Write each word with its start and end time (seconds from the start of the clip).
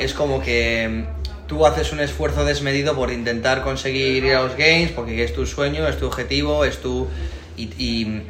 es 0.00 0.14
como 0.14 0.40
que 0.42 1.04
tú 1.46 1.66
haces 1.66 1.92
un 1.92 2.00
esfuerzo 2.00 2.44
desmedido 2.44 2.94
por 2.94 3.12
intentar 3.12 3.62
conseguir 3.62 4.24
ir 4.24 4.34
a 4.34 4.42
los 4.42 4.56
games, 4.56 4.90
porque 4.92 5.22
es 5.24 5.32
tu 5.34 5.46
sueño, 5.46 5.86
es 5.88 5.98
tu 5.98 6.06
objetivo, 6.06 6.64
es 6.64 6.78
tu... 6.80 7.06
y, 7.56 7.64
y, 7.78 8.22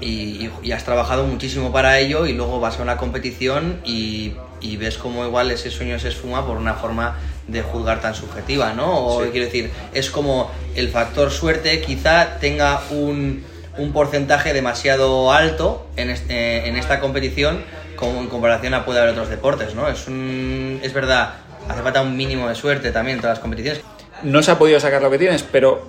y- 0.00 0.50
y 0.62 0.72
has 0.72 0.84
trabajado 0.84 1.24
muchísimo 1.24 1.72
para 1.72 1.98
ello 1.98 2.26
y 2.26 2.32
luego 2.32 2.60
vas 2.60 2.78
a 2.78 2.82
una 2.82 2.96
competición 2.96 3.80
y, 3.84 4.34
ves 4.78 4.96
como 4.98 5.24
igual 5.26 5.50
ese 5.50 5.70
sueño 5.70 5.98
se 5.98 6.08
esfuma 6.08 6.46
por 6.46 6.56
una 6.56 6.74
forma 6.74 7.18
de 7.48 7.60
juzgar 7.62 8.00
tan 8.00 8.14
subjetiva, 8.14 8.72
¿no? 8.72 9.06
O 9.06 9.22
Sí. 9.22 9.28
quiero 9.30 9.44
decir, 9.46 9.70
es 9.92 10.10
como 10.10 10.50
el 10.74 10.88
factor 10.88 11.30
suerte 11.30 11.80
quizá 11.82 12.38
tenga 12.40 12.80
un, 12.90 13.44
un 13.76 13.92
porcentaje 13.92 14.52
demasiado 14.54 15.30
alto 15.32 15.86
en, 15.96 16.08
este- 16.10 16.66
en 16.66 16.76
esta 16.76 16.98
competición 17.00 17.62
como 17.96 18.20
en 18.20 18.28
comparación 18.28 18.74
a 18.74 18.84
puede 18.84 19.00
haber 19.00 19.12
otros 19.12 19.28
deportes, 19.28 19.74
¿no? 19.74 19.88
Es, 19.88 20.06
un, 20.08 20.80
es 20.82 20.92
verdad, 20.92 21.34
hace 21.68 21.82
falta 21.82 22.02
un 22.02 22.16
mínimo 22.16 22.48
de 22.48 22.54
suerte 22.54 22.92
también 22.92 23.16
en 23.16 23.20
todas 23.20 23.38
las 23.38 23.40
competiciones. 23.40 23.82
no 24.22 24.42
se 24.42 24.50
ha 24.50 24.58
podido 24.58 24.80
sacar 24.80 25.02
lo 25.02 25.10
que 25.10 25.18
tienes, 25.18 25.42
pero, 25.42 25.82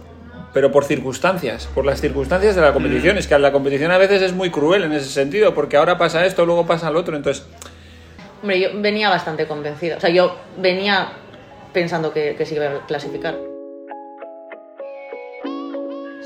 pero 0.53 0.71
por 0.71 0.85
circunstancias, 0.85 1.67
por 1.73 1.85
las 1.85 2.01
circunstancias 2.01 2.55
de 2.55 2.61
la 2.61 2.73
competición. 2.73 3.17
Es 3.17 3.27
que 3.27 3.37
la 3.37 3.51
competición 3.51 3.91
a 3.91 3.97
veces 3.97 4.21
es 4.21 4.33
muy 4.33 4.49
cruel 4.49 4.83
en 4.83 4.93
ese 4.93 5.09
sentido, 5.09 5.53
porque 5.53 5.77
ahora 5.77 5.97
pasa 5.97 6.25
esto, 6.25 6.45
luego 6.45 6.65
pasa 6.65 6.89
lo 6.91 6.99
otro, 6.99 7.15
entonces 7.15 7.45
Hombre, 8.41 8.59
yo 8.59 8.69
venía 8.75 9.09
bastante 9.09 9.47
convencida. 9.47 9.97
O 9.97 9.99
sea, 9.99 10.11
yo 10.11 10.35
venía 10.57 11.09
pensando 11.73 12.13
que, 12.13 12.35
que 12.35 12.45
se 12.45 12.55
iba 12.55 12.65
a 12.65 12.85
clasificar. 12.85 13.35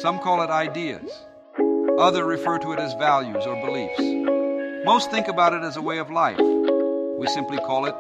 Some 0.02 0.20
call 0.22 0.44
it 0.44 0.50
ideas. 0.50 1.28
Others 1.98 2.26
refer 2.26 2.60
to 2.60 2.74
it 2.74 2.80
as 2.80 2.94
values 2.98 3.46
or 3.46 3.56
beliefs. 3.62 4.39
Most 4.86 5.12
think 5.12 5.28
about 5.28 5.54
it 5.54 5.64
as 5.64 5.78
a 5.78 5.82
way 5.82 5.98
of 6.00 6.10
life. 6.10 6.40
We 6.40 7.28
simply 7.28 7.58
call 7.58 7.86
it 7.86 7.96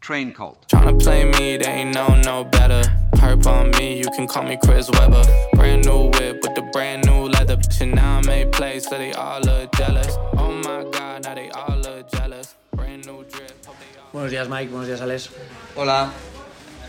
train 0.00 0.32
cult. 0.32 0.66
Tryna 0.68 1.02
play 1.02 1.24
me, 1.24 1.56
they 1.56 1.66
ain't 1.70 1.94
know 1.94 2.14
no 2.24 2.44
better. 2.44 2.82
Perp 3.16 3.46
on 3.46 3.70
me, 3.78 3.98
you 3.98 4.10
can 4.14 4.26
call 4.26 4.42
me 4.42 4.58
Chris 4.62 4.90
Webber. 4.90 5.22
Brand 5.54 5.84
new 5.86 6.10
whip 6.10 6.40
with 6.42 6.54
the 6.54 6.62
brand 6.72 7.06
new 7.06 7.28
leather. 7.28 7.56
And 7.80 7.94
now 7.94 8.18
I 8.18 8.26
made 8.26 8.52
plays, 8.52 8.88
so 8.88 8.98
they 8.98 9.12
all 9.12 9.40
look 9.40 9.72
jealous. 9.76 10.16
Oh 10.36 10.50
my 10.52 10.84
god, 10.90 11.24
now 11.24 11.34
they 11.34 11.50
all 11.50 11.76
look 11.78 12.10
jealous. 12.12 12.54
Brand 12.76 13.06
new 13.06 13.24
drip, 13.24 13.64
hope 13.66 13.76
they 13.80 13.98
all. 14.00 14.10
Buenos 14.12 14.30
días, 14.30 14.48
Mike. 14.48 14.70
Buenos 14.70 14.88
días, 14.88 15.00
Alex. 15.00 15.30
Hola. 15.76 16.10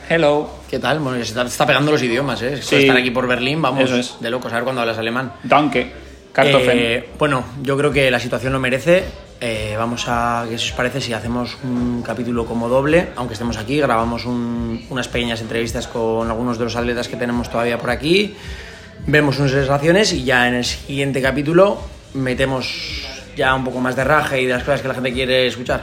hello. 0.10 0.50
¿Qué 0.70 0.80
tal? 0.80 1.00
Bueno, 1.00 1.18
ya 1.18 1.24
se 1.24 1.30
está, 1.32 1.44
está 1.44 1.66
pegando 1.66 1.92
los 1.92 2.02
idiomas, 2.04 2.42
¿eh? 2.42 2.62
Sí. 2.62 2.76
estar 2.76 2.98
aquí 2.98 3.12
por 3.12 3.26
Berlín, 3.28 3.62
vamos 3.62 3.86
Eso 3.86 3.96
es. 3.98 4.20
de 4.20 4.30
locos, 4.30 4.52
a 4.52 4.56
ver 4.56 4.64
cuándo 4.66 4.82
hablas 4.82 4.98
alemán. 4.98 5.32
Danke. 5.44 6.03
Kartoffeln. 6.34 6.80
Eh, 6.80 7.10
bueno, 7.18 7.44
yo 7.62 7.78
creo 7.78 7.92
que 7.92 8.10
la 8.12 8.20
situación 8.20 8.52
lo 8.54 8.60
merece. 8.60 9.04
Eh, 9.40 9.76
vamos 9.78 10.06
a, 10.08 10.46
¿qué 10.50 10.56
os 10.56 10.72
parece 10.72 11.00
si 11.02 11.14
hacemos 11.14 11.58
un 11.64 12.02
capítulo 12.02 12.46
como 12.46 12.70
doble? 12.70 13.10
Aunque 13.16 13.34
estemos 13.34 13.58
aquí, 13.58 13.80
grabamos 13.80 14.26
un- 14.26 14.86
unas 14.90 15.08
pequeñas 15.08 15.42
entrevistas 15.42 15.88
con 15.88 16.30
algunos 16.30 16.58
de 16.58 16.64
los 16.66 16.76
atletas 16.76 17.08
que 17.08 17.18
tenemos 17.18 17.50
todavía 17.50 17.78
por 17.78 17.90
aquí. 17.90 18.36
Vemos 19.06 19.40
unas 19.40 19.52
sensaciones 19.52 20.14
y 20.14 20.24
ya 20.24 20.48
en 20.48 20.56
el 20.56 20.66
siguiente 20.66 21.22
capítulo 21.22 21.82
metemos 22.14 23.06
ya 23.36 23.54
un 23.54 23.64
poco 23.66 23.80
más 23.80 23.96
de 23.96 24.04
raje 24.04 24.42
y 24.42 24.46
de 24.46 24.54
las 24.54 24.64
cosas 24.64 24.82
que 24.82 24.88
la 24.88 24.94
gente 24.94 25.12
quiere 25.12 25.48
escuchar. 25.48 25.82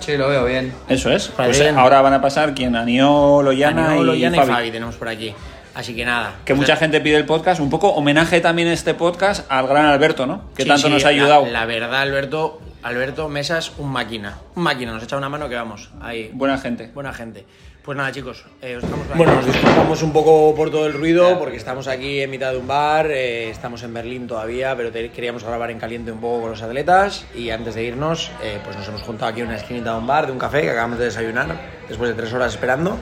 Sí, 0.00 0.16
lo 0.16 0.28
veo 0.28 0.44
bien. 0.46 0.72
Eso 0.88 1.10
es. 1.10 1.28
Pues 1.28 1.58
bien. 1.58 1.78
ahora 1.78 2.00
van 2.00 2.12
a 2.14 2.20
pasar 2.22 2.54
quien 2.54 2.74
Aniol, 2.76 3.52
y, 3.56 3.62
Fabi. 3.62 4.26
y 4.26 4.30
Fabi 4.54 4.70
tenemos 4.70 4.94
por 4.96 5.08
aquí. 5.08 5.34
Así 5.74 5.94
que 5.96 6.04
nada. 6.04 6.36
Que 6.44 6.54
pues, 6.54 6.60
mucha 6.60 6.76
gente 6.76 7.00
pide 7.00 7.16
el 7.16 7.26
podcast, 7.26 7.60
un 7.60 7.70
poco 7.70 7.88
homenaje 7.90 8.40
también 8.40 8.68
este 8.68 8.94
podcast 8.94 9.50
al 9.50 9.66
gran 9.66 9.86
Alberto, 9.86 10.26
¿no? 10.26 10.50
Que 10.56 10.62
Sí, 10.62 10.68
tanto 10.68 10.86
sí, 10.86 10.92
nos 10.92 11.04
ha 11.04 11.10
la- 11.10 11.14
ayudado. 11.22 11.46
La, 11.46 11.66
verdad, 11.66 12.00
Alberto, 12.00 12.60
Alberto 12.82 13.28
Mesas, 13.28 13.72
un 13.78 13.90
máquina. 13.90 14.38
Un 14.54 14.62
máquina, 14.62 14.92
nos 14.92 15.02
echa 15.02 15.16
una 15.16 15.28
mano 15.28 15.48
que 15.48 15.56
vamos. 15.56 15.90
Ahí. 16.00 16.30
Buena 16.32 16.58
gente. 16.58 16.90
Buena 16.94 17.12
gente. 17.12 17.44
Pues 17.82 17.98
nada, 17.98 18.10
chicos, 18.12 18.46
eh, 18.62 18.76
os 18.76 18.84
por 18.84 19.14
Bueno, 19.14 19.34
nos 19.34 19.44
disculpamos 19.44 20.02
un 20.02 20.10
poco 20.12 20.54
por 20.54 20.70
todo 20.70 20.86
el 20.86 20.94
ruido, 20.94 21.38
porque 21.38 21.58
estamos 21.58 21.86
aquí 21.86 22.20
en 22.22 22.30
mitad 22.30 22.52
de 22.52 22.56
un 22.56 22.66
bar, 22.66 23.08
eh, 23.10 23.50
estamos 23.50 23.82
en 23.82 23.92
Berlín 23.92 24.26
todavía, 24.26 24.74
pero 24.74 24.90
te- 24.90 25.10
queríamos 25.10 25.44
grabar 25.44 25.70
en 25.70 25.78
caliente 25.78 26.10
un 26.10 26.18
poco 26.18 26.40
con 26.42 26.50
los 26.52 26.62
atletas 26.62 27.26
y 27.34 27.50
antes 27.50 27.74
de 27.74 27.82
irnos, 27.84 28.30
eh, 28.42 28.58
pues 28.64 28.74
nos 28.78 28.88
hemos 28.88 29.02
juntado 29.02 29.32
aquí 29.32 29.42
en 29.42 29.48
una 29.48 29.56
esquinita 29.56 29.92
de 29.92 29.98
un 29.98 30.06
bar, 30.06 30.24
de 30.24 30.32
un 30.32 30.38
café, 30.38 30.62
que 30.62 30.70
acabamos 30.70 30.98
de 30.98 31.04
desayunar, 31.06 31.48
después 31.86 32.08
de 32.08 32.16
tres 32.16 32.32
horas 32.32 32.54
esperando. 32.54 32.96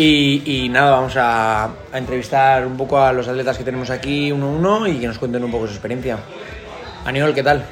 Y, 0.00 0.42
y 0.46 0.68
nada, 0.68 0.92
vamos 0.92 1.16
a, 1.16 1.64
a 1.64 1.98
entrevistar 1.98 2.64
un 2.64 2.76
poco 2.76 3.00
a 3.00 3.12
los 3.12 3.26
atletas 3.26 3.58
que 3.58 3.64
tenemos 3.64 3.90
aquí 3.90 4.30
uno 4.30 4.46
a 4.46 4.50
uno 4.50 4.86
y 4.86 5.00
que 5.00 5.08
nos 5.08 5.18
cuenten 5.18 5.42
un 5.42 5.50
poco 5.50 5.66
su 5.66 5.72
experiencia. 5.72 6.18
Aniol, 7.04 7.34
¿qué 7.34 7.42
tal? 7.42 7.64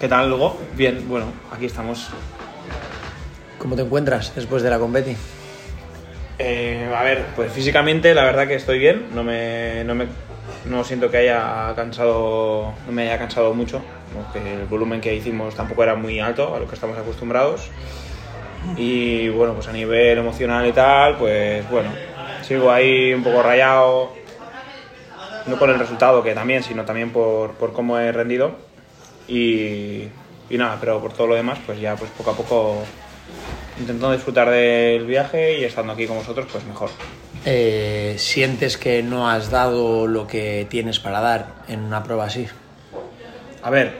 ¿Qué 0.00 0.08
tal, 0.08 0.28
Lugo? 0.28 0.58
Bien, 0.74 1.08
bueno, 1.08 1.26
aquí 1.52 1.66
estamos. 1.66 2.08
¿Cómo 3.56 3.76
te 3.76 3.82
encuentras 3.82 4.34
después 4.34 4.64
de 4.64 4.70
la 4.70 4.80
competi? 4.80 5.16
Eh, 6.40 6.92
a 6.92 7.04
ver, 7.04 7.26
pues 7.36 7.52
físicamente 7.52 8.14
la 8.14 8.24
verdad 8.24 8.48
que 8.48 8.56
estoy 8.56 8.80
bien, 8.80 9.06
no 9.14 9.22
me, 9.22 9.84
no 9.84 9.94
me 9.94 10.06
no 10.64 10.82
siento 10.82 11.08
que 11.08 11.18
haya 11.18 11.72
cansado, 11.76 12.72
no 12.84 12.92
me 12.92 13.02
haya 13.02 13.18
cansado 13.18 13.54
mucho, 13.54 13.80
porque 14.12 14.54
el 14.54 14.66
volumen 14.66 15.00
que 15.00 15.14
hicimos 15.14 15.54
tampoco 15.54 15.84
era 15.84 15.94
muy 15.94 16.18
alto 16.18 16.52
a 16.52 16.58
lo 16.58 16.66
que 16.66 16.74
estamos 16.74 16.98
acostumbrados. 16.98 17.70
Y 18.76 19.28
bueno, 19.28 19.54
pues 19.54 19.68
a 19.68 19.72
nivel 19.72 20.18
emocional 20.18 20.66
y 20.66 20.72
tal, 20.72 21.16
pues 21.16 21.68
bueno, 21.70 21.90
sigo 22.42 22.70
ahí 22.70 23.12
un 23.12 23.22
poco 23.22 23.42
rayado, 23.42 24.12
no 25.46 25.56
por 25.56 25.70
el 25.70 25.78
resultado 25.78 26.22
que 26.22 26.34
también, 26.34 26.62
sino 26.62 26.84
también 26.84 27.10
por, 27.10 27.52
por 27.52 27.72
cómo 27.72 27.98
he 27.98 28.12
rendido. 28.12 28.52
Y, 29.28 30.08
y 30.50 30.58
nada, 30.58 30.76
pero 30.80 31.00
por 31.00 31.12
todo 31.12 31.28
lo 31.28 31.34
demás, 31.34 31.58
pues 31.64 31.80
ya 31.80 31.96
pues 31.96 32.10
poco 32.10 32.30
a 32.30 32.36
poco 32.36 32.84
intentando 33.78 34.12
disfrutar 34.12 34.50
del 34.50 35.06
viaje 35.06 35.60
y 35.60 35.64
estando 35.64 35.92
aquí 35.92 36.06
con 36.06 36.16
vosotros, 36.18 36.46
pues 36.50 36.64
mejor. 36.64 36.90
Eh, 37.44 38.14
¿Sientes 38.18 38.76
que 38.76 39.02
no 39.02 39.28
has 39.28 39.50
dado 39.50 40.06
lo 40.06 40.26
que 40.26 40.66
tienes 40.70 41.00
para 41.00 41.20
dar 41.20 41.54
en 41.68 41.80
una 41.80 42.02
prueba 42.02 42.26
así? 42.26 42.46
A 43.62 43.70
ver, 43.70 43.94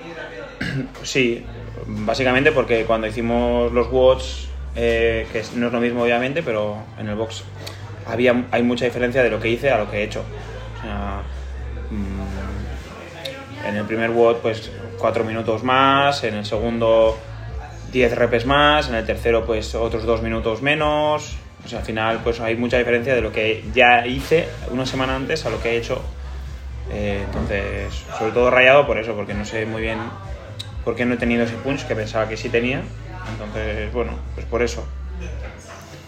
sí, 1.03 1.45
básicamente 1.87 2.53
porque 2.53 2.85
cuando 2.85 3.07
hicimos 3.07 3.73
los 3.73 3.91
WODs, 3.91 4.49
eh, 4.77 5.27
que 5.33 5.43
no 5.57 5.67
es 5.67 5.73
lo 5.73 5.81
mismo 5.81 6.03
obviamente, 6.03 6.43
pero 6.43 6.79
en 6.99 7.09
el 7.09 7.15
box 7.15 7.45
había, 8.07 8.45
hay 8.51 8.63
mucha 8.63 8.85
diferencia 8.85 9.23
de 9.23 9.31
lo 9.31 9.41
que 9.41 9.49
hice 9.49 9.71
a 9.71 9.79
lo 9.79 9.91
que 9.91 9.99
he 9.99 10.05
hecho. 10.05 10.25
Mm, 11.91 13.69
en 13.69 13.77
el 13.77 13.85
primer 13.85 14.11
WOD 14.11 14.37
pues 14.37 14.71
cuatro 14.99 15.25
minutos 15.25 15.63
más, 15.63 16.25
en 16.25 16.35
el 16.35 16.45
segundo 16.45 17.19
10 17.93 18.17
repes 18.17 18.47
más, 18.47 18.89
en 18.89 18.97
el 18.97 19.07
tercero 19.07 19.45
pues 19.45 19.75
otros 19.75 20.05
dos 20.05 20.23
minutos 20.23 20.63
menos. 20.63 21.37
O 21.65 21.69
sea, 21.69 21.79
al 21.79 21.85
final 21.85 22.21
pues 22.25 22.41
hay 22.41 22.57
mucha 22.57 22.79
diferencia 22.79 23.15
de 23.15 23.21
lo 23.21 23.31
que 23.33 23.65
ya 23.73 24.07
hice 24.07 24.49
una 24.71 24.85
semana 24.85 25.15
antes 25.15 25.47
a 25.47 25.51
lo 25.51 25.63
que 25.63 25.71
he 25.71 25.77
hecho 25.77 26.03
eh, 26.91 27.23
entonces, 27.25 28.05
sobre 28.19 28.33
todo 28.33 28.51
rayado 28.51 28.87
por 28.87 28.99
eso, 28.99 29.15
porque 29.15 29.35
no 29.35 29.45
sé 29.45 29.67
muy 29.67 29.83
bien 29.83 29.99
por 30.85 30.95
qué 30.95 31.05
no 31.05 31.15
he 31.15 31.17
tenido 31.17 31.45
ese 31.45 31.55
punch 31.55 31.87
que 31.87 31.95
pensaba 31.95 32.29
que 32.29 32.37
sí 32.37 32.49
tenía. 32.49 32.83
Entonces, 33.31 33.93
bueno, 33.93 34.13
pues 34.35 34.47
por 34.47 34.63
eso. 34.63 34.87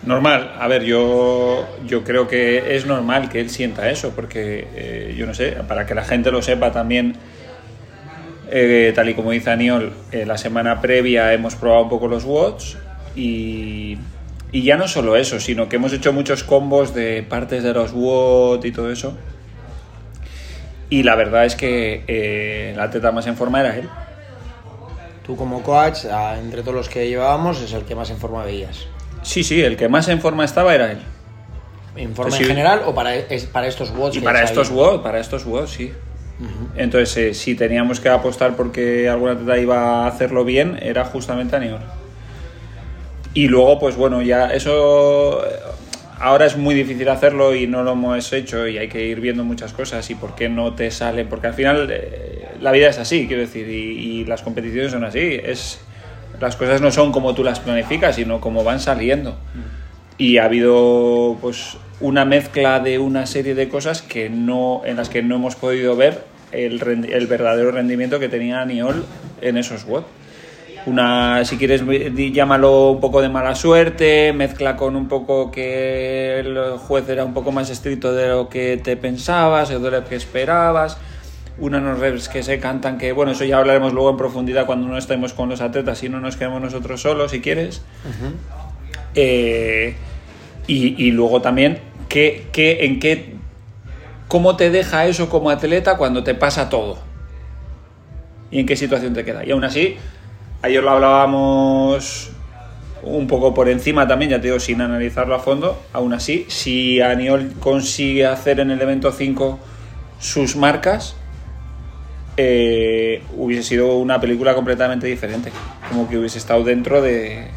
Normal, 0.07 0.55
a 0.59 0.69
ver, 0.69 0.83
yo, 0.83 1.67
yo 1.87 2.05
creo 2.05 2.29
que 2.29 2.77
es 2.77 2.85
normal 2.85 3.31
que 3.31 3.41
él 3.41 3.49
sienta 3.49 3.89
eso, 3.91 4.11
porque 4.15 4.69
eh, 4.75 5.15
yo 5.17 5.25
no 5.25 5.33
sé, 5.33 5.53
para 5.67 5.87
que 5.87 5.95
la 5.95 6.05
gente 6.05 6.31
lo 6.31 6.43
sepa 6.43 6.73
también, 6.73 7.17
eh, 8.51 8.93
tal 8.95 9.09
y 9.09 9.15
como 9.15 9.31
dice 9.31 9.51
Aniol, 9.51 9.95
eh, 10.13 10.27
la 10.27 10.37
semana 10.37 10.83
previa 10.83 11.33
hemos 11.33 11.55
probado 11.55 11.85
un 11.85 11.89
poco 11.89 12.07
los 12.07 12.25
watts 12.25 12.77
y, 13.17 13.97
y 14.53 14.63
ya 14.63 14.77
no 14.77 14.89
solo 14.89 15.17
eso, 15.17 15.41
sino 15.41 15.71
que 15.71 15.77
hemos 15.77 15.95
hecho 15.95 16.13
muchos 16.13 16.45
combos 16.45 16.95
de 16.95 17.23
partes 17.23 17.63
de 17.63 17.73
los 17.73 17.93
WOT 17.93 18.63
y 18.67 18.73
todo 18.73 18.93
eso. 18.93 19.17
Y 20.91 21.03
la 21.03 21.15
verdad 21.15 21.47
es 21.47 21.57
que 21.57 22.73
el 22.75 22.79
atleta 22.79 23.11
más 23.11 23.27
en 23.27 23.37
forma 23.37 23.61
era 23.61 23.77
él. 23.77 23.89
Tú 25.25 25.37
como 25.37 25.63
coach, 25.63 26.01
entre 26.39 26.61
todos 26.63 26.75
los 26.75 26.89
que 26.89 27.09
llevábamos, 27.09 27.61
es 27.63 27.73
el 27.73 27.83
que 27.85 27.95
más 27.95 28.11
en 28.11 28.19
forma 28.19 28.45
veías. 28.45 28.87
Sí, 29.23 29.43
sí, 29.43 29.63
el 29.63 29.77
que 29.77 29.89
más 29.89 30.07
en 30.09 30.21
forma 30.21 30.45
estaba 30.45 30.75
era 30.75 30.93
él. 30.93 30.99
¿En 31.97 32.15
forma 32.15 32.37
en 32.37 32.45
general 32.45 32.83
o 32.87 32.95
para, 32.95 33.15
es- 33.17 33.45
para 33.47 33.67
estos 33.67 33.91
watts? 33.97 34.17
Y 34.17 34.21
para 34.21 34.43
estos 34.43 34.67
sabido? 34.69 34.85
WOD, 34.97 35.03
para 35.03 35.21
estos 35.21 35.47
WOD, 35.47 35.67
sí. 35.67 35.93
Entonces, 36.77 37.17
eh, 37.17 37.35
si 37.35 37.55
teníamos 37.55 38.01
que 38.01 38.09
apostar 38.09 38.57
porque 38.57 39.09
alguna 39.09 39.33
atleta 39.33 39.57
iba 39.59 40.05
a 40.05 40.07
hacerlo 40.09 40.45
bien, 40.45 40.79
era 40.83 41.05
justamente 41.05 41.55
Aniol. 41.57 41.81
Y 43.33 43.49
luego, 43.49 43.79
pues 43.79 43.97
bueno, 43.97 44.23
ya 44.23 44.47
eso. 44.53 45.45
eh, 45.47 45.51
Ahora 46.21 46.47
es 46.47 46.57
muy 46.57 46.75
difícil 46.75 47.09
hacerlo 47.09 47.55
y 47.55 47.67
no 47.67 47.83
lo 47.83 47.93
hemos 47.93 48.33
hecho 48.33 48.67
y 48.67 48.79
hay 48.79 48.89
que 48.89 49.05
ir 49.05 49.21
viendo 49.21 49.45
muchas 49.45 49.73
cosas 49.73 50.09
y 50.11 50.15
por 50.15 50.35
qué 50.35 50.49
no 50.49 50.73
te 50.75 50.91
salen. 50.91 51.29
Porque 51.29 51.49
al 51.49 51.55
final 51.55 51.89
eh, 51.91 52.44
la 52.65 52.73
vida 52.73 52.89
es 52.89 52.99
así, 52.99 53.27
quiero 53.27 53.43
decir, 53.43 53.69
y, 53.69 54.25
las 54.25 54.41
competiciones 54.41 54.91
son 54.91 55.05
así. 55.05 55.21
Es, 55.21 55.81
las 56.41 56.57
cosas 56.57 56.81
no 56.81 56.91
son 56.91 57.13
como 57.13 57.35
tú 57.35 57.45
las 57.45 57.61
planificas, 57.61 58.17
sino 58.17 58.41
como 58.41 58.65
van 58.65 58.81
saliendo. 58.81 59.37
Y 60.17 60.39
ha 60.39 60.47
habido 60.47 61.37
pues 61.43 61.77
una 62.01 62.25
mezcla 62.25 62.81
de 62.81 62.99
una 62.99 63.27
serie 63.27 63.55
de 63.55 63.69
cosas 63.69 64.01
que 64.01 64.31
no, 64.31 64.81
en 64.87 64.97
las 64.97 65.11
que 65.11 65.23
no 65.23 65.35
hemos 65.35 65.57
podido 65.57 65.95
ver 65.95 66.25
el, 66.53 66.79
verdadero 67.27 67.71
rendimiento 67.71 68.19
que 68.19 68.31
tenía 68.31 68.63
Aniol 68.63 69.05
en 69.43 69.59
esos 69.59 69.85
WOD. 69.85 70.05
una, 70.87 71.45
si 71.45 71.59
quieres, 71.59 71.83
llámalo 72.33 72.93
un 72.93 73.01
poco 73.01 73.21
de 73.21 73.29
mala 73.29 73.55
suerte, 73.55 74.33
mezcla 74.33 74.75
con 74.75 74.97
un 74.97 75.07
poco 75.07 75.51
que 75.51 76.39
el 76.39 76.79
juez 76.79 77.07
era 77.11 77.27
un 77.27 77.35
poco 77.35 77.53
más 77.53 77.69
estricto 77.69 78.15
de 78.15 78.29
lo 78.29 78.49
que 78.49 78.81
te 78.83 78.97
pensabas 78.97 79.69
de 79.69 79.91
lo 79.91 80.05
que 80.07 80.17
esperabas. 80.17 80.97
Unos 81.57 81.99
reps 81.99 82.29
que 82.29 82.43
se 82.43 82.59
cantan 82.59 82.99
que, 82.99 83.13
bueno, 83.13 83.33
eso 83.33 83.45
ya 83.45 83.59
hablaremos 83.59 83.93
luego 83.93 84.11
en 84.11 84.17
profundidad 84.17 84.67
cuando 84.67 84.89
no 84.89 84.99
estemos 84.99 85.33
con 85.33 85.49
los 85.49 85.61
atletas 85.61 86.03
y 86.03 86.09
no 86.09 86.21
nos 86.21 86.37
quedemos 86.37 86.61
nosotros 86.61 87.01
solos, 87.01 87.31
si 87.31 87.41
quieres. 87.41 87.83
Eh, 89.15 89.95
y, 90.67 91.05
y 91.07 91.11
luego 91.13 91.41
también, 91.41 91.79
¿qué, 92.09 92.49
qué, 92.53 92.87
en 92.87 92.99
qué, 92.99 93.35
¿cómo 94.27 94.57
te 94.57 94.71
deja 94.71 95.07
eso 95.07 95.29
como 95.29 95.51
atleta 95.51 95.97
cuando 95.97 96.25
te 96.25 96.35
pasa 96.35 96.69
todo? 96.69 96.99
¿Y 98.51 98.61
en 98.61 98.67
qué 98.67 98.77
situación 98.77 99.15
te 99.15 99.25
queda? 99.25 99.45
Y 99.45 99.53
aún 99.53 99.65
así, 99.65 99.97
ayer 100.63 100.83
lo 100.83 100.91
hablábamos 100.91 102.31
un 103.03 103.27
poco 103.27 103.53
por 103.53 103.69
encima 103.69 104.09
también, 104.09 104.31
ya 104.31 104.41
te 104.41 104.49
digo, 104.49 104.61
sin 104.61 104.81
analizarlo 104.81 105.35
a 105.35 105.39
fondo. 105.39 105.81
Aún 105.93 106.15
así, 106.15 106.47
si 106.49 107.01
Aniol 107.01 107.53
consigue 107.61 108.27
hacer 108.27 108.61
en 108.61 108.71
el 108.71 108.81
evento 108.81 109.13
5 109.13 109.59
sus 110.21 110.57
marcas, 110.57 111.17
eh, 112.37 113.23
hubiese 113.37 113.63
sido 113.63 113.97
una 113.97 114.21
película 114.21 114.55
completamente 114.55 115.07
diferente. 115.07 115.51
Como 115.89 116.09
que 116.09 116.19
hubiese 116.19 116.39
estado 116.39 116.65
dentro 116.65 117.01
de, 117.03 117.49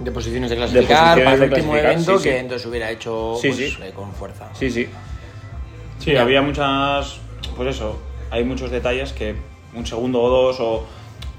De 0.00 0.10
posiciones 0.10 0.50
de 0.50 0.56
clasificar 0.56 1.14
posiciones 1.14 1.24
para 1.24 1.34
el 1.34 1.40
de 1.50 1.56
último 1.56 1.76
evento 1.76 2.18
sí, 2.18 2.24
que 2.28 2.38
entonces 2.38 2.66
hubiera 2.66 2.90
hecho 2.90 3.36
Sí, 3.40 3.48
pues, 3.48 3.58
sí. 3.58 3.76
eh, 3.82 3.92
con 3.94 4.12
fuerza. 4.12 4.48
Sí, 4.54 4.70
sí. 4.70 4.88
Sí, 5.98 6.16
había 6.16 6.42
muchas. 6.42 7.18
Pues 7.56 7.74
eso, 7.76 7.98
hay 8.30 8.44
muchos 8.44 8.70
detalles 8.70 9.12
que 9.12 9.34
un 9.74 9.86
segundo 9.86 10.22
o 10.22 10.28
dos, 10.28 10.56
o 10.60 10.86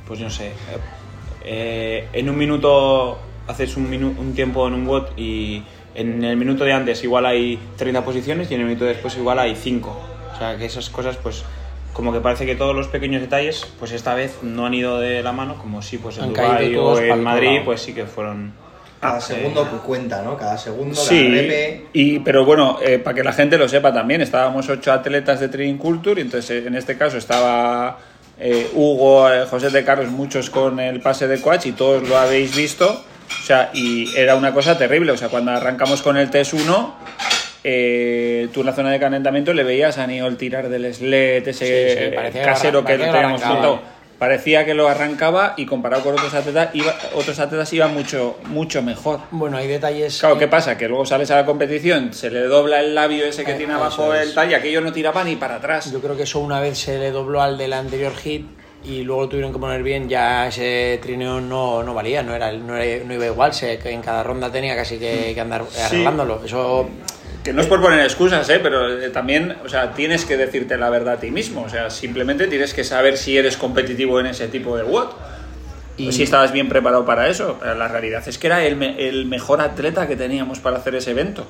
pues 0.07 0.19
yo 0.19 0.25
no 0.25 0.31
sé. 0.31 0.51
eh, 1.43 2.07
en 2.13 2.29
un 2.29 2.37
minuto 2.37 3.17
haces 3.47 3.75
un, 3.77 3.89
minu- 3.89 4.17
un 4.17 4.33
tiempo 4.33 4.67
en 4.67 4.73
un 4.75 4.85
WOT 4.87 5.17
y 5.17 5.63
en 5.95 6.23
el 6.23 6.37
minuto 6.37 6.63
de 6.63 6.73
antes 6.73 7.03
igual 7.03 7.25
hay 7.25 7.57
30 7.77 8.03
posiciones 8.05 8.49
y 8.51 8.53
en 8.55 8.61
el 8.61 8.67
minuto 8.67 8.85
después 8.85 9.15
igual 9.17 9.39
hay 9.39 9.55
5. 9.55 9.89
O 10.33 10.37
sea 10.37 10.57
que 10.57 10.65
esas 10.65 10.89
cosas, 10.89 11.17
pues 11.17 11.43
como 11.99 12.13
que 12.13 12.21
parece 12.21 12.45
que 12.45 12.55
todos 12.55 12.73
los 12.73 12.87
pequeños 12.87 13.19
detalles, 13.19 13.67
pues 13.77 13.91
esta 13.91 14.13
vez 14.13 14.37
no 14.41 14.65
han 14.65 14.73
ido 14.73 15.01
de 15.01 15.21
la 15.21 15.33
mano, 15.33 15.55
como 15.61 15.81
si 15.81 15.97
pues 15.97 16.17
en 16.17 16.23
Han 16.23 16.29
Dubái 16.33 16.49
caído 16.49 16.85
o 16.85 16.97
en 16.97 17.21
Madrid, 17.21 17.55
lado. 17.55 17.65
pues 17.65 17.81
sí 17.81 17.91
que 17.93 18.05
fueron. 18.05 18.53
Cada 19.01 19.19
segundo 19.19 19.69
que 19.69 19.77
cuenta, 19.85 20.21
¿no? 20.21 20.37
Cada 20.37 20.57
segundo, 20.57 20.95
cada 20.95 21.07
Sí, 21.09 21.27
repe. 21.29 21.87
y, 21.91 22.19
pero 22.19 22.45
bueno, 22.45 22.77
eh, 22.81 22.99
para 22.99 23.15
que 23.15 23.23
la 23.25 23.33
gente 23.33 23.57
lo 23.57 23.67
sepa 23.67 23.91
también, 23.93 24.21
estábamos 24.21 24.69
ocho 24.69 24.93
atletas 24.93 25.41
de 25.41 25.49
Training 25.49 25.77
Culture, 25.77 26.21
y 26.21 26.23
entonces 26.23 26.63
eh, 26.63 26.67
en 26.67 26.75
este 26.75 26.97
caso 26.97 27.17
estaba 27.17 27.97
eh, 28.39 28.69
Hugo, 28.73 29.29
eh, 29.29 29.45
José 29.49 29.69
de 29.69 29.83
Carlos, 29.83 30.07
muchos 30.07 30.49
con 30.49 30.79
el 30.79 31.01
pase 31.01 31.27
de 31.27 31.41
coach 31.41 31.65
y 31.65 31.73
todos 31.73 32.07
lo 32.07 32.17
habéis 32.17 32.55
visto. 32.55 33.03
O 33.41 33.43
sea, 33.45 33.71
y 33.73 34.15
era 34.15 34.35
una 34.35 34.53
cosa 34.53 34.77
terrible. 34.77 35.11
O 35.11 35.17
sea, 35.17 35.27
cuando 35.27 35.51
arrancamos 35.51 36.01
con 36.01 36.15
el 36.15 36.29
test 36.29 36.53
1, 36.53 36.95
eh, 37.63 38.47
tú 38.53 38.61
en 38.61 38.65
la 38.67 38.73
zona 38.73 38.91
de 38.91 38.99
calentamiento 38.99 39.53
le 39.53 39.63
veías 39.63 39.97
a 39.97 40.07
Niol 40.07 40.37
tirar 40.37 40.69
del 40.69 40.93
sled, 40.93 41.47
ese 41.47 41.95
Sí, 41.97 42.03
sí, 42.09 42.15
parecía 42.15 42.43
casero 42.43 42.83
que 42.85 42.93
que 42.97 43.03
teníamos 43.03 43.43
montado. 43.45 43.99
Parecía 44.19 44.65
que 44.65 44.73
lo 44.73 44.89
arrancaba 44.89 45.53
y 45.55 45.65
comparado 45.65 46.03
con 46.03 46.11
otros 46.11 46.33
atletas, 46.33 46.71
iba, 46.73 46.93
otros 47.15 47.39
atletas 47.39 47.71
iba 47.71 47.87
mucho, 47.87 48.37
mucho 48.47 48.81
mejor. 48.81 49.21
Bueno, 49.31 49.55
hay 49.55 49.65
detalles. 49.67 50.19
Claro, 50.19 50.37
¿qué 50.37 50.49
pasa? 50.49 50.77
Que 50.77 50.89
luego 50.89 51.05
sales 51.05 51.31
a 51.31 51.37
la 51.37 51.45
competición, 51.45 52.11
se 52.13 52.29
le 52.29 52.41
dobla 52.41 52.81
el 52.81 52.93
labio 52.95 53.23
ese 53.25 53.45
que 53.45 53.51
Eh, 53.53 53.55
tiene 53.55 53.75
abajo 53.75 54.13
es. 54.13 54.27
el 54.27 54.33
tal 54.33 54.51
y 54.51 54.55
aquello 54.55 54.81
no 54.81 54.91
tiraba 54.91 55.23
ni 55.23 55.37
para 55.37 55.55
atrás. 55.55 55.89
Yo 55.89 56.01
creo 56.01 56.17
que 56.17 56.23
eso 56.23 56.39
una 56.39 56.59
vez 56.59 56.77
se 56.77 56.99
le 56.99 57.11
dobló 57.11 57.41
al 57.41 57.57
del 57.57 57.71
anterior 57.71 58.13
hit 58.17 58.45
y 58.83 59.03
luego 59.03 59.21
lo 59.21 59.29
tuvieron 59.29 59.53
que 59.53 59.59
poner 59.59 59.83
bien, 59.83 60.09
ya 60.09 60.47
ese 60.49 60.99
trineo 61.01 61.39
no, 61.39 61.81
no 61.83 61.93
valía, 61.93 62.21
no, 62.21 62.35
era, 62.35 62.51
no, 62.51 62.75
era- 62.75 63.05
no 63.05 63.13
iba 63.13 63.25
igual, 63.25 63.53
se, 63.53 63.77
que 63.79 63.89
en 63.89 64.01
cada 64.01 64.21
ronda 64.23 64.51
tenía 64.51 64.75
casi 64.75 64.97
que, 64.99 65.31
que 65.33 65.39
andar 65.39 65.63
arreglándolo. 65.85 66.41
Eso 66.43 66.89
Que 67.43 67.53
no 67.53 67.61
es 67.61 67.67
por 67.67 67.81
poner 67.81 68.01
excusas, 68.01 68.47
¿eh? 68.49 68.59
pero 68.61 68.99
eh, 69.01 69.09
también, 69.09 69.55
o 69.63 69.69
sea, 69.69 69.93
tienes 69.93 70.25
que 70.25 70.35
decirte 70.37 70.77
la 70.77 70.89
verdad 70.89 71.15
a 71.15 71.19
ti 71.19 71.31
mismo. 71.31 71.61
O 71.63 71.69
sea, 71.69 71.89
simplemente 71.89 72.47
tienes 72.47 72.73
que 72.73 72.83
saber 72.83 73.17
si 73.17 73.37
eres 73.37 73.55
competitivo 73.57 74.19
en 74.19 74.25
ese 74.27 74.47
tipo 74.49 74.75
de 74.75 74.83
WOD. 74.83 75.09
Y- 75.97 76.09
O 76.09 76.11
si 76.11 76.23
estabas 76.23 76.51
bien 76.51 76.67
preparado 76.69 77.05
para 77.05 77.27
eso. 77.29 77.57
Pero 77.59 77.75
la 77.75 77.87
realidad 77.87 78.23
es 78.27 78.37
que 78.37 78.47
era 78.47 78.63
el, 78.65 78.75
me- 78.75 79.07
el 79.07 79.25
mejor 79.25 79.61
atleta 79.61 80.07
que 80.07 80.15
teníamos 80.15 80.59
para 80.59 80.77
hacer 80.77 80.95
ese 80.95 81.11
evento. 81.11 81.45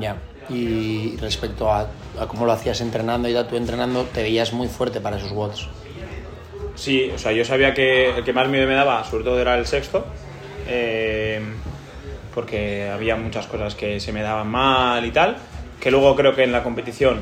Ya. 0.00 0.16
Y 0.48 1.16
respecto 1.18 1.70
a, 1.72 1.88
a 2.18 2.26
cómo 2.28 2.46
lo 2.46 2.52
hacías 2.52 2.80
entrenando 2.80 3.28
y 3.28 3.34
tú 3.48 3.56
entrenando 3.56 4.04
te 4.04 4.22
veías 4.22 4.52
muy 4.52 4.68
fuerte 4.68 5.00
para 5.00 5.16
esos 5.18 5.32
watts. 5.32 5.68
Sí, 6.74 7.10
o 7.14 7.18
sea, 7.18 7.32
yo 7.32 7.44
sabía 7.44 7.74
que 7.74 8.16
el 8.16 8.24
que 8.24 8.32
más 8.32 8.48
miedo 8.48 8.66
me 8.66 8.74
daba, 8.74 9.04
sobre 9.04 9.24
todo, 9.24 9.40
era 9.40 9.56
el 9.58 9.66
sexto. 9.66 10.06
eh, 10.68 11.40
porque 12.34 12.88
había 12.88 13.16
muchas 13.16 13.46
cosas 13.46 13.74
que 13.74 14.00
se 14.00 14.12
me 14.12 14.22
daban 14.22 14.48
mal 14.48 15.04
y 15.04 15.10
tal. 15.10 15.36
Que 15.80 15.90
luego 15.90 16.14
creo 16.14 16.34
que 16.34 16.44
en 16.44 16.52
la 16.52 16.62
competición, 16.62 17.20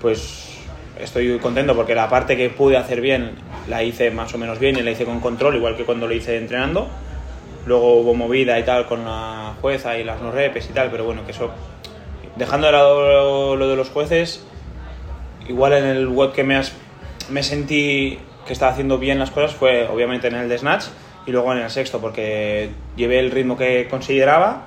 pues 0.00 0.58
estoy 1.00 1.38
contento 1.38 1.74
porque 1.74 1.94
la 1.94 2.08
parte 2.08 2.36
que 2.36 2.50
pude 2.50 2.76
hacer 2.76 3.00
bien 3.00 3.32
la 3.68 3.82
hice 3.82 4.10
más 4.10 4.34
o 4.34 4.38
menos 4.38 4.58
bien 4.58 4.76
y 4.76 4.82
la 4.82 4.90
hice 4.90 5.04
con 5.04 5.20
control, 5.20 5.56
igual 5.56 5.76
que 5.76 5.84
cuando 5.84 6.06
lo 6.06 6.14
hice 6.14 6.36
entrenando. 6.36 6.88
Luego 7.66 8.00
hubo 8.00 8.14
movida 8.14 8.58
y 8.58 8.62
tal 8.64 8.86
con 8.86 9.04
la 9.04 9.54
jueza 9.60 9.98
y 9.98 10.04
las 10.04 10.20
no 10.20 10.30
repes 10.30 10.68
y 10.70 10.72
tal, 10.72 10.90
pero 10.90 11.04
bueno, 11.04 11.24
que 11.24 11.32
eso. 11.32 11.50
Dejando 12.36 12.66
de 12.66 12.72
lado 12.72 13.56
lo 13.56 13.68
de 13.68 13.76
los 13.76 13.90
jueces, 13.90 14.46
igual 15.48 15.72
en 15.72 15.84
el 15.84 16.06
WOD 16.06 16.32
que 16.32 16.44
me, 16.44 16.56
has, 16.56 16.72
me 17.30 17.42
sentí 17.42 18.18
que 18.46 18.52
estaba 18.52 18.72
haciendo 18.72 18.98
bien 18.98 19.18
las 19.18 19.30
cosas 19.30 19.54
fue 19.54 19.86
obviamente 19.88 20.28
en 20.28 20.34
el 20.34 20.48
de 20.48 20.58
Snatch 20.58 20.84
y 21.28 21.30
luego 21.30 21.52
en 21.52 21.58
el 21.58 21.70
sexto 21.70 22.00
porque 22.00 22.70
llevé 22.96 23.18
el 23.18 23.30
ritmo 23.30 23.56
que 23.56 23.86
consideraba 23.88 24.64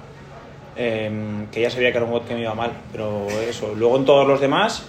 em, 0.75 1.48
que 1.48 1.60
ya 1.60 1.72
sabía 1.72 1.92
que 1.92 1.98
era 1.98 2.06
un 2.06 2.12
WOD 2.12 2.25
que 2.25 2.36
me 2.36 2.42
iba 2.42 2.54
mal 2.54 2.72
pero 2.92 3.28
eso, 3.50 3.74
luego 3.75 3.98
en 3.98 4.06
todos 4.06 4.28
los 4.28 4.40
demás 4.40 4.86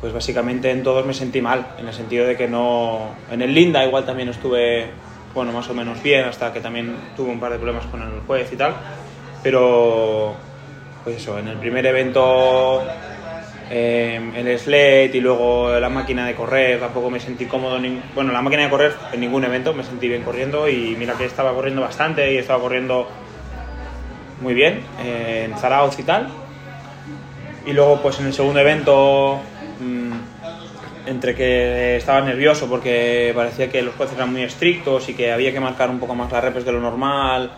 pues 0.00 0.14
básicamente 0.14 0.70
en 0.70 0.82
todos 0.82 1.04
me 1.04 1.12
sentí 1.12 1.42
mal 1.42 1.74
en 1.78 1.86
el 1.86 1.92
sentido 1.92 2.26
de 2.26 2.38
que 2.38 2.48
no 2.48 3.10
en 3.30 3.42
el 3.42 3.54
Linda 3.54 3.84
igual 3.84 4.06
también 4.06 4.30
estuve 4.30 4.86
bueno 5.34 5.52
más 5.52 5.68
o 5.68 5.74
menos 5.74 6.02
bien 6.02 6.24
hasta 6.24 6.54
que 6.54 6.60
también 6.60 6.96
tuve 7.14 7.30
un 7.30 7.38
par 7.38 7.52
de 7.52 7.58
problemas 7.58 7.84
con 7.86 8.00
el 8.00 8.20
juez 8.26 8.50
y 8.50 8.56
tal 8.56 8.74
pero 9.42 10.34
pues 11.04 11.16
eso 11.16 11.38
en 11.38 11.48
el 11.48 11.58
primer 11.58 11.84
evento 11.84 12.82
eh, 13.70 14.20
el 14.34 14.58
sled 14.58 15.14
y 15.14 15.20
luego 15.20 15.78
la 15.78 15.88
máquina 15.88 16.26
de 16.26 16.34
correr, 16.34 16.80
tampoco 16.80 17.08
me 17.10 17.20
sentí 17.20 17.46
cómodo. 17.46 17.78
ni- 17.78 18.00
bueno, 18.14 18.32
la 18.32 18.42
máquina 18.42 18.64
de 18.64 18.70
correr 18.70 18.92
en 19.12 19.20
ningún 19.20 19.44
evento 19.44 19.72
me 19.74 19.84
sentí 19.84 20.08
bien 20.08 20.22
corriendo 20.22 20.68
y 20.68 20.96
mira 20.98 21.14
que 21.14 21.24
estaba 21.24 21.54
corriendo 21.54 21.80
bastante 21.80 22.32
y 22.34 22.38
estaba 22.38 22.60
corriendo 22.60 23.08
muy 24.40 24.54
bien 24.54 24.80
eh, 24.98 25.46
en 25.50 25.56
Zarauz 25.56 25.98
y 25.98 26.02
tal. 26.02 26.28
Y 27.66 27.72
luego 27.72 28.00
pues 28.02 28.18
en 28.20 28.26
el 28.26 28.32
segundo 28.32 28.58
evento 28.60 29.40
mm, 29.80 30.12
entre 31.06 31.34
que 31.34 31.96
estaba 31.96 32.20
nervioso 32.22 32.66
porque 32.68 33.32
parecía 33.34 33.70
que 33.70 33.82
los 33.82 33.94
jueces 33.94 34.16
eran 34.16 34.32
muy 34.32 34.42
estrictos 34.42 35.08
y 35.08 35.14
que 35.14 35.30
había 35.30 35.52
que 35.52 35.60
marcar 35.60 35.90
un 35.90 35.98
poco 36.00 36.14
más 36.14 36.32
las 36.32 36.42
repes 36.42 36.64
de 36.64 36.72
lo 36.72 36.80
normal, 36.80 37.50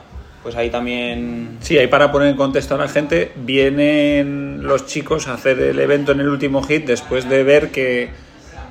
pues 0.42 0.56
ahí 0.56 0.70
también 0.70 1.58
Sí, 1.60 1.78
ahí 1.78 1.86
para 1.86 2.10
poner 2.10 2.28
en 2.28 2.36
contexto 2.36 2.74
a 2.74 2.78
la 2.78 2.88
gente, 2.88 3.32
vienen 3.36 4.62
los 4.62 4.86
chicos 4.86 5.28
a 5.28 5.34
hacer 5.34 5.60
el 5.60 5.78
evento 5.78 6.12
en 6.12 6.20
el 6.20 6.28
último 6.28 6.62
hit 6.62 6.86
después 6.86 7.28
de 7.28 7.44
ver 7.44 7.70
que 7.70 8.10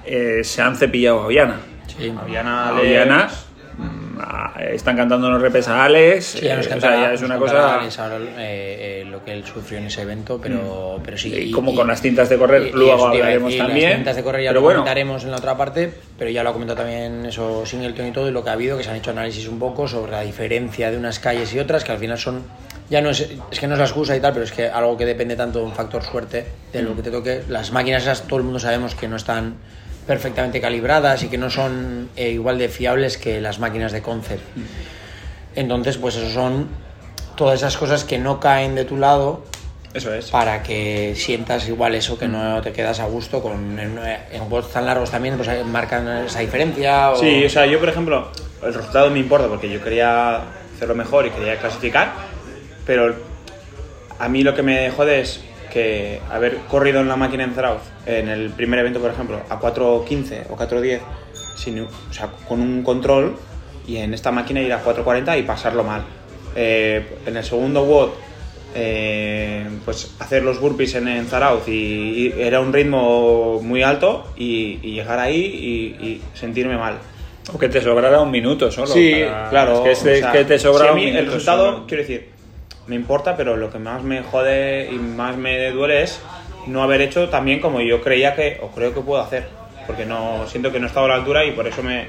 eh, 0.05 0.41
se 0.43 0.61
han 0.61 0.75
cepillado 0.75 1.23
a 1.23 1.27
Viana. 1.27 1.59
Sí. 1.87 2.13
Aviana, 2.19 2.65
A 2.65 2.69
Alex, 2.69 2.89
Viana, 2.89 3.29
mm, 3.77 4.10
están 4.71 4.95
cantando 4.95 5.37
repes 5.37 5.67
a 5.67 5.85
Alex. 5.85 6.25
Sí, 6.25 6.41
ya 6.41 6.55
nos 6.55 6.65
eh, 6.65 6.69
o 6.69 6.71
cantará- 6.71 6.95
sea, 6.97 7.07
ya 7.09 7.13
es 7.13 7.21
una 7.21 7.37
cosa. 7.37 7.79
Alex 7.79 7.99
ahora, 7.99 8.17
eh, 8.37 9.01
eh, 9.01 9.05
lo 9.09 9.23
que 9.23 9.33
él 9.33 9.43
sufrió 9.45 9.79
en 9.79 9.85
ese 9.85 10.01
evento, 10.01 10.39
pero, 10.41 10.99
pero 11.03 11.17
sí. 11.17 11.33
Y 11.33 11.51
como 11.51 11.73
con 11.75 11.87
las 11.87 12.01
cintas 12.01 12.29
de 12.29 12.37
correr, 12.37 12.73
luego 12.73 12.95
iba 12.97 13.07
a 13.07 13.11
hablaremos 13.11 13.57
también, 13.57 13.89
Las 13.89 13.95
cintas 13.97 14.15
de 14.15 14.23
correr 14.23 14.43
ya 14.43 14.49
pero 14.49 14.59
lo 14.61 14.65
bueno. 14.65 14.79
comentaremos 14.81 15.23
en 15.23 15.31
la 15.31 15.37
otra 15.37 15.57
parte, 15.57 15.93
pero 16.17 16.29
ya 16.31 16.43
lo 16.43 16.49
ha 16.49 16.53
comentado 16.53 16.77
también 16.79 17.25
eso 17.25 17.65
Singleton 17.65 18.07
y 18.07 18.11
todo, 18.11 18.27
y 18.27 18.31
lo 18.31 18.43
que 18.43 18.49
ha 18.49 18.53
habido, 18.53 18.77
que 18.77 18.83
se 18.83 18.89
han 18.89 18.95
hecho 18.97 19.11
análisis 19.11 19.47
un 19.47 19.59
poco 19.59 19.87
sobre 19.87 20.11
la 20.11 20.21
diferencia 20.21 20.91
de 20.91 20.97
unas 20.97 21.19
calles 21.19 21.53
y 21.53 21.59
otras, 21.59 21.83
que 21.83 21.91
al 21.91 21.97
final 21.99 22.17
son. 22.17 22.43
Ya 22.89 22.99
no 23.01 23.09
es, 23.11 23.21
es 23.51 23.59
que 23.59 23.67
no 23.67 23.73
es 23.75 23.79
la 23.79 23.85
excusa 23.85 24.17
y 24.17 24.19
tal, 24.19 24.33
pero 24.33 24.43
es 24.43 24.51
que 24.51 24.67
algo 24.67 24.97
que 24.97 25.05
depende 25.05 25.37
tanto 25.37 25.59
de 25.59 25.65
un 25.65 25.71
factor 25.73 26.03
suerte, 26.03 26.45
de 26.73 26.81
lo 26.81 26.93
que 26.93 27.01
te 27.03 27.09
toque. 27.11 27.41
Las 27.47 27.71
máquinas 27.71 28.03
esas, 28.03 28.23
todo 28.27 28.37
el 28.39 28.43
mundo 28.43 28.59
sabemos 28.59 28.95
que 28.95 29.07
no 29.07 29.15
están 29.15 29.55
perfectamente 30.11 30.59
calibradas 30.59 31.23
y 31.23 31.29
que 31.29 31.37
no 31.37 31.49
son 31.49 32.09
eh, 32.17 32.31
igual 32.31 32.57
de 32.57 32.67
fiables 32.67 33.17
que 33.17 33.39
las 33.39 33.59
máquinas 33.59 33.93
de 33.93 34.01
concept. 34.01 34.43
Entonces, 35.55 35.97
pues 35.97 36.17
eso 36.17 36.29
son 36.31 36.67
todas 37.37 37.61
esas 37.61 37.77
cosas 37.77 38.03
que 38.03 38.17
no 38.17 38.37
caen 38.41 38.75
de 38.75 38.83
tu 38.83 38.97
lado 38.97 39.45
Eso 39.93 40.13
es. 40.13 40.29
para 40.29 40.63
que 40.63 41.13
sientas 41.15 41.65
igual 41.69 41.95
eso 41.95 42.19
que 42.19 42.27
no 42.27 42.61
te 42.61 42.73
quedas 42.73 42.99
a 42.99 43.05
gusto 43.05 43.41
con 43.41 43.79
en, 43.79 43.97
en 44.33 44.39
juegos 44.41 44.69
tan 44.73 44.85
largos 44.85 45.09
también 45.11 45.37
pues 45.37 45.47
eh, 45.47 45.63
marcan 45.63 46.25
esa 46.25 46.39
diferencia 46.39 47.11
o... 47.11 47.15
Sí, 47.15 47.45
o 47.45 47.49
sea, 47.49 47.65
yo 47.65 47.79
por 47.79 47.87
ejemplo, 47.87 48.27
el 48.61 48.73
resultado 48.73 49.09
me 49.11 49.19
importa 49.19 49.47
porque 49.47 49.69
yo 49.69 49.81
quería 49.81 50.41
hacerlo 50.75 50.93
mejor 50.93 51.25
y 51.25 51.29
quería 51.29 51.57
clasificar, 51.57 52.11
pero 52.85 53.15
a 54.19 54.27
mí 54.27 54.43
lo 54.43 54.53
que 54.53 54.61
me 54.61 54.91
jode 54.91 55.21
es 55.21 55.39
que 55.71 56.19
haber 56.29 56.57
corrido 56.69 56.99
en 57.01 57.07
la 57.07 57.15
máquina 57.15 57.43
en 57.43 57.53
Zarauz, 57.53 57.81
en 58.05 58.29
el 58.29 58.49
primer 58.51 58.79
evento, 58.79 58.99
por 58.99 59.11
ejemplo, 59.11 59.39
a 59.49 59.59
4.15 59.59 60.43
o 60.49 60.57
4.10, 60.57 60.99
sin, 61.57 61.79
o 61.81 61.87
sea, 62.11 62.29
con 62.47 62.59
un 62.61 62.83
control, 62.83 63.35
y 63.87 63.97
en 63.97 64.13
esta 64.13 64.31
máquina 64.31 64.61
ir 64.61 64.73
a 64.73 64.83
4.40 64.83 65.39
y 65.39 65.43
pasarlo 65.43 65.83
mal. 65.83 66.03
Eh, 66.55 67.17
en 67.25 67.37
el 67.37 67.43
segundo 67.43 67.83
WOD, 67.83 68.09
eh, 68.75 69.65
pues 69.83 70.15
hacer 70.19 70.43
los 70.43 70.59
burpees 70.59 70.95
en, 70.95 71.07
en 71.07 71.25
Zarauz 71.25 71.67
y, 71.67 71.71
y 71.71 72.33
era 72.37 72.59
un 72.61 72.71
ritmo 72.71 73.59
muy 73.61 73.83
alto 73.83 74.27
y, 74.37 74.79
y 74.81 74.93
llegar 74.93 75.19
ahí 75.19 75.35
y, 75.99 76.05
y 76.05 76.21
sentirme 76.33 76.77
mal. 76.77 76.95
O 77.53 77.57
que 77.57 77.67
te 77.69 77.81
sobrara 77.81 78.21
un 78.21 78.31
minuto 78.31 78.71
solo. 78.71 78.87
Sí, 78.87 79.23
para- 79.25 79.49
claro. 79.49 79.85
Es 79.85 79.99
que, 79.99 80.11
es 80.13 80.17
o 80.19 80.21
sea, 80.21 80.31
que 80.31 80.45
te 80.45 80.59
sobra 80.59 80.83
si 80.83 80.87
a 80.87 80.91
un 80.91 80.97
mí 80.97 81.05
minuto 81.05 81.19
el 81.19 81.25
resultado, 81.27 81.65
solo. 81.73 81.87
quiero 81.87 82.03
decir, 82.03 82.29
me 82.91 82.97
importa, 82.97 83.37
pero 83.37 83.55
lo 83.55 83.71
que 83.71 83.79
más 83.79 84.03
me 84.03 84.21
jode 84.21 84.89
y 84.91 84.95
más 84.95 85.37
me 85.37 85.71
duele 85.71 86.03
es 86.03 86.19
no 86.67 86.83
haber 86.83 86.99
hecho 86.99 87.29
también 87.29 87.61
como 87.61 87.79
yo 87.79 88.01
creía 88.01 88.35
que, 88.35 88.59
o 88.61 88.67
creo 88.67 88.93
que 88.93 88.99
puedo 88.99 89.21
hacer. 89.21 89.47
Porque 89.87 90.05
no 90.05 90.45
siento 90.45 90.73
que 90.73 90.79
no 90.81 90.87
he 90.87 90.89
estado 90.89 91.05
a 91.05 91.09
la 91.09 91.15
altura 91.15 91.45
y 91.45 91.51
por 91.51 91.65
eso 91.65 91.81
me, 91.81 92.07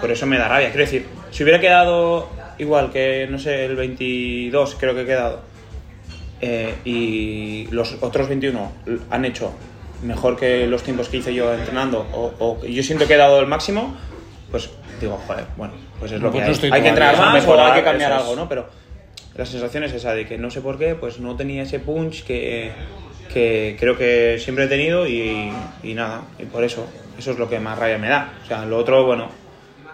por 0.00 0.08
eso 0.12 0.24
me 0.24 0.38
da 0.38 0.46
rabia. 0.46 0.68
Quiero 0.68 0.84
decir, 0.84 1.08
si 1.32 1.42
hubiera 1.42 1.58
quedado 1.58 2.28
igual 2.58 2.92
que, 2.92 3.26
no 3.28 3.40
sé, 3.40 3.64
el 3.64 3.74
22 3.74 4.76
creo 4.78 4.94
que 4.94 5.00
he 5.00 5.06
quedado, 5.06 5.40
eh, 6.40 6.76
y 6.84 7.66
los 7.72 7.96
otros 8.00 8.28
21 8.28 8.72
han 9.10 9.24
hecho 9.24 9.52
mejor 10.04 10.36
que 10.36 10.68
los 10.68 10.84
tiempos 10.84 11.08
que 11.08 11.16
hice 11.16 11.34
yo 11.34 11.52
entrenando, 11.52 12.06
o, 12.12 12.64
yo 12.64 12.84
siento 12.84 13.08
que 13.08 13.14
he 13.14 13.16
dado 13.16 13.40
el 13.40 13.48
máximo, 13.48 13.96
pues 14.52 14.70
digo, 15.00 15.20
joder, 15.26 15.46
bueno, 15.56 15.74
pues 15.98 16.12
es 16.12 16.20
lo 16.20 16.30
que 16.30 16.40
hay. 16.40 16.54
Hay 16.70 16.82
que 16.82 16.88
entrenar 16.88 17.16
más 17.16 17.30
o 17.30 17.32
Mejorar, 17.32 17.72
hay 17.72 17.80
que 17.80 17.84
cambiar 17.84 18.12
algo, 18.12 18.36
¿no? 18.36 18.48
Pero 18.48 18.78
la 19.38 19.46
sensación 19.46 19.84
es 19.84 19.92
esa 19.92 20.14
de 20.14 20.26
que 20.26 20.36
no 20.36 20.50
sé 20.50 20.60
por 20.60 20.78
qué, 20.78 20.96
pues 20.96 21.20
no 21.20 21.36
tenía 21.36 21.62
ese 21.62 21.78
punch 21.78 22.24
que, 22.24 22.72
que 23.32 23.76
creo 23.78 23.96
que 23.96 24.36
siempre 24.40 24.64
he 24.64 24.68
tenido 24.68 25.06
y, 25.06 25.52
y 25.84 25.94
nada, 25.94 26.24
y 26.40 26.44
por 26.44 26.64
eso, 26.64 26.86
eso 27.16 27.30
es 27.30 27.38
lo 27.38 27.48
que 27.48 27.60
más 27.60 27.78
rabia 27.78 27.98
me 27.98 28.08
da. 28.08 28.32
O 28.42 28.46
sea, 28.46 28.66
lo 28.66 28.76
otro, 28.76 29.06
bueno, 29.06 29.28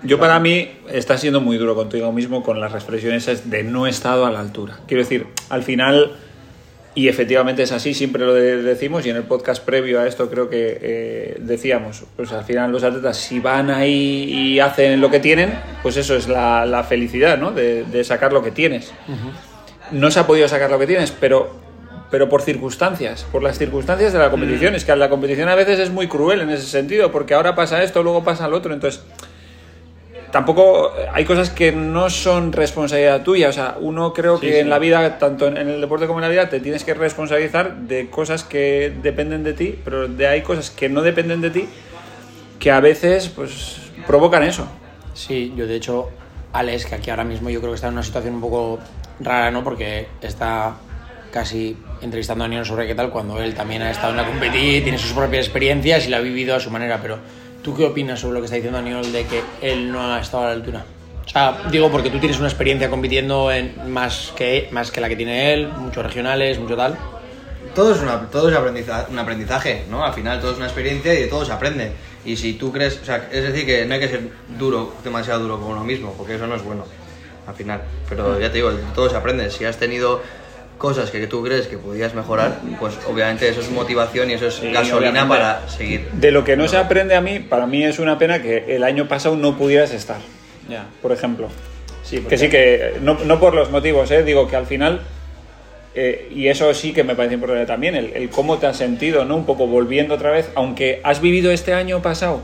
Yo 0.02 0.18
para 0.18 0.40
mí 0.40 0.70
está 0.90 1.18
siendo 1.18 1.42
muy 1.42 1.58
duro 1.58 1.74
contigo 1.74 2.10
mismo 2.10 2.42
con 2.42 2.58
las 2.58 2.72
reflexiones 2.72 3.50
de 3.50 3.62
no 3.64 3.86
he 3.86 3.90
estado 3.90 4.24
a 4.24 4.30
la 4.30 4.40
altura. 4.40 4.78
Quiero 4.86 5.02
decir, 5.02 5.26
al 5.50 5.62
final, 5.62 6.12
y 6.96 7.08
efectivamente 7.08 7.62
es 7.64 7.72
así, 7.72 7.92
siempre 7.94 8.24
lo 8.24 8.32
de- 8.34 8.62
decimos, 8.62 9.04
y 9.04 9.10
en 9.10 9.16
el 9.16 9.24
podcast 9.24 9.64
previo 9.64 10.00
a 10.00 10.06
esto 10.06 10.30
creo 10.30 10.48
que 10.48 10.78
eh, 10.80 11.36
decíamos, 11.40 12.04
pues 12.16 12.30
al 12.32 12.44
final 12.44 12.70
los 12.70 12.84
atletas 12.84 13.16
si 13.16 13.40
van 13.40 13.70
ahí 13.70 14.24
y 14.32 14.60
hacen 14.60 15.00
lo 15.00 15.10
que 15.10 15.18
tienen, 15.20 15.52
pues 15.82 15.96
eso 15.96 16.14
es 16.16 16.28
la, 16.28 16.64
la 16.66 16.84
felicidad, 16.84 17.36
¿no? 17.38 17.50
De, 17.50 17.84
de 17.84 18.04
sacar 18.04 18.32
lo 18.32 18.42
que 18.42 18.50
tienes. 18.52 18.92
No 19.90 20.10
se 20.10 20.20
ha 20.20 20.26
podido 20.26 20.48
sacar 20.48 20.70
lo 20.70 20.78
que 20.78 20.86
tienes, 20.86 21.10
pero, 21.10 21.50
pero 22.10 22.28
por 22.28 22.42
circunstancias, 22.42 23.26
por 23.32 23.42
las 23.42 23.58
circunstancias 23.58 24.12
de 24.12 24.18
la 24.18 24.30
competición. 24.30 24.74
Es 24.74 24.84
que 24.84 24.94
la 24.96 25.10
competición 25.10 25.48
a 25.48 25.54
veces 25.56 25.78
es 25.80 25.90
muy 25.90 26.06
cruel 26.08 26.40
en 26.42 26.50
ese 26.50 26.66
sentido, 26.66 27.10
porque 27.12 27.34
ahora 27.34 27.54
pasa 27.54 27.82
esto, 27.82 28.02
luego 28.02 28.22
pasa 28.24 28.46
lo 28.48 28.56
otro, 28.56 28.72
entonces 28.72 29.02
tampoco 30.34 30.92
hay 31.12 31.24
cosas 31.24 31.50
que 31.50 31.70
no 31.70 32.10
son 32.10 32.52
responsabilidad 32.52 33.22
tuya. 33.22 33.50
O 33.50 33.52
sea, 33.52 33.76
uno 33.78 34.12
creo 34.12 34.40
que 34.40 34.58
en 34.58 34.68
la 34.68 34.80
vida, 34.80 35.16
tanto 35.16 35.46
en 35.46 35.56
el 35.56 35.80
deporte 35.80 36.08
como 36.08 36.18
en 36.18 36.22
la 36.22 36.28
vida, 36.28 36.48
te 36.48 36.58
tienes 36.58 36.82
que 36.82 36.92
responsabilizar 36.92 37.76
de 37.76 38.10
cosas 38.10 38.42
que 38.42 38.92
dependen 39.00 39.44
de 39.44 39.52
ti, 39.52 39.78
pero 39.84 40.08
de 40.08 40.26
hay 40.26 40.42
cosas 40.42 40.72
que 40.72 40.88
no 40.88 41.02
dependen 41.02 41.40
de 41.40 41.50
ti 41.50 41.68
que 42.58 42.72
a 42.72 42.80
veces 42.80 43.28
pues 43.28 43.76
provocan 44.08 44.42
eso. 44.42 44.66
Sí, 45.12 45.54
yo 45.56 45.68
de 45.68 45.76
hecho, 45.76 46.08
Alex, 46.52 46.86
que 46.86 46.96
aquí 46.96 47.10
ahora 47.10 47.22
mismo 47.22 47.48
yo 47.48 47.60
creo 47.60 47.70
que 47.70 47.76
está 47.76 47.86
en 47.86 47.92
una 47.92 48.02
situación 48.02 48.34
un 48.34 48.40
poco 48.40 48.80
rara, 49.20 49.52
¿no? 49.52 49.62
Porque 49.62 50.08
está 50.20 50.74
casi 51.30 51.76
entrevistando 52.02 52.42
a 52.42 52.48
Niño 52.48 52.64
sobre 52.64 52.88
qué 52.88 52.96
tal, 52.96 53.10
cuando 53.10 53.40
él 53.40 53.54
también 53.54 53.82
ha 53.82 53.90
estado 53.92 54.10
en 54.10 54.16
la 54.16 54.26
competir, 54.26 54.82
tiene 54.82 54.98
sus 54.98 55.12
propias 55.12 55.46
experiencias 55.46 56.08
y 56.08 56.10
la 56.10 56.16
ha 56.16 56.20
vivido 56.20 56.56
a 56.56 56.60
su 56.60 56.72
manera. 56.72 56.98
Pero, 57.00 57.18
¿tú 57.64 57.74
qué 57.74 57.86
opinas 57.86 58.20
sobre 58.20 58.34
lo 58.34 58.40
que 58.40 58.44
está 58.44 58.56
diciendo 58.56 58.78
Aniol 58.78 59.10
de 59.10 59.24
que 59.26 59.42
él 59.62 59.90
no 59.90 60.12
ha 60.14 60.20
estado 60.20 60.44
a 60.44 60.46
la 60.48 60.52
altura? 60.52 60.84
O 61.26 61.28
sea, 61.28 61.58
digo 61.70 61.90
porque 61.90 62.10
tú 62.10 62.18
tienes 62.20 62.38
una 62.38 62.48
experiencia 62.48 62.90
compitiendo 62.90 63.50
en 63.50 63.90
más 63.90 64.32
que, 64.36 64.68
más 64.70 64.90
que 64.90 65.00
la 65.00 65.08
que 65.08 65.16
tiene 65.16 65.54
él, 65.54 65.68
muchos 65.78 66.04
regionales, 66.04 66.58
mucho 66.58 66.76
tal. 66.76 66.96
Todo 67.74 67.92
es, 67.94 68.00
una, 68.02 68.20
todo 68.30 68.50
es 68.50 68.54
aprendiza- 68.56 69.06
un 69.10 69.18
aprendizaje, 69.18 69.84
¿no? 69.90 70.04
Al 70.04 70.12
final 70.12 70.38
todo 70.40 70.52
es 70.52 70.58
una 70.58 70.66
experiencia 70.66 71.12
y 71.14 71.22
de 71.22 71.26
todo 71.26 71.44
se 71.44 71.52
aprende. 71.52 71.92
Y 72.24 72.36
si 72.36 72.52
tú 72.52 72.70
crees, 72.70 73.00
o 73.02 73.04
sea, 73.04 73.28
es 73.32 73.42
decir, 73.42 73.64
que 73.66 73.84
no 73.86 73.94
hay 73.94 74.00
que 74.00 74.08
ser 74.08 74.20
duro, 74.58 74.92
demasiado 75.02 75.40
duro 75.40 75.58
con 75.58 75.72
uno 75.72 75.82
mismo, 75.82 76.12
porque 76.16 76.36
eso 76.36 76.46
no 76.46 76.54
es 76.54 76.62
bueno, 76.62 76.84
al 77.46 77.54
final. 77.54 77.80
Pero 78.08 78.38
ya 78.38 78.48
te 78.48 78.56
digo, 78.58 78.70
todo 78.94 79.08
se 79.10 79.16
aprende. 79.16 79.50
Si 79.50 79.64
has 79.64 79.76
tenido 79.78 80.22
cosas 80.84 81.10
que 81.10 81.26
tú 81.26 81.42
crees 81.42 81.66
que 81.66 81.78
podías 81.78 82.14
mejorar, 82.14 82.60
pues 82.78 82.92
obviamente 83.10 83.48
eso 83.48 83.60
es 83.62 83.70
motivación 83.70 84.28
y 84.30 84.34
eso 84.34 84.48
es 84.48 84.60
gasolina 84.60 84.96
obviamente. 84.98 85.28
para 85.28 85.66
seguir. 85.66 86.08
De 86.12 86.30
lo 86.30 86.44
que 86.44 86.58
no 86.58 86.68
se 86.68 86.76
aprende 86.76 87.14
a 87.14 87.22
mí, 87.22 87.38
para 87.38 87.66
mí 87.66 87.82
es 87.82 87.98
una 87.98 88.18
pena 88.18 88.42
que 88.42 88.76
el 88.76 88.84
año 88.84 89.08
pasado 89.08 89.34
no 89.34 89.56
pudieras 89.56 89.92
estar, 89.94 90.18
ya. 90.68 90.84
por 91.00 91.10
ejemplo. 91.12 91.48
Sí, 92.02 92.18
Que 92.28 92.36
sí, 92.36 92.50
que 92.50 92.98
no, 93.00 93.16
no 93.24 93.40
por 93.40 93.54
los 93.54 93.70
motivos, 93.70 94.10
¿eh? 94.10 94.22
digo 94.24 94.46
que 94.46 94.56
al 94.56 94.66
final, 94.66 95.00
eh, 95.94 96.28
y 96.34 96.48
eso 96.48 96.74
sí 96.74 96.92
que 96.92 97.02
me 97.02 97.14
parece 97.14 97.34
importante 97.36 97.64
también, 97.64 97.94
el, 97.94 98.12
el 98.12 98.28
cómo 98.28 98.58
te 98.58 98.66
has 98.66 98.76
sentido, 98.76 99.24
¿no? 99.24 99.36
Un 99.36 99.46
poco 99.46 99.66
volviendo 99.66 100.14
otra 100.16 100.32
vez, 100.32 100.50
aunque 100.54 101.00
has 101.02 101.22
vivido 101.22 101.50
este 101.50 101.72
año 101.72 102.02
pasado 102.02 102.40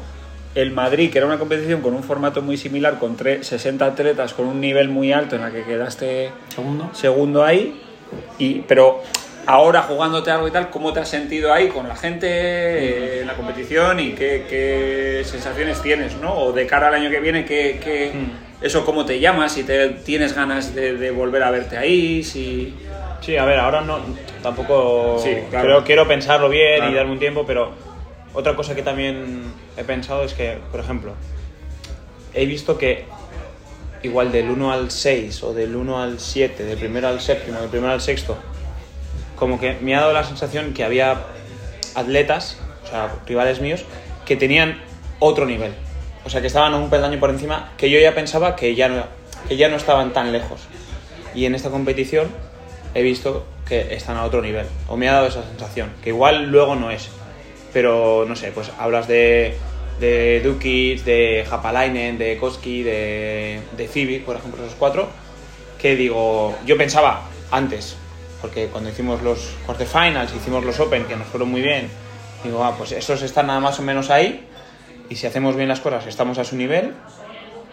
el 0.54 0.70
Madrid, 0.70 1.10
que 1.12 1.18
era 1.18 1.26
una 1.26 1.38
competición 1.38 1.82
con 1.82 1.92
un 1.94 2.02
formato 2.02 2.40
muy 2.42 2.56
similar, 2.56 2.98
con 2.98 3.16
tre- 3.18 3.42
60 3.42 3.84
atletas, 3.84 4.32
con 4.32 4.46
un 4.46 4.60
nivel 4.62 4.88
muy 4.88 5.12
alto 5.12 5.36
en 5.36 5.42
la 5.42 5.50
que 5.52 5.62
quedaste 5.62 6.30
Segundo. 6.48 6.88
segundo 6.94 7.44
ahí, 7.44 7.80
y, 8.38 8.60
pero 8.62 9.02
ahora 9.46 9.82
jugándote 9.82 10.30
algo 10.30 10.48
y 10.48 10.50
tal, 10.50 10.70
¿cómo 10.70 10.92
te 10.92 11.00
has 11.00 11.08
sentido 11.08 11.52
ahí 11.52 11.68
con 11.68 11.88
la 11.88 11.96
gente 11.96 12.26
eh, 12.28 13.20
en 13.22 13.26
la 13.26 13.34
competición 13.34 13.98
y 14.00 14.12
qué, 14.12 14.44
qué 14.48 15.22
sensaciones 15.24 15.80
tienes, 15.82 16.16
¿no? 16.16 16.34
O 16.34 16.52
de 16.52 16.66
cara 16.66 16.88
al 16.88 16.94
año 16.94 17.10
que 17.10 17.20
viene, 17.20 17.44
¿qué, 17.44 17.80
qué- 17.82 18.12
eso 18.60 18.84
cómo 18.84 19.06
te 19.06 19.18
llamas, 19.20 19.52
si 19.52 19.62
te, 19.64 19.88
tienes 19.88 20.34
ganas 20.34 20.74
de, 20.74 20.94
de 20.94 21.10
volver 21.10 21.42
a 21.42 21.50
verte 21.50 21.76
ahí, 21.78 22.22
si... 22.22 22.74
Sí, 23.22 23.36
a 23.36 23.44
ver, 23.44 23.58
ahora 23.58 23.80
no 23.82 23.98
tampoco 24.42 25.18
Sí, 25.22 25.36
claro. 25.50 25.66
creo, 25.66 25.84
quiero 25.84 26.08
pensarlo 26.08 26.48
bien 26.48 26.76
Claro. 26.76 26.92
y 26.92 26.94
darme 26.94 27.12
un 27.12 27.18
tiempo, 27.18 27.44
pero 27.46 27.72
otra 28.34 28.54
cosa 28.56 28.74
que 28.74 28.82
también 28.82 29.42
he 29.76 29.84
pensado 29.84 30.24
es 30.24 30.32
que, 30.34 30.58
por 30.70 30.80
ejemplo, 30.80 31.12
he 32.34 32.46
visto 32.46 32.78
que 32.78 33.04
igual 34.02 34.32
del 34.32 34.50
1 34.50 34.72
al 34.72 34.90
6 34.90 35.42
o 35.42 35.54
del 35.54 35.76
1 35.76 36.02
al 36.02 36.20
7, 36.20 36.64
del 36.64 36.78
primero 36.78 37.08
al 37.08 37.20
séptimo, 37.20 37.60
del 37.60 37.68
primero 37.68 37.92
al 37.92 38.00
sexto, 38.00 38.36
como 39.36 39.58
que 39.58 39.78
me 39.80 39.94
ha 39.94 40.00
dado 40.00 40.12
la 40.12 40.24
sensación 40.24 40.72
que 40.74 40.84
había 40.84 41.18
atletas, 41.94 42.58
o 42.84 42.88
sea, 42.88 43.10
rivales 43.26 43.60
míos, 43.60 43.84
que 44.24 44.36
tenían 44.36 44.80
otro 45.18 45.46
nivel. 45.46 45.72
O 46.24 46.30
sea, 46.30 46.40
que 46.40 46.46
estaban 46.46 46.74
un 46.74 46.90
peldaño 46.90 47.18
por 47.18 47.30
encima, 47.30 47.72
que 47.76 47.90
yo 47.90 47.98
ya 47.98 48.14
pensaba 48.14 48.56
que 48.56 48.74
ya 48.74 48.88
no, 48.88 49.04
que 49.48 49.56
ya 49.56 49.68
no 49.68 49.76
estaban 49.76 50.12
tan 50.12 50.32
lejos. 50.32 50.60
Y 51.34 51.46
en 51.46 51.54
esta 51.54 51.70
competición 51.70 52.28
he 52.94 53.02
visto 53.02 53.46
que 53.66 53.94
están 53.94 54.16
a 54.16 54.24
otro 54.24 54.42
nivel. 54.42 54.66
O 54.88 54.96
me 54.96 55.08
ha 55.08 55.12
dado 55.14 55.26
esa 55.26 55.42
sensación, 55.44 55.90
que 56.02 56.10
igual 56.10 56.46
luego 56.50 56.74
no 56.74 56.90
es. 56.90 57.08
Pero 57.72 58.24
no 58.28 58.36
sé, 58.36 58.52
pues 58.52 58.70
hablas 58.78 59.06
de, 59.08 59.56
de 60.00 60.40
Dukic, 60.40 61.04
de 61.04 61.46
Japalainen, 61.48 62.18
de 62.18 62.36
Koski, 62.38 62.82
de, 62.82 63.60
de 63.76 63.88
Civic, 63.88 64.24
por 64.24 64.36
ejemplo, 64.36 64.64
esos 64.64 64.76
cuatro, 64.76 65.08
que 65.78 65.94
digo, 65.96 66.56
yo 66.66 66.76
pensaba 66.76 67.22
antes, 67.50 67.96
porque 68.40 68.66
cuando 68.66 68.90
hicimos 68.90 69.22
los 69.22 69.54
quarterfinals, 69.66 70.34
hicimos 70.34 70.64
los 70.64 70.80
Open, 70.80 71.04
que 71.04 71.16
nos 71.16 71.26
fueron 71.26 71.50
muy 71.50 71.60
bien, 71.60 71.88
digo, 72.42 72.64
ah, 72.64 72.74
pues 72.76 72.92
esos 72.92 73.22
están 73.22 73.46
nada 73.46 73.60
más 73.60 73.78
o 73.78 73.82
menos 73.82 74.10
ahí, 74.10 74.46
y 75.08 75.16
si 75.16 75.26
hacemos 75.26 75.56
bien 75.56 75.68
las 75.68 75.80
cosas, 75.80 76.06
estamos 76.06 76.38
a 76.38 76.44
su 76.44 76.56
nivel, 76.56 76.94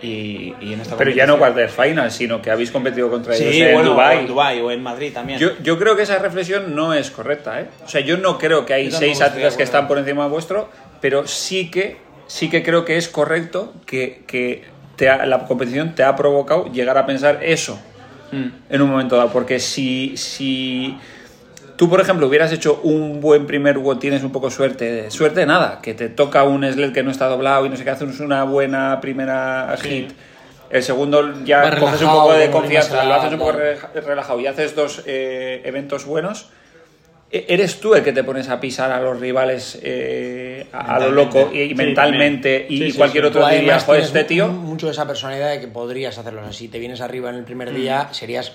y, 0.02 0.54
y 0.62 0.74
en 0.74 0.82
esta 0.82 0.96
Pero 0.96 1.10
ya 1.10 1.26
no 1.26 1.40
quarterfinals, 1.40 2.14
sino 2.14 2.40
que 2.42 2.52
habéis 2.52 2.70
competido 2.70 3.10
contra 3.10 3.36
ellos 3.36 3.52
Sí, 3.52 3.62
en 3.64 3.74
bueno, 3.74 3.92
Dubái. 3.92 4.18
o 4.18 4.20
en 4.20 4.28
Dubái 4.28 4.62
o 4.62 4.72
en 4.72 4.84
Madrid 4.84 5.12
también. 5.12 5.40
Yo, 5.40 5.58
yo 5.64 5.80
creo 5.80 5.96
que 5.96 6.04
esa 6.04 6.20
reflexión 6.20 6.76
no 6.76 6.94
es 6.94 7.10
correcta, 7.10 7.62
¿eh? 7.62 7.66
O 7.84 7.90
sea, 7.90 8.02
yo 8.02 8.18
no 8.18 8.38
creo 8.38 8.66
que 8.66 8.76
hay 8.76 8.92
seis 8.92 9.22
atletas 9.22 9.54
de 9.54 9.58
que 9.58 9.64
están 9.64 9.88
por 9.88 9.98
encima 9.98 10.28
vuestro, 10.28 10.70
pero 11.02 11.26
sí 11.26 11.72
que, 11.72 11.98
sí 12.28 12.50
que 12.50 12.64
creo 12.64 12.86
que 12.86 12.98
es 12.98 13.08
correcto 13.08 13.74
que, 13.86 14.24
que 14.28 14.66
te 14.96 15.10
ha- 15.10 15.26
la 15.26 15.46
competición 15.46 15.96
te 15.96 16.04
ha 16.04 16.16
provocado 16.16 16.72
llegar 16.72 16.98
a 16.98 17.06
pensar 17.06 17.40
eso 17.44 17.80
Mm. 18.32 18.48
en 18.70 18.82
un 18.82 18.90
momento 18.90 19.16
dado. 19.16 19.30
Porque 19.32 19.58
si, 19.60 20.18
si 20.18 20.98
tú, 21.78 21.90
por 21.90 22.02
ejemplo, 22.02 22.28
hubieras 22.28 22.52
hecho 22.52 22.82
un 22.84 23.22
buen 23.22 23.46
primer 23.48 23.78
WOD, 23.78 24.00
tienes 24.00 24.22
un 24.24 24.34
poco 24.34 24.52
suerte, 24.52 25.10
suerte 25.12 25.46
nada, 25.46 25.80
que 25.82 25.94
te 25.94 26.10
toca 26.10 26.44
un 26.44 26.66
sled 26.70 26.92
que 26.92 27.04
no 27.04 27.12
está 27.12 27.28
doblado 27.28 27.66
y 27.66 27.70
no 27.70 27.78
sé 27.78 27.86
qué, 27.86 27.92
haces 27.92 28.20
una 28.20 28.44
buena 28.44 29.00
primera 29.00 29.74
hit. 29.82 30.12
El 30.70 30.84
segundo 30.84 31.42
ya 31.46 31.80
coges 31.80 32.02
un 32.02 32.10
poco 32.10 32.34
de 32.34 32.52
confianza, 32.52 33.06
lo 33.06 33.14
haces 33.14 33.32
un 33.32 33.40
poco 33.40 33.54
relajado 34.06 34.40
y 34.42 34.48
haces 34.48 34.76
dos 34.76 35.04
eh, 35.06 35.62
eventos 35.64 36.06
buenos. 36.06 36.50
E- 37.32 37.46
Eres 37.50 37.80
tú 37.80 37.94
el 37.96 38.04
que 38.04 38.14
te 38.14 38.24
pones 38.24 38.50
a 38.50 38.60
pisar 38.60 38.92
a 38.92 39.00
los 39.02 39.20
rivales 39.20 39.78
eh, 39.82 40.68
a, 40.72 41.00
lo 41.00 41.12
loco 41.12 41.50
y, 41.54 41.60
y 41.62 41.68
Sí, 41.70 41.76
mentalmente 41.76 42.66
y 42.70 42.92
Sí, 42.92 42.98
cualquier 42.98 43.24
sí. 43.26 43.28
otro 43.30 43.42
Tú 43.42 43.48
diría, 43.48 43.62
además 43.62 43.84
joder, 43.86 44.04
este 44.04 44.24
tío... 44.24 44.48
mu- 44.48 44.62
mucho 44.68 44.90
esa 44.90 45.06
personalidad 45.08 45.50
de 45.52 45.60
que 45.60 45.68
podrías 45.68 46.18
hacerlo 46.18 46.42
así. 46.42 46.58
Si 46.66 46.68
te 46.70 46.80
vienes 46.80 47.02
arriba 47.02 47.30
en 47.30 47.36
el 47.36 47.44
primer 47.44 47.74
día, 47.74 48.10
serías 48.12 48.54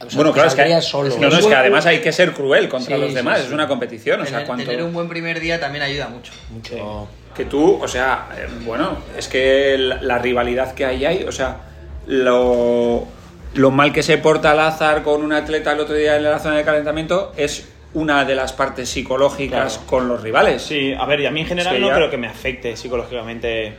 o 0.00 0.10
sea, 0.10 0.16
bueno, 0.16 0.32
claro, 0.32 0.48
es 0.48 0.54
que, 0.56 0.80
solo. 0.82 1.08
no, 1.20 1.30
no, 1.30 1.38
es 1.38 1.46
que 1.46 1.54
además 1.54 1.86
hay 1.86 2.00
que 2.00 2.12
ser 2.12 2.32
cruel 2.32 2.68
contra 2.68 2.96
Sí, 2.96 3.00
los 3.02 3.14
demás, 3.14 3.38
sí. 3.38 3.46
es 3.46 3.52
una 3.52 3.68
competición, 3.68 4.20
o 4.20 4.24
sea, 4.24 4.32
Tener, 4.38 4.46
cuanto... 4.46 4.64
tener 4.66 4.82
un 4.82 4.92
buen 4.92 5.08
primer 5.08 5.38
día 5.38 5.60
también 5.60 5.84
ayuda 5.84 6.08
mucho. 6.08 6.32
Mucho- 6.50 7.08
Que 7.34 7.44
tú, 7.44 7.78
o 7.80 7.86
sea, 7.88 8.28
eh, 8.36 8.46
bueno, 8.66 8.98
es 9.16 9.28
que 9.28 9.76
la, 9.78 10.02
la 10.02 10.18
rivalidad 10.18 10.74
que 10.74 10.84
hay 10.84 11.04
ahí, 11.04 11.24
o 11.26 11.32
sea, 11.32 11.58
lo, 12.06 13.06
lo 13.54 13.70
mal 13.70 13.92
que 13.92 14.02
se 14.02 14.18
porta 14.18 14.52
Lázaro 14.54 15.02
con 15.04 15.22
un 15.22 15.32
atleta 15.32 15.72
el 15.72 15.80
otro 15.80 15.94
día 15.94 16.16
en 16.16 16.24
la 16.24 16.38
zona 16.38 16.56
de 16.56 16.64
calentamiento 16.64 17.32
es 17.36 17.68
una 17.94 18.24
de 18.24 18.34
las 18.34 18.52
partes 18.52 18.88
psicológicas 18.88 19.74
Claro. 19.78 19.86
con 19.88 20.08
los 20.08 20.22
rivales. 20.22 20.62
Sí, 20.62 20.92
a 20.92 21.06
ver, 21.06 21.20
y 21.20 21.26
a 21.26 21.30
mí 21.30 21.40
en 21.40 21.46
general 21.46 21.74
Es 21.74 21.78
que 21.78 21.80
no 21.80 21.88
ya- 21.88 21.94
creo 21.96 22.10
que 22.10 22.16
me 22.18 22.26
afecte 22.26 22.76
psicológicamente. 22.76 23.74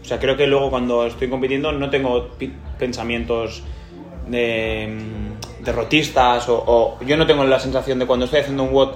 O 0.00 0.04
sea, 0.04 0.18
creo 0.18 0.36
que 0.36 0.46
luego 0.46 0.70
cuando 0.70 1.06
estoy 1.06 1.28
compitiendo 1.28 1.70
no 1.72 1.90
tengo 1.90 2.30
pensamientos 2.78 3.62
de 4.26 4.88
mm, 5.60 5.64
derrotistas 5.64 6.48
o, 6.48 6.62
o 6.66 6.98
yo 7.04 7.16
no 7.16 7.26
tengo 7.26 7.44
la 7.44 7.58
sensación 7.58 7.98
de 7.98 8.06
cuando 8.06 8.24
estoy 8.26 8.40
haciendo 8.40 8.62
un 8.64 8.72
WOD 8.72 8.90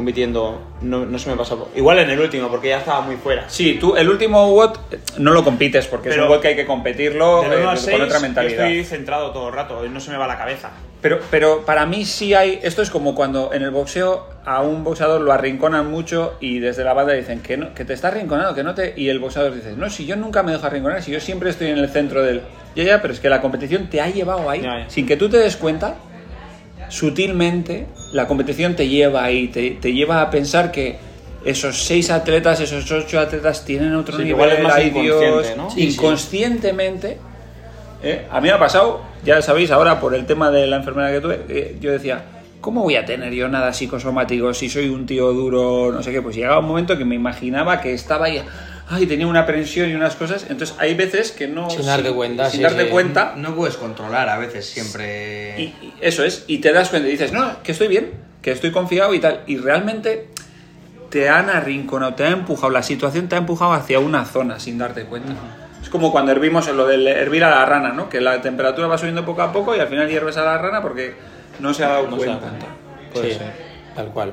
compitiendo, 0.00 0.60
no, 0.80 1.04
no 1.04 1.18
se 1.18 1.28
me 1.30 1.36
por- 1.36 1.68
Igual 1.76 1.98
en 1.98 2.10
el 2.10 2.18
último, 2.20 2.48
porque 2.48 2.68
ya 2.68 2.78
estaba 2.78 3.02
muy 3.02 3.16
fuera. 3.16 3.44
Sí, 3.48 3.74
tú 3.78 3.96
el 3.96 4.08
último 4.08 4.50
WOD 4.54 4.76
no 5.18 5.32
lo 5.32 5.44
compites 5.44 5.86
porque 5.86 6.08
Pero 6.08 6.22
es 6.22 6.28
un 6.28 6.34
WOD 6.34 6.40
que 6.40 6.48
hay 6.48 6.56
que 6.56 6.66
competirlo 6.66 7.42
eh, 7.44 7.46
1 7.48 7.56
al 7.56 7.64
con 7.76 7.76
6 7.76 8.00
otra 8.00 8.14
yo 8.16 8.20
mentalidad. 8.22 8.66
estoy 8.66 8.84
centrado 8.84 9.30
todo 9.30 9.48
el 9.48 9.54
rato, 9.54 9.86
no 9.88 10.00
se 10.00 10.10
me 10.10 10.16
va 10.16 10.26
la 10.26 10.38
cabeza. 10.38 10.70
Pero, 11.02 11.18
pero 11.30 11.64
para 11.64 11.86
mí 11.86 12.04
sí 12.04 12.34
hay. 12.34 12.60
Esto 12.62 12.82
es 12.82 12.90
como 12.90 13.14
cuando 13.14 13.52
en 13.54 13.62
el 13.62 13.70
boxeo 13.70 14.26
a 14.44 14.60
un 14.62 14.84
boxeador 14.84 15.20
lo 15.22 15.32
arrinconan 15.32 15.90
mucho 15.90 16.34
y 16.40 16.58
desde 16.58 16.84
la 16.84 16.92
banda 16.92 17.14
dicen 17.14 17.40
que, 17.40 17.56
no, 17.56 17.72
que 17.74 17.84
te 17.86 17.94
está 17.94 18.08
arrinconado, 18.08 18.54
que 18.54 18.62
no 18.62 18.74
te. 18.74 18.92
Y 18.96 19.08
el 19.08 19.18
boxeador 19.18 19.54
dice: 19.54 19.72
No, 19.76 19.88
si 19.88 20.04
yo 20.04 20.16
nunca 20.16 20.42
me 20.42 20.52
dejo 20.52 20.66
arrinconar, 20.66 21.02
si 21.02 21.10
yo 21.10 21.20
siempre 21.20 21.48
estoy 21.50 21.68
en 21.68 21.78
el 21.78 21.88
centro 21.88 22.22
del. 22.22 22.42
Ya, 22.76 22.84
ya, 22.84 23.00
pero 23.02 23.14
es 23.14 23.20
que 23.20 23.30
la 23.30 23.40
competición 23.40 23.88
te 23.88 24.00
ha 24.02 24.08
llevado 24.08 24.48
ahí. 24.50 24.60
Ya, 24.60 24.80
ya. 24.80 24.90
Sin 24.90 25.06
que 25.06 25.16
tú 25.16 25.30
te 25.30 25.38
des 25.38 25.56
cuenta, 25.56 25.94
sutilmente, 26.90 27.86
la 28.12 28.26
competición 28.26 28.76
te 28.76 28.88
lleva 28.88 29.24
ahí, 29.24 29.48
te, 29.48 29.70
te 29.70 29.92
lleva 29.92 30.20
a 30.20 30.30
pensar 30.30 30.70
que. 30.70 31.08
Esos 31.42 31.84
seis 31.84 32.10
atletas, 32.10 32.60
esos 32.60 32.92
ocho 32.92 33.18
atletas 33.18 33.64
tienen 33.64 33.94
otro 33.94 34.18
Sí, 34.18 34.24
nivel, 34.24 34.34
igual 34.34 34.50
es 34.52 34.62
más 34.62 34.74
ay, 34.74 34.88
inconsciente, 34.88 35.24
Dios, 35.26 35.56
¿no? 35.56 35.70
Sí, 35.70 35.80
sí. 35.80 35.94
inconscientemente 35.94 37.16
¿eh? 38.02 38.26
A 38.30 38.40
mí 38.40 38.48
me 38.48 38.54
ha 38.54 38.58
pasado, 38.58 39.00
ya 39.24 39.40
sabéis 39.42 39.70
ahora 39.70 40.00
por 40.00 40.14
el 40.14 40.26
tema 40.26 40.50
de 40.50 40.66
la 40.66 40.76
enfermedad 40.76 41.10
que 41.12 41.20
tuve, 41.20 41.40
eh, 41.48 41.76
yo 41.80 41.92
decía, 41.92 42.22
¿cómo 42.60 42.82
voy 42.82 42.96
a 42.96 43.04
tener 43.04 43.32
yo 43.32 43.48
nada 43.48 43.72
psicosomático 43.72 44.52
si 44.54 44.68
soy 44.68 44.88
un 44.88 45.06
tío 45.06 45.32
duro, 45.32 45.92
no 45.92 46.02
sé 46.02 46.12
qué? 46.12 46.22
Pues 46.22 46.36
llegaba 46.36 46.58
un 46.58 46.66
momento 46.66 46.96
que 46.98 47.04
me 47.04 47.14
imaginaba 47.14 47.80
que 47.80 47.92
estaba 47.94 48.26
ahí, 48.26 48.42
ay, 48.90 49.06
tenía 49.06 49.26
una 49.26 49.40
aprensión 49.40 49.88
y 49.88 49.94
unas 49.94 50.16
cosas, 50.16 50.46
entonces 50.50 50.76
hay 50.78 50.94
veces 50.94 51.32
que 51.32 51.46
no... 51.48 51.70
Sin 51.70 51.86
darte 51.86 52.10
cuenta, 52.12 52.50
Sin 52.50 52.58
sí, 52.58 52.62
darte 52.64 52.84
sí. 52.84 52.90
cuenta, 52.90 53.34
No 53.36 53.54
puedes 53.54 53.76
controlar 53.76 54.28
a 54.28 54.36
veces 54.38 54.66
siempre. 54.66 55.54
y, 55.58 55.62
y 55.62 55.94
eso 56.00 56.24
es, 56.24 56.44
y 56.48 56.58
te 56.58 56.72
das 56.72 56.88
cuenta 56.90 57.08
y 57.08 57.12
dices, 57.12 57.32
no, 57.32 57.62
que 57.62 57.72
estoy 57.72 57.88
bien, 57.88 58.10
que 58.42 58.50
estoy 58.50 58.72
confiado 58.72 59.14
y 59.14 59.20
tal, 59.20 59.42
y 59.46 59.56
realmente 59.58 60.28
te 61.10 61.28
han 61.28 61.50
arrinconado, 61.50 62.14
te 62.14 62.24
ha 62.24 62.30
empujado, 62.30 62.70
la 62.70 62.82
situación 62.82 63.28
te 63.28 63.36
ha 63.36 63.38
empujado 63.38 63.72
hacia 63.72 63.98
una 63.98 64.24
zona 64.24 64.60
sin 64.60 64.78
darte 64.78 65.04
cuenta. 65.04 65.32
Es 65.82 65.88
como 65.88 66.12
cuando 66.12 66.30
hervimos 66.32 66.68
en 66.68 66.76
lo 66.76 66.86
del 66.86 67.06
hervir 67.08 67.42
a 67.44 67.50
la 67.50 67.64
rana, 67.64 67.92
¿no? 67.92 68.08
Que 68.08 68.20
la 68.20 68.40
temperatura 68.42 68.86
va 68.86 68.98
subiendo 68.98 69.24
poco 69.24 69.42
a 69.42 69.52
poco 69.52 69.74
y 69.74 69.80
al 69.80 69.88
final 69.88 70.08
hierves 70.08 70.36
a 70.36 70.44
la 70.44 70.58
rana 70.58 70.82
porque 70.82 71.14
no 71.58 71.72
se 71.74 71.84
ha 71.84 71.88
dado 71.88 72.08
No 72.08 72.18
se 72.20 72.26
da 72.26 72.38
cuenta. 72.38 72.66
cuenta. 73.12 73.32
Sí, 73.38 73.38
tal 73.96 74.06
cual. 74.08 74.32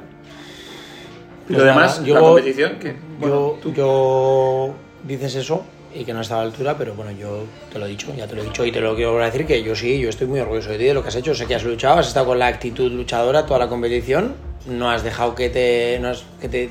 Y 1.50 1.54
Pues 1.54 1.60
lo 1.60 1.66
demás, 1.66 2.02
nada, 2.02 2.14
la 2.14 2.20
competición, 2.20 2.80
que 2.80 2.96
bueno, 3.20 3.36
yo, 3.36 3.58
tú- 3.62 3.74
yo 3.74 4.74
dices 5.04 5.36
eso 5.36 5.64
y 5.96 6.04
que 6.04 6.14
no 6.14 6.22
estaba 6.22 6.42
a 6.42 6.44
la 6.46 6.52
altura, 6.52 6.76
pero 6.78 6.94
bueno, 6.94 7.12
yo 7.12 7.46
te 7.72 7.80
lo 7.80 7.86
he 7.86 7.90
dicho, 7.90 8.14
ya 8.16 8.28
te 8.28 8.36
lo 8.36 8.42
he 8.42 8.46
dicho 8.46 8.66
y 8.66 8.72
te 8.72 8.82
lo 8.82 8.96
quiero 8.96 9.18
decir 9.18 9.46
que 9.46 9.64
yo 9.64 9.74
sí, 9.76 9.98
yo 10.00 10.10
estoy 10.10 10.28
muy 10.28 10.40
orgulloso 10.42 10.70
de 10.72 10.78
ti, 10.78 10.84
de 10.84 10.94
lo 10.94 11.02
que 11.02 11.08
has 11.08 11.16
hecho. 11.16 11.34
Sé 11.34 11.46
que 11.46 11.56
has 11.56 11.64
luchado, 11.64 12.00
has 12.00 12.08
estado 12.08 12.26
con 12.28 12.38
la 12.40 12.48
actitud 12.48 12.92
luchadora 12.92 13.46
toda 13.46 13.60
la 13.60 13.68
competición, 13.70 14.36
no 14.68 14.92
has 14.92 15.04
dejado 15.04 15.34
que 15.36 15.50
te. 15.50 15.98
No 16.02 16.10
has- 16.10 16.26
que 16.42 16.50
te 16.50 16.70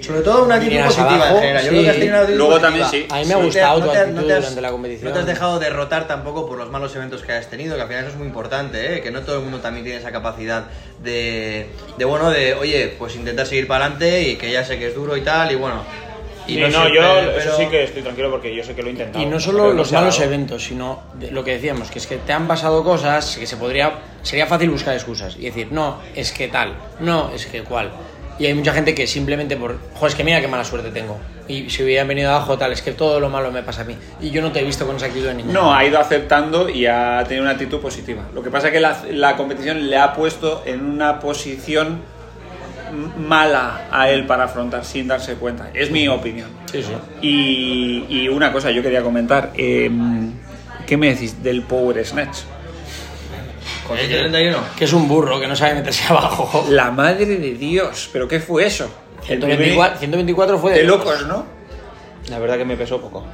Sobre 0.00 0.20
todo 0.20 0.44
una 0.44 0.54
actitud 0.56 0.80
positiva 0.82 1.14
abajo, 1.14 1.34
en 1.36 1.40
general. 1.42 1.62
Yo 1.64 1.68
sí. 1.70 1.74
creo 1.76 1.82
que 1.84 1.88
has 1.90 1.94
tenido 1.96 2.12
una 2.14 2.20
actitud 2.22 2.38
Luego 2.38 2.52
positiva. 2.60 2.68
también 2.88 2.90
sí. 2.90 3.14
A 3.14 3.18
mí 3.18 3.24
me 3.26 3.32
ha 3.32 3.36
No 3.36 3.40
te- 3.40 3.46
gustado 3.46 3.78
no 3.80 3.86
tu 3.86 3.92
te- 3.92 3.98
actitud 3.98 4.20
no 4.20 4.26
te 4.26 4.32
has- 4.32 4.40
durante 4.40 4.60
la 4.62 4.70
competición. 4.70 5.08
No 5.08 5.12
te 5.14 5.20
has 5.20 5.26
dejado 5.26 5.58
derrotar 5.58 6.06
tampoco 6.08 6.48
por 6.48 6.58
los 6.58 6.70
malos 6.70 6.96
eventos 6.96 7.22
que 7.22 7.32
has 7.32 7.46
tenido, 7.48 7.76
que 7.76 7.82
al 7.82 7.88
final 7.88 8.02
eso 8.04 8.12
es 8.12 8.18
muy 8.18 8.26
importante, 8.26 8.96
¿eh? 8.96 9.00
que 9.02 9.10
no 9.10 9.20
todo 9.20 9.36
el 9.36 9.42
mundo 9.42 9.58
también 9.60 9.84
tiene 9.84 9.98
esa 10.00 10.10
capacidad 10.10 10.64
de, 11.02 11.66
de 11.98 12.04
bueno, 12.04 12.30
de, 12.30 12.54
oye, 12.54 12.94
pues 12.98 13.14
intentar 13.16 13.46
seguir 13.46 13.66
para 13.66 13.84
adelante 13.86 14.22
y 14.22 14.36
que 14.36 14.50
ya 14.50 14.64
sé 14.64 14.78
que 14.78 14.88
es 14.88 14.94
duro 14.94 15.16
y 15.16 15.20
tal, 15.20 15.52
y 15.52 15.56
bueno. 15.56 15.82
Y 16.44 16.56
no, 16.56 16.68
siempre- 16.70 16.94
yo 16.96 17.02
pero- 17.02 17.36
eso 17.38 17.56
sí 17.56 17.66
que 17.66 17.84
estoy 17.84 18.02
tranquilo 18.02 18.28
porque 18.28 18.52
yo 18.54 18.64
sé 18.64 18.74
que 18.74 18.82
lo 18.82 18.88
he 18.88 18.90
intentado. 18.90 19.22
Y 19.22 19.28
no 19.28 19.38
solo 19.38 19.72
los 19.72 19.92
malos 19.92 20.16
dado. 20.18 20.26
eventos, 20.28 20.64
sino 20.64 21.00
de 21.14 21.30
lo 21.30 21.44
que 21.44 21.52
decíamos, 21.52 21.88
que 21.92 22.00
es 22.00 22.06
que 22.08 22.16
te 22.16 22.32
han 22.32 22.48
pasado 22.48 22.82
cosas 22.82 23.36
que 23.38 23.46
se 23.46 23.56
podría. 23.56 23.92
Sería 24.22 24.46
fácil 24.48 24.70
buscar 24.70 24.94
excusas 24.94 25.36
y 25.38 25.42
decir, 25.44 25.68
no, 25.70 25.98
es 26.16 26.32
que 26.32 26.48
tal, 26.48 26.74
no, 26.98 27.30
es 27.32 27.46
que 27.46 27.62
cual. 27.62 27.92
Y 28.42 28.46
hay 28.46 28.54
mucha 28.54 28.72
gente 28.72 28.92
que 28.92 29.06
simplemente 29.06 29.56
por. 29.56 29.78
Joder, 29.94 30.08
es 30.10 30.14
que 30.16 30.24
mira 30.24 30.40
qué 30.40 30.48
mala 30.48 30.64
suerte 30.64 30.90
tengo. 30.90 31.16
Y 31.46 31.70
si 31.70 31.84
hubieran 31.84 32.08
venido 32.08 32.28
abajo, 32.30 32.58
tal, 32.58 32.72
es 32.72 32.82
que 32.82 32.90
todo 32.90 33.20
lo 33.20 33.30
malo 33.30 33.52
me 33.52 33.62
pasa 33.62 33.82
a 33.82 33.84
mí. 33.84 33.96
Y 34.20 34.30
yo 34.30 34.42
no 34.42 34.50
te 34.50 34.58
he 34.58 34.64
visto 34.64 34.84
con 34.84 34.96
esa 34.96 35.06
actitud 35.06 35.28
en 35.28 35.36
ningún 35.36 35.52
No, 35.54 35.72
ha 35.72 35.84
ido 35.84 36.00
aceptando 36.00 36.68
y 36.68 36.86
ha 36.86 37.22
tenido 37.22 37.44
una 37.44 37.52
actitud 37.52 37.78
positiva. 37.78 38.22
Lo 38.34 38.42
que 38.42 38.50
pasa 38.50 38.66
es 38.66 38.72
que 38.72 38.80
la, 38.80 39.00
la 39.12 39.36
competición 39.36 39.88
le 39.88 39.96
ha 39.96 40.12
puesto 40.12 40.64
en 40.66 40.84
una 40.84 41.20
posición 41.20 42.00
mala 43.16 43.82
a 43.92 44.10
él 44.10 44.26
para 44.26 44.44
afrontar 44.44 44.84
sin 44.84 45.06
darse 45.06 45.34
cuenta. 45.34 45.70
Es 45.72 45.92
mi 45.92 46.08
opinión. 46.08 46.48
Sí, 46.70 46.82
sí. 46.82 46.92
Y, 47.20 48.06
y 48.08 48.28
una 48.28 48.52
cosa 48.52 48.72
yo 48.72 48.82
quería 48.82 49.02
comentar. 49.02 49.52
eh, 49.54 49.88
¿Qué 50.86 50.96
me 50.96 51.10
decís 51.14 51.42
del 51.44 51.62
Power 51.62 52.04
Snatch? 52.04 52.38
Con 53.96 54.06
131. 54.06 54.58
Que 54.76 54.84
es 54.84 54.92
un 54.92 55.08
burro 55.08 55.40
que 55.40 55.46
no 55.46 55.56
sabe 55.56 55.74
meterse 55.74 56.04
abajo. 56.08 56.66
La 56.70 56.90
madre 56.90 57.26
de 57.26 57.54
Dios, 57.54 58.08
¿pero 58.12 58.26
qué 58.28 58.40
fue 58.40 58.66
eso? 58.66 58.84
El 59.28 59.38
124, 59.40 59.98
124 59.98 60.58
fue 60.58 60.72
de 60.72 60.84
locos, 60.84 61.26
¿no? 61.26 61.44
La 62.28 62.38
verdad 62.38 62.56
que 62.56 62.64
me 62.64 62.76
pesó 62.76 63.00
poco. 63.00 63.24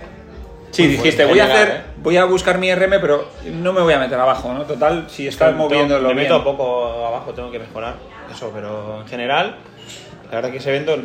Sí, 0.70 0.86
dijiste, 0.86 1.24
voy 1.24 1.40
a 1.40 1.46
hacer, 1.46 1.68
¿eh? 1.68 1.80
voy 2.02 2.18
a 2.18 2.24
buscar 2.26 2.58
mi 2.58 2.72
RM, 2.72 3.00
pero 3.00 3.28
no 3.54 3.72
me 3.72 3.80
voy 3.80 3.94
a 3.94 3.98
meter 3.98 4.18
abajo, 4.20 4.52
¿no? 4.52 4.64
Total, 4.64 5.06
si 5.08 5.26
estás 5.26 5.54
moviéndolo 5.54 6.08
Me 6.08 6.14
bien. 6.14 6.28
meto 6.28 6.44
poco 6.44 7.06
abajo, 7.06 7.32
tengo 7.32 7.50
que 7.50 7.58
mejorar 7.58 7.96
eso, 8.30 8.50
pero 8.54 9.00
en 9.00 9.08
general, 9.08 9.56
la 10.30 10.36
verdad 10.36 10.50
que 10.50 10.58
ese 10.58 10.70
evento, 10.70 10.96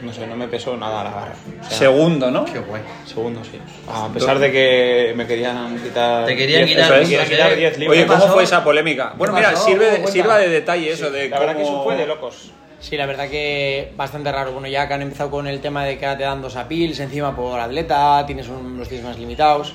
no 0.00 0.12
sé, 0.12 0.26
no 0.26 0.34
me 0.36 0.48
pesó 0.48 0.76
nada 0.76 1.04
la 1.04 1.10
barra. 1.10 1.32
O 1.60 1.64
sea, 1.68 1.78
Segundo, 1.78 2.30
¿no? 2.30 2.44
Qué 2.44 2.58
guay. 2.58 2.82
Segundo, 3.06 3.42
sí. 3.44 3.58
A 3.88 4.08
pesar 4.08 4.38
de 4.38 4.50
que 4.50 5.12
me 5.16 5.26
querían 5.26 5.78
quitar. 5.82 6.24
Te 6.26 6.36
querían 6.36 6.64
10 6.64 6.76
quitar 6.78 6.92
eso 7.00 7.02
es, 7.14 7.20
me 7.20 7.26
quitar 7.28 7.52
¿eh? 7.52 7.56
10 7.56 7.78
libras. 7.78 7.98
Oye, 7.98 8.06
¿cómo 8.06 8.20
pasó? 8.20 8.32
fue 8.32 8.42
esa 8.44 8.64
polémica? 8.64 9.12
Bueno, 9.16 9.34
¿Qué 9.34 9.40
mira, 9.40 9.52
pasó? 9.52 9.64
sirve, 9.66 9.88
Cuenta. 9.90 10.10
sirva 10.12 10.38
de 10.38 10.48
detalle 10.48 10.90
eso 10.92 11.10
de 11.10 11.28
La 11.28 11.38
verdad 11.38 11.56
que 11.56 11.62
eso 11.62 11.70
cómo- 11.72 11.84
fue 11.84 11.96
de 11.96 12.06
locos. 12.06 12.50
Sí, 12.80 12.96
la 12.96 13.06
verdad 13.06 13.28
que 13.28 13.92
bastante 13.96 14.32
raro. 14.32 14.52
Bueno, 14.52 14.66
ya 14.66 14.88
que 14.88 14.94
han 14.94 15.02
empezado 15.02 15.30
con 15.30 15.46
el 15.46 15.60
tema 15.60 15.84
de 15.84 15.98
que 15.98 16.06
ahora 16.06 16.18
te 16.18 16.24
dan 16.24 16.42
dos 16.42 16.56
apils 16.56 16.98
encima 16.98 17.36
por 17.36 17.60
atleta, 17.60 18.24
tienes 18.26 18.48
un- 18.48 18.76
los 18.76 18.88
tienes 18.88 19.06
más 19.06 19.18
limitados. 19.18 19.74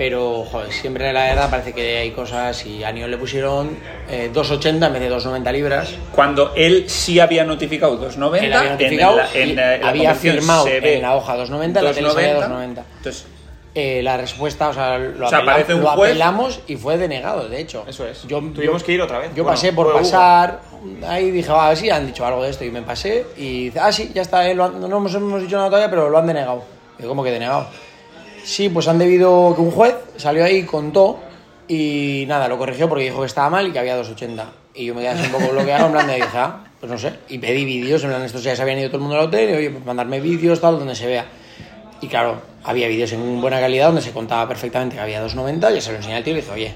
Pero, 0.00 0.46
joder, 0.50 0.72
siempre 0.72 1.12
la 1.12 1.24
verdad 1.24 1.50
parece 1.50 1.74
que 1.74 1.98
hay 1.98 2.12
cosas 2.12 2.64
y 2.64 2.82
a 2.82 2.90
Niol 2.90 3.10
le 3.10 3.18
pusieron 3.18 3.76
eh, 4.08 4.30
2,80 4.32 4.86
en 4.86 4.92
vez 4.94 5.02
de 5.02 5.10
2,90 5.10 5.52
libras. 5.52 5.94
Cuando 6.14 6.54
él 6.56 6.84
sí 6.88 7.20
había 7.20 7.44
notificado 7.44 8.00
2.90, 8.00 8.38
Él 8.42 8.52
había 8.54 8.62
en 8.62 8.72
notificado 8.78 9.16
la- 9.18 9.28
en 9.34 9.48
y 9.50 9.52
la- 9.52 9.74
en 9.74 9.80
la 9.82 9.88
había 9.90 10.14
firmado 10.14 10.64
se 10.64 10.80
ve 10.80 10.94
en 10.96 11.02
la 11.02 11.16
hoja 11.16 11.36
2,90, 11.36 11.80
en 11.80 11.84
la 11.84 11.92
tele 11.92 12.10
salía 12.12 12.34
2,90. 12.40 12.82
Entonces, 12.96 13.26
Eh, 13.74 14.00
la 14.02 14.16
respuesta, 14.16 14.70
o 14.70 14.72
sea, 14.72 14.96
lo, 14.98 15.26
O 15.26 15.28
sea, 15.28 15.38
apela- 15.38 15.52
aparece 15.52 15.74
un 15.74 15.82
lo 15.82 15.90
juez- 15.90 16.10
apelamos 16.12 16.60
y 16.66 16.76
fue 16.76 16.96
denegado, 16.96 17.46
de 17.48 17.60
hecho. 17.60 17.84
Eso 17.86 18.04
es. 18.06 18.22
Yo, 18.26 18.38
Tuvimos 18.40 18.80
yo- 18.80 18.86
que 18.86 18.92
ir 18.92 19.02
otra 19.02 19.18
vez. 19.18 19.28
Yo 19.34 19.44
Bueno, 19.44 19.54
pasé 19.54 19.72
por 19.74 19.84
fue 19.86 19.94
Hugo. 19.96 20.02
pasar, 20.02 20.60
ahí 21.06 21.30
dije, 21.30 21.52
va, 21.52 21.66
a 21.66 21.68
ver 21.68 21.76
si 21.78 21.88
han 21.90 22.04
dicho 22.06 22.24
algo 22.26 22.42
de 22.42 22.50
esto 22.50 22.64
y 22.64 22.70
me 22.70 22.80
pasé 22.82 23.26
y 23.36 23.64
dice, 23.66 23.78
ah, 23.80 23.92
sí, 23.92 24.10
ya 24.14 24.22
está, 24.22 24.48
eh, 24.48 24.54
lo 24.56 24.64
han- 24.64 24.80
no 24.80 24.86
hemos, 24.96 25.14
hemos 25.14 25.40
dicho 25.42 25.56
nada 25.56 25.68
todavía, 25.68 25.88
pero 25.90 26.08
lo 26.08 26.16
han 26.18 26.26
denegado. 26.26 26.64
Digo, 26.98 27.10
¿cómo 27.10 27.22
que 27.22 27.30
denegado? 27.30 27.68
Sí, 28.44 28.68
pues 28.68 28.88
han 28.88 28.98
debido 28.98 29.54
que 29.54 29.60
un 29.60 29.70
juez 29.70 29.94
salió 30.16 30.44
ahí, 30.44 30.64
contó 30.64 31.20
y 31.68 32.24
nada, 32.26 32.48
lo 32.48 32.58
corrigió 32.58 32.88
porque 32.88 33.04
dijo 33.04 33.20
que 33.20 33.26
estaba 33.26 33.48
mal 33.50 33.68
y 33.68 33.72
que 33.72 33.78
había 33.78 34.00
2,80. 34.00 34.44
Y 34.74 34.86
yo 34.86 34.94
me 34.94 35.02
quedé 35.02 35.10
así 35.10 35.26
un 35.26 35.32
poco 35.32 35.52
bloqueado, 35.52 35.86
en 35.86 35.92
plan 35.92 36.06
de 36.06 36.14
dije, 36.16 36.28
ah, 36.34 36.64
pues 36.78 36.90
no 36.90 36.98
sé. 36.98 37.12
Y 37.28 37.38
pedí 37.38 37.64
vídeos, 37.64 38.02
en 38.04 38.10
plan, 38.10 38.22
estos 38.22 38.42
ya 38.42 38.56
se 38.56 38.62
habían 38.62 38.78
ido 38.78 38.88
todo 38.88 38.98
el 38.98 39.02
mundo 39.02 39.16
al 39.18 39.26
hotel 39.26 39.50
y 39.50 39.52
oye, 39.54 39.70
pues 39.70 39.84
mandarme 39.84 40.20
vídeos, 40.20 40.60
tal, 40.60 40.78
donde 40.78 40.94
se 40.94 41.06
vea. 41.06 41.26
Y 42.00 42.08
claro, 42.08 42.40
había 42.64 42.88
vídeos 42.88 43.12
en 43.12 43.40
buena 43.40 43.60
calidad 43.60 43.86
donde 43.86 44.00
se 44.02 44.12
contaba 44.12 44.48
perfectamente 44.48 44.96
que 44.96 45.02
había 45.02 45.24
2,90, 45.24 45.74
ya 45.74 45.80
se 45.80 45.90
lo 45.90 45.98
enseñé 45.98 46.16
al 46.16 46.24
tío 46.24 46.32
y 46.32 46.36
le 46.36 46.42
dije, 46.42 46.52
oye, 46.54 46.74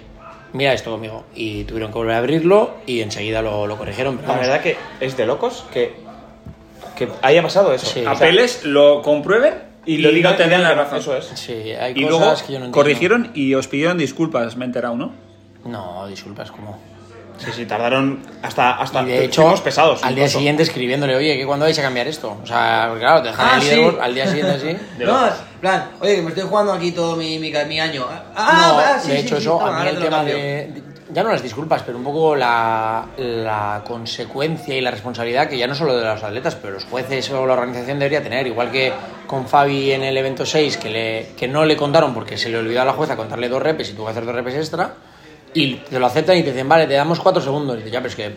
mira 0.52 0.72
esto 0.72 0.90
conmigo. 0.90 1.24
Y 1.34 1.64
tuvieron 1.64 1.90
que 1.90 1.98
volver 1.98 2.14
a 2.14 2.18
abrirlo 2.18 2.74
y 2.86 3.00
enseguida 3.00 3.42
lo, 3.42 3.66
lo 3.66 3.76
corrigieron. 3.78 4.16
Pero 4.16 4.28
La 4.28 4.34
vamos, 4.34 4.48
verdad 4.48 4.62
que 4.62 4.76
es 5.00 5.16
de 5.16 5.26
locos 5.26 5.64
que, 5.72 5.94
que 6.96 7.08
haya 7.22 7.42
pasado 7.42 7.72
eso. 7.72 7.86
Sí. 7.86 8.00
O 8.00 8.02
sea, 8.02 8.12
apeles, 8.12 8.64
lo 8.64 9.02
comprueben 9.02 9.54
y, 9.86 9.98
lo 9.98 10.10
digan, 10.10 10.32
no 10.32 10.38
te 10.38 10.48
den 10.48 10.62
la 10.62 10.74
razón. 10.74 10.98
Eso 10.98 11.16
es. 11.16 11.26
sí, 11.34 11.52
hay 11.52 11.92
Y 11.96 12.04
cosas 12.04 12.08
luego 12.10 12.20
que 12.20 12.24
yo 12.24 12.30
no 12.30 12.66
entiendo. 12.66 12.70
corrigieron 12.72 13.30
y 13.34 13.54
os 13.54 13.68
pidieron 13.68 13.98
disculpas, 13.98 14.56
me 14.56 14.64
he 14.64 14.66
enterado, 14.66 14.96
¿no? 14.96 15.12
No, 15.64 16.06
disculpas, 16.06 16.50
como. 16.50 16.78
Sí, 17.36 17.50
sí, 17.52 17.66
tardaron 17.66 18.20
hasta. 18.42 18.72
hasta 18.80 19.02
Y 19.02 19.06
de 19.06 19.24
hecho, 19.24 19.52
pesados. 19.64 20.04
al 20.04 20.14
día 20.14 20.28
siguiente 20.28 20.62
escribiéndole, 20.62 21.16
oye, 21.16 21.36
¿que 21.36 21.44
cuándo 21.44 21.64
vais 21.64 21.76
a 21.78 21.82
cambiar 21.82 22.06
esto? 22.06 22.38
O 22.40 22.46
sea, 22.46 22.94
claro, 22.98 23.22
te 23.22 23.28
dejan 23.30 23.46
Ah, 23.50 23.56
el 23.56 23.62
sí. 23.62 23.96
al 24.00 24.14
día 24.14 24.26
siguiente 24.28 24.52
así. 24.52 24.66
De 24.98 25.04
no, 25.04 25.18
plan, 25.60 25.88
oye, 26.00 26.14
que 26.16 26.22
me 26.22 26.28
estoy 26.28 26.44
jugando 26.44 26.72
aquí 26.72 26.92
todo 26.92 27.16
mi, 27.16 27.40
mi, 27.40 27.50
mi 27.66 27.80
año. 27.80 28.06
Ah, 28.36 28.68
no, 28.68 28.78
ah, 28.78 28.98
sí, 29.00 29.08
de 29.10 29.16
sí, 29.18 29.22
hecho, 29.26 29.36
sí, 29.36 29.42
eso, 29.42 29.60
a 29.60 29.82
mí 29.82 29.88
el 29.88 29.98
tema 29.98 30.22
de. 30.22 30.83
Ya 31.14 31.22
no 31.22 31.30
las 31.30 31.44
disculpas, 31.44 31.84
pero 31.84 31.96
un 31.96 32.02
poco 32.02 32.34
la, 32.34 33.06
la 33.16 33.82
consecuencia 33.86 34.76
y 34.76 34.80
la 34.80 34.90
responsabilidad 34.90 35.48
que 35.48 35.56
ya 35.56 35.68
no 35.68 35.74
solo 35.76 35.96
de 35.96 36.04
los 36.04 36.22
atletas, 36.24 36.56
pero 36.56 36.74
los 36.74 36.84
jueces 36.86 37.30
o 37.30 37.46
la 37.46 37.52
organización 37.52 38.00
debería 38.00 38.20
tener. 38.20 38.48
Igual 38.48 38.72
que 38.72 38.92
con 39.28 39.46
Fabi 39.46 39.92
en 39.92 40.02
el 40.02 40.16
evento 40.16 40.44
6, 40.44 40.76
que, 40.76 40.90
le, 40.90 41.28
que 41.36 41.46
no 41.46 41.64
le 41.64 41.76
contaron 41.76 42.12
porque 42.14 42.36
se 42.36 42.48
le 42.48 42.58
olvidó 42.58 42.82
a 42.82 42.84
la 42.84 42.94
jueza 42.94 43.16
contarle 43.16 43.48
dos 43.48 43.62
repes 43.62 43.90
y 43.90 43.92
tuvo 43.92 44.06
que 44.06 44.10
hacer 44.10 44.26
dos 44.26 44.34
repes 44.34 44.56
extra, 44.56 44.94
y 45.54 45.74
te 45.76 46.00
lo 46.00 46.06
aceptan 46.06 46.36
y 46.36 46.42
te 46.42 46.50
dicen, 46.50 46.68
vale, 46.68 46.88
te 46.88 46.94
damos 46.94 47.20
cuatro 47.20 47.40
segundos. 47.40 47.76
Y 47.76 47.78
dices, 47.78 47.92
ya, 47.92 48.00
pero 48.00 48.08
es 48.08 48.16
que 48.16 48.34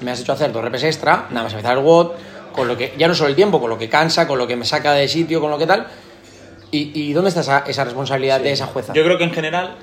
me 0.00 0.10
has 0.10 0.20
hecho 0.20 0.32
hacer 0.32 0.50
dos 0.50 0.62
repes 0.62 0.82
extra, 0.82 1.26
nada 1.30 1.44
más 1.44 1.52
empezar 1.52 1.78
el 1.78 1.84
WOD, 1.84 2.10
con 2.52 2.66
lo 2.66 2.76
que, 2.76 2.94
ya 2.98 3.06
no 3.06 3.14
solo 3.14 3.28
el 3.30 3.36
tiempo, 3.36 3.60
con 3.60 3.70
lo 3.70 3.78
que 3.78 3.88
cansa, 3.88 4.26
con 4.26 4.38
lo 4.38 4.46
que 4.48 4.56
me 4.56 4.64
saca 4.64 4.92
de 4.92 5.06
sitio, 5.06 5.40
con 5.40 5.52
lo 5.52 5.58
que 5.58 5.66
tal. 5.66 5.86
¿Y, 6.72 6.90
y 7.00 7.12
dónde 7.12 7.28
está 7.28 7.42
esa, 7.42 7.58
esa 7.60 7.84
responsabilidad 7.84 8.40
de 8.40 8.50
esa 8.50 8.66
jueza? 8.66 8.92
Yo 8.92 9.04
creo 9.04 9.16
que 9.16 9.24
en 9.24 9.32
general 9.32 9.76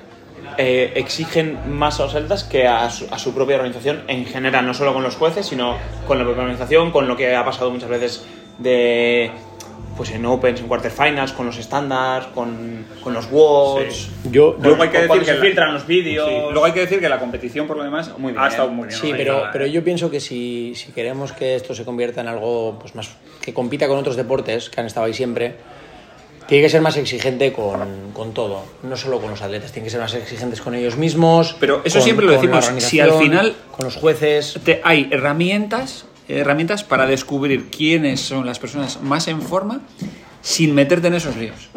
eh, 0.58 0.92
exigen 0.96 1.58
más 1.72 2.00
a 2.00 2.04
los 2.04 2.14
atletas 2.14 2.44
que 2.44 2.66
a 2.66 2.88
su, 2.90 3.06
a 3.10 3.18
su 3.18 3.34
propia 3.34 3.56
organización 3.56 4.02
en 4.08 4.24
general, 4.26 4.66
no 4.66 4.74
solo 4.74 4.92
con 4.94 5.02
los 5.02 5.16
jueces, 5.16 5.46
sino 5.46 5.76
con 6.06 6.18
la 6.18 6.24
propia 6.24 6.42
organización, 6.42 6.90
con 6.90 7.06
lo 7.08 7.16
que 7.16 7.34
ha 7.34 7.44
pasado 7.44 7.70
muchas 7.70 7.88
veces 7.88 8.26
de 8.58 9.30
pues 9.96 10.10
en 10.10 10.26
Opens, 10.26 10.60
en 10.60 10.68
Quarterfinals, 10.68 11.32
con 11.32 11.46
los 11.46 11.56
estándares, 11.56 12.28
con, 12.34 12.84
con 13.02 13.14
los 13.14 13.30
WODs. 13.30 14.10
Yo, 14.30 14.54
Luego 14.60 14.82
hay 14.82 14.90
que 14.90 15.00
decir 15.00 15.18
que 15.20 15.24
se 15.24 15.34
la- 15.34 15.40
filtran 15.40 15.72
los 15.72 15.86
vídeos. 15.86 16.28
Sí, 16.28 16.34
Luego 16.50 16.64
hay 16.66 16.72
que 16.72 16.80
decir 16.80 17.00
que 17.00 17.08
la 17.08 17.18
competición, 17.18 17.66
por 17.66 17.78
lo 17.78 17.82
demás, 17.84 18.10
Muy 18.18 18.32
bien. 18.32 18.44
ha 18.44 18.48
estado 18.48 18.68
muy 18.68 18.88
bien. 18.88 19.00
Sí, 19.00 19.14
pero, 19.16 19.38
nada, 19.38 19.50
pero 19.52 19.64
¿eh? 19.64 19.70
yo 19.72 19.82
pienso 19.82 20.10
que 20.10 20.20
si, 20.20 20.74
si 20.74 20.92
queremos 20.92 21.32
que 21.32 21.54
esto 21.54 21.74
se 21.74 21.86
convierta 21.86 22.20
en 22.20 22.28
algo 22.28 22.78
pues 22.78 22.94
más 22.94 23.08
que 23.40 23.54
compita 23.54 23.88
con 23.88 23.96
otros 23.96 24.16
deportes 24.16 24.68
que 24.68 24.78
han 24.80 24.86
estado 24.86 25.06
ahí 25.06 25.14
siempre, 25.14 25.54
tiene 26.48 26.64
que 26.64 26.70
ser 26.70 26.80
más 26.80 26.96
exigente 26.96 27.52
con, 27.52 28.12
con 28.12 28.32
todo, 28.32 28.64
no 28.82 28.96
solo 28.96 29.20
con 29.20 29.30
los 29.30 29.42
atletas, 29.42 29.72
tiene 29.72 29.86
que 29.86 29.90
ser 29.90 30.00
más 30.00 30.14
exigentes 30.14 30.60
con 30.60 30.74
ellos 30.74 30.96
mismos. 30.96 31.56
Pero 31.58 31.82
eso 31.84 31.98
con- 31.98 32.04
siempre 32.04 32.26
lo 32.26 32.32
decimos, 32.32 32.66
si 32.78 33.00
al 33.00 33.12
final- 33.14 33.56
con 33.76 33.84
los 33.86 33.96
jueces. 33.96 34.58
Te- 34.64 34.80
hay 34.84 35.08
herramientas, 35.10 36.06
herramientas 36.28 36.84
para 36.84 37.06
descubrir 37.06 37.70
quiénes 37.70 38.20
son 38.20 38.46
las 38.46 38.58
personas 38.58 39.00
más 39.02 39.28
en 39.28 39.42
forma 39.42 39.80
sin 40.42 40.74
meterte 40.74 41.08
en 41.08 41.14
esos 41.14 41.36
líos. 41.36 41.68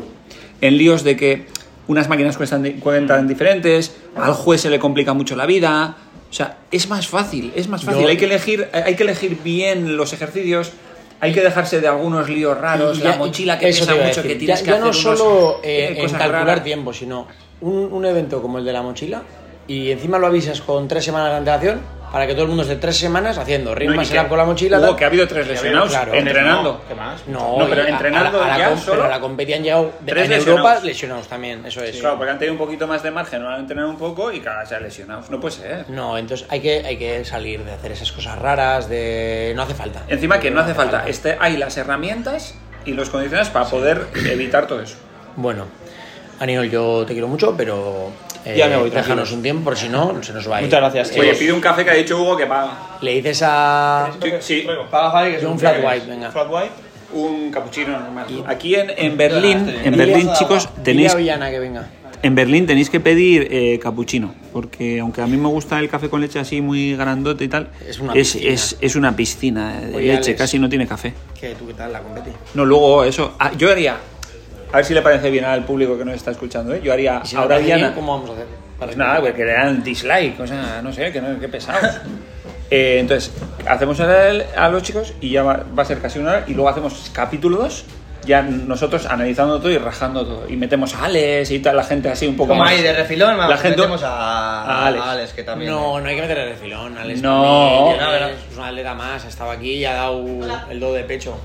En 0.61 0.77
líos 0.77 1.03
de 1.03 1.15
que 1.15 1.45
unas 1.87 2.07
máquinas 2.09 2.37
cuestan, 2.37 2.61
di- 2.63 2.73
cuentan 2.73 3.27
diferentes, 3.27 3.95
al 4.15 4.33
juez 4.33 4.61
se 4.61 4.69
le 4.69 4.77
complica 4.79 5.13
mucho 5.13 5.35
la 5.35 5.45
vida. 5.45 5.95
O 6.29 6.33
sea, 6.33 6.59
es 6.69 6.87
más 6.89 7.07
fácil, 7.07 7.51
es 7.55 7.67
más 7.67 7.83
fácil. 7.83 8.03
Yo- 8.03 8.07
Hay, 8.09 8.17
que 8.17 8.25
elegir, 8.25 8.67
hay 8.71 8.95
que 8.95 9.01
elegir 9.01 9.39
bien 9.43 9.97
los 9.97 10.13
ejercicios, 10.13 10.71
hay 11.19 11.33
que 11.33 11.41
dejarse 11.41 11.81
de 11.81 11.87
algunos 11.87 12.29
líos 12.29 12.57
raros, 12.57 12.99
la 12.99 13.15
mochila 13.17 13.59
que 13.59 13.67
pesa 13.67 13.95
mucho, 13.95 14.23
que 14.23 14.35
tienes 14.35 14.59
ya, 14.59 14.65
que 14.65 14.71
ya 14.71 14.77
hacer 14.77 14.85
no 14.85 14.93
solo 14.93 15.59
eh, 15.63 15.95
eh, 15.97 16.01
en 16.01 16.09
calcular 16.09 16.45
raras. 16.45 16.63
tiempo, 16.63 16.93
sino 16.93 17.27
un, 17.61 17.89
un 17.91 18.05
evento 18.05 18.41
como 18.41 18.57
el 18.57 18.65
de 18.65 18.73
la 18.73 18.81
mochila 18.81 19.21
y 19.67 19.91
encima 19.91 20.17
lo 20.17 20.27
avisas 20.27 20.61
con 20.61 20.87
tres 20.87 21.03
semanas 21.03 21.31
de 21.31 21.37
antelación 21.37 21.98
para 22.11 22.25
que 22.27 22.33
todo 22.33 22.43
el 22.43 22.47
mundo 22.49 22.63
esté 22.63 22.75
tres 22.77 22.97
semanas 22.97 23.37
haciendo 23.37 23.75
ritmo 23.75 24.01
No, 24.01 24.27
con 24.27 24.37
la 24.37 24.45
mochila. 24.45 24.77
Hubo 24.79 24.87
tal. 24.87 24.95
que 24.95 25.03
ha 25.03 25.07
habido 25.07 25.27
tres 25.27 25.47
lesionados 25.47 25.89
claro. 25.89 26.13
entrenando. 26.13 26.81
¿Qué 26.87 26.95
más? 26.95 27.27
No, 27.27 27.57
No, 27.59 27.67
pero 27.69 27.83
a- 27.83 27.87
entrenando 27.87 28.41
a 28.43 28.47
la, 28.47 28.53
a 28.55 28.57
ya 28.57 28.77
solo. 28.77 28.91
pero 28.93 29.03
a 29.05 29.09
la 29.09 29.19
competi 29.19 29.53
han 29.53 29.63
llegado 29.63 29.91
de- 30.01 30.11
Tres 30.11 30.25
en 30.25 30.29
lesionados. 30.31 30.65
Europa 30.71 30.85
lesionados 30.85 31.27
también, 31.27 31.65
eso 31.65 31.83
es. 31.83 31.97
Claro, 31.97 32.17
porque 32.17 32.31
han 32.31 32.39
tenido 32.39 32.53
un 32.53 32.59
poquito 32.59 32.87
más 32.87 33.03
de 33.03 33.11
margen, 33.11 33.41
no 33.43 33.49
han 33.49 33.59
entrenado 33.61 33.89
un 33.89 33.97
poco 33.97 34.31
y 34.31 34.39
cada 34.39 34.59
vez 34.61 34.69
se 34.69 34.75
han 34.75 34.83
lesionado. 34.83 35.23
No 35.29 35.39
puede 35.39 35.55
ser. 35.55 35.89
No, 35.89 36.17
entonces 36.17 36.47
hay 36.49 36.59
que, 36.61 36.83
hay 36.85 36.97
que 36.97 37.23
salir 37.25 37.63
de 37.63 37.73
hacer 37.73 37.91
esas 37.91 38.11
cosas 38.11 38.37
raras, 38.39 38.89
de... 38.89 39.53
No 39.55 39.63
hace 39.63 39.73
falta. 39.75 40.03
Encima 40.07 40.39
que 40.39 40.49
no 40.51 40.61
hace 40.61 40.73
falta, 40.73 41.07
este, 41.07 41.37
hay 41.39 41.57
las 41.57 41.77
herramientas 41.77 42.55
y 42.85 42.93
los 42.93 43.09
condiciones 43.09 43.49
para 43.49 43.65
poder 43.65 44.07
evitar 44.25 44.65
todo 44.67 44.81
eso. 44.81 44.95
Bueno, 45.35 45.65
Aniol, 46.39 46.69
yo 46.69 47.05
te 47.05 47.13
quiero 47.13 47.27
mucho, 47.27 47.53
pero... 47.57 48.11
eh, 48.45 48.55
Ya 48.57 48.67
me 48.67 48.77
voy, 48.77 48.89
Déjanos 48.89 49.31
un 49.31 49.41
tiempo, 49.41 49.65
por 49.65 49.77
si 49.77 49.89
no, 49.89 50.21
se 50.23 50.31
nos 50.33 50.49
va 50.49 50.57
a 50.57 50.61
ir. 50.61 50.67
Muchas 50.67 50.79
gracias, 50.79 51.17
Oye, 51.17 51.33
pide 51.35 51.51
un 51.53 51.59
café 51.61 51.83
que 51.83 51.91
ha 51.91 51.95
dicho 51.95 52.19
Hugo 52.21 52.37
que 52.37 52.45
paga. 52.45 52.97
Le 53.01 53.15
dices 53.15 53.41
a... 53.45 54.09
Sí, 54.39 54.65
Paga 54.89 55.11
Javi, 55.11 55.29
que 55.31 55.35
es 55.37 55.41
Yo 55.41 55.47
un 55.49 55.53
un 55.53 55.59
flat 55.59 55.77
white, 55.83 56.05
venga. 56.07 56.31
Flat 56.31 56.47
white. 56.49 56.69
un 57.13 57.51
capuchino 57.51 57.99
normal. 57.99 58.25
Aquí 58.47 58.75
en, 58.75 58.91
en 58.95 59.17
Berlín, 59.17 59.65
Dile- 59.67 59.81
en 59.85 59.97
Berlín, 59.97 60.29
chicos, 60.37 60.69
tenéis 60.83 61.15
Villana 61.15 61.49
que 61.49 61.59
venga. 61.59 61.87
en 62.21 62.35
Berlín 62.35 62.67
tenéis 62.67 62.89
que 62.89 62.99
pedir 62.99 63.47
eh, 63.49 63.79
capuchino, 63.81 64.33
porque 64.53 64.99
aunque 64.99 65.21
a 65.21 65.25
mí 65.27 65.35
me 65.35 65.47
gusta 65.47 65.79
el 65.79 65.89
café 65.89 66.07
con 66.09 66.21
leche 66.21 66.37
así 66.39 66.61
muy 66.61 66.95
grandote 66.95 67.43
y 67.45 67.47
tal, 67.47 67.69
Es 67.87 67.99
una 67.99 68.13
es, 68.13 68.33
piscina. 68.33 68.53
es- 68.53 68.77
es 68.79 68.95
una 68.95 69.15
piscina 69.15 69.79
de 69.81 69.95
Oye, 69.95 70.07
leche, 70.07 70.29
Alex. 70.31 70.37
casi 70.37 70.59
no 70.59 70.69
tiene 70.69 70.85
café. 70.87 71.13
¿Qué, 71.39 71.55
¿Tú 71.55 71.65
qué 71.67 71.73
tal 71.73 71.91
la 71.91 71.99
competi? 72.01 72.29
No, 72.53 72.63
luego 72.63 73.03
eso, 73.03 73.33
ah, 73.39 73.51
yo 73.57 73.71
haría, 73.71 73.97
a 74.71 74.75
ver 74.77 74.85
si 74.85 74.93
le 74.93 75.01
parece 75.01 75.29
bien 75.29 75.45
al 75.45 75.65
público 75.65 75.97
que 75.97 76.05
nos 76.05 76.15
está 76.15 76.31
escuchando, 76.31 76.73
¿eh? 76.73 76.81
yo 76.83 76.93
haría 76.93 77.21
Y 77.23 77.27
si 77.27 77.35
no 77.35 77.41
ahora 77.41 77.55
hace 77.55 77.65
bien, 77.65 77.77
Diana, 77.77 77.95
¿cómo 77.95 78.13
vamos 78.15 78.29
a 78.29 78.33
hacer? 78.33 78.45
Pues 78.77 78.95
nada, 78.97 79.19
porque 79.21 79.43
le 79.45 79.51
dan 79.53 79.83
dislike, 79.83 80.39
o 80.39 80.47
sea, 80.47 80.81
no 80.81 80.93
sé, 80.93 81.11
que 81.11 81.21
no, 81.21 81.39
qué 81.39 81.47
pesados. 81.47 81.95
Eh, 82.71 82.99
entonces, 82.99 83.33
hacemos 83.67 83.99
el- 83.99 84.45
a 84.55 84.69
los 84.69 84.83
chicos 84.83 85.15
y 85.21 85.31
ya 85.31 85.41
va, 85.41 85.63
va 85.75 85.81
a 85.81 85.85
ser 85.87 85.99
casi 85.99 86.19
una 86.19 86.29
hora. 86.33 86.43
Y 86.45 86.53
luego 86.53 86.69
hacemos 86.69 87.09
capítulo 87.11 87.57
2, 87.57 87.83
ya 88.27 88.43
nosotros 88.43 89.07
analizando 89.07 89.57
todo 89.57 89.71
y 89.71 89.79
rajando 89.79 90.23
todo. 90.23 90.47
Y 90.47 90.55
metemos 90.55 90.93
a 90.93 91.05
Alex 91.05 91.49
y 91.49 91.57
tal, 91.61 91.75
la 91.77 91.83
gente 91.83 92.09
así 92.09 92.27
un 92.27 92.37
poco 92.37 92.49
Como 92.49 92.61
más. 92.61 92.69
ahí 92.73 92.83
de 92.83 92.93
refilón, 92.93 93.31
La 93.39 93.47
vamos, 93.47 93.59
gente- 93.59 93.75
metemos 93.75 94.03
a, 94.03 94.61
a 94.65 94.85
Alex. 94.85 95.03
a 95.03 95.11
Alex, 95.13 95.33
que 95.33 95.41
también. 95.43 95.71
No, 95.71 95.99
no 95.99 96.07
hay 96.07 96.15
que 96.15 96.21
meterle 96.21 96.45
de 96.45 96.53
filón. 96.57 96.95
Alex 96.95 97.21
No. 97.23 97.97
No, 97.97 98.19
no. 98.19 98.27
es 98.27 98.55
un 98.55 98.63
atleta 98.63 98.93
más, 98.93 99.25
ha 99.25 99.29
estado 99.29 99.49
aquí 99.49 99.71
y 99.71 99.85
ha 99.85 99.95
dado 99.95 100.23
el 100.69 100.79
do 100.79 100.93
de 100.93 101.03
pecho. 101.05 101.39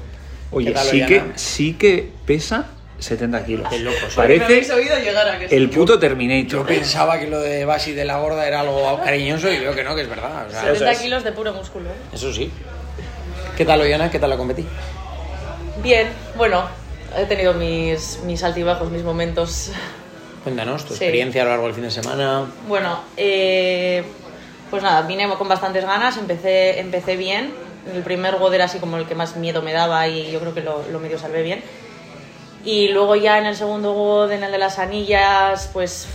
Oye, 0.50 0.66
¿Qué 0.66 0.72
tal, 0.74 0.84
sí 0.84 1.06
que, 1.06 1.22
sí 1.36 1.72
que 1.72 2.12
pesa 2.26 2.66
70 2.98 3.44
kilos. 3.44 3.68
Qué 3.68 3.80
loco. 3.80 3.96
Parece 4.14 4.72
oído 4.72 4.96
llegar 4.98 5.28
a 5.28 5.38
que 5.38 5.54
el 5.56 5.68
puto 5.68 5.94
Yo 5.94 5.98
Terminator. 5.98 6.66
pensaba 6.66 7.18
que 7.18 7.26
lo 7.26 7.40
de 7.40 7.64
Basi 7.64 7.92
de 7.92 8.04
la 8.04 8.18
gorda 8.18 8.46
era 8.46 8.60
algo 8.60 9.00
cariñoso 9.04 9.50
y 9.52 9.58
veo 9.58 9.74
que 9.74 9.84
no, 9.84 9.94
que 9.94 10.02
es 10.02 10.08
verdad. 10.08 10.46
o 10.46 10.50
sea, 10.50 10.62
70 10.74 10.94
kilos 11.02 11.24
de 11.24 11.32
puro 11.32 11.52
músculo. 11.52 11.90
¿eh? 11.90 11.94
eso 12.12 12.32
sí. 12.32 12.50
¿Qué 13.56 13.64
tal, 13.64 13.80
Oyana? 13.80 14.10
¿Qué 14.10 14.18
tal 14.18 14.30
la 14.30 14.36
competí? 14.36 14.64
Bien, 15.82 16.08
bueno, 16.36 16.64
he 17.16 17.24
tenido 17.26 17.54
mis, 17.54 18.20
mis 18.24 18.42
altibajos, 18.42 18.90
mis 18.90 19.02
momentos. 19.02 19.70
Cuéntanos 20.42 20.84
tu 20.84 20.94
Sí. 20.94 21.04
experiencia 21.04 21.42
a 21.42 21.44
lo 21.44 21.50
largo 21.50 21.66
del 21.66 21.74
fin 21.74 21.84
de 21.84 21.90
semana. 21.90 22.46
Bueno, 22.68 23.00
eh, 23.16 24.02
pues 24.70 24.82
nada, 24.82 25.02
vine 25.02 25.28
con 25.36 25.48
bastantes 25.48 25.84
ganas, 25.84 26.16
empecé, 26.16 26.80
empecé 26.80 27.16
bien. 27.16 27.52
El 27.94 28.02
primer 28.02 28.36
WOD 28.36 28.54
era 28.54 28.64
así 28.64 28.78
como 28.78 28.96
el 28.96 29.06
que 29.06 29.14
más 29.14 29.36
miedo 29.36 29.62
me 29.62 29.72
daba 29.72 30.08
y 30.08 30.30
yo 30.32 30.40
creo 30.40 30.54
que 30.54 30.62
lo, 30.62 30.82
lo 30.90 31.00
medio 31.00 31.18
salvé 31.18 31.42
bien. 31.42 31.62
Y 32.64 32.88
luego 32.88 33.16
ya 33.16 33.38
en 33.38 33.46
el 33.46 33.56
segundo 33.56 33.92
WOD, 33.92 34.32
en 34.32 34.44
el 34.44 34.52
de 34.52 34.58
las 34.58 34.78
anillas, 34.78 35.68
pues 35.72 36.06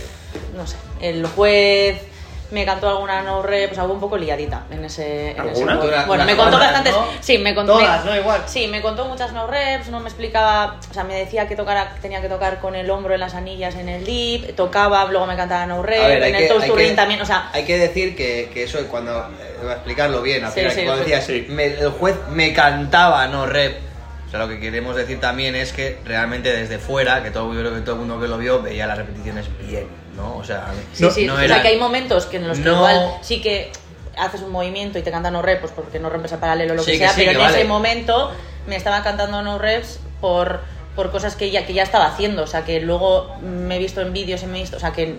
no 0.56 0.66
sé, 0.66 0.76
el 1.00 1.26
juez 1.26 2.02
me 2.50 2.64
cantó 2.64 2.88
alguna 2.88 3.22
no 3.22 3.42
re, 3.42 3.68
pues 3.68 3.78
algo 3.78 3.94
un 3.94 4.00
poco 4.00 4.16
liadita 4.18 4.64
en 4.72 4.84
ese, 4.84 5.30
en 5.36 5.48
ese 5.50 5.62
¿Alguna? 5.62 6.04
Bueno, 6.06 6.24
me 6.24 6.36
contó 6.36 6.58
bastantes, 6.58 6.92
¿no? 6.92 7.06
sí, 7.20 7.38
me 7.38 7.54
contó 7.54 7.74
Todas, 7.78 8.04
me- 8.04 8.10
¿no? 8.10 8.16
Igual. 8.16 8.42
Sí, 8.46 8.66
me 8.66 8.82
contó 8.82 9.04
muchas 9.04 9.32
no 9.32 9.46
reps, 9.46 9.88
no 9.90 10.00
me 10.00 10.08
explicaba, 10.08 10.80
o 10.90 10.92
sea, 10.92 11.04
me 11.04 11.14
decía 11.14 11.46
que 11.46 11.54
tocara, 11.54 11.94
tenía 12.02 12.20
que 12.20 12.28
tocar 12.28 12.58
con 12.58 12.74
el 12.74 12.90
hombro 12.90 13.14
en 13.14 13.20
las 13.20 13.36
anillas 13.36 13.76
en 13.76 13.88
el 13.88 14.04
dip, 14.04 14.56
tocaba, 14.56 15.04
luego 15.04 15.26
me 15.28 15.36
cantaba 15.36 15.64
no 15.66 15.84
rep, 15.84 16.02
A 16.02 16.06
ver, 16.08 16.22
en 16.24 16.34
el 16.34 16.48
toast 16.48 16.66
to 16.66 16.74
ring 16.74 16.96
también, 16.96 17.20
o 17.22 17.26
sea, 17.26 17.50
hay 17.52 17.64
que 17.64 17.78
decir 17.78 18.16
que, 18.16 18.50
que 18.52 18.64
eso 18.64 18.80
cuando 18.90 19.16
eh, 19.40 19.56
voy 19.62 19.70
a 19.70 19.74
explicarlo 19.74 20.20
bien, 20.20 20.44
al 20.44 20.50
Sí, 20.50 20.58
final, 20.58 20.72
sí, 20.72 20.80
que 20.80 20.86
cuando 20.86 21.04
decías 21.04 21.24
Sí. 21.24 21.46
me- 21.50 21.66
el 21.66 21.90
juez 21.90 22.16
me 22.30 22.52
cantaba 22.52 23.28
no 23.28 23.46
rep. 23.46 23.89
O 24.30 24.32
sea, 24.32 24.38
lo 24.38 24.48
que 24.48 24.60
queremos 24.60 24.94
decir 24.94 25.18
también 25.18 25.56
es 25.56 25.72
que 25.72 25.98
realmente 26.04 26.52
desde 26.56 26.78
fuera, 26.78 27.20
que 27.24 27.32
todo, 27.32 27.52
yo 27.52 27.58
creo 27.60 27.74
que 27.74 27.80
todo 27.80 27.96
el 27.96 28.00
mundo 28.02 28.20
que 28.20 28.28
lo 28.28 28.38
vio 28.38 28.62
veía 28.62 28.86
las 28.86 28.96
repeticiones 28.96 29.46
bien, 29.66 29.88
¿no? 30.16 30.36
O 30.36 30.44
sea, 30.44 30.68
Sí, 30.92 31.02
no, 31.02 31.10
sí, 31.10 31.26
no 31.26 31.34
o 31.34 31.38
era- 31.40 31.54
sea 31.54 31.62
que 31.62 31.68
hay 31.68 31.78
momentos 31.78 32.26
que 32.26 32.36
en 32.36 32.46
los 32.46 32.58
que 32.58 32.64
No. 32.64 32.76
igual 32.76 33.10
sí 33.22 33.40
que 33.40 33.72
haces 34.16 34.42
un 34.42 34.52
movimiento 34.52 35.00
y 35.00 35.02
te 35.02 35.10
cantan 35.10 35.32
no 35.32 35.42
reps, 35.42 35.60
pues 35.62 35.72
porque 35.72 35.98
no 35.98 36.10
rompes 36.10 36.30
el 36.30 36.38
paralelo 36.38 36.74
o 36.74 36.76
lo 36.76 36.82
Sí, 36.84 36.92
que 36.92 36.98
que 36.98 37.04
sea, 37.06 37.12
sí, 37.14 37.20
pero 37.22 37.30
que 37.32 37.36
en 37.38 37.42
vale. 37.42 37.58
ese 37.58 37.66
momento 37.68 38.30
me 38.68 38.76
estaban 38.76 39.02
cantando 39.02 39.42
no 39.42 39.58
reps 39.58 39.98
por, 40.20 40.60
por 40.94 41.10
cosas 41.10 41.34
que 41.34 41.50
ya, 41.50 41.66
que 41.66 41.72
ya 41.72 41.82
estaba 41.82 42.06
haciendo, 42.06 42.44
o 42.44 42.46
sea 42.46 42.64
que 42.64 42.80
luego 42.80 43.34
me 43.42 43.76
he 43.76 43.78
visto 43.80 44.00
en 44.00 44.12
vídeos 44.12 44.44
y 44.44 44.46
me 44.46 44.58
he 44.58 44.60
visto, 44.60 44.76
o 44.76 44.80
sea 44.80 44.92
que 44.92 45.18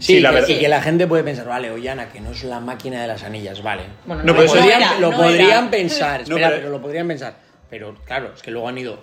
Sí, 0.00 0.14
Sí, 0.14 0.20
la 0.20 0.28
que- 0.28 0.34
verdad- 0.36 0.48
y 0.50 0.58
que 0.60 0.68
la 0.68 0.80
gente 0.80 1.08
puede 1.08 1.24
pensar, 1.24 1.46
vale, 1.46 1.72
Ollana, 1.72 2.08
que 2.10 2.20
no 2.20 2.30
es 2.30 2.44
la 2.44 2.60
máquina 2.60 3.00
de 3.02 3.08
las 3.08 3.24
anillas, 3.24 3.64
vale. 3.64 3.82
Bueno, 4.06 4.22
No, 4.22 4.32
no, 4.32 4.38
pero 4.38 4.44
lo 4.44 4.44
eso- 4.44 4.54
podrían, 4.60 4.80
era, 4.82 5.00
lo 5.00 5.10
no 5.10 5.16
podrían 5.16 5.50
era. 5.64 5.70
pensar, 5.72 6.20
No, 6.28 6.36
espera, 6.36 6.48
pero- 6.50 6.60
pero... 6.60 6.70
lo 6.70 6.80
podrían 6.82 7.08
pensar. 7.08 7.34
Pero 7.70 7.94
claro, 8.04 8.30
es 8.34 8.42
que 8.42 8.50
luego 8.50 8.68
han 8.68 8.78
ido 8.78 8.98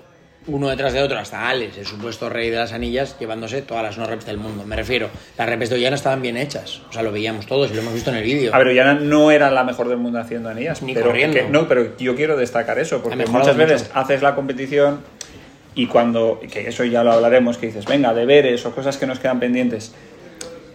uno 0.48 0.70
detrás 0.70 0.94
de 0.94 1.02
otro 1.02 1.18
hasta 1.18 1.50
Alex, 1.50 1.78
el 1.78 1.86
supuesto 1.88 2.30
rey 2.30 2.52
de 2.52 2.58
las 2.58 2.72
anillas, 2.72 3.18
llevándose 3.20 3.64
todas 3.64 3.84
las 3.84 3.98
no 3.98 4.06
reps 4.06 4.26
del 4.28 4.38
mundo. 4.38 4.64
Me 4.66 4.76
refiero, 4.76 5.10
las 5.38 5.50
reps 5.50 5.70
de 5.72 5.76
Ollana 5.78 5.96
estaban 5.96 6.22
bien 6.22 6.38
hechas, 6.38 6.82
o 6.90 6.94
sea, 6.94 7.02
lo 7.02 7.12
veíamos 7.12 7.48
todos 7.48 7.72
y 7.72 7.74
lo 7.74 7.82
hemos 7.82 7.94
visto 7.96 8.12
en 8.12 8.18
el 8.18 8.24
vídeo. 8.24 8.54
A 8.54 8.60
ver, 8.60 8.68
Ollana 8.68 8.94
no 8.94 9.32
era 9.32 9.50
la 9.50 9.64
mejor 9.64 9.90
del 9.90 9.98
mundo 9.98 10.20
haciendo 10.20 10.50
anillas. 10.50 10.84
Ni 10.84 10.94
pero 10.94 11.08
corriendo. 11.08 11.38
que- 11.38 11.50
no, 11.50 11.68
pero 11.68 11.98
yo 11.98 12.16
quiero 12.16 12.38
destacar 12.38 12.78
eso, 12.78 13.02
porque 13.02 13.26
muchas 13.26 13.58
veces 13.58 13.84
mucho. 13.88 14.00
haces 14.00 14.22
la 14.22 14.36
competición 14.36 15.00
y 15.74 15.88
cuando, 15.88 16.40
que 16.52 16.68
eso 16.70 16.84
ya 16.84 17.04
lo 17.04 17.12
hablaremos, 17.14 17.58
que 17.58 17.66
dices, 17.68 17.86
venga, 17.86 18.14
deberes 18.14 18.66
o 18.68 18.76
cosas 18.76 18.98
que 18.98 19.08
nos 19.08 19.18
quedan 19.20 19.40
pendientes. 19.40 19.94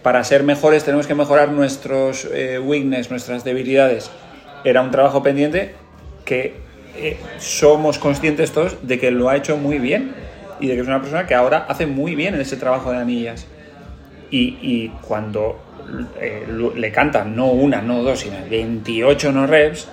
Para 0.03 0.23
ser 0.25 0.43
mejores 0.43 0.83
tenemos 0.83 1.07
que 1.07 1.15
mejorar 1.15 1.49
nuestros 1.49 2.25
eh, 2.33 2.59
weakness, 2.59 3.09
nuestras 3.09 3.43
debilidades. 3.45 4.11
Era 4.65 4.81
un 4.81 4.91
trabajo 4.91 5.23
pendiente 5.23 5.75
que 6.25 6.55
eh, 6.97 7.17
somos 7.39 7.97
conscientes 7.97 8.51
todos 8.51 8.77
de 8.87 8.99
que 8.99 9.11
lo 9.11 9.29
ha 9.29 9.37
hecho 9.37 9.57
muy 9.57 9.79
bien 9.79 10.13
y 10.59 10.67
de 10.67 10.75
que 10.75 10.81
es 10.81 10.87
una 10.87 11.01
persona 11.01 11.25
que 11.27 11.35
ahora 11.35 11.65
hace 11.67 11.87
muy 11.87 12.15
bien 12.15 12.35
ese 12.35 12.57
trabajo 12.57 12.91
de 12.91 12.97
anillas. 12.97 13.47
Y, 14.29 14.57
y 14.61 14.89
cuando 15.01 15.59
eh, 16.19 16.47
le 16.75 16.91
cantan 16.91 17.35
no 17.35 17.47
una, 17.47 17.81
no 17.81 18.03
dos, 18.03 18.21
sino 18.21 18.37
28 18.49 19.31
no 19.31 19.47
reps 19.47 19.87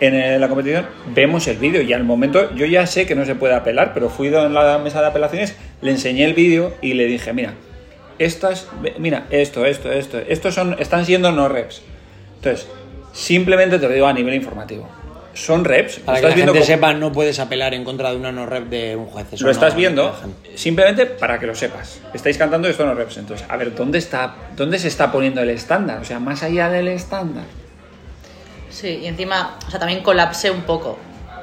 en 0.00 0.40
la 0.40 0.48
competición, 0.48 0.86
vemos 1.14 1.46
el 1.46 1.56
vídeo 1.56 1.80
y 1.80 1.92
al 1.92 2.04
momento 2.04 2.54
yo 2.54 2.66
ya 2.66 2.86
sé 2.86 3.06
que 3.06 3.14
no 3.14 3.24
se 3.24 3.34
puede 3.34 3.54
apelar, 3.54 3.92
pero 3.94 4.10
fui 4.10 4.28
en 4.28 4.52
la 4.52 4.78
mesa 4.78 5.00
de 5.00 5.06
apelaciones, 5.06 5.56
le 5.80 5.92
enseñé 5.92 6.24
el 6.24 6.34
vídeo 6.34 6.74
y 6.82 6.94
le 6.94 7.06
dije, 7.06 7.32
mira, 7.32 7.54
estas, 8.18 8.68
mira, 8.98 9.26
esto, 9.30 9.64
esto, 9.64 9.92
esto, 9.92 10.18
estos 10.18 10.54
son, 10.54 10.76
están 10.78 11.06
siendo 11.06 11.32
no 11.32 11.48
reps. 11.48 11.82
Entonces, 12.36 12.68
simplemente 13.12 13.78
te 13.78 13.88
lo 13.88 13.94
digo 13.94 14.06
a 14.06 14.12
nivel 14.12 14.34
informativo. 14.34 14.88
Son 15.34 15.64
reps. 15.64 15.98
Para 15.98 16.20
que 16.20 16.28
la 16.28 16.32
gente 16.34 16.52
cómo- 16.52 16.64
sepa, 16.64 16.94
no 16.94 17.12
puedes 17.12 17.38
apelar 17.40 17.74
en 17.74 17.84
contra 17.84 18.10
de 18.10 18.16
una 18.16 18.32
no 18.32 18.46
rep 18.46 18.68
de 18.68 18.96
un 18.96 19.06
juez. 19.06 19.26
Eso 19.32 19.44
lo 19.44 19.50
estás 19.50 19.74
viendo 19.74 20.16
simplemente 20.54 21.06
para 21.06 21.38
que 21.38 21.46
lo 21.46 21.54
sepas. 21.54 22.00
Estáis 22.14 22.38
cantando 22.38 22.68
esto 22.68 22.86
no 22.86 22.94
reps. 22.94 23.16
Entonces, 23.18 23.46
a 23.48 23.56
ver, 23.56 23.74
¿dónde 23.74 23.98
está, 23.98 24.34
dónde 24.56 24.78
se 24.78 24.88
está 24.88 25.10
poniendo 25.12 25.40
el 25.42 25.50
estándar? 25.50 26.00
O 26.00 26.04
sea, 26.04 26.18
más 26.20 26.42
allá 26.42 26.68
del 26.70 26.88
estándar. 26.88 27.44
Sí, 28.70 29.00
y 29.02 29.06
encima, 29.06 29.58
o 29.66 29.70
sea, 29.70 29.78
también 29.78 30.02
colapsé 30.02 30.50
un 30.50 30.62
poco. 30.62 30.98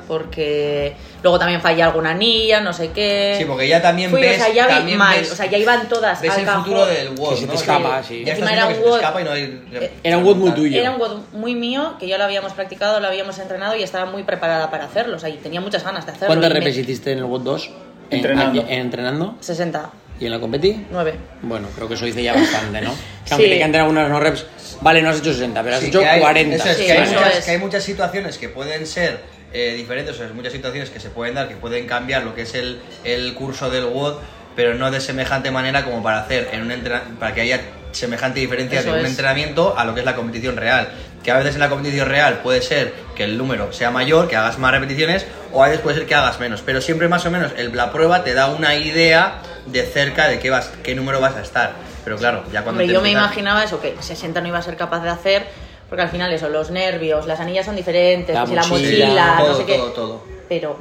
Porque 0.07 0.93
luego 1.23 1.39
también 1.39 1.61
fallé 1.61 1.83
alguna 1.83 2.11
anilla, 2.11 2.59
no 2.61 2.73
sé 2.73 2.89
qué. 2.91 3.35
Sí, 3.37 3.45
porque 3.45 3.67
ya 3.67 3.81
también 3.81 4.09
Fui, 4.09 4.21
ves- 4.21 4.41
o 4.41 4.45
sea, 4.45 4.53
ya 4.53 4.79
vi 4.81 4.95
mal, 4.95 5.19
ves- 5.19 5.31
o 5.31 5.35
sea, 5.35 5.45
ya 5.47 5.57
iban 5.57 5.87
todas 5.89 6.21
Ves 6.21 6.31
al 6.31 6.39
el 6.41 6.45
cajón. 6.45 6.63
futuro 6.63 6.85
del 6.85 7.09
WOD, 7.09 7.29
Que 7.31 7.35
se 7.35 7.41
te 7.41 7.47
¿no? 7.47 7.53
escapa, 7.59 8.03
sí. 8.03 8.23
Ya 8.25 8.33
estás 8.33 8.49
viendo 8.49 8.67
era 8.69 8.77
un 8.79 8.83
WOD. 8.83 8.95
escapa 8.97 9.21
y 9.21 9.23
no 9.23 9.31
hay... 9.31 9.63
Era 10.03 10.17
un 10.17 10.23
WOD 10.25 10.35
muy 10.35 10.51
tuyo. 10.51 10.79
Era 10.79 10.91
un 10.91 10.99
WOD 10.99 11.19
muy 11.33 11.55
mío, 11.55 11.95
que 11.99 12.07
ya 12.07 12.17
lo 12.17 12.23
habíamos 12.23 12.53
practicado, 12.53 12.99
lo 12.99 13.07
habíamos 13.07 13.37
entrenado 13.39 13.75
y 13.75 13.83
estaba 13.83 14.09
muy 14.09 14.23
preparada 14.23 14.69
para 14.71 14.85
hacerlo. 14.85 15.17
O 15.17 15.19
sea, 15.19 15.29
y 15.29 15.37
tenía 15.37 15.61
muchas 15.61 15.83
ganas 15.83 16.05
de 16.05 16.11
hacerlo. 16.11 16.27
¿Cuántas 16.27 16.51
repes 16.51 16.77
hiciste 16.77 17.11
en 17.11 17.19
el 17.19 17.23
WOD 17.25 17.41
2? 17.41 17.69
En- 18.09 18.17
Entrenando. 18.17 18.61
aquí- 18.61 18.73
en 18.73 18.79
entrenando. 18.81 19.35
60, 19.39 19.89
¿Y 20.19 20.25
en 20.25 20.31
la 20.33 20.39
competi? 20.39 20.85
9. 20.91 21.15
Bueno, 21.41 21.67
creo 21.75 21.87
que 21.87 21.95
eso 21.95 22.05
dice 22.05 22.21
ya 22.21 22.33
bastante, 22.33 22.79
¿no? 22.81 22.91
Que 23.23 23.29
Sí. 23.29 23.33
aunque 23.33 23.47
te 23.49 23.59
canten 23.59 23.81
algunas 23.81 24.07
no 24.09 24.19
reps, 24.19 24.45
vale, 24.81 25.01
no 25.01 25.09
has 25.09 25.17
hecho 25.19 25.33
60, 25.33 25.63
pero 25.63 25.75
has 25.77 25.81
Sí, 25.81 25.87
hecho 25.87 25.99
que 26.01 26.05
hay- 26.07 26.19
40. 26.21 26.55
eso 26.57 26.69
es, 26.69 26.77
Sí, 26.77 26.85
que, 26.85 26.91
hay 26.91 27.07
muchas, 27.09 27.37
es. 27.37 27.45
que 27.45 27.51
hay 27.51 27.57
muchas 27.57 27.83
situaciones 27.83 28.37
que 28.37 28.49
pueden 28.49 28.85
ser 28.85 29.21
eh, 29.53 29.73
diferentes, 29.75 30.15
o 30.15 30.17
sea, 30.17 30.27
muchas 30.33 30.53
situaciones 30.53 30.89
que 30.89 30.99
se 30.99 31.09
pueden 31.09 31.35
dar, 31.35 31.47
que 31.47 31.55
pueden 31.55 31.87
cambiar 31.87 32.23
lo 32.23 32.33
que 32.35 32.43
es 32.43 32.55
el, 32.55 32.81
el 33.03 33.33
curso 33.33 33.69
del 33.69 33.85
WOD, 33.85 34.15
pero 34.55 34.75
no 34.75 34.91
de 34.91 34.99
semejante 34.99 35.51
manera 35.51 35.83
como 35.83 36.03
para 36.03 36.19
hacer 36.21 36.49
en 36.51 36.61
un 36.63 37.17
para 37.19 37.33
que 37.33 37.41
haya 37.41 37.61
semejante 37.91 38.39
diferencia 38.39 38.79
Eso 38.79 38.93
de 38.93 38.99
un 38.99 39.05
es. 39.05 39.11
entrenamiento 39.11 39.77
a 39.77 39.85
lo 39.85 39.93
que 39.93 39.99
es 40.01 40.05
la 40.05 40.15
competición 40.15 40.57
real. 40.57 40.89
Que 41.23 41.31
a 41.31 41.37
veces 41.37 41.53
en 41.55 41.59
la 41.59 41.69
competición 41.69 42.07
real 42.09 42.39
puede 42.41 42.61
ser 42.61 42.93
que 43.15 43.23
el 43.23 43.37
número 43.37 43.71
sea 43.73 43.91
mayor, 43.91 44.27
que 44.27 44.35
hagas 44.35 44.57
más 44.57 44.71
repeticiones, 44.71 45.25
o 45.51 45.63
a 45.63 45.67
veces 45.67 45.81
puede 45.81 45.97
ser 45.97 46.05
que 46.07 46.15
hagas 46.15 46.39
menos. 46.39 46.61
Pero 46.65 46.81
siempre 46.81 47.07
más 47.07 47.25
o 47.25 47.31
menos 47.31 47.51
el, 47.57 47.75
la 47.75 47.91
prueba 47.91 48.23
te 48.23 48.33
da 48.33 48.47
una 48.47 48.75
idea 48.75 49.41
de 49.67 49.83
cerca 49.83 50.27
de 50.27 50.39
qué, 50.39 50.49
vas, 50.49 50.71
qué 50.83 50.95
número 50.95 51.19
vas 51.19 51.35
a 51.35 51.41
estar. 51.41 51.73
Pero 52.03 52.17
claro, 52.17 52.43
ya 52.51 52.63
cuando 52.63 52.81
te 52.81 52.87
yo 52.87 53.01
me 53.01 53.11
imaginaba 53.11 53.63
eso, 53.63 53.79
que 53.79 53.95
60 53.99 54.41
no 54.41 54.47
iba 54.47 54.57
a 54.57 54.63
ser 54.63 54.75
capaz 54.75 55.01
de 55.03 55.09
hacer, 55.09 55.45
porque 55.91 56.03
al 56.03 56.09
final 56.09 56.31
eso, 56.31 56.47
los 56.47 56.71
nervios, 56.71 57.27
las 57.27 57.41
anillas 57.41 57.65
son 57.65 57.75
diferentes, 57.75 58.33
La 58.33 58.47
si 58.47 58.55
la 58.55 58.61
mochila, 58.65 59.07
mochila, 59.07 59.35
todo, 59.39 59.47
no 59.49 59.57
sé 59.57 59.65
qué. 59.65 59.75
todo, 59.75 59.91
todo. 59.91 60.21
Pero 60.47 60.77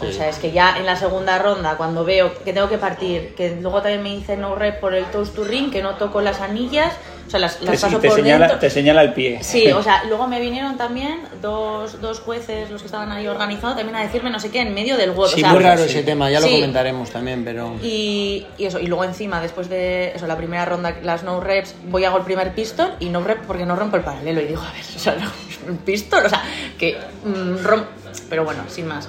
9, 0.00 0.14
o 0.14 0.16
sea, 0.16 0.28
es 0.28 0.38
que 0.38 0.52
ya 0.52 0.76
en 0.78 0.86
la 0.86 0.96
segunda 0.96 1.38
ronda, 1.38 1.76
cuando 1.76 2.04
veo 2.04 2.32
que 2.44 2.52
tengo 2.52 2.68
que 2.68 2.78
partir, 2.78 3.34
que 3.34 3.56
luego 3.60 3.82
también 3.82 4.02
me 4.02 4.14
hice 4.14 4.36
no 4.36 4.54
rep 4.54 4.80
por 4.80 4.94
el 4.94 5.04
toast 5.06 5.34
to 5.34 5.44
ring, 5.44 5.70
que 5.70 5.82
no 5.82 5.94
toco 5.96 6.20
las 6.20 6.40
anillas, 6.40 6.92
o 7.26 7.30
sea, 7.30 7.40
las, 7.40 7.60
las 7.60 7.80
paso 7.80 7.98
te 7.98 8.08
por 8.08 8.16
señala, 8.16 8.46
dentro. 8.46 8.58
te 8.60 8.70
señala 8.70 9.02
el 9.02 9.12
pie. 9.12 9.42
Sí, 9.42 9.70
o 9.72 9.82
sea, 9.82 10.04
luego 10.08 10.26
me 10.28 10.40
vinieron 10.40 10.76
también 10.78 11.20
dos, 11.42 12.00
dos 12.00 12.20
jueces, 12.20 12.70
los 12.70 12.80
que 12.80 12.86
estaban 12.86 13.10
ahí 13.12 13.26
organizados, 13.26 13.76
también 13.76 13.96
a 13.96 14.02
decirme 14.02 14.30
no 14.30 14.38
sé 14.40 14.50
qué 14.50 14.60
en 14.60 14.72
medio 14.72 14.96
del 14.96 15.10
WOD. 15.10 15.28
Sí, 15.30 15.34
o 15.34 15.38
sea, 15.40 15.50
muy 15.52 15.62
raro 15.62 15.82
ese 15.82 16.02
tema, 16.02 16.30
ya 16.30 16.40
lo 16.40 16.46
sí. 16.46 16.54
comentaremos 16.54 17.10
también, 17.10 17.44
pero... 17.44 17.74
Y, 17.82 18.46
y 18.56 18.64
eso, 18.66 18.78
y 18.78 18.86
luego 18.86 19.04
encima, 19.04 19.40
después 19.40 19.68
de 19.68 20.12
eso, 20.14 20.26
la 20.26 20.36
primera 20.36 20.64
ronda, 20.64 20.96
las 21.02 21.22
no 21.24 21.40
reps, 21.40 21.74
voy 21.88 22.04
a 22.04 22.08
hago 22.08 22.18
el 22.18 22.24
primer 22.24 22.54
pistol 22.54 22.92
y 23.00 23.08
no 23.10 23.22
rep 23.22 23.44
porque 23.46 23.66
no 23.66 23.74
rompo 23.76 23.96
el 23.96 24.02
paralelo. 24.02 24.40
Y 24.40 24.46
digo, 24.46 24.62
a 24.62 24.72
ver, 24.72 24.82
o 24.96 24.98
sea, 24.98 25.14
no, 25.16 25.30
un 25.70 25.78
pistol, 25.78 26.24
o 26.24 26.28
sea, 26.30 26.42
que 26.78 26.96
mm, 27.24 27.64
rom- 27.66 27.84
Pero 28.30 28.44
bueno, 28.44 28.62
sin 28.68 28.86
más. 28.86 29.08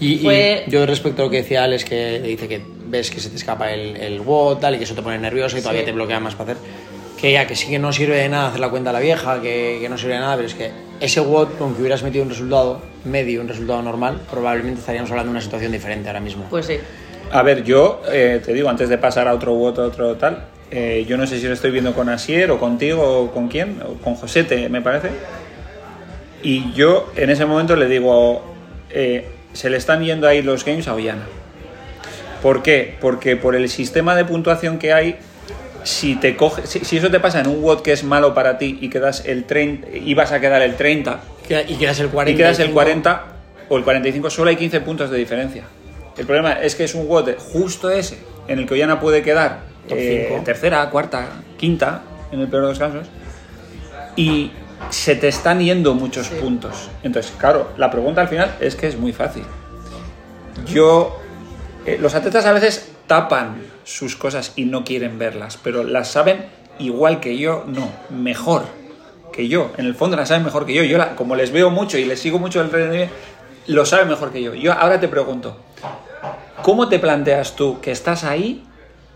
Y, 0.00 0.14
y 0.14 0.18
Fue- 0.18 0.64
yo 0.68 0.84
respecto 0.86 1.22
a 1.22 1.24
lo 1.26 1.30
que 1.30 1.38
decía 1.38 1.64
Alex, 1.64 1.84
que 1.84 2.20
dice 2.20 2.48
que 2.48 2.60
ves 2.88 3.10
que 3.10 3.20
se 3.20 3.30
te 3.30 3.36
escapa 3.36 3.72
el, 3.72 3.96
el 3.96 4.20
WOD, 4.20 4.58
tal, 4.58 4.74
y 4.74 4.78
que 4.78 4.84
eso 4.84 4.94
te 4.94 5.02
pone 5.02 5.18
nervioso 5.18 5.56
y 5.56 5.60
todavía 5.60 5.82
Sí. 5.82 5.86
te 5.86 5.92
bloquea 5.92 6.20
más 6.20 6.34
para 6.34 6.52
hacer. 6.52 6.62
Que 7.20 7.32
ya, 7.32 7.46
que 7.46 7.56
sí 7.56 7.68
que 7.70 7.78
no 7.78 7.92
sirve 7.94 8.16
de 8.16 8.28
nada 8.28 8.48
hacer 8.48 8.60
la 8.60 8.68
cuenta 8.68 8.90
a 8.90 8.92
la 8.92 9.00
vieja, 9.00 9.40
que, 9.40 9.78
que 9.80 9.88
no 9.88 9.96
sirve 9.96 10.14
de 10.14 10.20
nada, 10.20 10.36
pero 10.36 10.46
es 10.48 10.54
que 10.54 10.70
ese 11.00 11.20
WOD, 11.20 11.48
con 11.58 11.74
que 11.74 11.80
hubieras 11.80 12.02
metido 12.02 12.22
un 12.24 12.28
resultado 12.30 12.82
medio, 13.06 13.40
un 13.40 13.48
resultado 13.48 13.80
normal, 13.80 14.20
probablemente 14.30 14.80
estaríamos 14.80 15.10
hablando 15.10 15.30
de 15.30 15.36
una 15.36 15.40
situación 15.42 15.72
diferente 15.72 16.08
ahora 16.08 16.20
mismo. 16.20 16.44
Pues 16.50 16.66
sí. 16.66 16.76
A 17.32 17.42
ver, 17.42 17.64
yo 17.64 18.02
eh, 18.12 18.40
te 18.44 18.52
digo, 18.52 18.68
antes 18.68 18.88
de 18.90 18.98
pasar 18.98 19.26
a 19.28 19.34
otro 19.34 19.54
u 19.54 19.64
otro, 19.64 19.84
otro 19.84 20.14
tal, 20.16 20.44
eh, 20.70 21.04
yo 21.08 21.16
no 21.16 21.26
sé 21.26 21.40
si 21.40 21.46
lo 21.46 21.54
estoy 21.54 21.70
viendo 21.70 21.94
con 21.94 22.08
Asier 22.10 22.50
o 22.50 22.58
contigo 22.60 23.22
o 23.22 23.30
con 23.32 23.48
quién, 23.48 23.80
o 23.82 23.94
con 24.02 24.14
Josete, 24.14 24.68
me 24.68 24.82
parece. 24.82 25.08
Y 26.42 26.72
yo 26.74 27.10
en 27.16 27.30
ese 27.30 27.44
momento 27.46 27.74
le 27.76 27.86
digo, 27.88 28.42
eh, 28.90 29.26
se 29.56 29.70
le 29.70 29.76
están 29.76 30.04
yendo 30.04 30.28
ahí 30.28 30.42
los 30.42 30.64
games 30.64 30.86
a 30.88 30.94
Ollana. 30.94 31.26
¿Por 32.42 32.62
qué? 32.62 32.96
Porque 33.00 33.36
por 33.36 33.56
el 33.56 33.68
sistema 33.68 34.14
de 34.14 34.24
puntuación 34.24 34.78
que 34.78 34.92
hay, 34.92 35.16
si, 35.82 36.16
te 36.16 36.36
coge, 36.36 36.66
si, 36.66 36.80
si 36.84 36.98
eso 36.98 37.10
te 37.10 37.18
pasa 37.20 37.40
en 37.40 37.46
un 37.48 37.62
WOD 37.62 37.82
que 37.82 37.92
es 37.92 38.04
malo 38.04 38.34
para 38.34 38.58
ti 38.58 38.78
y 38.80 38.88
quedas 38.90 39.24
el 39.26 39.44
30, 39.44 39.88
y 39.92 40.14
vas 40.14 40.32
a 40.32 40.40
quedar 40.40 40.62
el 40.62 40.76
30 40.76 41.20
Queda- 41.48 41.62
Y 41.68 41.76
quedas 41.76 41.98
el 42.00 42.08
40. 42.08 42.30
y 42.32 42.36
quedas 42.36 42.58
el 42.58 42.70
40 42.72 43.24
o 43.68 43.76
el 43.76 43.84
45, 43.84 44.30
solo 44.30 44.50
hay 44.50 44.56
15 44.56 44.80
puntos 44.80 45.10
de 45.10 45.16
diferencia. 45.18 45.64
El 46.18 46.26
problema 46.26 46.52
es 46.54 46.74
que 46.74 46.84
es 46.84 46.94
un 46.94 47.06
WOD 47.08 47.30
justo 47.52 47.90
ese, 47.90 48.18
en 48.48 48.58
el 48.58 48.66
que 48.66 48.74
Ollana 48.74 49.00
puede 49.00 49.22
quedar 49.22 49.60
eh, 49.88 50.40
tercera, 50.44 50.88
cuarta, 50.90 51.28
quinta, 51.56 52.02
en 52.32 52.40
el 52.40 52.48
peor 52.48 52.62
de 52.62 52.68
los 52.70 52.78
casos, 52.78 53.06
y 54.16 54.50
se 54.90 55.16
te 55.16 55.28
están 55.28 55.60
yendo 55.60 55.94
muchos 55.94 56.28
puntos. 56.28 56.88
Entonces, 57.02 57.32
claro, 57.38 57.70
la 57.76 57.90
pregunta 57.90 58.20
al 58.20 58.28
final 58.28 58.54
es 58.60 58.76
que 58.76 58.86
es 58.86 58.96
muy 58.98 59.12
fácil. 59.12 59.44
Yo, 60.66 61.18
eh, 61.84 61.98
los 62.00 62.14
atletas 62.14 62.46
a 62.46 62.52
veces 62.52 62.90
tapan 63.06 63.62
sus 63.84 64.16
cosas 64.16 64.52
y 64.56 64.64
no 64.64 64.84
quieren 64.84 65.18
verlas, 65.18 65.58
pero 65.62 65.84
las 65.84 66.08
saben 66.10 66.46
igual 66.78 67.20
que 67.20 67.38
yo, 67.38 67.64
no, 67.66 67.88
mejor 68.10 68.64
que 69.32 69.48
yo. 69.48 69.70
En 69.76 69.86
el 69.86 69.94
fondo 69.94 70.16
las 70.16 70.28
saben 70.28 70.44
mejor 70.44 70.66
que 70.66 70.74
yo. 70.74 70.82
Yo, 70.82 70.98
la- 70.98 71.14
como 71.14 71.36
les 71.36 71.52
veo 71.52 71.70
mucho 71.70 71.98
y 71.98 72.04
les 72.04 72.20
sigo 72.20 72.38
mucho 72.38 72.60
el 72.60 72.70
rendimiento, 72.70 73.14
lo 73.66 73.84
saben 73.86 74.08
mejor 74.08 74.32
que 74.32 74.42
yo. 74.42 74.54
Yo 74.54 74.72
ahora 74.72 74.98
te 75.00 75.08
pregunto, 75.08 75.58
¿cómo 76.62 76.88
te 76.88 76.98
planteas 76.98 77.54
tú 77.56 77.80
que 77.80 77.92
estás 77.92 78.24
ahí, 78.24 78.64